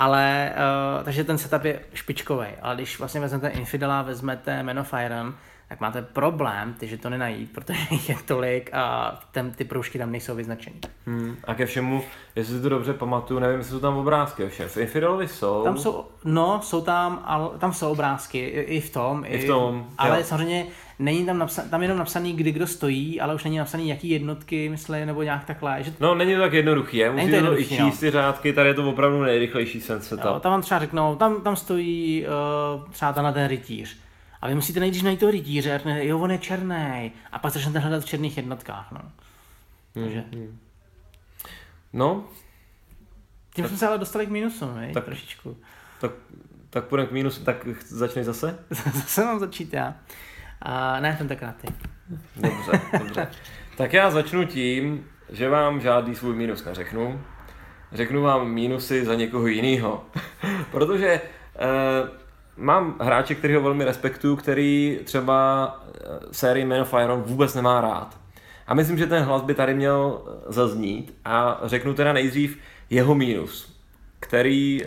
Ale, 0.00 0.52
uh, 0.98 1.04
takže 1.04 1.24
ten 1.24 1.38
setup 1.38 1.64
je 1.64 1.80
špičkový. 1.94 2.46
Ale 2.62 2.74
když 2.74 2.98
vlastně 2.98 3.20
vezmete 3.20 3.48
Infidela, 3.48 4.02
vezmete 4.02 4.62
Man 4.62 4.78
of 4.78 4.94
Iron, 5.04 5.34
tak 5.68 5.80
máte 5.80 6.02
problém 6.02 6.74
ty 6.74 6.98
to 6.98 7.10
nenajít, 7.10 7.52
protože 7.52 7.80
je 8.08 8.16
tolik 8.24 8.70
a 8.74 9.18
ten, 9.32 9.50
ty 9.50 9.64
proužky 9.64 9.98
tam 9.98 10.12
nejsou 10.12 10.34
vyznačeny. 10.34 10.76
Hmm. 11.06 11.36
A 11.44 11.54
ke 11.54 11.66
všemu, 11.66 12.04
jestli 12.36 12.56
si 12.56 12.62
to 12.62 12.68
dobře 12.68 12.92
pamatuju, 12.92 13.40
nevím, 13.40 13.58
jestli 13.58 13.72
jsou 13.72 13.80
tam 13.80 13.96
obrázky 13.96 14.48
všem. 14.48 14.68
V 14.68 14.76
Infidelovi 14.76 15.28
jsou. 15.28 15.64
Tam 15.64 15.78
jsou, 15.78 16.04
no, 16.24 16.60
jsou 16.62 16.80
tam, 16.80 17.22
ale 17.24 17.58
tam 17.58 17.72
jsou 17.72 17.90
obrázky 17.92 18.38
i, 18.38 18.60
i 18.60 18.80
v 18.80 18.90
tom. 18.90 19.24
I, 19.24 19.28
i 19.28 19.44
v 19.44 19.46
tom, 19.46 19.86
Ale 19.98 20.18
jo. 20.18 20.24
samozřejmě 20.24 20.66
není 21.00 21.26
tam 21.26 21.38
napsaný, 21.38 21.70
tam 21.70 21.82
jenom 21.82 21.98
napsaný, 21.98 22.32
kdy 22.32 22.52
kdo 22.52 22.66
stojí, 22.66 23.20
ale 23.20 23.34
už 23.34 23.44
není 23.44 23.58
napsaný, 23.58 23.88
jaký 23.88 24.10
jednotky, 24.10 24.68
myslím, 24.68 25.06
nebo 25.06 25.22
nějak 25.22 25.44
takhle. 25.44 25.82
Že... 25.82 25.92
No, 26.00 26.14
není 26.14 26.34
to 26.34 26.40
tak 26.40 26.52
jednoduchý, 26.52 26.96
je. 26.96 27.10
Musíte 27.10 27.30
to 27.30 27.36
jednoduchý, 27.36 27.76
to 27.76 27.82
no. 27.82 27.90
číst 27.90 28.00
ty 28.00 28.10
řádky, 28.10 28.52
tady 28.52 28.68
je 28.68 28.74
to 28.74 28.90
opravdu 28.90 29.22
nejrychlejší 29.22 29.80
sense 29.80 30.16
tam 30.16 30.40
vám 30.42 30.62
třeba 30.62 30.80
řeknou, 30.80 31.16
tam, 31.16 31.42
tam 31.42 31.56
stojí 31.56 32.26
uh, 32.76 32.90
třeba 32.90 33.22
na 33.22 33.32
ten 33.32 33.48
rytíř 33.48 33.96
a 34.42 34.48
vy 34.48 34.54
musíte 34.54 34.80
nejdřív 34.80 35.02
najít 35.02 35.20
toho 35.20 35.32
rytíře, 35.32 35.80
jo, 35.84 36.18
on 36.18 36.30
je 36.30 36.38
černý. 36.38 37.12
A 37.32 37.38
pak 37.38 37.52
začnete 37.52 37.78
hledat 37.78 38.02
v 38.02 38.06
černých 38.06 38.36
jednotkách. 38.36 38.92
No. 38.92 39.00
Takže... 39.94 40.24
Hmm, 40.32 40.40
hmm. 40.40 40.58
No. 41.92 42.24
Tím 43.54 43.62
tak, 43.62 43.68
jsme 43.68 43.78
se 43.78 43.86
ale 43.86 43.98
dostali 43.98 44.26
k 44.26 44.30
minusu, 44.30 44.74
ne? 44.74 44.90
Tak, 44.94 45.04
trošičku. 45.04 45.56
Tak, 46.00 46.10
tak 46.70 46.84
půjdeme 46.84 47.08
k 47.08 47.12
minusu, 47.12 47.44
tak 47.44 47.66
začneš 47.86 48.26
zase? 48.26 48.58
zase 48.94 49.24
mám 49.24 49.38
začít 49.38 49.72
já. 49.72 49.94
A 50.62 51.00
ne, 51.00 51.16
tentokrát 51.18 51.56
ty. 51.56 51.68
Dobře, 52.36 52.80
dobře. 52.98 53.28
Tak 53.76 53.92
já 53.92 54.10
začnu 54.10 54.44
tím, 54.44 55.06
že 55.32 55.48
vám 55.48 55.80
žádný 55.80 56.14
svůj 56.14 56.36
minus 56.36 56.64
neřeknu. 56.64 57.20
Řeknu 57.92 58.22
vám 58.22 58.48
minusy 58.48 59.04
za 59.04 59.14
někoho 59.14 59.46
jiného. 59.46 60.04
Protože 60.70 61.08
eh, 61.08 61.20
mám 62.56 62.96
hráče, 63.00 63.34
který 63.34 63.54
ho 63.54 63.60
velmi 63.60 63.84
respektuju, 63.84 64.36
který 64.36 64.98
třeba 65.04 65.80
eh, 65.94 66.08
sérii 66.32 66.64
Man 66.64 66.80
of 66.80 66.94
Iron 67.04 67.22
vůbec 67.22 67.54
nemá 67.54 67.80
rád. 67.80 68.18
A 68.66 68.74
myslím, 68.74 68.98
že 68.98 69.06
ten 69.06 69.22
hlas 69.22 69.42
by 69.42 69.54
tady 69.54 69.74
měl 69.74 70.22
eh, 70.26 70.52
zaznít 70.52 71.14
a 71.24 71.60
řeknu 71.64 71.94
teda 71.94 72.12
nejdřív 72.12 72.58
jeho 72.90 73.14
mínus, 73.14 73.80
který 74.20 74.82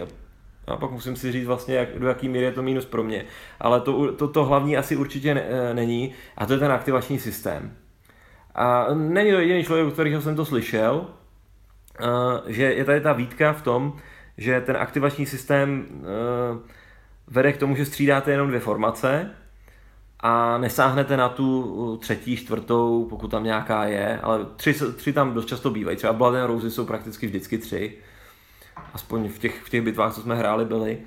a 0.67 0.77
pak 0.77 0.91
musím 0.91 1.15
si 1.15 1.31
říct 1.31 1.45
vlastně, 1.45 1.75
jak, 1.75 1.99
do 1.99 2.07
jaký 2.07 2.29
míry 2.29 2.45
je 2.45 2.51
to 2.51 2.63
mínus 2.63 2.85
pro 2.85 3.03
mě. 3.03 3.25
Ale 3.59 3.81
to, 3.81 4.11
to, 4.11 4.27
to 4.27 4.45
hlavní 4.45 4.77
asi 4.77 4.95
určitě 4.95 5.33
ne, 5.33 5.43
eh, 5.47 5.73
není 5.73 6.13
a 6.37 6.45
to 6.45 6.53
je 6.53 6.59
ten 6.59 6.71
aktivační 6.71 7.19
systém. 7.19 7.73
A 8.55 8.93
není 8.93 9.31
to 9.31 9.39
jediný 9.39 9.63
člověk, 9.63 9.87
u 9.87 9.91
kterého 9.91 10.21
jsem 10.21 10.35
to 10.35 10.45
slyšel, 10.45 11.07
že 12.47 12.63
je 12.63 12.85
tady 12.85 13.01
ta 13.01 13.13
výtka 13.13 13.53
v 13.53 13.61
tom, 13.61 13.93
že 14.37 14.61
ten 14.61 14.77
aktivační 14.77 15.25
systém 15.25 15.85
vede 17.27 17.53
k 17.53 17.57
tomu, 17.57 17.75
že 17.75 17.85
střídáte 17.85 18.31
jenom 18.31 18.47
dvě 18.47 18.59
formace 18.59 19.31
a 20.19 20.57
nesáhnete 20.57 21.17
na 21.17 21.29
tu 21.29 21.97
třetí, 22.01 22.37
čtvrtou, 22.37 23.07
pokud 23.09 23.27
tam 23.27 23.43
nějaká 23.43 23.85
je, 23.85 24.19
ale 24.19 24.45
tři, 24.55 24.73
tři 24.95 25.13
tam 25.13 25.33
dost 25.33 25.45
často 25.45 25.69
bývají. 25.69 25.97
Třeba 25.97 26.13
Blood 26.13 26.35
and 26.35 26.47
Roses 26.47 26.75
jsou 26.75 26.85
prakticky 26.85 27.27
vždycky 27.27 27.57
tři. 27.57 27.97
Aspoň 28.93 29.29
v 29.29 29.39
těch, 29.39 29.61
v 29.63 29.69
těch 29.69 29.81
bitvách, 29.81 30.13
co 30.13 30.21
jsme 30.21 30.35
hráli, 30.35 30.65
byly. 30.65 30.97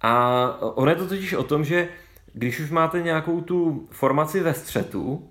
A 0.00 0.42
ono 0.60 0.90
je 0.90 0.96
to 0.96 1.08
totiž 1.08 1.32
o 1.32 1.42
tom, 1.42 1.64
že 1.64 1.88
když 2.32 2.60
už 2.60 2.70
máte 2.70 3.02
nějakou 3.02 3.40
tu 3.40 3.88
formaci 3.90 4.40
ve 4.40 4.54
střetu, 4.54 5.28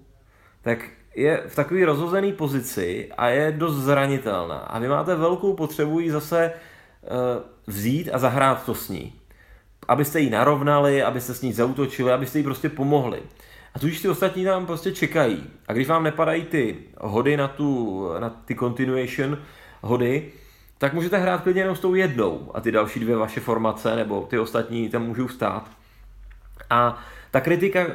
tak 0.61 0.79
je 1.15 1.43
v 1.47 1.55
takové 1.55 1.85
rozhozené 1.85 2.31
pozici 2.31 3.09
a 3.17 3.29
je 3.29 3.51
dost 3.51 3.75
zranitelná. 3.75 4.57
A 4.57 4.79
vy 4.79 4.87
máte 4.87 5.15
velkou 5.15 5.53
potřebu 5.53 5.99
ji 5.99 6.11
zase 6.11 6.51
uh, 6.51 7.09
vzít 7.67 8.09
a 8.13 8.17
zahrát 8.17 8.65
to 8.65 8.75
s 8.75 8.89
ní 8.89 9.13
abyste 9.87 10.19
ji 10.19 10.29
narovnali, 10.29 11.03
abyste 11.03 11.33
s 11.33 11.41
ní 11.41 11.53
zautočili, 11.53 12.11
abyste 12.11 12.37
jí 12.37 12.43
prostě 12.43 12.69
pomohli. 12.69 13.21
A 13.73 13.79
tudíž 13.79 14.01
ty 14.01 14.09
ostatní 14.09 14.45
tam 14.45 14.65
prostě 14.65 14.91
čekají. 14.91 15.43
A 15.67 15.73
když 15.73 15.87
vám 15.87 16.03
nepadají 16.03 16.43
ty 16.43 16.75
hody 16.97 17.37
na, 17.37 17.47
tu, 17.47 18.03
na 18.19 18.29
ty 18.29 18.55
continuation 18.55 19.37
hody, 19.81 20.31
tak 20.77 20.93
můžete 20.93 21.17
hrát 21.17 21.41
klidně 21.41 21.61
jenom 21.61 21.75
s 21.75 21.79
tou 21.79 21.95
jednou 21.95 22.51
a 22.53 22.61
ty 22.61 22.71
další 22.71 22.99
dvě 22.99 23.15
vaše 23.15 23.39
formace 23.39 23.95
nebo 23.95 24.27
ty 24.29 24.39
ostatní 24.39 24.89
tam 24.89 25.03
můžou 25.03 25.27
stát. 25.27 25.69
A 26.69 27.03
ta 27.31 27.41
kritika 27.41 27.85
uh, 27.85 27.93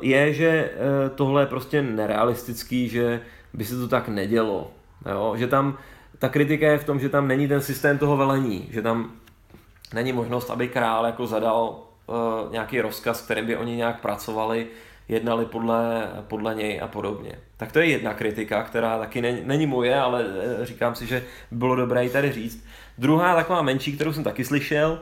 je, 0.00 0.32
že 0.32 0.70
uh, 0.70 1.16
tohle 1.16 1.42
je 1.42 1.46
prostě 1.46 1.82
nerealistický, 1.82 2.88
že 2.88 3.20
by 3.52 3.64
se 3.64 3.76
to 3.76 3.88
tak 3.88 4.08
nedělo. 4.08 4.70
Jo? 5.10 5.34
Že 5.36 5.46
tam 5.46 5.78
ta 6.18 6.28
kritika 6.28 6.66
je 6.66 6.78
v 6.78 6.84
tom, 6.84 7.00
že 7.00 7.08
tam 7.08 7.28
není 7.28 7.48
ten 7.48 7.60
systém 7.60 7.98
toho 7.98 8.16
velení, 8.16 8.68
že 8.70 8.82
tam 8.82 9.12
není 9.94 10.12
možnost, 10.12 10.50
aby 10.50 10.68
král 10.68 11.06
jako 11.06 11.26
zadal 11.26 11.80
uh, 12.06 12.52
nějaký 12.52 12.80
rozkaz, 12.80 13.20
kterým 13.20 13.46
by 13.46 13.56
oni 13.56 13.76
nějak 13.76 14.00
pracovali, 14.00 14.66
jednali 15.12 15.46
podle, 15.46 16.08
podle 16.28 16.54
něj 16.54 16.80
a 16.80 16.86
podobně. 16.86 17.32
Tak 17.56 17.72
to 17.72 17.78
je 17.78 17.86
jedna 17.86 18.14
kritika, 18.14 18.62
která 18.62 18.98
taky 18.98 19.22
není, 19.22 19.40
není 19.44 19.66
moje, 19.66 19.96
ale 19.96 20.24
uh, 20.24 20.64
říkám 20.64 20.94
si, 20.94 21.06
že 21.06 21.22
bylo 21.50 21.76
dobré 21.76 22.04
ji 22.04 22.10
tady 22.10 22.32
říct. 22.32 22.66
Druhá 22.98 23.34
taková 23.34 23.62
menší, 23.62 23.92
kterou 23.92 24.12
jsem 24.12 24.24
taky 24.24 24.44
slyšel, 24.44 25.00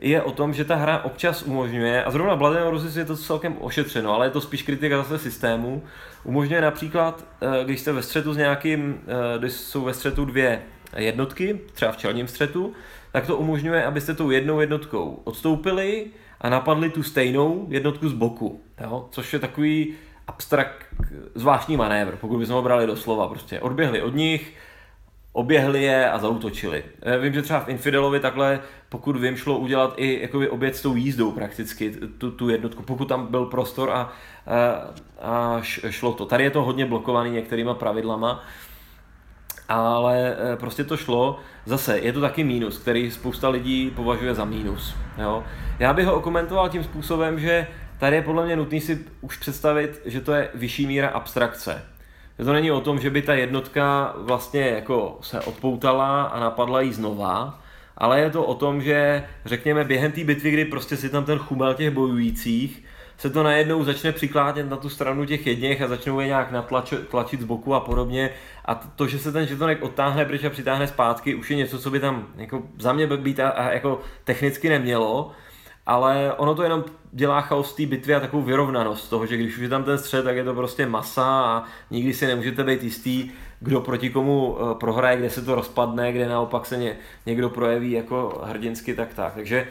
je 0.00 0.22
o 0.22 0.32
tom, 0.32 0.54
že 0.54 0.64
ta 0.64 0.76
hra 0.76 1.04
občas 1.04 1.42
umožňuje, 1.42 2.04
a 2.04 2.10
zrovna 2.10 2.36
Blood 2.36 2.56
and 2.56 2.70
Roses 2.70 2.96
je 2.96 3.04
to 3.04 3.16
celkem 3.16 3.56
ošetřeno, 3.60 4.14
ale 4.14 4.26
je 4.26 4.30
to 4.30 4.40
spíš 4.40 4.62
kritika 4.62 4.96
zase 4.96 5.18
systému, 5.18 5.82
umožňuje 6.24 6.60
například, 6.60 7.24
eh, 7.40 7.64
když 7.64 7.80
jste 7.80 7.92
ve 7.92 8.02
střetu 8.02 8.34
s 8.34 8.36
nějakým, 8.36 9.00
když 9.38 9.52
jsou 9.52 9.84
ve 9.84 9.94
střetu 9.94 10.24
dvě 10.24 10.62
jednotky, 10.96 11.60
třeba 11.72 11.92
v 11.92 11.96
čelním 11.96 12.28
střetu, 12.28 12.72
tak 13.12 13.26
to 13.26 13.36
umožňuje, 13.36 13.84
abyste 13.84 14.14
tou 14.14 14.30
jednou 14.30 14.60
jednotkou 14.60 15.20
odstoupili 15.24 16.06
a 16.40 16.48
napadli 16.48 16.90
tu 16.90 17.02
stejnou 17.02 17.66
jednotku 17.68 18.08
z 18.08 18.12
boku, 18.12 18.60
jo? 18.80 19.08
což 19.10 19.32
je 19.32 19.38
takový 19.38 19.94
abstrakt, 20.26 20.86
zvláštní 21.34 21.76
manévr, 21.76 22.16
pokud 22.16 22.38
bychom 22.38 22.54
ho 22.54 22.62
brali 22.62 22.86
doslova. 22.86 23.28
Prostě 23.28 23.60
odběhli 23.60 24.02
od 24.02 24.14
nich, 24.14 24.54
oběhli 25.32 25.82
je 25.82 26.10
a 26.10 26.18
zautočili. 26.18 26.84
Eh, 27.02 27.18
vím, 27.18 27.32
že 27.32 27.42
třeba 27.42 27.60
v 27.60 27.68
Infidelovi 27.68 28.20
takhle, 28.20 28.60
pokud 28.88 29.16
vím, 29.16 29.36
šlo 29.36 29.58
udělat 29.58 29.94
i 29.96 30.18
jakoby 30.22 30.48
oběd 30.48 30.76
s 30.76 30.82
tou 30.82 30.96
jízdou 30.96 31.32
prakticky, 31.32 31.90
tu, 32.18 32.30
tu 32.30 32.48
jednotku, 32.48 32.82
pokud 32.82 33.04
tam 33.04 33.26
byl 33.26 33.44
prostor 33.46 33.90
a, 33.90 34.12
a, 34.46 34.82
a 35.22 35.60
šlo 35.90 36.12
to. 36.12 36.26
Tady 36.26 36.44
je 36.44 36.50
to 36.50 36.62
hodně 36.62 36.86
blokovaný 36.86 37.30
některýma 37.30 37.74
pravidlama, 37.74 38.44
ale 39.70 40.36
eh, 40.52 40.56
prostě 40.56 40.84
to 40.84 40.96
šlo. 40.96 41.38
Zase, 41.64 41.98
je 41.98 42.12
to 42.12 42.20
taky 42.20 42.44
mínus, 42.44 42.78
který 42.78 43.10
spousta 43.10 43.48
lidí 43.48 43.90
považuje 43.96 44.34
za 44.34 44.44
mínus. 44.44 44.94
Jo? 45.18 45.44
Já 45.78 45.92
bych 45.92 46.06
ho 46.06 46.14
okomentoval 46.14 46.68
tím 46.68 46.84
způsobem, 46.84 47.40
že 47.40 47.66
tady 47.98 48.16
je 48.16 48.22
podle 48.22 48.44
mě 48.46 48.56
nutný 48.56 48.80
si 48.80 49.04
už 49.20 49.36
představit, 49.36 50.02
že 50.04 50.20
to 50.20 50.32
je 50.32 50.48
vyšší 50.54 50.86
míra 50.86 51.08
abstrakce. 51.08 51.82
Že 52.38 52.44
to 52.44 52.52
není 52.52 52.70
o 52.70 52.80
tom, 52.80 53.00
že 53.00 53.10
by 53.10 53.22
ta 53.22 53.34
jednotka 53.34 54.14
vlastně 54.16 54.60
jako 54.60 55.18
se 55.22 55.40
odpoutala 55.40 56.22
a 56.22 56.40
napadla 56.40 56.80
jí 56.80 56.92
znova, 56.92 57.60
ale 57.96 58.20
je 58.20 58.30
to 58.30 58.44
o 58.44 58.54
tom, 58.54 58.82
že 58.82 59.24
řekněme 59.44 59.84
během 59.84 60.12
té 60.12 60.24
bitvy, 60.24 60.50
kdy 60.50 60.64
prostě 60.64 60.96
si 60.96 61.08
tam 61.08 61.24
ten 61.24 61.38
chumel 61.38 61.74
těch 61.74 61.90
bojujících, 61.90 62.84
se 63.20 63.30
to 63.30 63.42
najednou 63.42 63.84
začne 63.84 64.12
přikládět 64.12 64.70
na 64.70 64.76
tu 64.76 64.88
stranu 64.88 65.24
těch 65.24 65.46
jedněch 65.46 65.82
a 65.82 65.88
začnou 65.88 66.20
je 66.20 66.26
nějak 66.26 66.50
natlačit, 66.50 67.08
tlačit 67.08 67.40
z 67.40 67.44
boku 67.44 67.74
a 67.74 67.80
podobně. 67.80 68.30
A 68.64 68.74
to, 68.74 69.06
že 69.06 69.18
se 69.18 69.32
ten 69.32 69.46
žetonek 69.46 69.82
odtáhne 69.82 70.24
pryč 70.24 70.44
a 70.44 70.50
přitáhne 70.50 70.86
zpátky, 70.86 71.34
už 71.34 71.50
je 71.50 71.56
něco, 71.56 71.78
co 71.78 71.90
by 71.90 72.00
tam 72.00 72.26
jako 72.36 72.62
za 72.78 72.92
mě 72.92 73.06
být 73.06 73.40
a, 73.40 73.48
a 73.48 73.70
jako 73.70 74.00
technicky 74.24 74.68
nemělo 74.68 75.32
ale 75.86 76.34
ono 76.36 76.54
to 76.54 76.62
jenom 76.62 76.84
dělá 77.12 77.40
chaos 77.40 77.74
té 77.74 77.86
bitvy 77.86 78.14
a 78.14 78.20
takovou 78.20 78.42
vyrovnanost 78.42 79.10
toho, 79.10 79.26
že 79.26 79.36
když 79.36 79.56
už 79.56 79.62
je 79.62 79.68
tam 79.68 79.84
ten 79.84 79.98
střed, 79.98 80.24
tak 80.24 80.36
je 80.36 80.44
to 80.44 80.54
prostě 80.54 80.86
masa 80.86 81.40
a 81.40 81.64
nikdy 81.90 82.14
si 82.14 82.26
nemůžete 82.26 82.64
být 82.64 82.82
jistý, 82.82 83.30
kdo 83.60 83.80
proti 83.80 84.10
komu 84.10 84.56
eh, 84.58 84.74
prohraje, 84.74 85.16
kde 85.16 85.30
se 85.30 85.42
to 85.42 85.54
rozpadne, 85.54 86.12
kde 86.12 86.28
naopak 86.28 86.66
se 86.66 86.76
ně, 86.76 86.96
někdo 87.26 87.50
projeví 87.50 87.92
jako 87.92 88.42
hrdinsky, 88.44 88.94
tak 88.94 89.14
tak. 89.14 89.34
Takže 89.34 89.66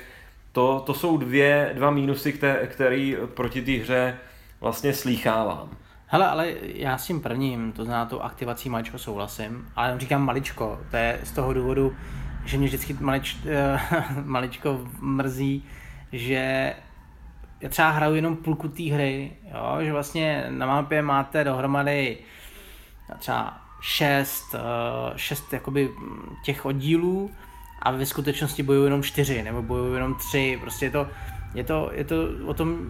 to, 0.52 0.84
to 0.86 0.94
jsou 0.94 1.18
dvě, 1.18 1.72
dva 1.76 1.92
mínusy, 1.92 2.34
které, 2.34 2.68
který 2.68 3.18
proti 3.34 3.62
té 3.62 3.72
hře 3.72 4.18
vlastně 4.62 4.94
slýchávám. 4.94 5.70
Hele, 6.06 6.28
ale 6.28 6.54
já 6.62 6.98
s 6.98 7.08
tím 7.08 7.22
prvním, 7.22 7.72
to 7.72 7.86
znamená 7.86 8.06
tu 8.06 8.22
aktivací 8.22 8.70
maličko 8.70 8.98
souhlasím, 8.98 9.70
ale 9.76 10.00
říkám 10.00 10.26
maličko, 10.26 10.80
to 10.92 10.98
je 10.98 11.20
z 11.24 11.32
toho 11.32 11.54
důvodu, 11.54 11.96
že 12.46 12.58
mě 12.58 12.68
vždycky 12.68 12.98
malič, 13.00 13.38
maličko 14.24 14.88
mrzí, 15.00 15.66
že 16.12 16.74
já 17.62 17.70
třeba 17.70 17.90
hraju 17.90 18.16
jenom 18.16 18.36
půlku 18.36 18.68
té 18.68 18.84
hry, 18.84 19.32
jo? 19.54 19.78
že 19.82 19.92
vlastně 19.92 20.46
na 20.50 20.66
mapě 20.66 21.02
máte 21.02 21.44
dohromady 21.44 22.18
třeba 23.20 23.62
šest, 23.82 24.56
eh, 24.56 24.60
šest 25.16 25.54
jakoby 25.54 25.90
těch 26.44 26.66
oddílů 26.66 27.32
a 27.82 27.92
ve 27.92 28.06
skutečnosti 28.06 28.64
bojují 28.64 28.86
jenom 28.86 29.04
čtyři 29.04 29.44
nebo 29.44 29.62
bojují 29.62 29.94
jenom 29.94 30.16
tři, 30.16 30.58
prostě 30.62 30.86
je 30.86 30.92
to, 30.92 31.08
je 31.54 31.64
to, 31.64 31.90
je 31.94 32.04
to 32.04 32.16
o 32.46 32.54
tom, 32.54 32.90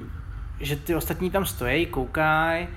že 0.60 0.76
ty 0.76 0.96
ostatní 0.96 1.32
tam 1.32 1.46
stojí, 1.46 1.86
koukají 1.86 2.68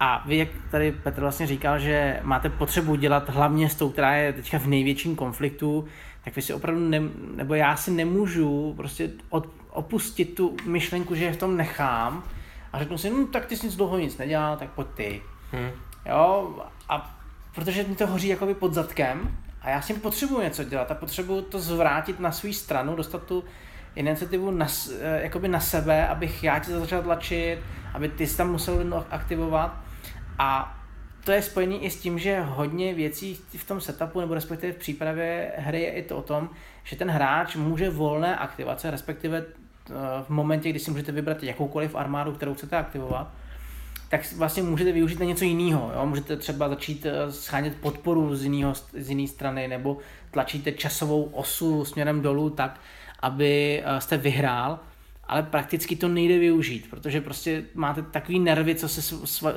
a 0.00 0.22
vy, 0.26 0.36
jak 0.36 0.48
tady 0.70 0.92
Petr 0.92 1.20
vlastně 1.20 1.46
říkal, 1.46 1.78
že 1.78 2.20
máte 2.22 2.50
potřebu 2.50 2.94
dělat 2.94 3.30
hlavně 3.30 3.68
s 3.68 3.74
tou, 3.74 3.90
která 3.90 4.16
je 4.16 4.32
teďka 4.32 4.58
v 4.58 4.66
největším 4.66 5.16
konfliktu, 5.16 5.84
tak 6.24 6.36
vy 6.36 6.42
si 6.42 6.54
opravdu, 6.54 6.88
ne, 6.88 7.00
nebo 7.36 7.54
já 7.54 7.76
si 7.76 7.90
nemůžu 7.90 8.74
prostě 8.76 9.10
od, 9.28 9.48
opustit 9.70 10.34
tu 10.34 10.56
myšlenku, 10.64 11.14
že 11.14 11.24
je 11.24 11.32
v 11.32 11.36
tom 11.36 11.56
nechám 11.56 12.24
a 12.72 12.78
řeknu 12.78 12.98
si, 12.98 13.10
no 13.10 13.26
tak 13.26 13.46
ty 13.46 13.56
jsi 13.56 13.66
nic 13.66 13.76
dlouho 13.76 13.98
nic 13.98 14.18
nedělal, 14.18 14.56
tak 14.56 14.70
pojď 14.70 14.88
ty. 14.94 15.22
Hmm. 15.52 15.70
Jo, 16.06 16.54
a 16.88 17.18
protože 17.54 17.84
mi 17.88 17.94
to 17.94 18.06
hoří 18.06 18.28
jakoby 18.28 18.54
pod 18.54 18.74
zadkem 18.74 19.38
a 19.66 19.70
já 19.70 19.80
s 19.80 19.86
tím 19.86 20.00
potřebuji 20.00 20.40
něco 20.40 20.64
dělat 20.64 20.90
a 20.90 20.94
potřebuji 20.94 21.42
to 21.42 21.58
zvrátit 21.58 22.20
na 22.20 22.32
svou 22.32 22.52
stranu, 22.52 22.96
dostat 22.96 23.22
tu 23.22 23.44
iniciativu 23.94 24.50
na, 24.50 24.66
eh, 25.00 25.20
jakoby 25.22 25.48
na 25.48 25.60
sebe, 25.60 26.08
abych 26.08 26.44
já 26.44 26.58
tě 26.58 26.70
začal 26.70 27.02
tlačit, 27.02 27.58
aby 27.94 28.08
ty 28.08 28.26
jsi 28.26 28.36
tam 28.36 28.52
musel 28.52 29.06
aktivovat. 29.10 29.76
A 30.38 30.78
to 31.24 31.32
je 31.32 31.42
spojený 31.42 31.84
i 31.84 31.90
s 31.90 32.00
tím, 32.00 32.18
že 32.18 32.40
hodně 32.40 32.94
věcí 32.94 33.34
v 33.56 33.64
tom 33.64 33.80
setupu 33.80 34.20
nebo 34.20 34.34
respektive 34.34 34.72
v 34.72 34.76
přípravě 34.76 35.52
hry 35.56 35.82
je 35.82 35.90
i 35.92 36.02
to 36.02 36.16
o 36.16 36.22
tom, 36.22 36.50
že 36.84 36.96
ten 36.96 37.10
hráč 37.10 37.56
může 37.56 37.90
volné 37.90 38.36
aktivace, 38.36 38.90
respektive 38.90 39.38
eh, 39.38 39.92
v 40.22 40.28
momentě, 40.28 40.70
kdy 40.70 40.78
si 40.78 40.90
můžete 40.90 41.12
vybrat 41.12 41.42
jakoukoliv 41.42 41.94
armádu, 41.94 42.32
kterou 42.32 42.54
chcete 42.54 42.76
aktivovat, 42.76 43.32
tak 44.08 44.32
vlastně 44.32 44.62
můžete 44.62 44.92
využít 44.92 45.20
na 45.20 45.26
něco 45.26 45.44
jiného. 45.44 45.92
Můžete 46.04 46.36
třeba 46.36 46.68
začít 46.68 47.06
eh, 47.06 47.32
schánět 47.32 47.76
podporu 47.76 48.36
z, 48.36 48.44
jiného, 48.44 48.74
z 48.92 49.10
jiné 49.10 49.28
strany 49.28 49.68
nebo 49.68 49.98
tlačíte 50.30 50.72
časovou 50.72 51.22
osu 51.22 51.84
směrem 51.84 52.22
dolů 52.22 52.50
tak, 52.50 52.80
aby 53.20 53.82
eh, 53.84 54.00
jste 54.00 54.16
vyhrál, 54.16 54.78
ale 55.24 55.42
prakticky 55.42 55.96
to 55.96 56.08
nejde 56.08 56.38
využít, 56.38 56.90
protože 56.90 57.20
prostě 57.20 57.64
máte 57.74 58.02
takový 58.02 58.38
nervy, 58.38 58.74
co 58.74 58.88
se 58.88 59.02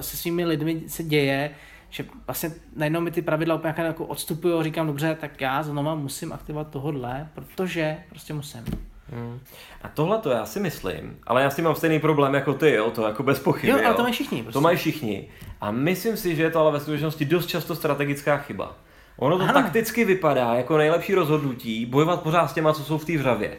se 0.01 0.17
svými 0.17 0.45
lidmi 0.45 0.81
se 0.87 1.03
děje, 1.03 1.51
že 1.89 2.05
vlastně 2.27 2.51
najednou 2.75 3.01
mi 3.01 3.11
ty 3.11 3.21
pravidla 3.21 3.55
úplně 3.55 3.73
jako 3.77 4.05
odstupují 4.05 4.53
a 4.59 4.63
říkám, 4.63 4.87
dobře, 4.87 5.17
tak 5.21 5.41
já 5.41 5.63
znova 5.63 5.95
musím 5.95 6.33
aktivovat 6.33 6.69
tohodle, 6.69 7.29
protože 7.33 7.97
prostě 8.09 8.33
musím. 8.33 8.88
Hmm. 9.11 9.39
A 9.81 9.87
tohle 9.87 10.17
to 10.17 10.29
já 10.29 10.45
si 10.45 10.59
myslím, 10.59 11.19
ale 11.27 11.43
já 11.43 11.49
s 11.49 11.55
tím 11.55 11.65
mám 11.65 11.75
stejný 11.75 11.99
problém 11.99 12.33
jako 12.33 12.53
ty, 12.53 12.71
jo, 12.71 12.91
to 12.91 13.07
jako 13.07 13.23
bez 13.23 13.39
pochyby. 13.39 13.71
Jo, 13.71 13.79
ale 13.85 13.95
to 13.95 14.01
mají 14.01 14.13
všichni. 14.13 14.41
Prostě. 14.43 14.53
To 14.53 14.61
mají 14.61 14.77
všichni. 14.77 15.27
A 15.61 15.71
myslím 15.71 16.17
si, 16.17 16.35
že 16.35 16.43
je 16.43 16.49
to 16.49 16.59
ale 16.59 16.71
ve 16.71 16.79
skutečnosti 16.79 17.25
dost 17.25 17.45
často 17.45 17.75
strategická 17.75 18.37
chyba. 18.37 18.75
Ono 19.17 19.37
to 19.37 19.43
ano. 19.43 19.53
takticky 19.53 20.05
vypadá 20.05 20.53
jako 20.53 20.77
nejlepší 20.77 21.15
rozhodnutí 21.15 21.85
bojovat 21.85 22.21
pořád 22.21 22.47
s 22.47 22.53
těma, 22.53 22.73
co 22.73 22.83
jsou 22.83 22.97
v 22.97 23.05
té 23.05 23.17
vřavě. 23.17 23.57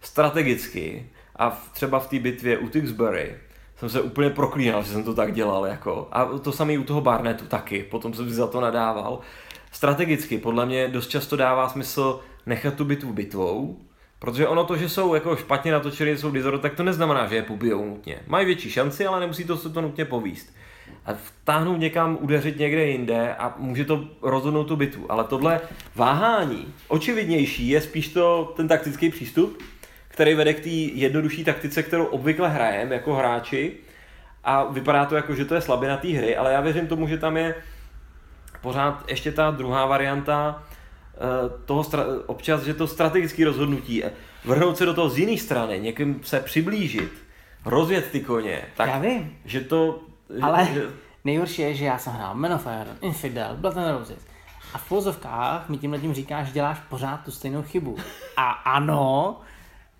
Strategicky 0.00 1.06
a 1.36 1.50
v, 1.50 1.70
třeba 1.72 1.98
v 1.98 2.08
té 2.08 2.18
bitvě 2.18 2.58
u 2.58 2.68
Tixbury 2.68 3.36
jsem 3.76 3.88
se 3.88 4.00
úplně 4.00 4.30
proklínal, 4.30 4.82
že 4.82 4.92
jsem 4.92 5.04
to 5.04 5.14
tak 5.14 5.34
dělal. 5.34 5.66
Jako. 5.66 6.08
A 6.12 6.24
to 6.24 6.52
samé 6.52 6.78
u 6.78 6.84
toho 6.84 7.00
Barnetu 7.00 7.44
taky, 7.44 7.82
potom 7.82 8.14
jsem 8.14 8.28
si 8.28 8.34
za 8.34 8.46
to 8.46 8.60
nadával. 8.60 9.20
Strategicky 9.72 10.38
podle 10.38 10.66
mě 10.66 10.88
dost 10.88 11.08
často 11.08 11.36
dává 11.36 11.68
smysl 11.68 12.20
nechat 12.46 12.74
tu 12.74 12.84
bitvu 12.84 13.12
bitvou, 13.12 13.76
Protože 14.18 14.48
ono 14.48 14.64
to, 14.64 14.76
že 14.76 14.88
jsou 14.88 15.14
jako 15.14 15.36
špatně 15.36 15.72
natočený, 15.72 16.16
jsou 16.16 16.30
dizoru, 16.30 16.58
tak 16.58 16.74
to 16.74 16.82
neznamená, 16.82 17.26
že 17.26 17.34
je 17.34 17.42
pobijou 17.42 17.84
nutně. 17.84 18.18
Mají 18.26 18.46
větší 18.46 18.70
šanci, 18.70 19.06
ale 19.06 19.20
nemusí 19.20 19.44
to 19.44 19.56
se 19.56 19.70
to 19.70 19.80
nutně 19.80 20.04
povíst. 20.04 20.54
A 21.06 21.12
vtáhnout 21.14 21.80
někam, 21.80 22.18
udeřit 22.20 22.58
někde 22.58 22.86
jinde 22.86 23.34
a 23.34 23.54
může 23.58 23.84
to 23.84 24.04
rozhodnout 24.22 24.64
tu 24.64 24.76
bitvu. 24.76 25.12
Ale 25.12 25.24
tohle 25.24 25.60
váhání, 25.94 26.74
očividnější 26.88 27.68
je 27.68 27.80
spíš 27.80 28.08
to 28.08 28.52
ten 28.56 28.68
taktický 28.68 29.10
přístup, 29.10 29.62
který 30.08 30.34
vede 30.34 30.54
k 30.54 30.60
té 30.60 30.68
jednodušší 30.68 31.44
taktice, 31.44 31.82
kterou 31.82 32.04
obvykle 32.04 32.48
hrajeme 32.48 32.94
jako 32.94 33.14
hráči. 33.14 33.72
A 34.44 34.64
vypadá 34.64 35.06
to 35.06 35.16
jako, 35.16 35.34
že 35.34 35.44
to 35.44 35.54
je 35.54 35.60
slabina 35.60 35.96
té 35.96 36.08
hry, 36.08 36.36
ale 36.36 36.52
já 36.52 36.60
věřím 36.60 36.86
tomu, 36.86 37.08
že 37.08 37.18
tam 37.18 37.36
je 37.36 37.54
pořád 38.60 39.04
ještě 39.08 39.32
ta 39.32 39.50
druhá 39.50 39.86
varianta, 39.86 40.62
toho 41.64 41.82
stra- 41.82 42.22
občas, 42.26 42.62
že 42.62 42.74
to 42.74 42.86
strategické 42.86 43.44
rozhodnutí, 43.44 44.02
vrhnout 44.44 44.76
se 44.76 44.86
do 44.86 44.94
toho 44.94 45.08
z 45.08 45.18
jiné 45.18 45.38
strany, 45.38 45.80
někým 45.80 46.20
se 46.22 46.40
přiblížit, 46.40 47.12
rozjet 47.64 48.10
ty 48.10 48.20
koně, 48.20 48.62
tak 48.76 48.88
já 48.88 48.98
vím. 48.98 49.36
že 49.44 49.60
to... 49.60 50.00
Ale 50.42 50.68
že... 50.74 50.86
nejhorší 51.24 51.62
je, 51.62 51.74
že 51.74 51.84
já 51.84 51.98
jsem 51.98 52.12
hrál 52.12 52.34
Men 52.34 52.52
of 52.52 52.66
Iron, 52.66 52.96
Infidel, 53.00 53.56
Blood 53.56 53.76
and 53.76 53.98
Roses 53.98 54.26
a 54.74 54.78
v 54.78 54.88
pozovkách 54.88 55.68
mi 55.68 55.78
tímhle 55.78 55.98
tím 55.98 56.14
říkáš, 56.14 56.46
že 56.46 56.52
děláš 56.52 56.78
pořád 56.88 57.24
tu 57.24 57.30
stejnou 57.30 57.62
chybu. 57.62 57.96
A 58.36 58.50
ano, 58.50 59.40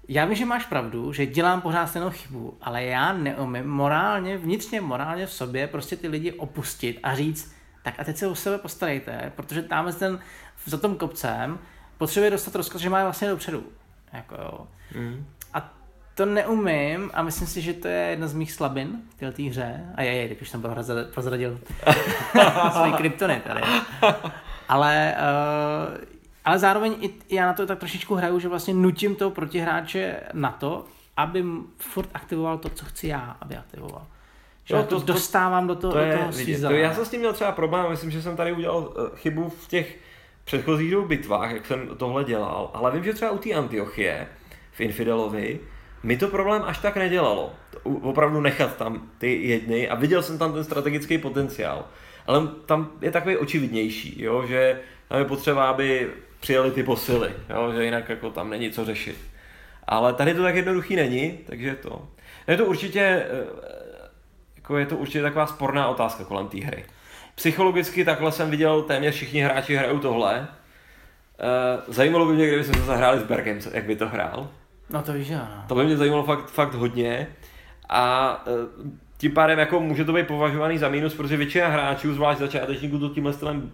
já 0.09 0.25
vím, 0.25 0.35
že 0.35 0.45
máš 0.45 0.67
pravdu, 0.67 1.13
že 1.13 1.27
dělám 1.27 1.61
pořád 1.61 1.87
stejnou 1.87 2.11
chybu, 2.11 2.59
ale 2.63 2.85
já 2.85 3.13
neumím 3.13 3.67
morálně, 3.67 4.39
vnitřně 4.39 4.81
morálně 4.81 5.27
v 5.27 5.33
sobě 5.33 5.67
prostě 5.67 5.97
ty 5.97 6.09
lidi 6.09 6.33
opustit 6.33 6.99
a 7.03 7.15
říct, 7.15 7.55
tak 7.83 8.01
a 8.01 8.05
teď 8.05 8.17
se 8.17 8.27
o 8.27 8.35
sebe 8.35 8.59
postarejte, 8.59 9.33
protože 9.37 9.63
tam 9.63 9.93
ten 9.93 10.19
za 10.67 10.79
tom 10.79 10.97
kopcem 10.97 11.59
potřebuje 11.99 12.31
dostat 12.31 12.55
rozkaz, 12.55 12.81
že 12.81 12.91
má 12.91 13.03
vlastně 13.03 13.29
dopředu. 13.29 13.65
Jako 14.13 14.35
jo. 14.35 14.67
Mm. 14.95 15.27
A 15.55 15.75
to 16.15 16.27
neumím 16.27 17.11
a 17.15 17.23
myslím 17.23 17.49
si, 17.49 17.61
že 17.61 17.73
to 17.73 17.89
je 17.89 17.99
jedna 17.99 18.27
z 18.27 18.35
mých 18.35 18.53
slabin 18.53 19.03
v 19.11 19.19
této 19.19 19.43
hře. 19.43 19.85
A 19.95 20.03
je, 20.03 20.13
je, 20.13 20.37
už 20.37 20.49
jsem 20.49 20.63
prozradil 21.15 21.59
svůj 22.73 22.93
kryptonit 22.93 23.43
tady. 23.43 23.61
Ale, 24.69 25.15
uh, 25.19 25.99
ale 26.45 26.59
zároveň 26.59 26.97
i 27.01 27.35
já 27.35 27.47
na 27.47 27.53
to 27.53 27.67
tak 27.67 27.79
trošičku 27.79 28.15
hraju, 28.15 28.39
že 28.39 28.49
vlastně 28.49 28.75
nutím 28.75 29.17
toho 29.17 29.31
protihráče 29.31 30.21
na 30.33 30.51
to, 30.51 30.85
aby 31.17 31.45
furt 31.77 32.09
aktivoval 32.15 32.59
to, 32.59 32.69
co 32.69 32.85
chci 32.85 33.09
já, 33.09 33.37
aby 33.41 33.57
aktivoval. 33.57 34.07
Že 34.65 34.75
jo, 34.75 34.83
to, 34.83 35.01
to 35.01 35.13
dostávám 35.13 35.67
do 35.67 35.75
toho, 35.75 35.93
to, 35.93 35.99
do 35.99 36.05
toho 36.05 36.33
je, 36.39 36.59
to 36.59 36.71
Já 36.71 36.95
jsem 36.95 37.05
s 37.05 37.09
tím 37.09 37.21
měl 37.21 37.33
třeba 37.33 37.53
problém, 37.53 37.91
myslím, 37.91 38.11
že 38.11 38.23
jsem 38.23 38.37
tady 38.37 38.53
udělal 38.53 38.79
uh, 38.79 39.17
chybu 39.17 39.49
v 39.49 39.69
těch 39.69 39.99
předchozích 40.49 40.91
dvou 40.91 41.05
bitvách, 41.05 41.51
jak 41.51 41.67
jsem 41.67 41.89
tohle 41.97 42.25
dělal, 42.25 42.71
ale 42.75 42.91
vím, 42.91 43.05
že 43.05 43.15
třeba 43.15 43.31
u 43.31 43.39
té 43.39 43.53
Antiochie 43.53 44.29
v 44.73 44.81
Infidelovi 44.81 45.61
mi 46.03 46.17
to 46.17 46.29
problém 46.29 46.63
až 46.67 46.79
tak 46.79 46.97
nedělalo. 46.97 47.53
Opravdu 47.83 48.41
nechat 48.41 48.77
tam 48.77 49.11
ty 49.19 49.43
jedny 49.43 49.89
a 49.89 49.95
viděl 49.95 50.23
jsem 50.23 50.39
tam 50.39 50.53
ten 50.53 50.65
strategický 50.65 51.19
potenciál. 51.19 51.85
Ale 52.27 52.49
tam 52.67 52.91
je 53.01 53.11
takový 53.11 53.37
očividnější, 53.37 54.23
jo, 54.23 54.47
že 54.47 54.81
tam 55.09 55.19
je 55.19 55.25
potřeba, 55.25 55.71
aby 55.71 56.11
přijeli 56.41 56.71
ty 56.71 56.83
posily, 56.83 57.31
jo, 57.51 57.73
že 57.73 57.85
jinak 57.85 58.09
jako 58.09 58.31
tam 58.31 58.51
není 58.51 58.71
co 58.71 58.85
řešit. 58.85 59.17
Ale 59.87 60.13
tady 60.13 60.35
to 60.35 60.43
tak 60.43 60.55
jednoduchý 60.55 60.97
není, 60.97 61.39
takže 61.47 61.75
to. 61.75 62.09
Je 62.49 62.57
to 62.57 62.65
určitě, 62.65 63.01
eh, 63.01 63.47
jako 64.57 64.79
je 64.79 64.87
to 64.87 64.97
určitě 64.97 65.23
taková 65.23 65.47
sporná 65.47 65.89
otázka 65.89 66.25
kolem 66.25 66.49
té 66.49 66.59
hry. 66.59 66.85
Psychologicky 67.39 68.05
takhle 68.05 68.33
jsem 68.33 68.51
viděl, 68.51 68.83
téměř 68.83 69.15
všichni 69.15 69.41
hráči 69.41 69.77
hrajou 69.77 69.99
tohle. 69.99 70.49
Eh, 71.39 71.83
zajímalo 71.89 72.27
by 72.27 72.33
mě, 72.33 72.47
kdyby 72.47 72.65
se 72.65 72.73
to 72.73 72.81
zahráli 72.81 73.21
s 73.21 73.23
Bergem, 73.23 73.59
jak 73.73 73.85
by 73.85 73.97
to 73.97 74.09
hrál. 74.09 74.49
No 74.91 75.03
to 75.03 75.13
víš, 75.13 75.31
ano. 75.31 75.65
To 75.69 75.75
by 75.75 75.85
mě 75.85 75.97
zajímalo 75.97 76.25
fakt, 76.25 76.51
fakt 76.51 76.75
hodně. 76.75 77.27
A 77.89 78.45
eh, 78.47 78.91
tím 79.19 79.33
pádem 79.33 79.59
jako 79.59 79.81
může 79.81 80.05
to 80.05 80.13
být 80.13 80.27
považovaný 80.27 80.79
za 80.79 80.89
mínus, 80.89 81.15
protože 81.15 81.37
většina 81.37 81.69
hráčů, 81.69 82.15
zvlášť 82.15 82.41
začátečníků, 82.41 82.99
to 82.99 83.09
tímhle 83.09 83.33
stylem 83.33 83.73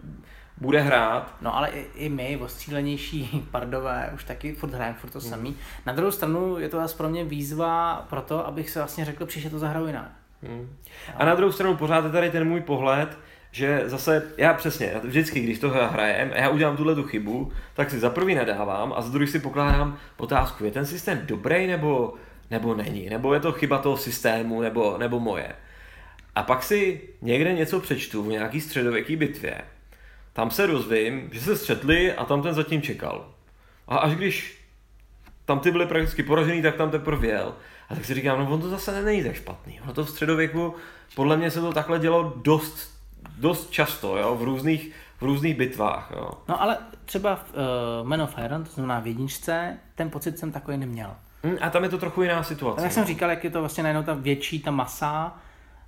bude 0.59 0.81
hrát. 0.81 1.35
No 1.41 1.57
ale 1.57 1.69
i, 1.69 1.87
i 1.95 2.09
my, 2.09 2.37
ostřílenější 2.37 3.47
pardové, 3.51 4.11
už 4.15 4.25
taky 4.25 4.55
furt 4.55 4.75
hrajeme 4.75 4.99
furt 4.99 5.11
to 5.11 5.19
hmm. 5.19 5.31
samý. 5.31 5.57
Na 5.87 5.93
druhou 5.93 6.13
stranu 6.13 6.59
je 6.59 6.69
to 6.69 6.77
zase 6.77 6.97
pro 6.97 7.09
mě 7.09 7.25
výzva 7.25 8.07
pro 8.11 8.23
to, 8.23 8.47
abych 8.47 8.71
se 8.71 8.79
vlastně 8.79 9.05
řekl, 9.05 9.27
příště 9.27 9.51
to 9.51 9.59
zahraju 9.59 9.87
jinak. 9.87 10.11
Hmm. 10.43 10.77
A 11.17 11.25
na 11.25 11.35
druhou 11.35 11.53
stranu 11.53 11.77
pořád 11.77 12.05
je 12.05 12.11
tady 12.11 12.31
ten 12.31 12.49
můj 12.49 12.61
pohled, 12.61 13.19
že 13.55 13.83
zase, 13.85 14.23
já 14.37 14.55
přesně, 14.55 14.95
vždycky, 15.03 15.41
když 15.41 15.59
to 15.59 15.71
hrajem 15.71 16.33
já 16.35 16.49
udělám 16.49 16.77
tuhle 16.77 16.95
tu 16.95 17.03
chybu, 17.03 17.53
tak 17.75 17.91
si 17.91 17.99
za 17.99 18.11
prvý 18.11 18.35
nedávám 18.35 18.93
a 18.97 19.03
za 19.03 19.09
druhý 19.13 19.27
si 19.27 19.39
pokládám 19.39 19.99
otázku, 20.17 20.65
je 20.65 20.71
ten 20.71 20.87
systém 20.87 21.21
dobrý 21.25 21.67
nebo, 21.67 22.15
nebo 22.51 22.75
není, 22.75 23.11
nebo 23.11 23.35
je 23.35 23.41
to 23.41 23.53
chyba 23.53 23.79
toho 23.79 23.97
systému 23.97 24.61
nebo, 24.61 24.99
nebo 24.99 25.21
moje. 25.21 25.49
A 26.35 26.43
pak 26.43 26.63
si 26.63 27.01
někde 27.23 27.53
něco 27.53 27.81
přečtu 27.81 28.23
v 28.23 28.29
nějaký 28.29 28.61
středověký 28.61 29.17
bitvě 29.17 29.61
tam 30.35 30.51
se 30.51 30.67
dozvím, 30.67 31.29
že 31.33 31.41
se 31.41 31.57
střetli 31.57 32.13
a 32.13 32.25
tam 32.25 32.43
ten 32.43 32.55
zatím 32.55 32.83
čekal. 32.83 33.31
A 33.89 33.97
až 33.97 34.15
když 34.15 34.65
tam 35.45 35.61
ty 35.61 35.71
byly 35.71 35.87
prakticky 35.87 36.23
poražený, 36.23 36.63
tak 36.63 36.77
tam 36.77 36.91
teprve 36.91 37.27
jel. 37.27 37.55
A 37.89 37.95
tak 37.95 38.05
si 38.05 38.15
říkám, 38.15 38.39
no 38.39 38.51
on 38.51 38.61
to 38.61 38.69
zase 38.69 39.03
není 39.03 39.25
tak 39.25 39.35
špatný. 39.35 39.81
Ono 39.81 39.93
to 39.93 40.05
v 40.05 40.11
středověku, 40.11 40.75
podle 41.15 41.37
mě 41.37 41.51
se 41.51 41.61
to 41.61 41.73
takhle 41.73 41.99
dělo 41.99 42.35
dost, 42.37 42.94
dost 43.39 43.71
často, 43.71 44.17
jo, 44.17 44.35
v 44.35 44.43
různých, 44.43 44.93
v 45.19 45.23
různých 45.23 45.57
bitvách. 45.57 46.13
Jo. 46.17 46.31
No 46.49 46.63
ale 46.63 46.79
třeba 47.05 47.37
v 47.37 47.45
uh, 48.03 48.09
Man 48.09 48.23
of 48.23 48.39
Iron, 48.45 48.65
to 48.65 48.71
znamená 48.71 49.01
v 49.01 49.07
jedničce, 49.07 49.79
ten 49.95 50.11
pocit 50.11 50.39
jsem 50.39 50.53
takový 50.53 50.77
neměl. 50.77 51.11
Hmm, 51.43 51.57
a 51.61 51.71
tam 51.71 51.83
je 51.83 51.89
to 51.89 51.99
trochu 51.99 52.23
jiná 52.23 52.43
situace. 52.43 52.77
Tak 52.77 52.85
jak 52.85 52.93
jsem 52.93 53.05
říkal, 53.05 53.31
jak 53.31 53.45
je 53.45 53.51
to 53.51 53.61
vlastně 53.61 53.83
najednou 53.83 54.03
ta 54.03 54.15
větší 54.15 54.63
ta 54.63 54.71
masa, 54.71 55.37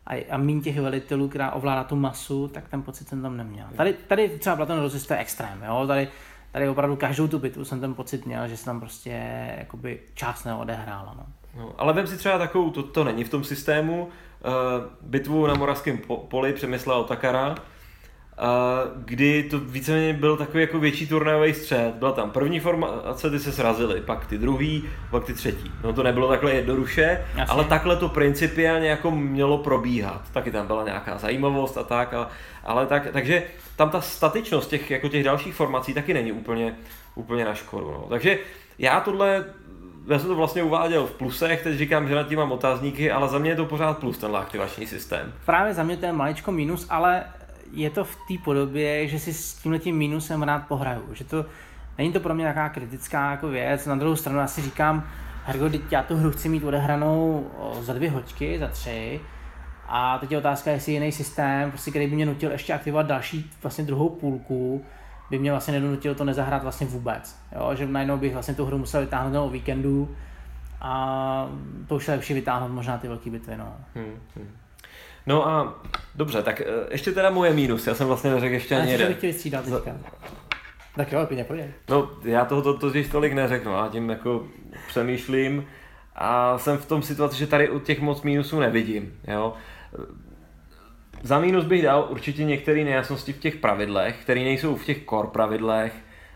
a, 0.06 0.26
a 0.30 0.36
méně 0.36 0.60
těch 0.60 0.80
velitelů, 0.80 1.28
která 1.28 1.50
ovládá 1.50 1.84
tu 1.84 1.96
masu, 1.96 2.48
tak 2.48 2.68
ten 2.68 2.82
pocit 2.82 3.08
jsem 3.08 3.22
tam 3.22 3.36
neměl. 3.36 3.66
Tady, 3.76 3.92
tady 3.92 4.28
třeba 4.28 4.56
Platon 4.56 4.80
Roses 4.80 5.06
to 5.06 5.14
je 5.14 5.18
extrém, 5.20 5.62
jo? 5.66 5.86
Tady, 5.86 6.08
tady 6.52 6.68
opravdu 6.68 6.96
každou 6.96 7.28
tu 7.28 7.38
bitvu 7.38 7.64
jsem 7.64 7.80
ten 7.80 7.94
pocit 7.94 8.26
měl, 8.26 8.48
že 8.48 8.56
se 8.56 8.64
tam 8.64 8.80
prostě 8.80 9.10
jakoby 9.58 10.00
část 10.14 10.44
neodehrála. 10.44 11.14
No. 11.18 11.26
No, 11.56 11.74
ale 11.78 11.92
vem 11.92 12.06
si 12.06 12.16
třeba 12.16 12.38
takovou, 12.38 12.70
to, 12.70 12.82
to 12.82 13.04
není 13.04 13.24
v 13.24 13.28
tom 13.28 13.44
systému, 13.44 14.08
bitvu 15.00 15.46
na 15.46 15.54
Moravském 15.54 15.98
poli 16.28 16.52
přemyslela 16.52 16.98
Otakara, 16.98 17.54
kdy 18.96 19.42
to 19.42 19.58
víceméně 19.58 20.12
byl 20.12 20.36
takový 20.36 20.60
jako 20.60 20.78
větší 20.78 21.06
turnajový 21.06 21.54
střed. 21.54 21.94
Byla 21.94 22.12
tam 22.12 22.30
první 22.30 22.60
formace, 22.60 23.30
ty 23.30 23.38
se 23.38 23.52
srazily, 23.52 24.00
pak 24.00 24.26
ty 24.26 24.38
druhý, 24.38 24.84
pak 25.10 25.24
ty 25.24 25.32
třetí. 25.34 25.72
No 25.84 25.92
to 25.92 26.02
nebylo 26.02 26.28
takhle 26.28 26.54
jednoduše, 26.54 27.24
Jasně. 27.28 27.44
ale 27.52 27.64
takhle 27.64 27.96
to 27.96 28.08
principiálně 28.08 28.88
jako 28.88 29.10
mělo 29.10 29.58
probíhat. 29.58 30.22
Taky 30.32 30.50
tam 30.50 30.66
byla 30.66 30.84
nějaká 30.84 31.18
zajímavost 31.18 31.78
a 31.78 31.82
tak, 31.82 32.14
ale, 32.14 32.26
ale 32.64 32.86
tak, 32.86 33.08
takže 33.12 33.42
tam 33.76 33.90
ta 33.90 34.00
statičnost 34.00 34.70
těch, 34.70 34.90
jako 34.90 35.08
těch 35.08 35.24
dalších 35.24 35.54
formací 35.54 35.94
taky 35.94 36.14
není 36.14 36.32
úplně, 36.32 36.76
úplně 37.14 37.44
na 37.44 37.54
škodu. 37.54 37.90
No. 37.90 38.06
Takže 38.08 38.38
já 38.78 39.00
tohle 39.00 39.44
já 40.06 40.18
jsem 40.18 40.28
to 40.28 40.34
vlastně 40.34 40.62
uváděl 40.62 41.06
v 41.06 41.12
plusech, 41.12 41.62
teď 41.62 41.78
říkám, 41.78 42.08
že 42.08 42.14
nad 42.14 42.28
tím 42.28 42.38
mám 42.38 42.52
otázníky, 42.52 43.10
ale 43.10 43.28
za 43.28 43.38
mě 43.38 43.50
je 43.50 43.56
to 43.56 43.64
pořád 43.64 43.98
plus, 43.98 44.18
ten 44.18 44.36
aktivační 44.36 44.86
systém. 44.86 45.32
Právě 45.46 45.74
za 45.74 45.82
mě 45.82 45.96
to 45.96 46.06
je 46.06 46.12
maličko 46.12 46.52
minus, 46.52 46.86
ale 46.90 47.24
je 47.72 47.90
to 47.90 48.04
v 48.04 48.14
té 48.14 48.34
podobě, 48.44 49.08
že 49.08 49.18
si 49.18 49.34
s 49.34 49.54
tímhle 49.54 49.78
tím 49.78 49.96
minusem 49.96 50.42
rád 50.42 50.66
pohraju. 50.68 51.02
Že 51.12 51.24
to, 51.24 51.46
není 51.98 52.12
to 52.12 52.20
pro 52.20 52.34
mě 52.34 52.42
nějaká 52.42 52.68
kritická 52.68 53.30
jako 53.30 53.48
věc. 53.48 53.86
Na 53.86 53.94
druhou 53.94 54.16
stranu 54.16 54.38
já 54.38 54.46
si 54.46 54.62
říkám, 54.62 55.08
Hergo, 55.44 55.70
teď 55.70 55.80
já 55.90 56.02
tu 56.02 56.16
hru 56.16 56.30
chci 56.30 56.48
mít 56.48 56.64
odehranou 56.64 57.46
za 57.80 57.92
dvě 57.92 58.10
hoďky, 58.10 58.58
za 58.58 58.68
tři. 58.68 59.20
A 59.88 60.18
teď 60.18 60.32
je 60.32 60.38
otázka, 60.38 60.70
jestli 60.70 60.92
jiný 60.92 61.12
systém, 61.12 61.70
prostě, 61.70 61.90
který 61.90 62.06
by 62.06 62.16
mě 62.16 62.26
nutil 62.26 62.50
ještě 62.50 62.72
aktivovat 62.72 63.06
další, 63.06 63.50
vlastně 63.62 63.84
druhou 63.84 64.08
půlku, 64.08 64.84
by 65.30 65.38
mě 65.38 65.50
vlastně 65.50 65.74
nedonutil 65.74 66.14
to 66.14 66.24
nezahrát 66.24 66.62
vlastně 66.62 66.86
vůbec. 66.86 67.36
Jo? 67.54 67.70
Že 67.74 67.86
najednou 67.86 68.16
bych 68.16 68.32
vlastně 68.32 68.54
tu 68.54 68.64
hru 68.64 68.78
musel 68.78 69.00
vytáhnout 69.00 69.46
o 69.46 69.50
víkendu 69.50 70.16
a 70.80 71.50
to 71.88 71.94
už 71.94 72.08
je 72.08 72.14
lepší 72.14 72.34
vytáhnout 72.34 72.68
možná 72.68 72.98
ty 72.98 73.08
velké 73.08 73.30
bitvy. 73.30 73.56
No. 73.56 73.76
Hmm, 73.94 74.20
hmm. 74.36 74.50
No 75.26 75.48
a 75.48 75.74
dobře, 76.14 76.42
tak 76.42 76.60
eh, 76.60 76.64
ještě 76.90 77.12
teda 77.12 77.30
moje 77.30 77.52
mínus, 77.52 77.86
já 77.86 77.94
jsem 77.94 78.06
vlastně 78.06 78.30
neřekl 78.30 78.54
ještě 78.54 78.76
ani 78.76 78.92
jeden. 78.92 79.14
chtěl 79.14 79.30
vystřídat 79.30 79.64
teďka. 79.64 79.96
Tak 80.96 81.12
jo, 81.12 81.26
pěkně 81.26 81.44
pojď. 81.44 81.60
No, 81.88 82.10
já 82.24 82.44
toho 82.44 82.62
to, 82.62 82.78
to, 82.78 82.92
to 82.92 83.08
tolik 83.10 83.32
neřeknu, 83.32 83.74
a 83.74 83.88
tím 83.88 84.10
jako 84.10 84.46
přemýšlím 84.88 85.66
a 86.14 86.58
jsem 86.58 86.78
v 86.78 86.86
tom 86.86 87.02
situaci, 87.02 87.36
že 87.36 87.46
tady 87.46 87.70
u 87.70 87.78
těch 87.78 88.00
moc 88.00 88.22
mínusů 88.22 88.60
nevidím, 88.60 89.12
jo. 89.28 89.54
Za 91.22 91.38
mínus 91.38 91.64
bych 91.64 91.82
dal 91.82 92.06
určitě 92.10 92.44
některé 92.44 92.84
nejasnosti 92.84 93.32
v 93.32 93.38
těch 93.38 93.56
pravidlech, 93.56 94.16
které 94.22 94.40
nejsou 94.40 94.76
v 94.76 94.84
těch 94.84 95.04
core 95.10 95.28
pravidlech, 95.28 95.92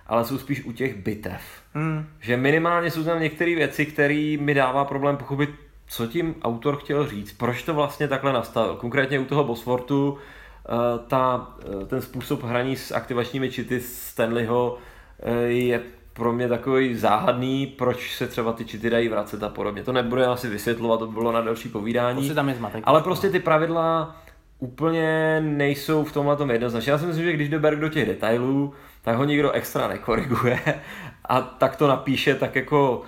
ale 0.07 0.24
jsou 0.24 0.39
spíš 0.39 0.65
u 0.65 0.73
těch 0.73 0.97
bitev. 0.97 1.43
Hmm. 1.74 2.07
Že 2.20 2.36
minimálně 2.36 2.90
jsou 2.90 3.05
tam 3.05 3.20
některé 3.20 3.55
věci, 3.55 3.86
které 3.86 4.36
mi 4.40 4.55
dává 4.55 4.85
problém 4.85 5.16
pochopit, 5.16 5.51
co 5.86 6.07
tím 6.07 6.35
autor 6.43 6.77
chtěl 6.77 7.09
říct, 7.09 7.32
proč 7.32 7.62
to 7.62 7.74
vlastně 7.74 8.09
takhle 8.09 8.32
nastavil. 8.32 8.77
Konkrétně 8.77 9.19
u 9.19 9.24
toho 9.24 9.44
Bosfortu 9.44 10.19
eh, 10.19 10.69
ta, 11.09 11.55
eh, 11.82 11.86
ten 11.86 12.02
způsob 12.02 12.43
hraní 12.43 12.77
s 12.77 12.93
aktivačními 12.93 13.51
čity 13.51 13.81
Stanleyho 13.81 14.78
eh, 15.23 15.32
je 15.43 15.81
pro 16.12 16.32
mě 16.32 16.48
takový 16.48 16.94
záhadný, 16.94 17.66
proč 17.66 18.16
se 18.16 18.27
třeba 18.27 18.52
ty 18.52 18.65
čity 18.65 18.90
dají 18.90 19.09
vracet 19.09 19.43
a 19.43 19.48
podobně. 19.48 19.82
To 19.82 19.93
nebude 19.93 20.27
asi 20.27 20.48
vysvětlovat, 20.48 20.98
to 20.98 21.07
bylo 21.07 21.32
na 21.32 21.40
další 21.40 21.69
povídání. 21.69 22.16
Prostě 22.16 22.35
tam 22.35 22.48
je 22.48 22.55
zmatek. 22.55 22.85
Ale 22.86 23.02
prostě 23.02 23.31
ty 23.31 23.40
pravidla 23.40 24.16
úplně 24.60 25.40
nejsou 25.40 26.04
v 26.04 26.12
tomhle 26.12 26.36
tom 26.36 26.50
jednoznačně. 26.50 26.92
Já 26.92 26.98
si 26.98 27.06
myslím, 27.06 27.24
že 27.24 27.32
když 27.32 27.48
jde 27.48 27.58
Berg 27.58 27.78
do 27.78 27.88
těch 27.88 28.06
detailů, 28.06 28.74
tak 29.02 29.16
ho 29.16 29.24
nikdo 29.24 29.50
extra 29.50 29.88
nekoriguje 29.88 30.60
a 31.24 31.40
tak 31.40 31.76
to 31.76 31.88
napíše 31.88 32.34
tak 32.34 32.56
jako 32.56 33.02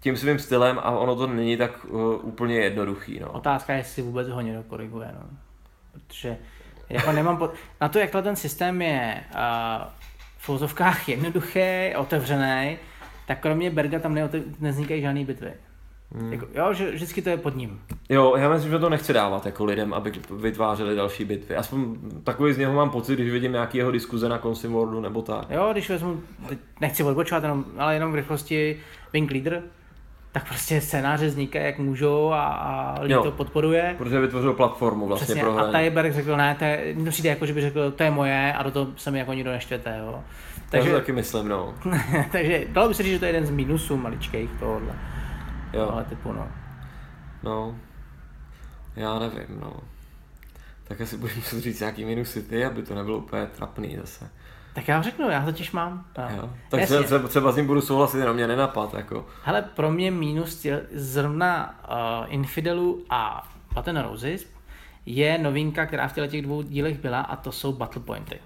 tím 0.00 0.16
svým 0.16 0.38
stylem 0.38 0.78
a 0.78 0.90
ono 0.90 1.16
to 1.16 1.26
není 1.26 1.56
tak 1.56 1.84
uh, 1.84 2.14
úplně 2.22 2.56
jednoduchý. 2.56 3.20
No. 3.20 3.32
Otázka 3.32 3.72
je, 3.72 3.78
jestli 3.78 4.02
vůbec 4.02 4.28
ho 4.28 4.40
někdo 4.40 4.62
koriguje. 4.62 5.10
No. 5.14 5.26
Protože 5.92 6.36
jako 6.88 7.12
nemám 7.12 7.36
po... 7.36 7.50
na 7.80 7.88
to, 7.88 7.98
jak 7.98 8.10
ten 8.10 8.36
systém 8.36 8.82
je 8.82 9.24
uh, 9.34 9.38
v 10.38 10.44
fotovkách 10.44 11.08
jednoduchý, 11.08 11.92
otevřený, 11.96 12.78
tak 13.26 13.40
kromě 13.40 13.70
Berga 13.70 13.98
tam 13.98 14.14
neote- 14.14 14.42
nevznikají 14.60 15.02
žádné 15.02 15.24
bitvy. 15.24 15.52
Hmm. 16.14 16.32
Jako, 16.32 16.46
jo, 16.54 16.74
že 16.74 16.90
vždycky 16.90 17.22
to 17.22 17.30
je 17.30 17.36
pod 17.36 17.56
ním. 17.56 17.80
Jo, 18.08 18.36
já 18.36 18.48
myslím, 18.48 18.70
že 18.70 18.78
to 18.78 18.88
nechci 18.88 19.12
dávat 19.12 19.46
jako 19.46 19.64
lidem, 19.64 19.94
aby 19.94 20.12
vytvářeli 20.30 20.96
další 20.96 21.24
bitvy. 21.24 21.56
Aspoň 21.56 21.96
takový 22.24 22.52
z 22.52 22.58
něho 22.58 22.72
mám 22.72 22.90
pocit, 22.90 23.14
když 23.14 23.32
vidím 23.32 23.52
nějaký 23.52 23.78
jeho 23.78 23.90
diskuze 23.90 24.28
na 24.28 24.38
Consim 24.38 24.72
Worldu 24.72 25.00
nebo 25.00 25.22
tak. 25.22 25.50
Jo, 25.50 25.68
když 25.72 25.90
vezmu, 25.90 26.20
nechci 26.80 27.02
odbočovat, 27.02 27.42
jenom, 27.42 27.64
ale 27.78 27.94
jenom 27.94 28.12
v 28.12 28.14
rychlosti 28.14 28.80
Wing 29.12 29.30
Leader, 29.30 29.62
tak 30.32 30.46
prostě 30.48 30.80
scénáře 30.80 31.26
vznikají, 31.26 31.64
jak 31.64 31.78
můžou 31.78 32.32
a, 32.32 32.44
a 32.44 33.00
lidi 33.02 33.14
jo, 33.14 33.22
to 33.22 33.30
podporuje. 33.30 33.94
Protože 33.98 34.20
vytvořil 34.20 34.52
platformu 34.52 35.06
vlastně 35.06 35.24
Přesně, 35.24 35.42
pro 35.42 35.52
hraní. 35.52 35.74
A 35.74 35.78
Tyberg 35.78 36.14
řekl, 36.14 36.36
ne, 36.36 36.56
to 36.58 36.64
je, 36.64 36.94
mně 36.94 37.10
přijde 37.10 37.28
jako, 37.28 37.46
že 37.46 37.52
by 37.52 37.60
řekl, 37.60 37.90
to 37.90 38.02
je 38.02 38.10
moje 38.10 38.52
a 38.52 38.62
do 38.62 38.70
toho 38.70 38.86
se 38.96 39.10
mi 39.10 39.18
jako 39.18 39.32
nikdo 39.32 39.50
neštěte, 39.50 39.96
jo. 40.00 40.20
Takže, 40.70 40.90
to 40.90 40.96
taky 40.96 41.12
myslím, 41.12 41.48
no. 41.48 41.74
takže 42.32 42.64
dalo 42.68 42.88
by 42.88 42.94
se 42.94 43.02
říct, 43.02 43.12
že 43.12 43.18
to 43.18 43.24
je 43.24 43.28
jeden 43.28 43.46
z 43.46 43.50
minusů 43.50 43.96
maličkých 43.96 44.50
tohohle. 44.60 44.92
Jo. 45.72 45.90
Ale 45.92 46.04
typu, 46.04 46.32
no. 46.32 46.48
No, 47.42 47.76
já 48.96 49.18
nevím, 49.18 49.60
no. 49.60 49.72
Tak 50.84 51.00
asi 51.00 51.16
budeš 51.16 51.36
muset 51.36 51.60
říct 51.60 51.80
nějaký 51.80 52.04
minusy 52.04 52.42
ty, 52.42 52.64
aby 52.64 52.82
to 52.82 52.94
nebylo 52.94 53.18
úplně 53.18 53.46
trapný 53.46 53.96
zase. 54.00 54.30
Tak 54.74 54.88
já 54.88 55.02
řeknu, 55.02 55.30
já 55.30 55.44
totiž 55.44 55.72
mám. 55.72 56.04
Jo. 56.36 56.50
Tak 56.68 56.80
Jasně. 56.80 57.02
třeba, 57.02 57.28
třeba 57.28 57.52
s 57.52 57.56
ním 57.56 57.66
budu 57.66 57.80
souhlasit, 57.80 58.18
jenom 58.18 58.36
mě 58.36 58.46
nenapad. 58.46 58.94
Jako. 58.94 59.26
Hele, 59.44 59.62
pro 59.62 59.90
mě 59.90 60.10
mínus 60.10 60.64
je 60.64 60.82
zrovna 60.94 61.80
uh, 61.90 62.34
Infidelu 62.34 63.04
a 63.10 63.48
Paten 63.74 64.00
Roses 64.00 64.46
je 65.06 65.38
novinka, 65.38 65.86
která 65.86 66.08
v 66.08 66.12
těch 66.28 66.42
dvou 66.42 66.62
dílech 66.62 66.98
byla 66.98 67.20
a 67.20 67.36
to 67.36 67.52
jsou 67.52 67.72
battle 67.72 68.02
pointy. 68.02 68.38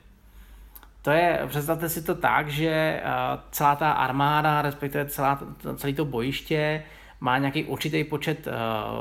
to 1.03 1.11
je, 1.11 1.40
představte 1.48 1.89
si 1.89 2.03
to 2.03 2.15
tak, 2.15 2.48
že 2.48 3.03
celá 3.51 3.77
ta 3.77 3.93
armáda, 3.93 4.62
respektive 4.62 5.07
celá, 5.07 5.40
celé 5.77 5.93
to 5.93 6.05
bojiště 6.05 6.82
má 7.20 7.38
nějaký 7.38 7.64
určitý 7.64 8.05
počet 8.05 8.48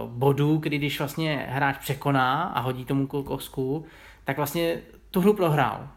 bodů, 0.05 0.57
kdy 0.57 0.77
když 0.77 0.99
vlastně 0.99 1.45
hráč 1.49 1.77
překoná 1.77 2.43
a 2.43 2.59
hodí 2.59 2.85
tomu 2.85 3.07
kosku, 3.07 3.85
tak 4.23 4.37
vlastně 4.37 4.77
tu 5.11 5.21
hru 5.21 5.33
prohrál. 5.33 5.87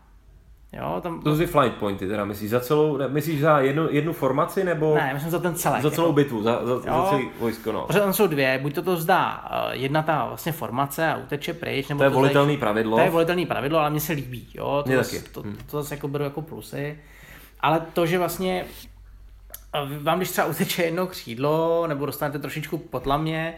Jo, 0.73 1.01
tam... 1.03 1.23
To 1.23 1.37
jsou 1.37 1.47
flight 1.47 1.79
pointy, 1.79 2.09
teda 2.09 2.25
myslíš 2.25 2.51
za 2.51 2.61
celou, 2.61 2.99
myslíš 3.09 3.41
za 3.41 3.61
jednu, 3.61 3.89
jednu 3.91 4.13
formaci 4.13 4.65
nebo? 4.65 4.95
Ne, 4.95 5.11
myslím 5.15 5.31
za 5.31 5.39
ten 5.39 5.55
celek. 5.55 5.83
Za 5.83 5.91
celou 5.91 6.07
jako... 6.07 6.13
bitvu, 6.13 6.43
za, 6.43 6.67
za, 6.67 6.79
za 6.79 7.07
celý 7.11 7.29
vojsko, 7.39 7.73
no. 7.73 7.85
Protože 7.87 8.01
tam 8.01 8.13
jsou 8.13 8.27
dvě, 8.27 8.59
buď 8.63 8.75
to 8.75 8.83
to 8.83 8.97
zdá 8.97 9.45
uh, 9.51 9.73
jedna 9.73 10.03
ta 10.03 10.27
vlastně 10.27 10.53
formace 10.53 11.13
a 11.13 11.17
uteče 11.17 11.55
pryč, 11.55 11.89
nebo 11.89 11.99
to 11.99 12.05
je 12.05 12.11
to 12.11 12.17
volitelný 12.17 12.55
zase, 12.55 12.61
pravidlo. 12.61 12.97
To 12.97 13.03
je 13.03 13.11
volitelný 13.11 13.47
pravidlo, 13.47 13.79
ale 13.79 13.91
mně 13.91 14.01
se 14.01 14.13
líbí, 14.13 14.49
jo, 14.55 14.83
to, 14.85 14.89
mě 14.89 14.99
taky. 14.99 15.19
to, 15.19 15.43
to, 15.43 15.49
to, 15.71 15.83
zase 15.83 15.95
jako 15.95 16.09
beru 16.09 16.25
jako 16.25 16.43
plusy. 16.43 16.99
Ale 17.61 17.81
to, 17.93 18.07
že 18.07 18.19
vlastně 18.19 18.65
eh, 19.79 19.99
vám 19.99 20.19
když 20.19 20.31
třeba 20.31 20.47
uteče 20.47 20.83
jedno 20.83 21.07
křídlo, 21.07 21.87
nebo 21.87 22.07
dostanete 22.07 22.39
trošičku 22.39 22.79
potlamě, 22.79 23.55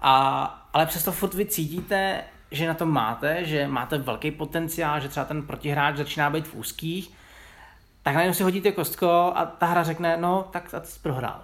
a, 0.00 0.44
ale 0.72 0.86
přesto 0.86 1.12
furt 1.12 1.34
vy 1.34 1.46
cítíte, 1.46 2.24
že 2.50 2.68
na 2.68 2.74
tom 2.74 2.88
máte, 2.88 3.44
že 3.44 3.66
máte 3.66 3.98
velký 3.98 4.30
potenciál, 4.30 5.00
že 5.00 5.08
třeba 5.08 5.26
ten 5.26 5.42
protihráč 5.42 5.96
začíná 5.96 6.30
být 6.30 6.48
v 6.48 6.54
úzkých, 6.54 7.10
tak 8.02 8.14
najednou 8.14 8.34
si 8.34 8.42
hodíte 8.42 8.72
kostko 8.72 9.32
a 9.34 9.46
ta 9.46 9.66
hra 9.66 9.82
řekne, 9.82 10.16
no 10.16 10.48
tak 10.50 10.74
a 10.74 10.80
ty 10.80 10.86
jsi 10.86 11.00
prohrál. 11.00 11.40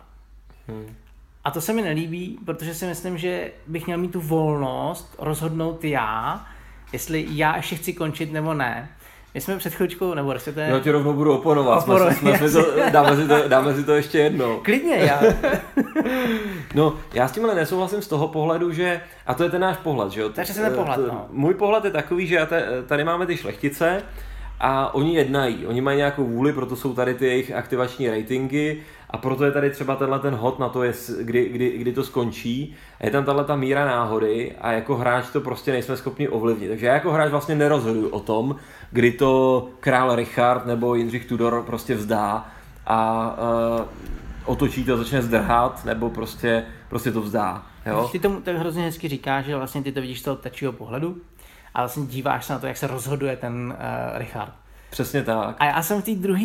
Hmm. 0.68 0.96
A 1.44 1.50
to 1.50 1.60
se 1.60 1.72
mi 1.72 1.82
nelíbí, 1.82 2.38
protože 2.44 2.74
si 2.74 2.86
myslím, 2.86 3.18
že 3.18 3.52
bych 3.66 3.86
měl 3.86 3.98
mít 3.98 4.12
tu 4.12 4.20
volnost 4.20 5.16
rozhodnout 5.18 5.84
já, 5.84 6.46
jestli 6.92 7.26
já 7.28 7.56
ještě 7.56 7.76
chci 7.76 7.92
končit 7.92 8.32
nebo 8.32 8.54
ne. 8.54 8.88
My 9.34 9.40
jsme 9.40 9.58
před 9.58 9.74
chvíličkou, 9.74 10.14
nebo 10.14 10.32
respektive... 10.32 10.68
Já 10.68 10.80
ti 10.80 10.90
rovnou 10.90 11.12
budu 11.12 11.34
oponovat, 11.34 11.82
jsme, 11.82 12.14
jsme, 12.14 12.38
jsme 12.38 12.62
to, 12.62 12.90
dáme, 12.92 13.16
si 13.16 13.28
to, 13.28 13.48
dáme 13.48 13.74
si 13.74 13.84
to 13.84 13.94
ještě 13.94 14.18
jedno. 14.18 14.60
Klidně, 14.62 14.96
já. 14.96 15.22
no, 16.74 16.96
já 17.14 17.28
s 17.28 17.32
tímhle 17.32 17.54
nesouhlasím 17.54 18.02
z 18.02 18.08
toho 18.08 18.28
pohledu, 18.28 18.72
že, 18.72 19.00
a 19.26 19.34
to 19.34 19.44
je 19.44 19.50
ten 19.50 19.60
náš 19.60 19.76
pohled, 19.76 20.12
že 20.12 20.20
jo? 20.20 20.30
Je 20.38 20.44
ten 20.54 20.74
pohled, 20.74 20.98
no. 20.98 21.26
Můj 21.30 21.54
pohled 21.54 21.84
je 21.84 21.90
takový, 21.90 22.26
že 22.26 22.46
tady 22.86 23.04
máme 23.04 23.26
ty 23.26 23.36
šlechtice, 23.36 24.02
a 24.60 24.94
oni 24.94 25.14
jednají, 25.14 25.66
oni 25.66 25.80
mají 25.80 25.96
nějakou 25.96 26.24
vůli, 26.24 26.52
proto 26.52 26.76
jsou 26.76 26.94
tady 26.94 27.14
ty 27.14 27.26
jejich 27.26 27.52
aktivační 27.52 28.10
ratingy 28.10 28.76
a 29.10 29.18
proto 29.18 29.44
je 29.44 29.52
tady 29.52 29.70
třeba 29.70 29.96
tenhle 29.96 30.18
ten 30.18 30.34
hod 30.34 30.58
na 30.58 30.68
to, 30.68 30.82
jest, 30.82 31.10
kdy, 31.20 31.48
kdy, 31.48 31.78
kdy 31.78 31.92
to 31.92 32.04
skončí. 32.04 32.74
A 33.00 33.06
je 33.06 33.10
tam 33.10 33.24
tahle 33.24 33.44
ta 33.44 33.56
míra 33.56 33.84
náhody 33.84 34.52
a 34.60 34.72
jako 34.72 34.96
hráč 34.96 35.24
to 35.32 35.40
prostě 35.40 35.72
nejsme 35.72 35.96
schopni 35.96 36.28
ovlivnit. 36.28 36.68
Takže 36.68 36.86
já 36.86 36.94
jako 36.94 37.12
hráč 37.12 37.30
vlastně 37.30 37.54
nerozhoduju 37.54 38.08
o 38.08 38.20
tom, 38.20 38.56
kdy 38.90 39.12
to 39.12 39.68
král 39.80 40.16
Richard 40.16 40.66
nebo 40.66 40.94
Jindřich 40.94 41.24
Tudor 41.24 41.62
prostě 41.66 41.94
vzdá 41.94 42.48
a 42.86 43.30
uh, 43.78 43.86
otočí 44.44 44.84
to, 44.84 44.96
začne 44.96 45.22
zdrhat, 45.22 45.84
nebo 45.84 46.10
prostě, 46.10 46.64
prostě 46.88 47.12
to 47.12 47.20
vzdá. 47.20 47.66
Jo? 47.86 48.08
Ty 48.12 48.18
tomu 48.18 48.40
tak 48.40 48.56
hrozně 48.56 48.82
hezky 48.82 49.08
říkáš, 49.08 49.44
že 49.44 49.56
vlastně 49.56 49.82
ty 49.82 49.92
to 49.92 50.00
vidíš 50.00 50.20
z 50.20 50.22
toho 50.22 50.36
tačího 50.36 50.72
pohledu 50.72 51.16
a 51.74 51.80
vlastně 51.80 52.06
díváš 52.06 52.44
se 52.44 52.52
na 52.52 52.58
to, 52.58 52.66
jak 52.66 52.76
se 52.76 52.86
rozhoduje 52.86 53.36
ten 53.36 53.76
uh, 53.78 54.18
Richard. 54.18 54.52
Přesně 54.90 55.22
tak. 55.22 55.56
A 55.58 55.64
já 55.64 55.82
jsem 55.82 56.02
v 56.02 56.04
té 56.04 56.14
druhé 56.14 56.44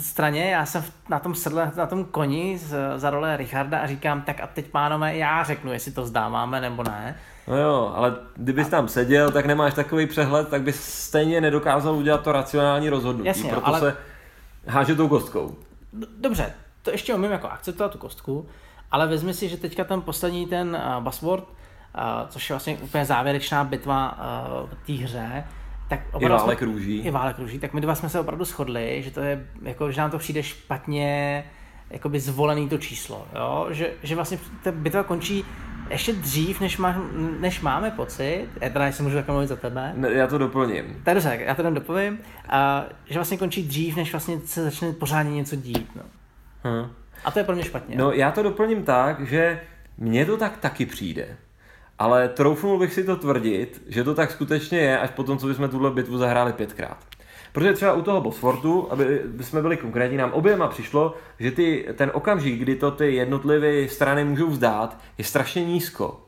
straně, 0.00 0.50
já 0.50 0.66
jsem 0.66 0.84
na 1.08 1.18
tom 1.18 1.34
sedle, 1.34 1.72
na 1.76 1.86
tom 1.86 2.04
koni 2.04 2.58
z, 2.58 2.74
za 2.96 3.10
role 3.10 3.36
Richarda 3.36 3.78
a 3.78 3.86
říkám, 3.86 4.22
tak 4.22 4.40
a 4.40 4.46
teď 4.46 4.66
pánové, 4.66 5.16
já 5.16 5.44
řeknu, 5.44 5.72
jestli 5.72 5.92
to 5.92 6.02
vzdáváme 6.02 6.60
nebo 6.60 6.82
ne. 6.82 7.16
No 7.48 7.56
jo, 7.56 7.92
ale 7.94 8.16
kdybys 8.36 8.68
tam 8.68 8.88
seděl, 8.88 9.30
tak 9.30 9.46
nemáš 9.46 9.74
takový 9.74 10.06
přehled, 10.06 10.48
tak 10.48 10.62
bys 10.62 10.84
stejně 10.84 11.40
nedokázal 11.40 11.94
udělat 11.94 12.22
to 12.22 12.32
racionální 12.32 12.88
rozhodnutí, 12.88 13.28
Jasně, 13.28 13.50
proto 13.50 13.66
ale... 13.66 13.80
se 13.80 13.96
háže 14.66 14.94
tou 14.94 15.08
kostkou. 15.08 15.56
Dobře, 16.20 16.52
to 16.82 16.90
ještě 16.90 17.14
umím 17.14 17.30
jako 17.30 17.48
akceptovat 17.48 17.92
tu 17.92 17.98
kostku, 17.98 18.46
ale 18.90 19.06
vezmi 19.06 19.34
si, 19.34 19.48
že 19.48 19.56
teďka 19.56 19.84
ten 19.84 20.00
poslední 20.02 20.46
ten 20.46 20.80
uh, 20.96 21.04
buzzword, 21.04 21.44
uh, 21.44 22.28
což 22.28 22.50
je 22.50 22.54
vlastně 22.54 22.76
úplně 22.76 23.04
závěrečná 23.04 23.64
bitva 23.64 24.18
uh, 24.18 24.70
v 24.70 24.86
té 24.86 25.04
hře, 25.04 25.44
tak 25.88 26.00
I 26.20 26.28
válek 26.28 26.58
jsme, 26.58 26.66
růží. 26.66 26.98
I 26.98 27.10
válek 27.10 27.38
růží, 27.38 27.58
tak 27.58 27.72
my 27.72 27.80
dva 27.80 27.94
jsme 27.94 28.08
se 28.08 28.20
opravdu 28.20 28.44
shodli, 28.44 29.02
že 29.02 29.10
to 29.10 29.20
je, 29.20 29.46
jako, 29.62 29.92
že 29.92 30.00
nám 30.00 30.10
to 30.10 30.18
přijde 30.18 30.42
špatně 30.42 31.44
jakoby 31.90 32.20
zvolený 32.20 32.68
to 32.68 32.78
číslo, 32.78 33.26
jo? 33.34 33.66
Že, 33.70 33.90
že 34.02 34.14
vlastně 34.14 34.38
ta 34.62 34.72
bitva 34.72 35.02
končí 35.02 35.44
ještě 35.90 36.12
dřív, 36.12 36.60
než, 36.60 36.78
má, 36.78 37.02
než 37.40 37.60
máme 37.60 37.90
pocit, 37.90 38.48
já 38.60 38.70
teda 38.70 38.92
si 38.92 39.02
můžu 39.02 39.16
takhle 39.16 39.32
mluvit 39.32 39.46
za 39.46 39.56
tebe. 39.56 39.92
Ne, 39.96 40.12
já 40.12 40.26
to 40.26 40.38
doplním. 40.38 41.00
Tak 41.02 41.14
dobře, 41.14 41.38
já 41.40 41.54
to 41.54 41.62
tam 41.62 41.74
dopovím, 41.74 42.18
a, 42.48 42.84
že 43.06 43.14
vlastně 43.14 43.38
končí 43.38 43.62
dřív, 43.62 43.96
než 43.96 44.12
vlastně 44.12 44.40
se 44.44 44.64
začne 44.64 44.92
pořádně 44.92 45.32
něco 45.32 45.56
dít. 45.56 45.90
No. 45.96 46.02
Hmm. 46.64 46.90
A 47.24 47.30
to 47.30 47.38
je 47.38 47.44
pro 47.44 47.54
mě 47.54 47.64
špatně. 47.64 47.96
No 47.96 48.12
já 48.12 48.30
to 48.30 48.42
doplním 48.42 48.82
tak, 48.82 49.26
že 49.26 49.60
mně 49.98 50.26
to 50.26 50.36
tak 50.36 50.56
taky 50.56 50.86
přijde. 50.86 51.36
Ale 51.98 52.28
troufnul 52.28 52.78
bych 52.78 52.92
si 52.92 53.04
to 53.04 53.16
tvrdit, 53.16 53.82
že 53.88 54.04
to 54.04 54.14
tak 54.14 54.30
skutečně 54.30 54.78
je, 54.78 54.98
až 54.98 55.10
potom, 55.10 55.38
co 55.38 55.46
bychom 55.46 55.68
tuhle 55.68 55.90
bitvu 55.90 56.18
zahráli 56.18 56.52
pětkrát. 56.52 56.96
Protože 57.52 57.72
třeba 57.72 57.92
u 57.92 58.02
toho 58.02 58.20
Bosfortu, 58.20 58.86
aby 58.90 59.22
jsme 59.40 59.62
byli 59.62 59.76
konkrétní, 59.76 60.16
nám 60.16 60.32
oběma 60.32 60.68
přišlo, 60.68 61.14
že 61.38 61.50
ty, 61.50 61.86
ten 61.94 62.10
okamžik, 62.14 62.58
kdy 62.58 62.76
to 62.76 62.90
ty 62.90 63.14
jednotlivé 63.14 63.88
strany 63.88 64.24
můžou 64.24 64.48
vzdát, 64.48 64.98
je 65.18 65.24
strašně 65.24 65.64
nízko. 65.64 66.20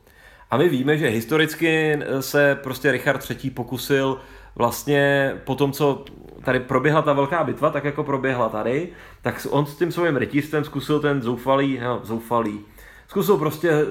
A 0.51 0.57
my 0.57 0.69
víme, 0.69 0.97
že 0.97 1.07
historicky 1.07 1.99
se 2.19 2.59
prostě 2.63 2.91
Richard 2.91 3.31
III. 3.31 3.49
pokusil 3.49 4.17
vlastně 4.55 5.33
po 5.43 5.55
tom, 5.55 5.71
co 5.71 6.05
tady 6.43 6.59
proběhla 6.59 7.01
ta 7.01 7.13
velká 7.13 7.43
bitva, 7.43 7.69
tak 7.69 7.83
jako 7.83 8.03
proběhla 8.03 8.49
tady, 8.49 8.89
tak 9.21 9.47
on 9.49 9.65
s 9.65 9.75
tím 9.75 9.91
svým 9.91 10.17
rytířstvem 10.17 10.63
zkusil 10.63 10.99
ten 10.99 11.21
zoufalý, 11.21 11.79
no, 11.83 11.99
zoufalý, 12.03 12.59
zkusil 13.07 13.37
prostě 13.37 13.85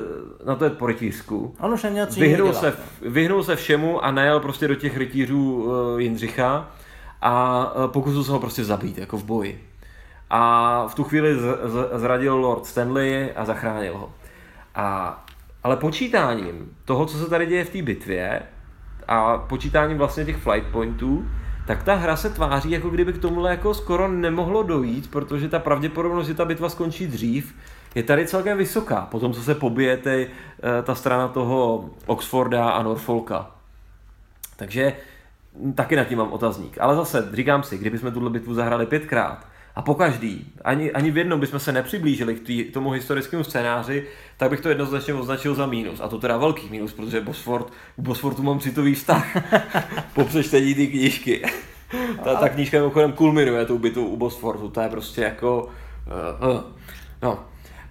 na 0.46 0.54
to 0.54 0.70
po 0.70 0.86
rytířsku. 0.86 1.54
On 1.60 1.72
už 1.72 1.82
neměl 1.82 2.06
vyhnul, 2.06 2.52
se, 2.52 2.74
vyhnul 3.02 3.44
se 3.44 3.56
všemu 3.56 4.04
a 4.04 4.10
najel 4.10 4.40
prostě 4.40 4.68
do 4.68 4.74
těch 4.74 4.96
rytířů 4.96 5.54
uh, 5.54 6.00
Jindřicha 6.00 6.70
a 7.22 7.64
uh, 7.74 7.90
pokusil 7.90 8.24
se 8.24 8.32
ho 8.32 8.40
prostě 8.40 8.64
zabít, 8.64 8.98
jako 8.98 9.16
v 9.16 9.24
boji. 9.24 9.64
A 10.30 10.86
v 10.88 10.94
tu 10.94 11.04
chvíli 11.04 11.34
z, 11.34 11.40
z, 11.64 11.88
zradil 12.00 12.36
Lord 12.36 12.66
Stanley 12.66 13.30
a 13.36 13.44
zachránil 13.44 13.98
ho. 13.98 14.12
A, 14.74 15.24
ale 15.64 15.76
počítáním 15.76 16.76
toho, 16.84 17.06
co 17.06 17.18
se 17.18 17.30
tady 17.30 17.46
děje 17.46 17.64
v 17.64 17.70
té 17.70 17.82
bitvě 17.82 18.42
a 19.08 19.38
počítáním 19.38 19.98
vlastně 19.98 20.24
těch 20.24 20.36
flight 20.36 20.66
pointů, 20.72 21.24
tak 21.66 21.82
ta 21.82 21.94
hra 21.94 22.16
se 22.16 22.30
tváří, 22.30 22.70
jako 22.70 22.90
kdyby 22.90 23.12
k 23.12 23.18
tomuhle 23.18 23.50
jako 23.50 23.74
skoro 23.74 24.08
nemohlo 24.08 24.62
dojít, 24.62 25.10
protože 25.10 25.48
ta 25.48 25.58
pravděpodobnost, 25.58 26.26
že 26.26 26.34
ta 26.34 26.44
bitva 26.44 26.68
skončí 26.68 27.06
dřív, 27.06 27.54
je 27.96 28.02
tady 28.02 28.26
celkem 28.26 28.58
vysoká, 28.58 29.08
po 29.10 29.20
tom, 29.20 29.32
co 29.32 29.42
se 29.42 29.54
pobije 29.54 29.96
ty, 29.96 30.30
eh, 30.78 30.82
ta 30.82 30.94
strana 30.94 31.28
toho 31.28 31.90
Oxforda 32.06 32.68
a 32.68 32.82
Norfolka. 32.82 33.50
Takže 34.56 34.92
taky 35.74 35.96
nad 35.96 36.04
tím 36.04 36.18
mám 36.18 36.32
otazník. 36.32 36.76
Ale 36.80 36.96
zase, 36.96 37.28
říkám 37.32 37.62
si, 37.62 37.78
kdybychom 37.78 38.12
tuhle 38.12 38.30
bitvu 38.30 38.54
zahrali 38.54 38.86
pětkrát, 38.86 39.46
a 39.76 39.82
po 39.82 39.94
každý, 39.94 40.52
ani, 40.64 40.92
ani 40.92 41.10
v 41.10 41.18
jednom 41.18 41.40
bychom 41.40 41.60
se 41.60 41.72
nepřiblížili 41.72 42.34
k, 42.34 42.46
tý, 42.46 42.64
tomu 42.64 42.90
historickému 42.90 43.44
scénáři, 43.44 44.06
tak 44.36 44.50
bych 44.50 44.60
to 44.60 44.68
jednoznačně 44.68 45.14
označil 45.14 45.54
za 45.54 45.66
mínus. 45.66 46.00
A 46.00 46.08
to 46.08 46.18
teda 46.18 46.36
velký 46.36 46.68
mínus, 46.70 46.92
protože 46.92 47.20
Bosford, 47.20 47.66
k 47.96 48.00
Bosfordu 48.00 48.42
mám 48.42 48.60
citový 48.60 48.94
vztah 48.94 49.36
po 50.14 50.24
přečtení 50.24 50.74
té 50.74 50.86
knížky. 50.86 51.42
ta, 52.24 52.34
ta 52.34 52.48
knížka 52.48 52.76
mimochodem 52.76 53.12
kulminuje 53.12 53.66
tou 53.66 53.78
bitvu 53.78 54.06
u 54.06 54.16
Bosfordu, 54.16 54.68
to 54.68 54.80
je 54.80 54.88
prostě 54.88 55.20
jako... 55.20 55.68
Uh, 56.42 56.50
uh, 56.50 56.60
no, 57.22 57.44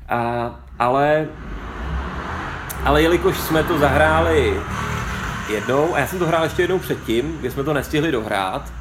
a, 0.10 0.60
ale, 0.80 1.28
ale 2.84 3.02
jelikož 3.02 3.38
jsme 3.38 3.64
to 3.64 3.80
zahráli 3.80 4.62
jednou, 5.54 5.96
a 5.96 6.00
já 6.00 6.08
jsem 6.08 6.20
to 6.20 6.28
hrál 6.28 6.44
ještě 6.44 6.62
jednou 6.62 6.80
předtím, 6.80 7.38
kdy 7.38 7.52
jsme 7.52 7.64
to 7.64 7.74
nestihli 7.74 8.12
dohrát, 8.12 8.72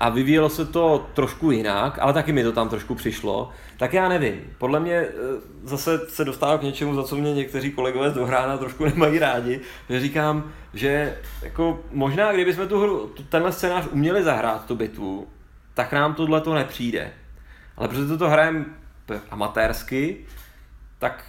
a 0.00 0.08
vyvíjelo 0.08 0.48
se 0.48 0.64
to 0.64 1.06
trošku 1.14 1.50
jinak, 1.50 1.98
ale 2.00 2.12
taky 2.12 2.32
mi 2.32 2.44
to 2.44 2.52
tam 2.52 2.68
trošku 2.68 2.94
přišlo, 2.94 3.50
tak 3.76 3.92
já 3.92 4.08
nevím. 4.08 4.40
Podle 4.58 4.80
mě 4.80 4.94
e, 4.94 5.08
zase 5.64 5.98
se 6.08 6.24
dostává 6.24 6.58
k 6.58 6.62
něčemu, 6.62 6.94
za 6.94 7.02
co 7.02 7.16
mě 7.16 7.34
někteří 7.34 7.70
kolegové 7.72 8.10
z 8.10 8.14
dohrána 8.14 8.58
trošku 8.58 8.84
nemají 8.94 9.18
rádi, 9.18 9.60
že 9.88 10.00
říkám, 10.00 10.52
že 10.74 11.16
jako 11.42 11.80
možná 11.92 12.32
kdybychom 12.32 12.68
tu 12.68 12.80
hru, 12.80 13.14
tenhle 13.28 13.52
scénář 13.52 13.84
uměli 13.90 14.22
zahrát, 14.22 14.66
tu 14.66 14.76
bitvu, 14.76 15.26
tak 15.74 15.92
nám 15.92 16.14
tohle 16.14 16.40
to 16.40 16.54
nepřijde. 16.54 17.12
Ale 17.76 17.88
protože 17.88 18.16
to 18.16 18.28
hrajeme 18.28 18.64
amatérsky, 19.30 20.16
tak 20.98 21.24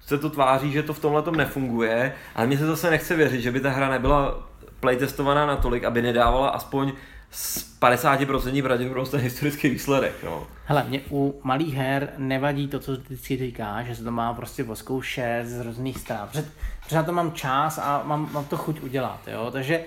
se 0.00 0.18
to 0.18 0.30
tváří, 0.30 0.72
že 0.72 0.82
to 0.82 0.94
v 0.94 0.98
tomhle 0.98 1.22
tom 1.22 1.36
nefunguje, 1.36 2.14
ale 2.34 2.46
mně 2.46 2.58
se 2.58 2.66
zase 2.66 2.90
nechce 2.90 3.16
věřit, 3.16 3.40
že 3.40 3.52
by 3.52 3.60
ta 3.60 3.70
hra 3.70 3.88
nebyla 3.88 4.48
playtestovaná 4.80 5.46
natolik, 5.46 5.84
aby 5.84 6.02
nedávala 6.02 6.48
aspoň 6.48 6.92
s 7.30 7.78
50% 7.80 8.62
pravděpodobnost 8.62 9.10
ten 9.10 9.20
historický 9.20 9.68
výsledek. 9.68 10.12
No. 10.24 10.46
Hele, 10.64 10.84
mě 10.88 11.00
u 11.10 11.40
malých 11.44 11.74
her 11.74 12.12
nevadí 12.16 12.68
to, 12.68 12.78
co 12.78 12.92
vždycky 12.92 13.36
říká, 13.36 13.82
že 13.82 13.96
se 13.96 14.04
to 14.04 14.10
má 14.10 14.34
prostě 14.34 14.64
oskoušet 14.64 15.46
z 15.46 15.60
různých 15.60 15.98
stran. 15.98 16.28
Protože, 16.28 16.96
na 16.96 17.02
to 17.02 17.12
mám 17.12 17.32
čas 17.32 17.78
a 17.78 18.02
mám, 18.04 18.30
mám 18.32 18.44
to 18.44 18.56
chuť 18.56 18.80
udělat. 18.80 19.20
Jo? 19.26 19.50
Takže 19.52 19.84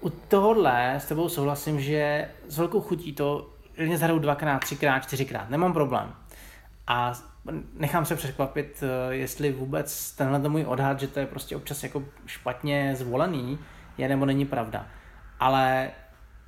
u 0.00 0.10
tohohle 0.10 0.94
s 0.94 1.04
tebou 1.04 1.28
souhlasím, 1.28 1.80
že 1.80 2.28
s 2.48 2.58
velkou 2.58 2.80
chutí 2.80 3.12
to 3.12 3.50
klidně 3.74 3.98
zahraju 3.98 4.18
dvakrát, 4.18 4.58
třikrát, 4.58 5.00
čtyřikrát, 5.00 5.50
nemám 5.50 5.72
problém. 5.72 6.14
A 6.86 7.12
nechám 7.74 8.04
se 8.04 8.16
překvapit, 8.16 8.82
eh, 8.82 9.14
jestli 9.14 9.52
vůbec 9.52 10.12
tenhle 10.12 10.48
můj 10.48 10.64
odhad, 10.64 11.00
že 11.00 11.08
to 11.08 11.20
je 11.20 11.26
prostě 11.26 11.56
občas 11.56 11.82
jako 11.82 12.02
špatně 12.26 12.96
zvolený, 12.96 13.58
je 13.98 14.08
nebo 14.08 14.26
není 14.26 14.46
pravda. 14.46 14.86
Ale 15.40 15.90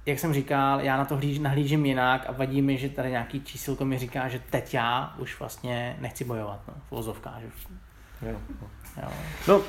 jak 0.07 0.19
jsem 0.19 0.35
říkal, 0.35 0.81
já 0.81 0.97
na 0.97 1.05
to 1.05 1.17
hlíž, 1.17 1.39
nahlížím 1.39 1.87
jinak 1.87 2.25
a 2.29 2.33
vadí 2.33 2.63
mi, 2.63 2.79
že 2.79 2.89
tady 2.89 3.11
nějaký 3.11 3.41
čísilko 3.41 3.85
mi 3.85 3.99
říká, 3.99 4.29
že 4.29 4.41
teď 4.51 4.75
já 4.75 5.15
už 5.19 5.39
vlastně 5.39 5.97
nechci 6.01 6.25
bojovat, 6.25 6.61
no, 6.69 6.75
v 6.89 6.91
vozovkách. 6.91 7.41
Jo. 8.23 8.41
Jo. 9.03 9.09
No, 9.49 9.63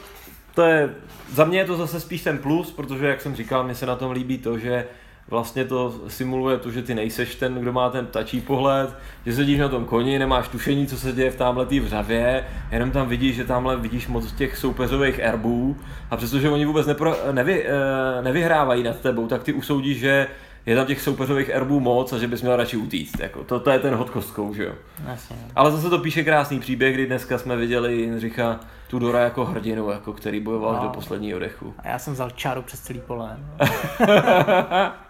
to 0.56 0.62
je, 0.62 0.96
za 1.30 1.46
mě 1.46 1.60
je 1.60 1.66
to 1.66 1.78
zase 1.78 2.00
spíš 2.00 2.24
ten 2.24 2.38
plus, 2.38 2.72
protože 2.72 3.08
jak 3.08 3.22
jsem 3.22 3.36
říkal, 3.36 3.64
mně 3.64 3.76
se 3.76 3.86
na 3.86 3.96
tom 3.96 4.12
líbí 4.12 4.38
to, 4.38 4.60
že 4.60 4.88
vlastně 5.30 5.66
to 5.66 5.96
simuluje 6.08 6.58
to, 6.58 6.72
že 6.72 6.82
ty 6.82 6.96
nejseš 6.96 7.36
ten, 7.36 7.54
kdo 7.54 7.74
má 7.74 7.90
ten 7.90 8.06
tačí 8.06 8.42
pohled, 8.42 8.96
že 9.26 9.34
sedíš 9.34 9.60
na 9.60 9.70
tom 9.70 9.86
koni, 9.86 10.20
nemáš 10.20 10.48
tušení, 10.48 10.88
co 10.88 10.98
se 10.98 11.12
děje 11.12 11.32
v 11.32 11.36
tamhle 11.36 11.66
té 11.66 11.80
vřavě, 11.80 12.46
jenom 12.72 12.92
tam 12.92 13.08
vidíš, 13.08 13.36
že 13.36 13.44
tamhle 13.44 13.78
vidíš 13.78 14.08
moc 14.08 14.32
těch 14.32 14.58
soupeřových 14.58 15.20
erbů 15.20 15.78
a 16.12 16.18
přestože 16.18 16.50
oni 16.50 16.66
vůbec 16.66 16.88
nepro, 16.88 17.16
nevy, 17.32 17.66
eh, 17.66 18.22
nevyhrávají 18.22 18.84
nad 18.84 19.00
tebou, 19.00 19.28
tak 19.28 19.44
ty 19.44 19.54
usoudíš, 19.54 20.00
že 20.00 20.28
je 20.66 20.76
tam 20.76 20.86
těch 20.86 21.02
soupeřových 21.02 21.50
erbů 21.50 21.80
moc 21.80 22.14
a 22.14 22.18
že 22.18 22.28
bys 22.28 22.42
měl 22.42 22.56
radši 22.56 22.78
utíct. 22.78 23.20
Jako, 23.20 23.44
to, 23.44 23.60
to 23.60 23.70
je 23.70 23.80
ten 23.80 23.96
hod 23.96 24.10
kostkou, 24.10 24.54
že 24.54 24.64
jo. 24.64 24.74
Jasně. 25.08 25.36
Ale 25.56 25.72
zase 25.72 25.90
to 25.90 26.00
píše 26.00 26.24
krásný 26.24 26.60
příběh, 26.60 26.94
kdy 26.94 27.06
dneska 27.06 27.38
jsme 27.38 27.56
viděli 27.56 27.96
Jindřicha 27.96 28.60
Tudora 28.88 29.20
jako 29.20 29.46
hrdinu, 29.46 29.90
jako 29.90 30.14
který 30.14 30.40
bojoval 30.40 30.74
no. 30.74 30.82
do 30.84 30.90
posledního 30.90 31.40
dechu. 31.40 31.74
A 31.78 31.88
já 31.88 32.00
jsem 32.00 32.14
vzal 32.14 32.30
čáru 32.30 32.62
přes 32.62 32.80
celý 32.80 33.00
pole. 33.00 33.38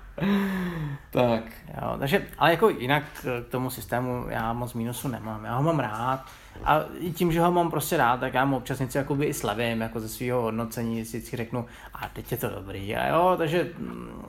tak. 1.12 1.44
Jo, 1.82 1.96
takže, 2.00 2.28
ale 2.38 2.52
jako 2.52 2.70
jinak 2.70 3.04
k 3.24 3.46
tomu 3.50 3.70
systému 3.70 4.26
já 4.30 4.54
moc 4.54 4.74
mínusu 4.74 5.08
nemám. 5.08 5.46
Já 5.46 5.56
ho 5.56 5.64
mám 5.64 5.80
rád. 5.80 6.26
A 6.64 6.80
i 7.00 7.12
tím, 7.12 7.32
že 7.32 7.42
ho 7.42 7.52
mám 7.52 7.72
prostě 7.72 7.98
rád, 7.98 8.20
tak 8.20 8.34
já 8.34 8.46
mu 8.46 8.58
občas 8.58 8.80
něco 8.80 8.98
jakoby 8.98 9.26
i 9.26 9.34
slavím, 9.34 9.82
jako 9.82 10.00
ze 10.00 10.10
svého 10.10 10.42
hodnocení, 10.42 11.02
vždycky 11.02 11.38
řeknu, 11.38 11.66
a 11.94 12.10
teď 12.14 12.32
je 12.32 12.38
to 12.38 12.50
dobrý. 12.50 12.96
A 12.96 13.08
jo, 13.08 13.36
takže 13.38 13.70
mm, 13.78 14.26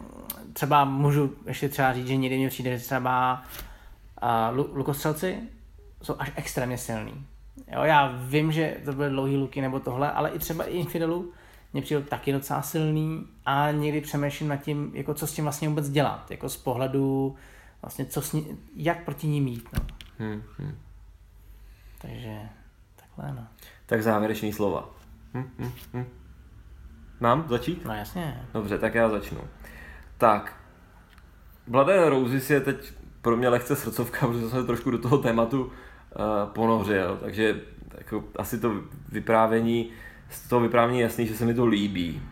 třeba 0.52 0.84
můžu 0.84 1.34
ještě 1.46 1.68
třeba 1.68 1.92
říct, 1.92 2.06
že 2.06 2.16
někdy 2.16 2.38
mě 2.38 2.48
přijde, 2.48 2.78
že 2.78 2.84
třeba 2.84 3.42
uh, 4.50 4.76
lukostřelci 4.76 5.38
jsou 6.02 6.14
až 6.18 6.32
extrémně 6.36 6.78
silný. 6.78 7.26
Jo, 7.72 7.82
já 7.82 8.12
vím, 8.16 8.52
že 8.52 8.76
to 8.84 8.92
byly 8.92 9.10
dlouhý 9.10 9.36
luky 9.36 9.60
nebo 9.60 9.80
tohle, 9.80 10.12
ale 10.12 10.30
i 10.30 10.38
třeba 10.38 10.64
i 10.64 10.78
Infidelu 10.78 11.32
mě 11.78 11.84
přijde 11.84 12.02
taky 12.02 12.32
docela 12.32 12.62
silný 12.62 13.26
a 13.46 13.70
někdy 13.70 14.00
přemýšlím 14.00 14.48
nad 14.48 14.56
tím, 14.56 14.90
jako 14.94 15.14
co 15.14 15.26
s 15.26 15.32
tím 15.32 15.44
vlastně 15.44 15.68
vůbec 15.68 15.90
dělat, 15.90 16.30
jako 16.30 16.48
z 16.48 16.56
pohledu 16.56 17.36
vlastně 17.82 18.06
co 18.06 18.22
s 18.22 18.32
ní, 18.32 18.58
jak 18.76 19.04
proti 19.04 19.26
ní 19.26 19.40
mít. 19.40 19.68
No. 19.72 19.86
Hmm, 20.18 20.42
hmm. 20.58 20.78
Takže 21.98 22.38
takhle 22.96 23.34
no. 23.34 23.46
Tak 23.86 24.02
závěrečný 24.02 24.52
slova. 24.52 24.90
Hm, 25.34 25.50
hm, 25.58 25.72
hm. 25.94 26.04
Mám 27.20 27.48
začít? 27.48 27.84
No 27.84 27.94
jasně. 27.94 28.46
Dobře, 28.54 28.78
tak 28.78 28.94
já 28.94 29.08
začnu. 29.08 29.40
Tak, 30.18 30.56
Blood 31.66 31.88
and 31.88 32.08
Roses 32.08 32.50
je 32.50 32.60
teď 32.60 32.92
pro 33.22 33.36
mě 33.36 33.48
lehce 33.48 33.76
srdcovka, 33.76 34.26
protože 34.26 34.40
jsem 34.40 34.60
se 34.60 34.66
trošku 34.66 34.90
do 34.90 34.98
toho 34.98 35.18
tématu 35.18 35.62
uh, 35.64 35.72
ponořil, 36.52 37.18
takže 37.20 37.60
jako, 37.98 38.24
asi 38.36 38.60
to 38.60 38.72
vyprávění, 39.08 39.90
z 40.30 40.48
toho 40.48 40.60
vyprávění 40.60 41.00
jasný, 41.00 41.26
že 41.26 41.34
se 41.34 41.44
mi 41.44 41.54
to 41.54 41.66
líbí. 41.66 42.22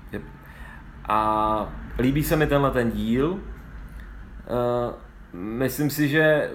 A 1.09 1.73
líbí 1.99 2.23
se 2.23 2.37
mi 2.37 2.47
tenhle 2.47 2.71
ten 2.71 2.91
díl. 2.91 3.31
Uh, 3.31 3.39
myslím 5.33 5.91
si, 5.91 6.09
že 6.09 6.51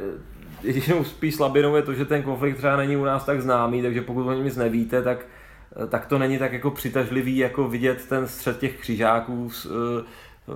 jedinou 0.63 1.03
spíš 1.03 1.35
slabinou 1.35 1.75
je 1.75 1.81
to, 1.81 1.93
že 1.93 2.05
ten 2.05 2.23
konflikt 2.23 2.57
třeba 2.57 2.75
není 2.75 2.97
u 2.97 3.05
nás 3.05 3.25
tak 3.25 3.41
známý, 3.41 3.81
takže 3.81 4.01
pokud 4.01 4.27
o 4.27 4.33
něm 4.33 4.43
nic 4.43 4.55
nevíte, 4.55 5.01
tak, 5.01 5.25
tak 5.89 6.05
to 6.05 6.19
není 6.19 6.37
tak 6.37 6.53
jako 6.53 6.71
přitažlivý, 6.71 7.37
jako 7.37 7.67
vidět 7.67 8.05
ten 8.09 8.27
střed 8.27 8.59
těch 8.59 8.79
křižáků 8.79 9.49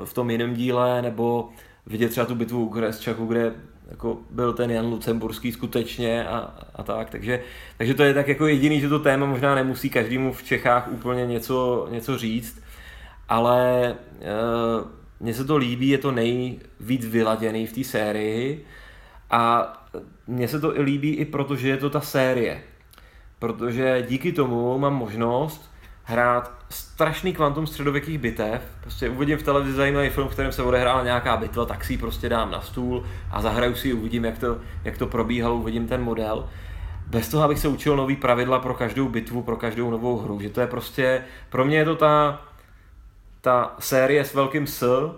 v 0.06 0.14
tom 0.14 0.30
jiném 0.30 0.54
díle, 0.54 1.02
nebo 1.02 1.50
vidět 1.86 2.10
třeba 2.10 2.26
tu 2.26 2.36
bitvu 2.36 2.66
u 2.66 2.70
Kresčaku, 2.70 3.26
kde 3.26 3.54
jako 3.92 4.18
byl 4.32 4.54
ten 4.54 4.72
Jan 4.72 4.86
Lucemburský 4.86 5.52
skutečně 5.52 6.28
a, 6.28 6.54
a 6.76 6.84
tak, 6.84 7.10
takže, 7.10 7.42
takže 7.78 7.94
to 7.94 8.04
je 8.04 8.14
tak 8.14 8.28
jako 8.28 8.48
jediný, 8.48 8.82
že 8.82 8.90
to 8.90 9.00
téma 9.00 9.26
možná 9.26 9.56
nemusí 9.56 9.90
každému 9.90 10.34
v 10.34 10.44
Čechách 10.44 10.88
úplně 10.92 11.26
něco, 11.26 11.88
něco 11.92 12.18
říct, 12.18 12.62
ale 13.30 13.90
e, 13.90 13.96
mně 15.20 15.34
se 15.34 15.46
to 15.46 15.58
líbí, 15.58 15.90
je 15.90 15.98
to 15.98 16.12
nejvíc 16.12 17.06
vyladěný 17.06 17.68
v 17.68 17.74
té 17.74 17.84
sérii 17.84 18.66
a 19.32 19.74
mně 20.28 20.48
se 20.48 20.60
to 20.60 20.74
líbí 20.82 21.16
i 21.16 21.26
proto, 21.26 21.56
že 21.56 21.70
je 21.70 21.78
to 21.78 21.90
ta 21.90 22.02
série, 22.02 22.62
protože 23.40 24.06
díky 24.10 24.32
tomu 24.32 24.78
mám 24.78 24.94
možnost 24.94 25.72
hrát 26.04 26.65
strašný 26.76 27.34
kvantum 27.34 27.68
středověkých 27.68 28.18
bitev. 28.18 28.62
Prostě 28.82 29.10
uvidím 29.10 29.38
v 29.38 29.44
televizi 29.44 29.74
zajímavý 29.74 30.10
film, 30.10 30.28
v 30.28 30.32
kterém 30.32 30.52
se 30.52 30.64
odehrála 30.64 31.04
nějaká 31.04 31.38
bitva, 31.38 31.66
tak 31.66 31.86
si 31.86 31.94
ji 31.94 31.98
prostě 31.98 32.30
dám 32.30 32.52
na 32.52 32.62
stůl 32.62 33.04
a 33.32 33.42
zahraju 33.42 33.76
si 33.76 33.88
ji, 33.88 33.94
uvidím, 33.94 34.26
jak 34.26 34.40
to, 34.40 34.58
jak 34.84 34.98
to 34.98 35.08
probíhalo, 35.08 35.56
uvidím 35.56 35.88
ten 35.88 36.04
model. 36.04 36.50
Bez 37.08 37.30
toho, 37.30 37.44
abych 37.44 37.60
se 37.60 37.68
učil 37.68 37.96
nový 37.96 38.16
pravidla 38.16 38.60
pro 38.60 38.74
každou 38.74 39.10
bitvu, 39.10 39.44
pro 39.44 39.56
každou 39.56 39.92
novou 39.92 40.18
hru. 40.18 40.40
Že 40.40 40.50
to 40.50 40.62
je 40.62 40.68
prostě, 40.68 41.22
pro 41.50 41.66
mě 41.66 41.78
je 41.78 41.86
to 41.86 41.96
ta, 41.96 42.42
ta 43.42 43.76
série 43.80 44.26
s 44.26 44.34
velkým 44.34 44.68
S 44.68 45.12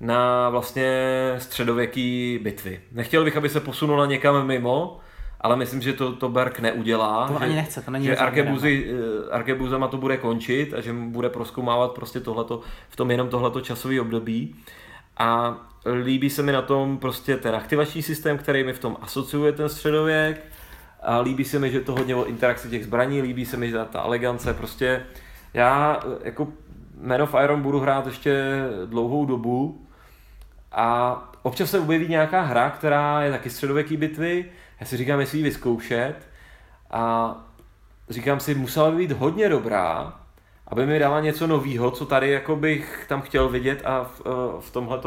na 0.00 0.50
vlastně 0.50 0.92
středověký 1.38 2.38
bitvy. 2.42 2.80
Nechtěl 2.92 3.24
bych, 3.24 3.36
aby 3.36 3.48
se 3.48 3.60
posunula 3.60 4.06
někam 4.06 4.46
mimo, 4.46 5.00
ale 5.40 5.56
myslím, 5.56 5.82
že 5.82 5.92
to, 5.92 6.12
to 6.12 6.28
Berg 6.28 6.60
neudělá. 6.60 7.28
To 7.28 7.32
že, 7.32 7.44
ani 7.44 7.54
nechce, 7.54 7.82
to 7.82 7.90
není 7.90 8.06
Že 8.06 8.16
Arkebuzy, 8.16 8.90
eh, 8.90 9.30
Arkebuzama 9.30 9.88
to 9.88 9.96
bude 9.96 10.16
končit 10.16 10.74
a 10.74 10.80
že 10.80 10.92
bude 10.92 11.28
proskoumávat 11.28 11.92
prostě 11.92 12.20
tohleto, 12.20 12.60
v 12.88 12.96
tom 12.96 13.10
jenom 13.10 13.28
tohleto 13.28 13.60
časové 13.60 14.00
období. 14.00 14.54
A 15.16 15.56
líbí 16.04 16.30
se 16.30 16.42
mi 16.42 16.52
na 16.52 16.62
tom 16.62 16.98
prostě 16.98 17.36
ten 17.36 17.54
aktivační 17.54 18.02
systém, 18.02 18.38
který 18.38 18.64
mi 18.64 18.72
v 18.72 18.78
tom 18.78 18.96
asociuje 19.00 19.52
ten 19.52 19.68
středověk. 19.68 20.44
A 21.02 21.20
líbí 21.20 21.44
se 21.44 21.58
mi, 21.58 21.70
že 21.70 21.80
to 21.80 21.92
hodně 21.92 22.14
o 22.14 22.24
interakci 22.24 22.70
těch 22.70 22.84
zbraní, 22.84 23.22
líbí 23.22 23.44
se 23.46 23.56
mi, 23.56 23.70
že 23.70 23.78
ta 23.92 24.02
elegance, 24.02 24.54
prostě 24.54 25.02
já 25.54 26.00
eh, 26.04 26.18
jako 26.24 26.48
Man 27.02 27.22
of 27.22 27.34
Iron 27.44 27.62
budu 27.62 27.80
hrát 27.80 28.06
ještě 28.06 28.62
dlouhou 28.86 29.26
dobu 29.26 29.86
a 30.72 31.18
občas 31.42 31.70
se 31.70 31.80
objeví 31.80 32.08
nějaká 32.08 32.40
hra, 32.40 32.70
která 32.70 33.22
je 33.22 33.30
taky 33.30 33.50
středověký 33.50 33.96
bitvy, 33.96 34.44
já 34.80 34.86
si 34.86 34.96
říkám, 34.96 35.20
jestli 35.20 35.38
ji 35.38 35.44
vyzkoušet 35.44 36.14
a 36.90 37.34
říkám 38.10 38.40
si, 38.40 38.54
musela 38.54 38.90
by 38.90 38.96
být 38.96 39.12
hodně 39.12 39.48
dobrá, 39.48 40.20
aby 40.66 40.86
mi 40.86 40.98
dala 40.98 41.20
něco 41.20 41.46
nového, 41.46 41.90
co 41.90 42.06
tady 42.06 42.30
jako 42.30 42.56
bych 42.56 43.04
tam 43.08 43.22
chtěl 43.22 43.48
vidět 43.48 43.82
a 43.84 44.04
v, 44.04 44.22
eh, 44.26 44.60
v 44.60 44.70
tomhle 44.70 45.00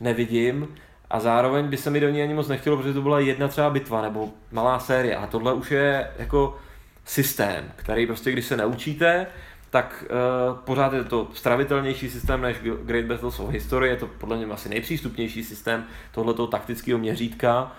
nevidím. 0.00 0.68
A 1.10 1.20
zároveň 1.20 1.68
by 1.68 1.76
se 1.76 1.90
mi 1.90 2.00
do 2.00 2.08
ní 2.08 2.22
ani 2.22 2.34
moc 2.34 2.48
nechtělo, 2.48 2.76
protože 2.76 2.94
to 2.94 3.02
byla 3.02 3.20
jedna 3.20 3.48
třeba 3.48 3.70
bitva 3.70 4.02
nebo 4.02 4.28
malá 4.52 4.78
série. 4.78 5.16
A 5.16 5.26
tohle 5.26 5.54
už 5.54 5.70
je 5.70 6.10
jako 6.18 6.56
systém, 7.04 7.72
který 7.76 8.06
prostě, 8.06 8.32
když 8.32 8.44
se 8.46 8.56
naučíte, 8.56 9.26
tak 9.70 10.04
uh, 10.04 10.56
pořád 10.58 10.92
je 10.92 11.04
to 11.04 11.28
stravitelnější 11.34 12.10
systém 12.10 12.40
než 12.40 12.56
Great 12.82 13.04
Battles 13.04 13.40
of 13.40 13.50
History, 13.50 13.88
je 13.88 13.96
to 13.96 14.06
podle 14.06 14.36
mě 14.36 14.46
asi 14.46 14.68
nejpřístupnější 14.68 15.44
systém 15.44 15.84
tohoto 16.14 16.46
taktického 16.46 16.98
měřítka 16.98 17.72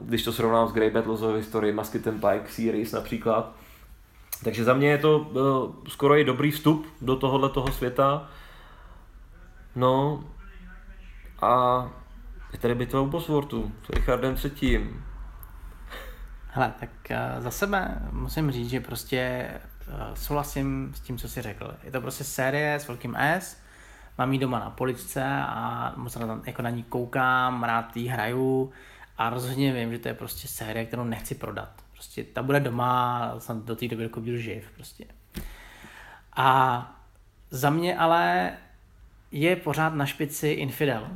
když 0.00 0.22
to 0.22 0.32
srovnám 0.32 0.68
s 0.68 0.72
Grey 0.72 0.90
Battles 0.90 1.22
of 1.22 1.36
History, 1.36 1.72
Musket 1.72 2.06
and 2.06 2.20
Pike 2.20 2.52
Series 2.52 2.92
například. 2.92 3.52
Takže 4.44 4.64
za 4.64 4.74
mě 4.74 4.90
je 4.90 4.98
to 4.98 5.18
uh, 5.18 5.74
skoro 5.88 6.16
i 6.16 6.24
dobrý 6.24 6.50
vstup 6.50 6.86
do 7.00 7.16
tohohle 7.16 7.50
toho 7.50 7.72
světa. 7.72 8.28
No 9.76 10.24
a 11.42 11.84
je 12.52 12.58
tady 12.58 12.74
bitva 12.74 13.00
u 13.00 13.06
Boswortu 13.06 13.72
s 13.86 13.90
Richardem 13.90 14.34
třetím. 14.34 15.04
Hele, 16.48 16.74
tak 16.80 16.90
uh, 17.10 17.42
za 17.42 17.50
sebe 17.50 18.02
musím 18.12 18.50
říct, 18.50 18.70
že 18.70 18.80
prostě 18.80 19.50
uh, 19.88 20.14
souhlasím 20.14 20.92
s 20.94 21.00
tím, 21.00 21.18
co 21.18 21.28
jsi 21.28 21.42
řekl. 21.42 21.74
Je 21.84 21.90
to 21.90 22.00
prostě 22.00 22.24
série 22.24 22.74
s 22.74 22.88
velkým 22.88 23.16
S, 23.16 23.56
mám 24.18 24.32
ji 24.32 24.38
doma 24.38 24.58
na 24.58 24.70
poličce 24.70 25.24
a 25.46 25.92
moc 25.96 26.16
na, 26.16 26.40
jako 26.44 26.62
na 26.62 26.70
ní 26.70 26.82
koukám, 26.82 27.64
rád 27.64 27.96
jí 27.96 28.08
hraju. 28.08 28.72
A 29.18 29.30
rozhodně 29.30 29.72
vím, 29.72 29.92
že 29.92 29.98
to 29.98 30.08
je 30.08 30.14
prostě 30.14 30.48
série, 30.48 30.86
kterou 30.86 31.04
nechci 31.04 31.34
prodat. 31.34 31.84
Prostě 31.92 32.24
ta 32.24 32.42
bude 32.42 32.60
doma, 32.60 33.34
snad 33.38 33.56
do 33.56 33.76
té 33.76 33.88
doby, 33.88 34.02
jako 34.02 34.20
budu 34.20 34.36
živ. 34.36 34.70
Prostě. 34.74 35.04
A 36.36 36.90
za 37.50 37.70
mě 37.70 37.98
ale 37.98 38.52
je 39.30 39.56
pořád 39.56 39.94
na 39.94 40.06
špici 40.06 40.48
Infidel, 40.48 41.08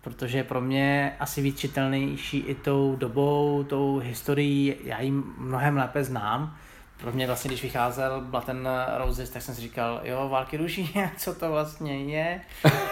protože 0.00 0.38
je 0.38 0.44
pro 0.44 0.60
mě 0.60 1.16
asi 1.20 1.42
víc 1.42 1.58
čitelnější 1.58 2.38
i 2.38 2.54
tou 2.54 2.96
dobou, 2.96 3.64
tou 3.64 3.98
historií, 3.98 4.74
já 4.84 5.00
ji 5.00 5.10
mnohem 5.38 5.76
lépe 5.76 6.04
znám, 6.04 6.56
pro 7.00 7.12
mě 7.12 7.26
vlastně, 7.26 7.48
když 7.48 7.62
vycházel 7.62 8.20
byla 8.20 8.42
ten 8.42 8.68
Roses, 8.96 9.30
tak 9.30 9.42
jsem 9.42 9.54
si 9.54 9.60
říkal, 9.60 10.00
jo, 10.04 10.28
války 10.28 10.56
růží, 10.56 10.94
co 11.16 11.34
to 11.34 11.50
vlastně 11.50 12.04
je. 12.04 12.40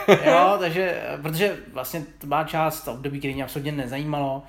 jo, 0.24 0.56
takže, 0.58 1.02
protože 1.22 1.56
vlastně 1.72 2.04
to 2.18 2.26
byla 2.26 2.44
část 2.44 2.88
období, 2.88 3.18
kdy 3.18 3.34
mě 3.34 3.44
absolutně 3.44 3.72
nezajímalo. 3.72 4.42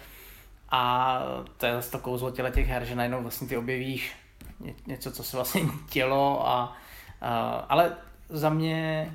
A 0.71 1.21
to 1.57 1.65
je 1.65 1.73
to 1.91 1.99
kouzlo 1.99 2.31
těle 2.31 2.51
těch 2.51 2.67
her, 2.67 2.85
že 2.85 2.95
najednou 2.95 3.21
vlastně 3.21 3.47
ty 3.47 3.57
objevíš 3.57 4.11
něco, 4.87 5.11
co 5.11 5.23
se 5.23 5.37
vlastně 5.37 5.61
dělo 5.91 6.47
a, 6.47 6.77
a 7.21 7.65
ale 7.69 7.91
za 8.29 8.49
mě... 8.49 9.11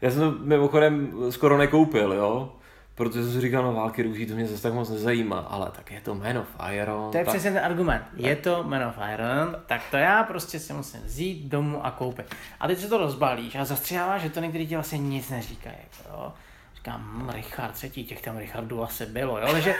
Já 0.00 0.10
jsem 0.10 0.20
to 0.20 0.30
mimochodem 0.30 1.12
skoro 1.30 1.58
nekoupil, 1.58 2.12
jo? 2.12 2.52
Protože 2.96 3.22
jsem 3.22 3.32
si 3.32 3.40
říkal, 3.40 3.62
no 3.62 3.72
války 3.72 4.02
růží, 4.02 4.26
to 4.26 4.34
mě 4.34 4.46
zase 4.46 4.62
tak 4.62 4.74
moc 4.74 4.90
nezajímá, 4.90 5.38
ale 5.38 5.70
tak 5.76 5.90
je 5.90 6.00
to 6.00 6.14
Man 6.14 6.38
of 6.38 6.48
Iron. 6.72 7.10
To 7.10 7.18
je 7.18 7.24
tak... 7.24 7.34
přesně 7.34 7.52
ten 7.52 7.64
argument. 7.64 8.02
Je 8.16 8.36
to 8.36 8.62
Man 8.62 8.84
of 8.84 8.94
Iron, 9.14 9.56
tak 9.66 9.82
to 9.90 9.96
já 9.96 10.24
prostě 10.24 10.60
si 10.60 10.72
musím 10.72 11.00
vzít 11.00 11.48
domů 11.48 11.86
a 11.86 11.90
koupit. 11.90 12.34
A 12.60 12.66
teď 12.66 12.78
se 12.78 12.88
to 12.88 12.98
rozbalíš 12.98 13.54
a 13.54 13.64
zastřiháváš, 13.64 14.22
že 14.22 14.30
to 14.30 14.40
některý 14.40 14.66
ti 14.66 14.74
vlastně 14.74 14.98
nic 14.98 15.30
neříkají. 15.30 15.76
Jo? 16.10 16.32
Říkám, 16.76 17.00
hm, 17.00 17.30
Richard 17.30 17.72
třetí, 17.72 18.04
těch 18.04 18.22
tam 18.22 18.36
Richardů 18.36 18.82
asi 18.82 19.06
bylo, 19.06 19.38
jo? 19.38 19.48
Takže 19.52 19.74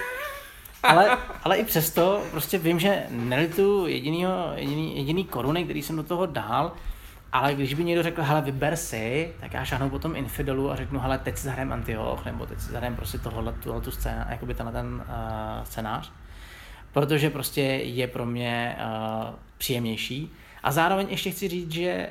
ale, 0.83 1.19
ale 1.43 1.57
i 1.57 1.65
přesto 1.65 2.23
prostě 2.31 2.59
vím, 2.59 2.79
že 2.79 3.07
nelitu 3.11 3.87
jedinýho, 3.87 4.53
jediný, 4.55 4.97
jediný 4.97 5.25
koruny, 5.25 5.65
který 5.65 5.83
jsem 5.83 5.97
do 5.97 6.03
toho 6.03 6.27
dal, 6.27 6.73
ale 7.33 7.55
když 7.55 7.75
by 7.75 7.85
někdo 7.85 8.03
řekl, 8.03 8.23
hele, 8.23 8.43
vyber 8.43 8.77
si, 8.77 9.33
tak 9.41 9.55
já 9.55 9.65
šáhnu 9.65 9.91
po 9.91 9.99
tom 9.99 10.17
Infidelu 10.17 10.71
a 10.71 10.77
řeknu, 10.77 11.01
hele, 11.01 11.19
teď 11.19 11.37
si 11.37 11.45
zahrajem 11.45 11.73
Antioch, 11.73 12.25
nebo 12.25 12.47
teď 12.47 12.61
si 12.61 12.73
zahrajem 12.73 12.97
prostě 12.97 13.19
tohle, 13.19 13.53
tuhle 13.53 13.81
tu 13.81 13.91
scénu, 13.91 14.25
jakoby 14.29 14.55
tenhle 14.55 14.73
ten 14.73 14.87
uh, 14.87 15.65
scénář. 15.65 16.13
Protože 16.93 17.31
prostě 17.31 17.63
je 17.63 18.07
pro 18.07 18.27
mě 18.27 18.77
uh, 18.79 19.35
příjemnější. 19.59 20.33
A 20.63 20.73
zároveň 20.73 21.07
ještě 21.11 21.31
chci 21.31 21.49
říct, 21.49 21.71
že 21.71 22.09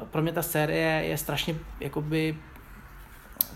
uh, 0.00 0.08
pro 0.08 0.22
mě 0.22 0.32
ta 0.32 0.42
série 0.42 1.04
je 1.04 1.16
strašně 1.16 1.54
jakoby 1.80 2.36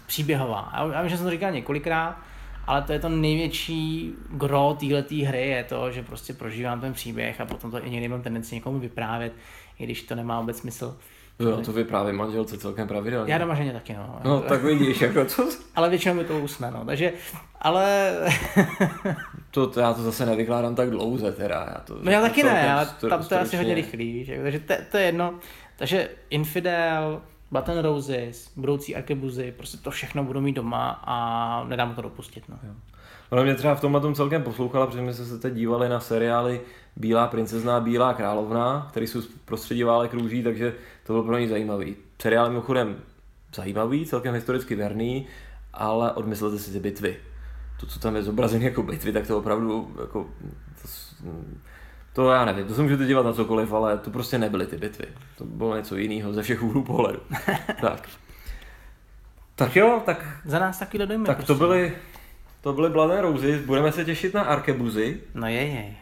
příběhová. 0.06 0.72
Já 0.93 1.02
vím, 1.02 1.10
že 1.10 1.16
jsem 1.16 1.26
to 1.26 1.30
říkal 1.30 1.51
několikrát, 1.51 2.18
ale 2.66 2.82
to 2.82 2.93
je 2.93 2.98
to 2.98 3.09
největší 3.09 4.12
gro 4.30 4.76
této 4.80 5.14
hry, 5.28 5.48
je 5.48 5.64
to, 5.64 5.90
že 5.90 6.02
prostě 6.02 6.32
prožívám 6.32 6.80
ten 6.80 6.93
příběh 6.93 7.40
a 7.40 7.47
potom 7.47 7.70
to 7.70 7.86
i 7.86 7.90
někdy 7.90 8.09
mám 8.09 8.22
tendenci 8.22 8.55
někomu 8.55 8.78
vyprávět, 8.78 9.32
i 9.78 9.84
když 9.84 10.02
to 10.02 10.14
nemá 10.14 10.40
vůbec 10.40 10.59
smysl. 10.59 10.97
Jo, 11.39 11.60
to 11.64 11.72
vypráví 11.72 12.12
manželce 12.12 12.59
celkem 12.59 12.89
pravidelně. 12.89 13.32
Já 13.32 13.39
doma 13.39 13.55
ženě 13.55 13.72
taky, 13.72 13.94
no. 13.94 14.20
No, 14.24 14.40
tak 14.40 14.62
vidíš, 14.62 15.01
jako 15.01 15.24
co? 15.24 15.48
ale 15.74 15.90
většinou 15.90 16.14
mi 16.14 16.24
to 16.24 16.39
usne, 16.39 16.70
no, 16.70 16.84
takže, 16.84 17.12
ale... 17.60 18.12
to, 19.51 19.66
to, 19.66 19.80
já 19.80 19.94
to 19.94 20.02
zase 20.02 20.26
nevykládám 20.26 20.74
tak 20.74 20.90
dlouze, 20.90 21.32
teda. 21.32 21.66
Já 21.74 21.80
to, 21.80 21.98
no 22.02 22.10
já 22.10 22.20
taky 22.20 22.43
ne, 22.43 22.72
ale 22.72 22.89
tam 23.09 23.24
to 23.24 23.34
je 23.34 23.40
asi 23.40 23.56
hodně 23.56 23.74
rychlý, 23.74 24.12
víš, 24.12 24.30
takže 24.43 24.60
to, 24.60 24.74
to 24.90 24.97
je 24.97 25.05
jedno. 25.05 25.34
Takže 25.76 26.09
Infidel, 26.30 27.22
Button 27.52 27.78
Roses, 27.78 28.52
budoucí 28.56 28.96
arkebuzy, 28.96 29.54
prostě 29.56 29.76
to 29.76 29.90
všechno 29.90 30.24
budu 30.24 30.40
mít 30.40 30.52
doma 30.52 31.02
a 31.04 31.64
nedám 31.64 31.94
to 31.94 32.02
dopustit. 32.02 32.44
No. 32.48 32.58
Ona 33.30 33.42
mě 33.42 33.54
třeba 33.54 33.74
v 33.74 33.80
tomhle 33.80 34.00
tom 34.00 34.14
celkem 34.14 34.42
poslouchala, 34.42 34.86
protože 34.86 35.02
my 35.02 35.14
jsme 35.14 35.24
se 35.24 35.38
teď 35.38 35.54
dívali 35.54 35.88
na 35.88 36.00
seriály 36.00 36.60
Bílá 36.96 37.26
princezna 37.26 37.80
Bílá 37.80 38.14
královna, 38.14 38.86
které 38.90 39.06
jsou 39.06 39.20
z 39.20 39.28
prostředí 39.44 39.82
válek 39.82 40.14
růží, 40.14 40.42
takže 40.42 40.74
to 41.06 41.12
bylo 41.12 41.24
pro 41.24 41.38
ně 41.38 41.48
zajímavý. 41.48 41.96
Seriál 42.22 42.48
mimochodem 42.48 42.96
zajímavý, 43.54 44.06
celkem 44.06 44.34
historicky 44.34 44.74
verný, 44.74 45.26
ale 45.72 46.12
odmyslete 46.12 46.58
si 46.58 46.72
ty 46.72 46.80
bitvy. 46.80 47.16
To, 47.80 47.86
co 47.86 47.98
tam 47.98 48.16
je 48.16 48.22
zobrazené 48.22 48.64
jako 48.64 48.82
bitvy, 48.82 49.12
tak 49.12 49.26
to 49.26 49.38
opravdu 49.38 49.96
jako, 50.00 50.26
to, 50.82 50.88
to 52.12 52.30
já 52.30 52.44
nevím, 52.44 52.66
to 52.66 52.74
se 52.74 52.82
můžete 52.82 53.06
dívat 53.06 53.26
na 53.26 53.32
cokoliv, 53.32 53.72
ale 53.72 53.98
to 53.98 54.10
prostě 54.10 54.39
nebyly 54.39 54.66
ty 54.66 54.76
bitvy. 54.76 55.06
To 55.39 55.44
bylo 55.44 55.76
něco 55.76 55.97
jiného 55.97 56.32
ze 56.32 56.43
všech 56.43 56.62
úhlů 56.62 56.84
pohledu. 56.84 57.20
tak. 57.80 58.09
Tak 59.55 59.76
jo, 59.76 60.02
tak... 60.06 60.26
Za 60.44 60.59
nás 60.59 60.78
taky 60.78 60.98
dojmy. 60.98 61.26
Tak 61.26 61.36
prostě. 61.36 61.52
to 61.52 61.59
byly, 61.59 61.93
to 62.60 62.72
byly 62.72 62.90
Blood 62.90 63.10
and 63.10 63.20
Roses, 63.20 63.60
budeme 63.60 63.93
se 63.93 64.05
těšit 64.05 64.34
na 64.34 64.43
Arkebuzy. 64.43 65.20
No 65.34 65.47
je, 65.47 65.66
je. 65.66 65.94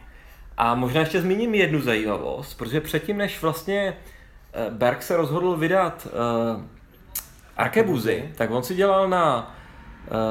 A 0.57 0.75
možná 0.75 0.99
ještě 0.99 1.21
zmíním 1.21 1.55
jednu 1.55 1.81
zajímavost, 1.81 2.53
protože 2.53 2.81
předtím, 2.81 3.17
než 3.17 3.41
vlastně 3.41 3.97
eh, 4.53 4.69
Berg 4.69 5.03
se 5.03 5.17
rozhodl 5.17 5.55
vydat 5.55 6.07
uh, 6.55 6.61
Arkebuzy, 7.57 8.29
tak 8.37 8.51
on 8.51 8.63
si 8.63 8.75
dělal 8.75 9.09
na, 9.09 9.55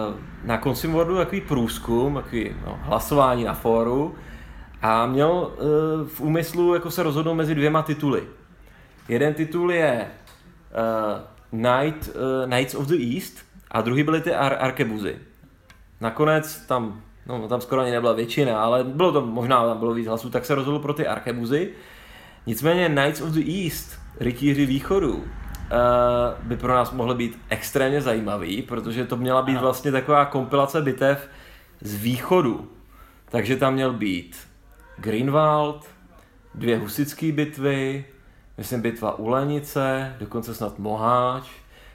uh, 0.09 0.15
na 0.44 0.59
Consumer 0.59 0.97
Worldu 0.97 1.16
takový 1.16 1.40
průzkum, 1.40 2.15
takový 2.15 2.57
no, 2.66 2.78
hlasování 2.82 3.44
na 3.44 3.55
fóru, 3.55 4.15
a 4.82 5.07
měl 5.07 5.31
uh, 5.31 6.09
v 6.09 6.20
úmyslu 6.20 6.74
jako 6.74 6.90
se 6.90 7.02
rozhodnout 7.02 7.35
mezi 7.35 7.55
dvěma 7.55 7.82
tituly. 7.82 8.23
Jeden 9.09 9.35
titul 9.35 9.73
je 9.73 10.07
uh, 11.52 11.61
Night, 11.61 12.09
uh, 12.09 12.51
Knights 12.51 12.74
of 12.74 12.86
the 12.86 13.15
East 13.15 13.39
a 13.70 13.81
druhý 13.81 14.02
byly 14.02 14.20
ty 14.20 14.35
Ar- 14.35 14.57
Arkebuzy. 14.61 15.19
Nakonec 16.01 16.61
tam, 16.66 17.02
no 17.27 17.48
tam 17.48 17.61
skoro 17.61 17.82
ani 17.82 17.90
nebyla 17.90 18.12
většina, 18.12 18.62
ale 18.62 18.85
bylo 18.85 19.12
to, 19.12 19.27
možná 19.27 19.66
tam 19.66 19.78
bylo 19.78 19.94
víc 19.94 20.07
hlasů, 20.07 20.31
tak 20.31 20.44
se 20.44 20.55
rozhodl 20.55 20.78
pro 20.78 20.93
ty 20.93 21.07
Arkebuzy. 21.07 21.70
Nicméně 22.47 22.89
Knights 22.89 23.20
of 23.20 23.28
the 23.28 23.65
East, 23.65 23.98
rytíři 24.20 24.66
východu, 24.66 25.15
uh, 25.15 25.24
by 26.43 26.57
pro 26.57 26.74
nás 26.74 26.93
mohly 26.93 27.15
být 27.15 27.39
extrémně 27.48 28.01
zajímavý, 28.01 28.62
protože 28.62 29.05
to 29.05 29.16
měla 29.16 29.43
být 29.43 29.61
vlastně 29.61 29.93
taková 29.93 30.24
kompilace 30.24 30.82
bitev 30.82 31.28
z 31.81 31.94
východu. 31.94 32.70
Takže 33.31 33.57
tam 33.57 33.74
měl 33.74 33.93
být 33.93 34.36
Greenwald, 35.01 35.86
dvě 36.55 36.78
husické 36.78 37.32
bitvy, 37.32 38.05
myslím 38.59 38.82
bitva 38.82 39.18
u 39.18 39.28
Lenice, 39.28 40.16
dokonce 40.20 40.55
snad 40.55 40.78
Moháč. 40.78 41.51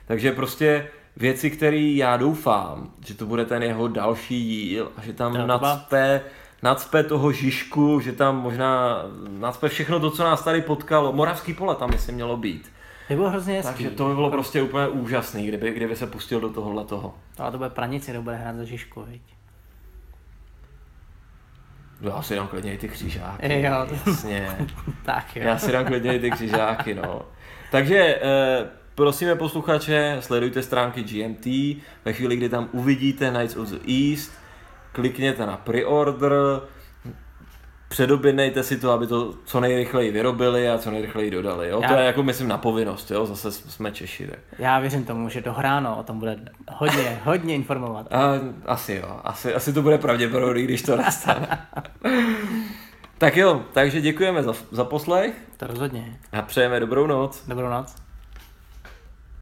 Takže 0.07 0.31
prostě 0.31 0.87
věci, 1.17 1.51
které 1.51 1.77
já 1.77 2.17
doufám, 2.17 2.91
že 3.05 3.13
to 3.13 3.25
bude 3.25 3.45
ten 3.45 3.63
jeho 3.63 3.87
další 3.87 4.45
díl 4.45 4.91
a 4.97 5.01
že 5.01 5.13
tam 5.13 5.47
nacpe, 5.47 6.21
nacpe 6.63 7.03
toho 7.03 7.31
Žižku, 7.31 7.99
že 7.99 8.11
tam 8.11 8.41
možná 8.41 9.01
nacpe 9.27 9.69
všechno 9.69 9.99
to, 9.99 10.11
co 10.11 10.23
nás 10.23 10.43
tady 10.43 10.61
potkalo. 10.61 11.13
Moravský 11.13 11.53
pole 11.53 11.75
tam 11.75 11.89
myslím 11.89 12.15
mělo 12.15 12.37
být. 12.37 12.71
To 13.07 13.13
bylo 13.13 13.29
hrozně 13.29 13.53
hezký. 13.53 13.73
Takže 13.73 13.89
to 13.89 14.09
by 14.09 14.15
bylo 14.15 14.31
prostě 14.31 14.61
úplně 14.61 14.87
úžasný, 14.87 15.47
kdyby, 15.47 15.71
kdyby 15.71 15.95
se 15.95 16.07
pustil 16.07 16.39
do 16.39 16.49
tohohle 16.49 16.85
toho. 16.85 17.15
Ale 17.37 17.51
to 17.51 17.57
bude 17.57 17.69
pranici, 17.69 18.11
kdo 18.11 18.21
bude 18.21 18.35
hrát 18.35 18.55
za 18.55 18.63
Žižku, 18.63 19.03
viď? 19.03 19.21
Já 22.01 22.21
si 22.21 22.35
dám 22.35 22.47
klidně 22.47 22.73
i 22.73 22.77
ty 22.77 22.89
křižáky. 22.89 23.61
Jo. 23.61 23.87
Jasně. 24.07 24.57
tak 25.05 25.35
jo. 25.35 25.43
Já 25.47 25.57
si 25.57 25.71
dám 25.71 25.85
klidně 25.85 26.15
i 26.15 26.19
ty 26.19 26.31
křižáky, 26.31 26.93
no. 26.93 27.21
Takže 27.71 28.19
eh, 28.21 28.65
prosíme 28.95 29.35
posluchače, 29.35 30.17
sledujte 30.19 30.63
stránky 30.63 31.03
GMT, 31.03 31.45
ve 32.05 32.13
chvíli, 32.13 32.35
kdy 32.35 32.49
tam 32.49 32.69
uvidíte 32.71 33.29
Knights 33.29 33.55
of 33.55 33.69
the 33.69 33.91
East, 33.91 34.31
klikněte 34.91 35.45
na 35.45 35.57
pre-order, 35.57 36.31
předobědnejte 37.95 38.63
si 38.63 38.77
to, 38.77 38.91
aby 38.91 39.07
to 39.07 39.33
co 39.45 39.59
nejrychleji 39.59 40.11
vyrobili 40.11 40.69
a 40.69 40.77
co 40.77 40.91
nejrychleji 40.91 41.31
dodali. 41.31 41.69
Jo? 41.69 41.79
Já... 41.81 41.87
To 41.87 41.93
je 41.93 42.05
jako 42.05 42.23
myslím 42.23 42.47
na 42.47 42.57
povinnost, 42.57 43.11
jo? 43.11 43.25
zase 43.25 43.51
jsme 43.51 43.91
Češi. 43.91 44.27
Tak. 44.27 44.39
Já 44.59 44.79
věřím 44.79 45.05
tomu, 45.05 45.29
že 45.29 45.41
dohráno 45.41 45.97
o 45.99 46.03
tom 46.03 46.19
bude 46.19 46.39
hodně, 46.71 47.21
hodně 47.23 47.55
informovat. 47.55 48.13
A, 48.13 48.33
asi 48.65 48.93
jo, 48.93 49.19
asi, 49.23 49.53
asi 49.53 49.73
to 49.73 49.81
bude 49.81 49.97
pravděpodobný, 49.97 50.63
když 50.63 50.81
to 50.81 50.97
nastane. 50.97 51.67
tak 53.17 53.37
jo, 53.37 53.61
takže 53.73 54.01
děkujeme 54.01 54.43
za, 54.43 54.53
za 54.71 54.83
poslech. 54.83 55.33
To 55.57 55.67
rozhodně. 55.67 56.19
A 56.31 56.41
přejeme 56.41 56.79
dobrou 56.79 57.07
noc. 57.07 57.43
Dobrou 57.47 57.69
noc. 57.69 58.04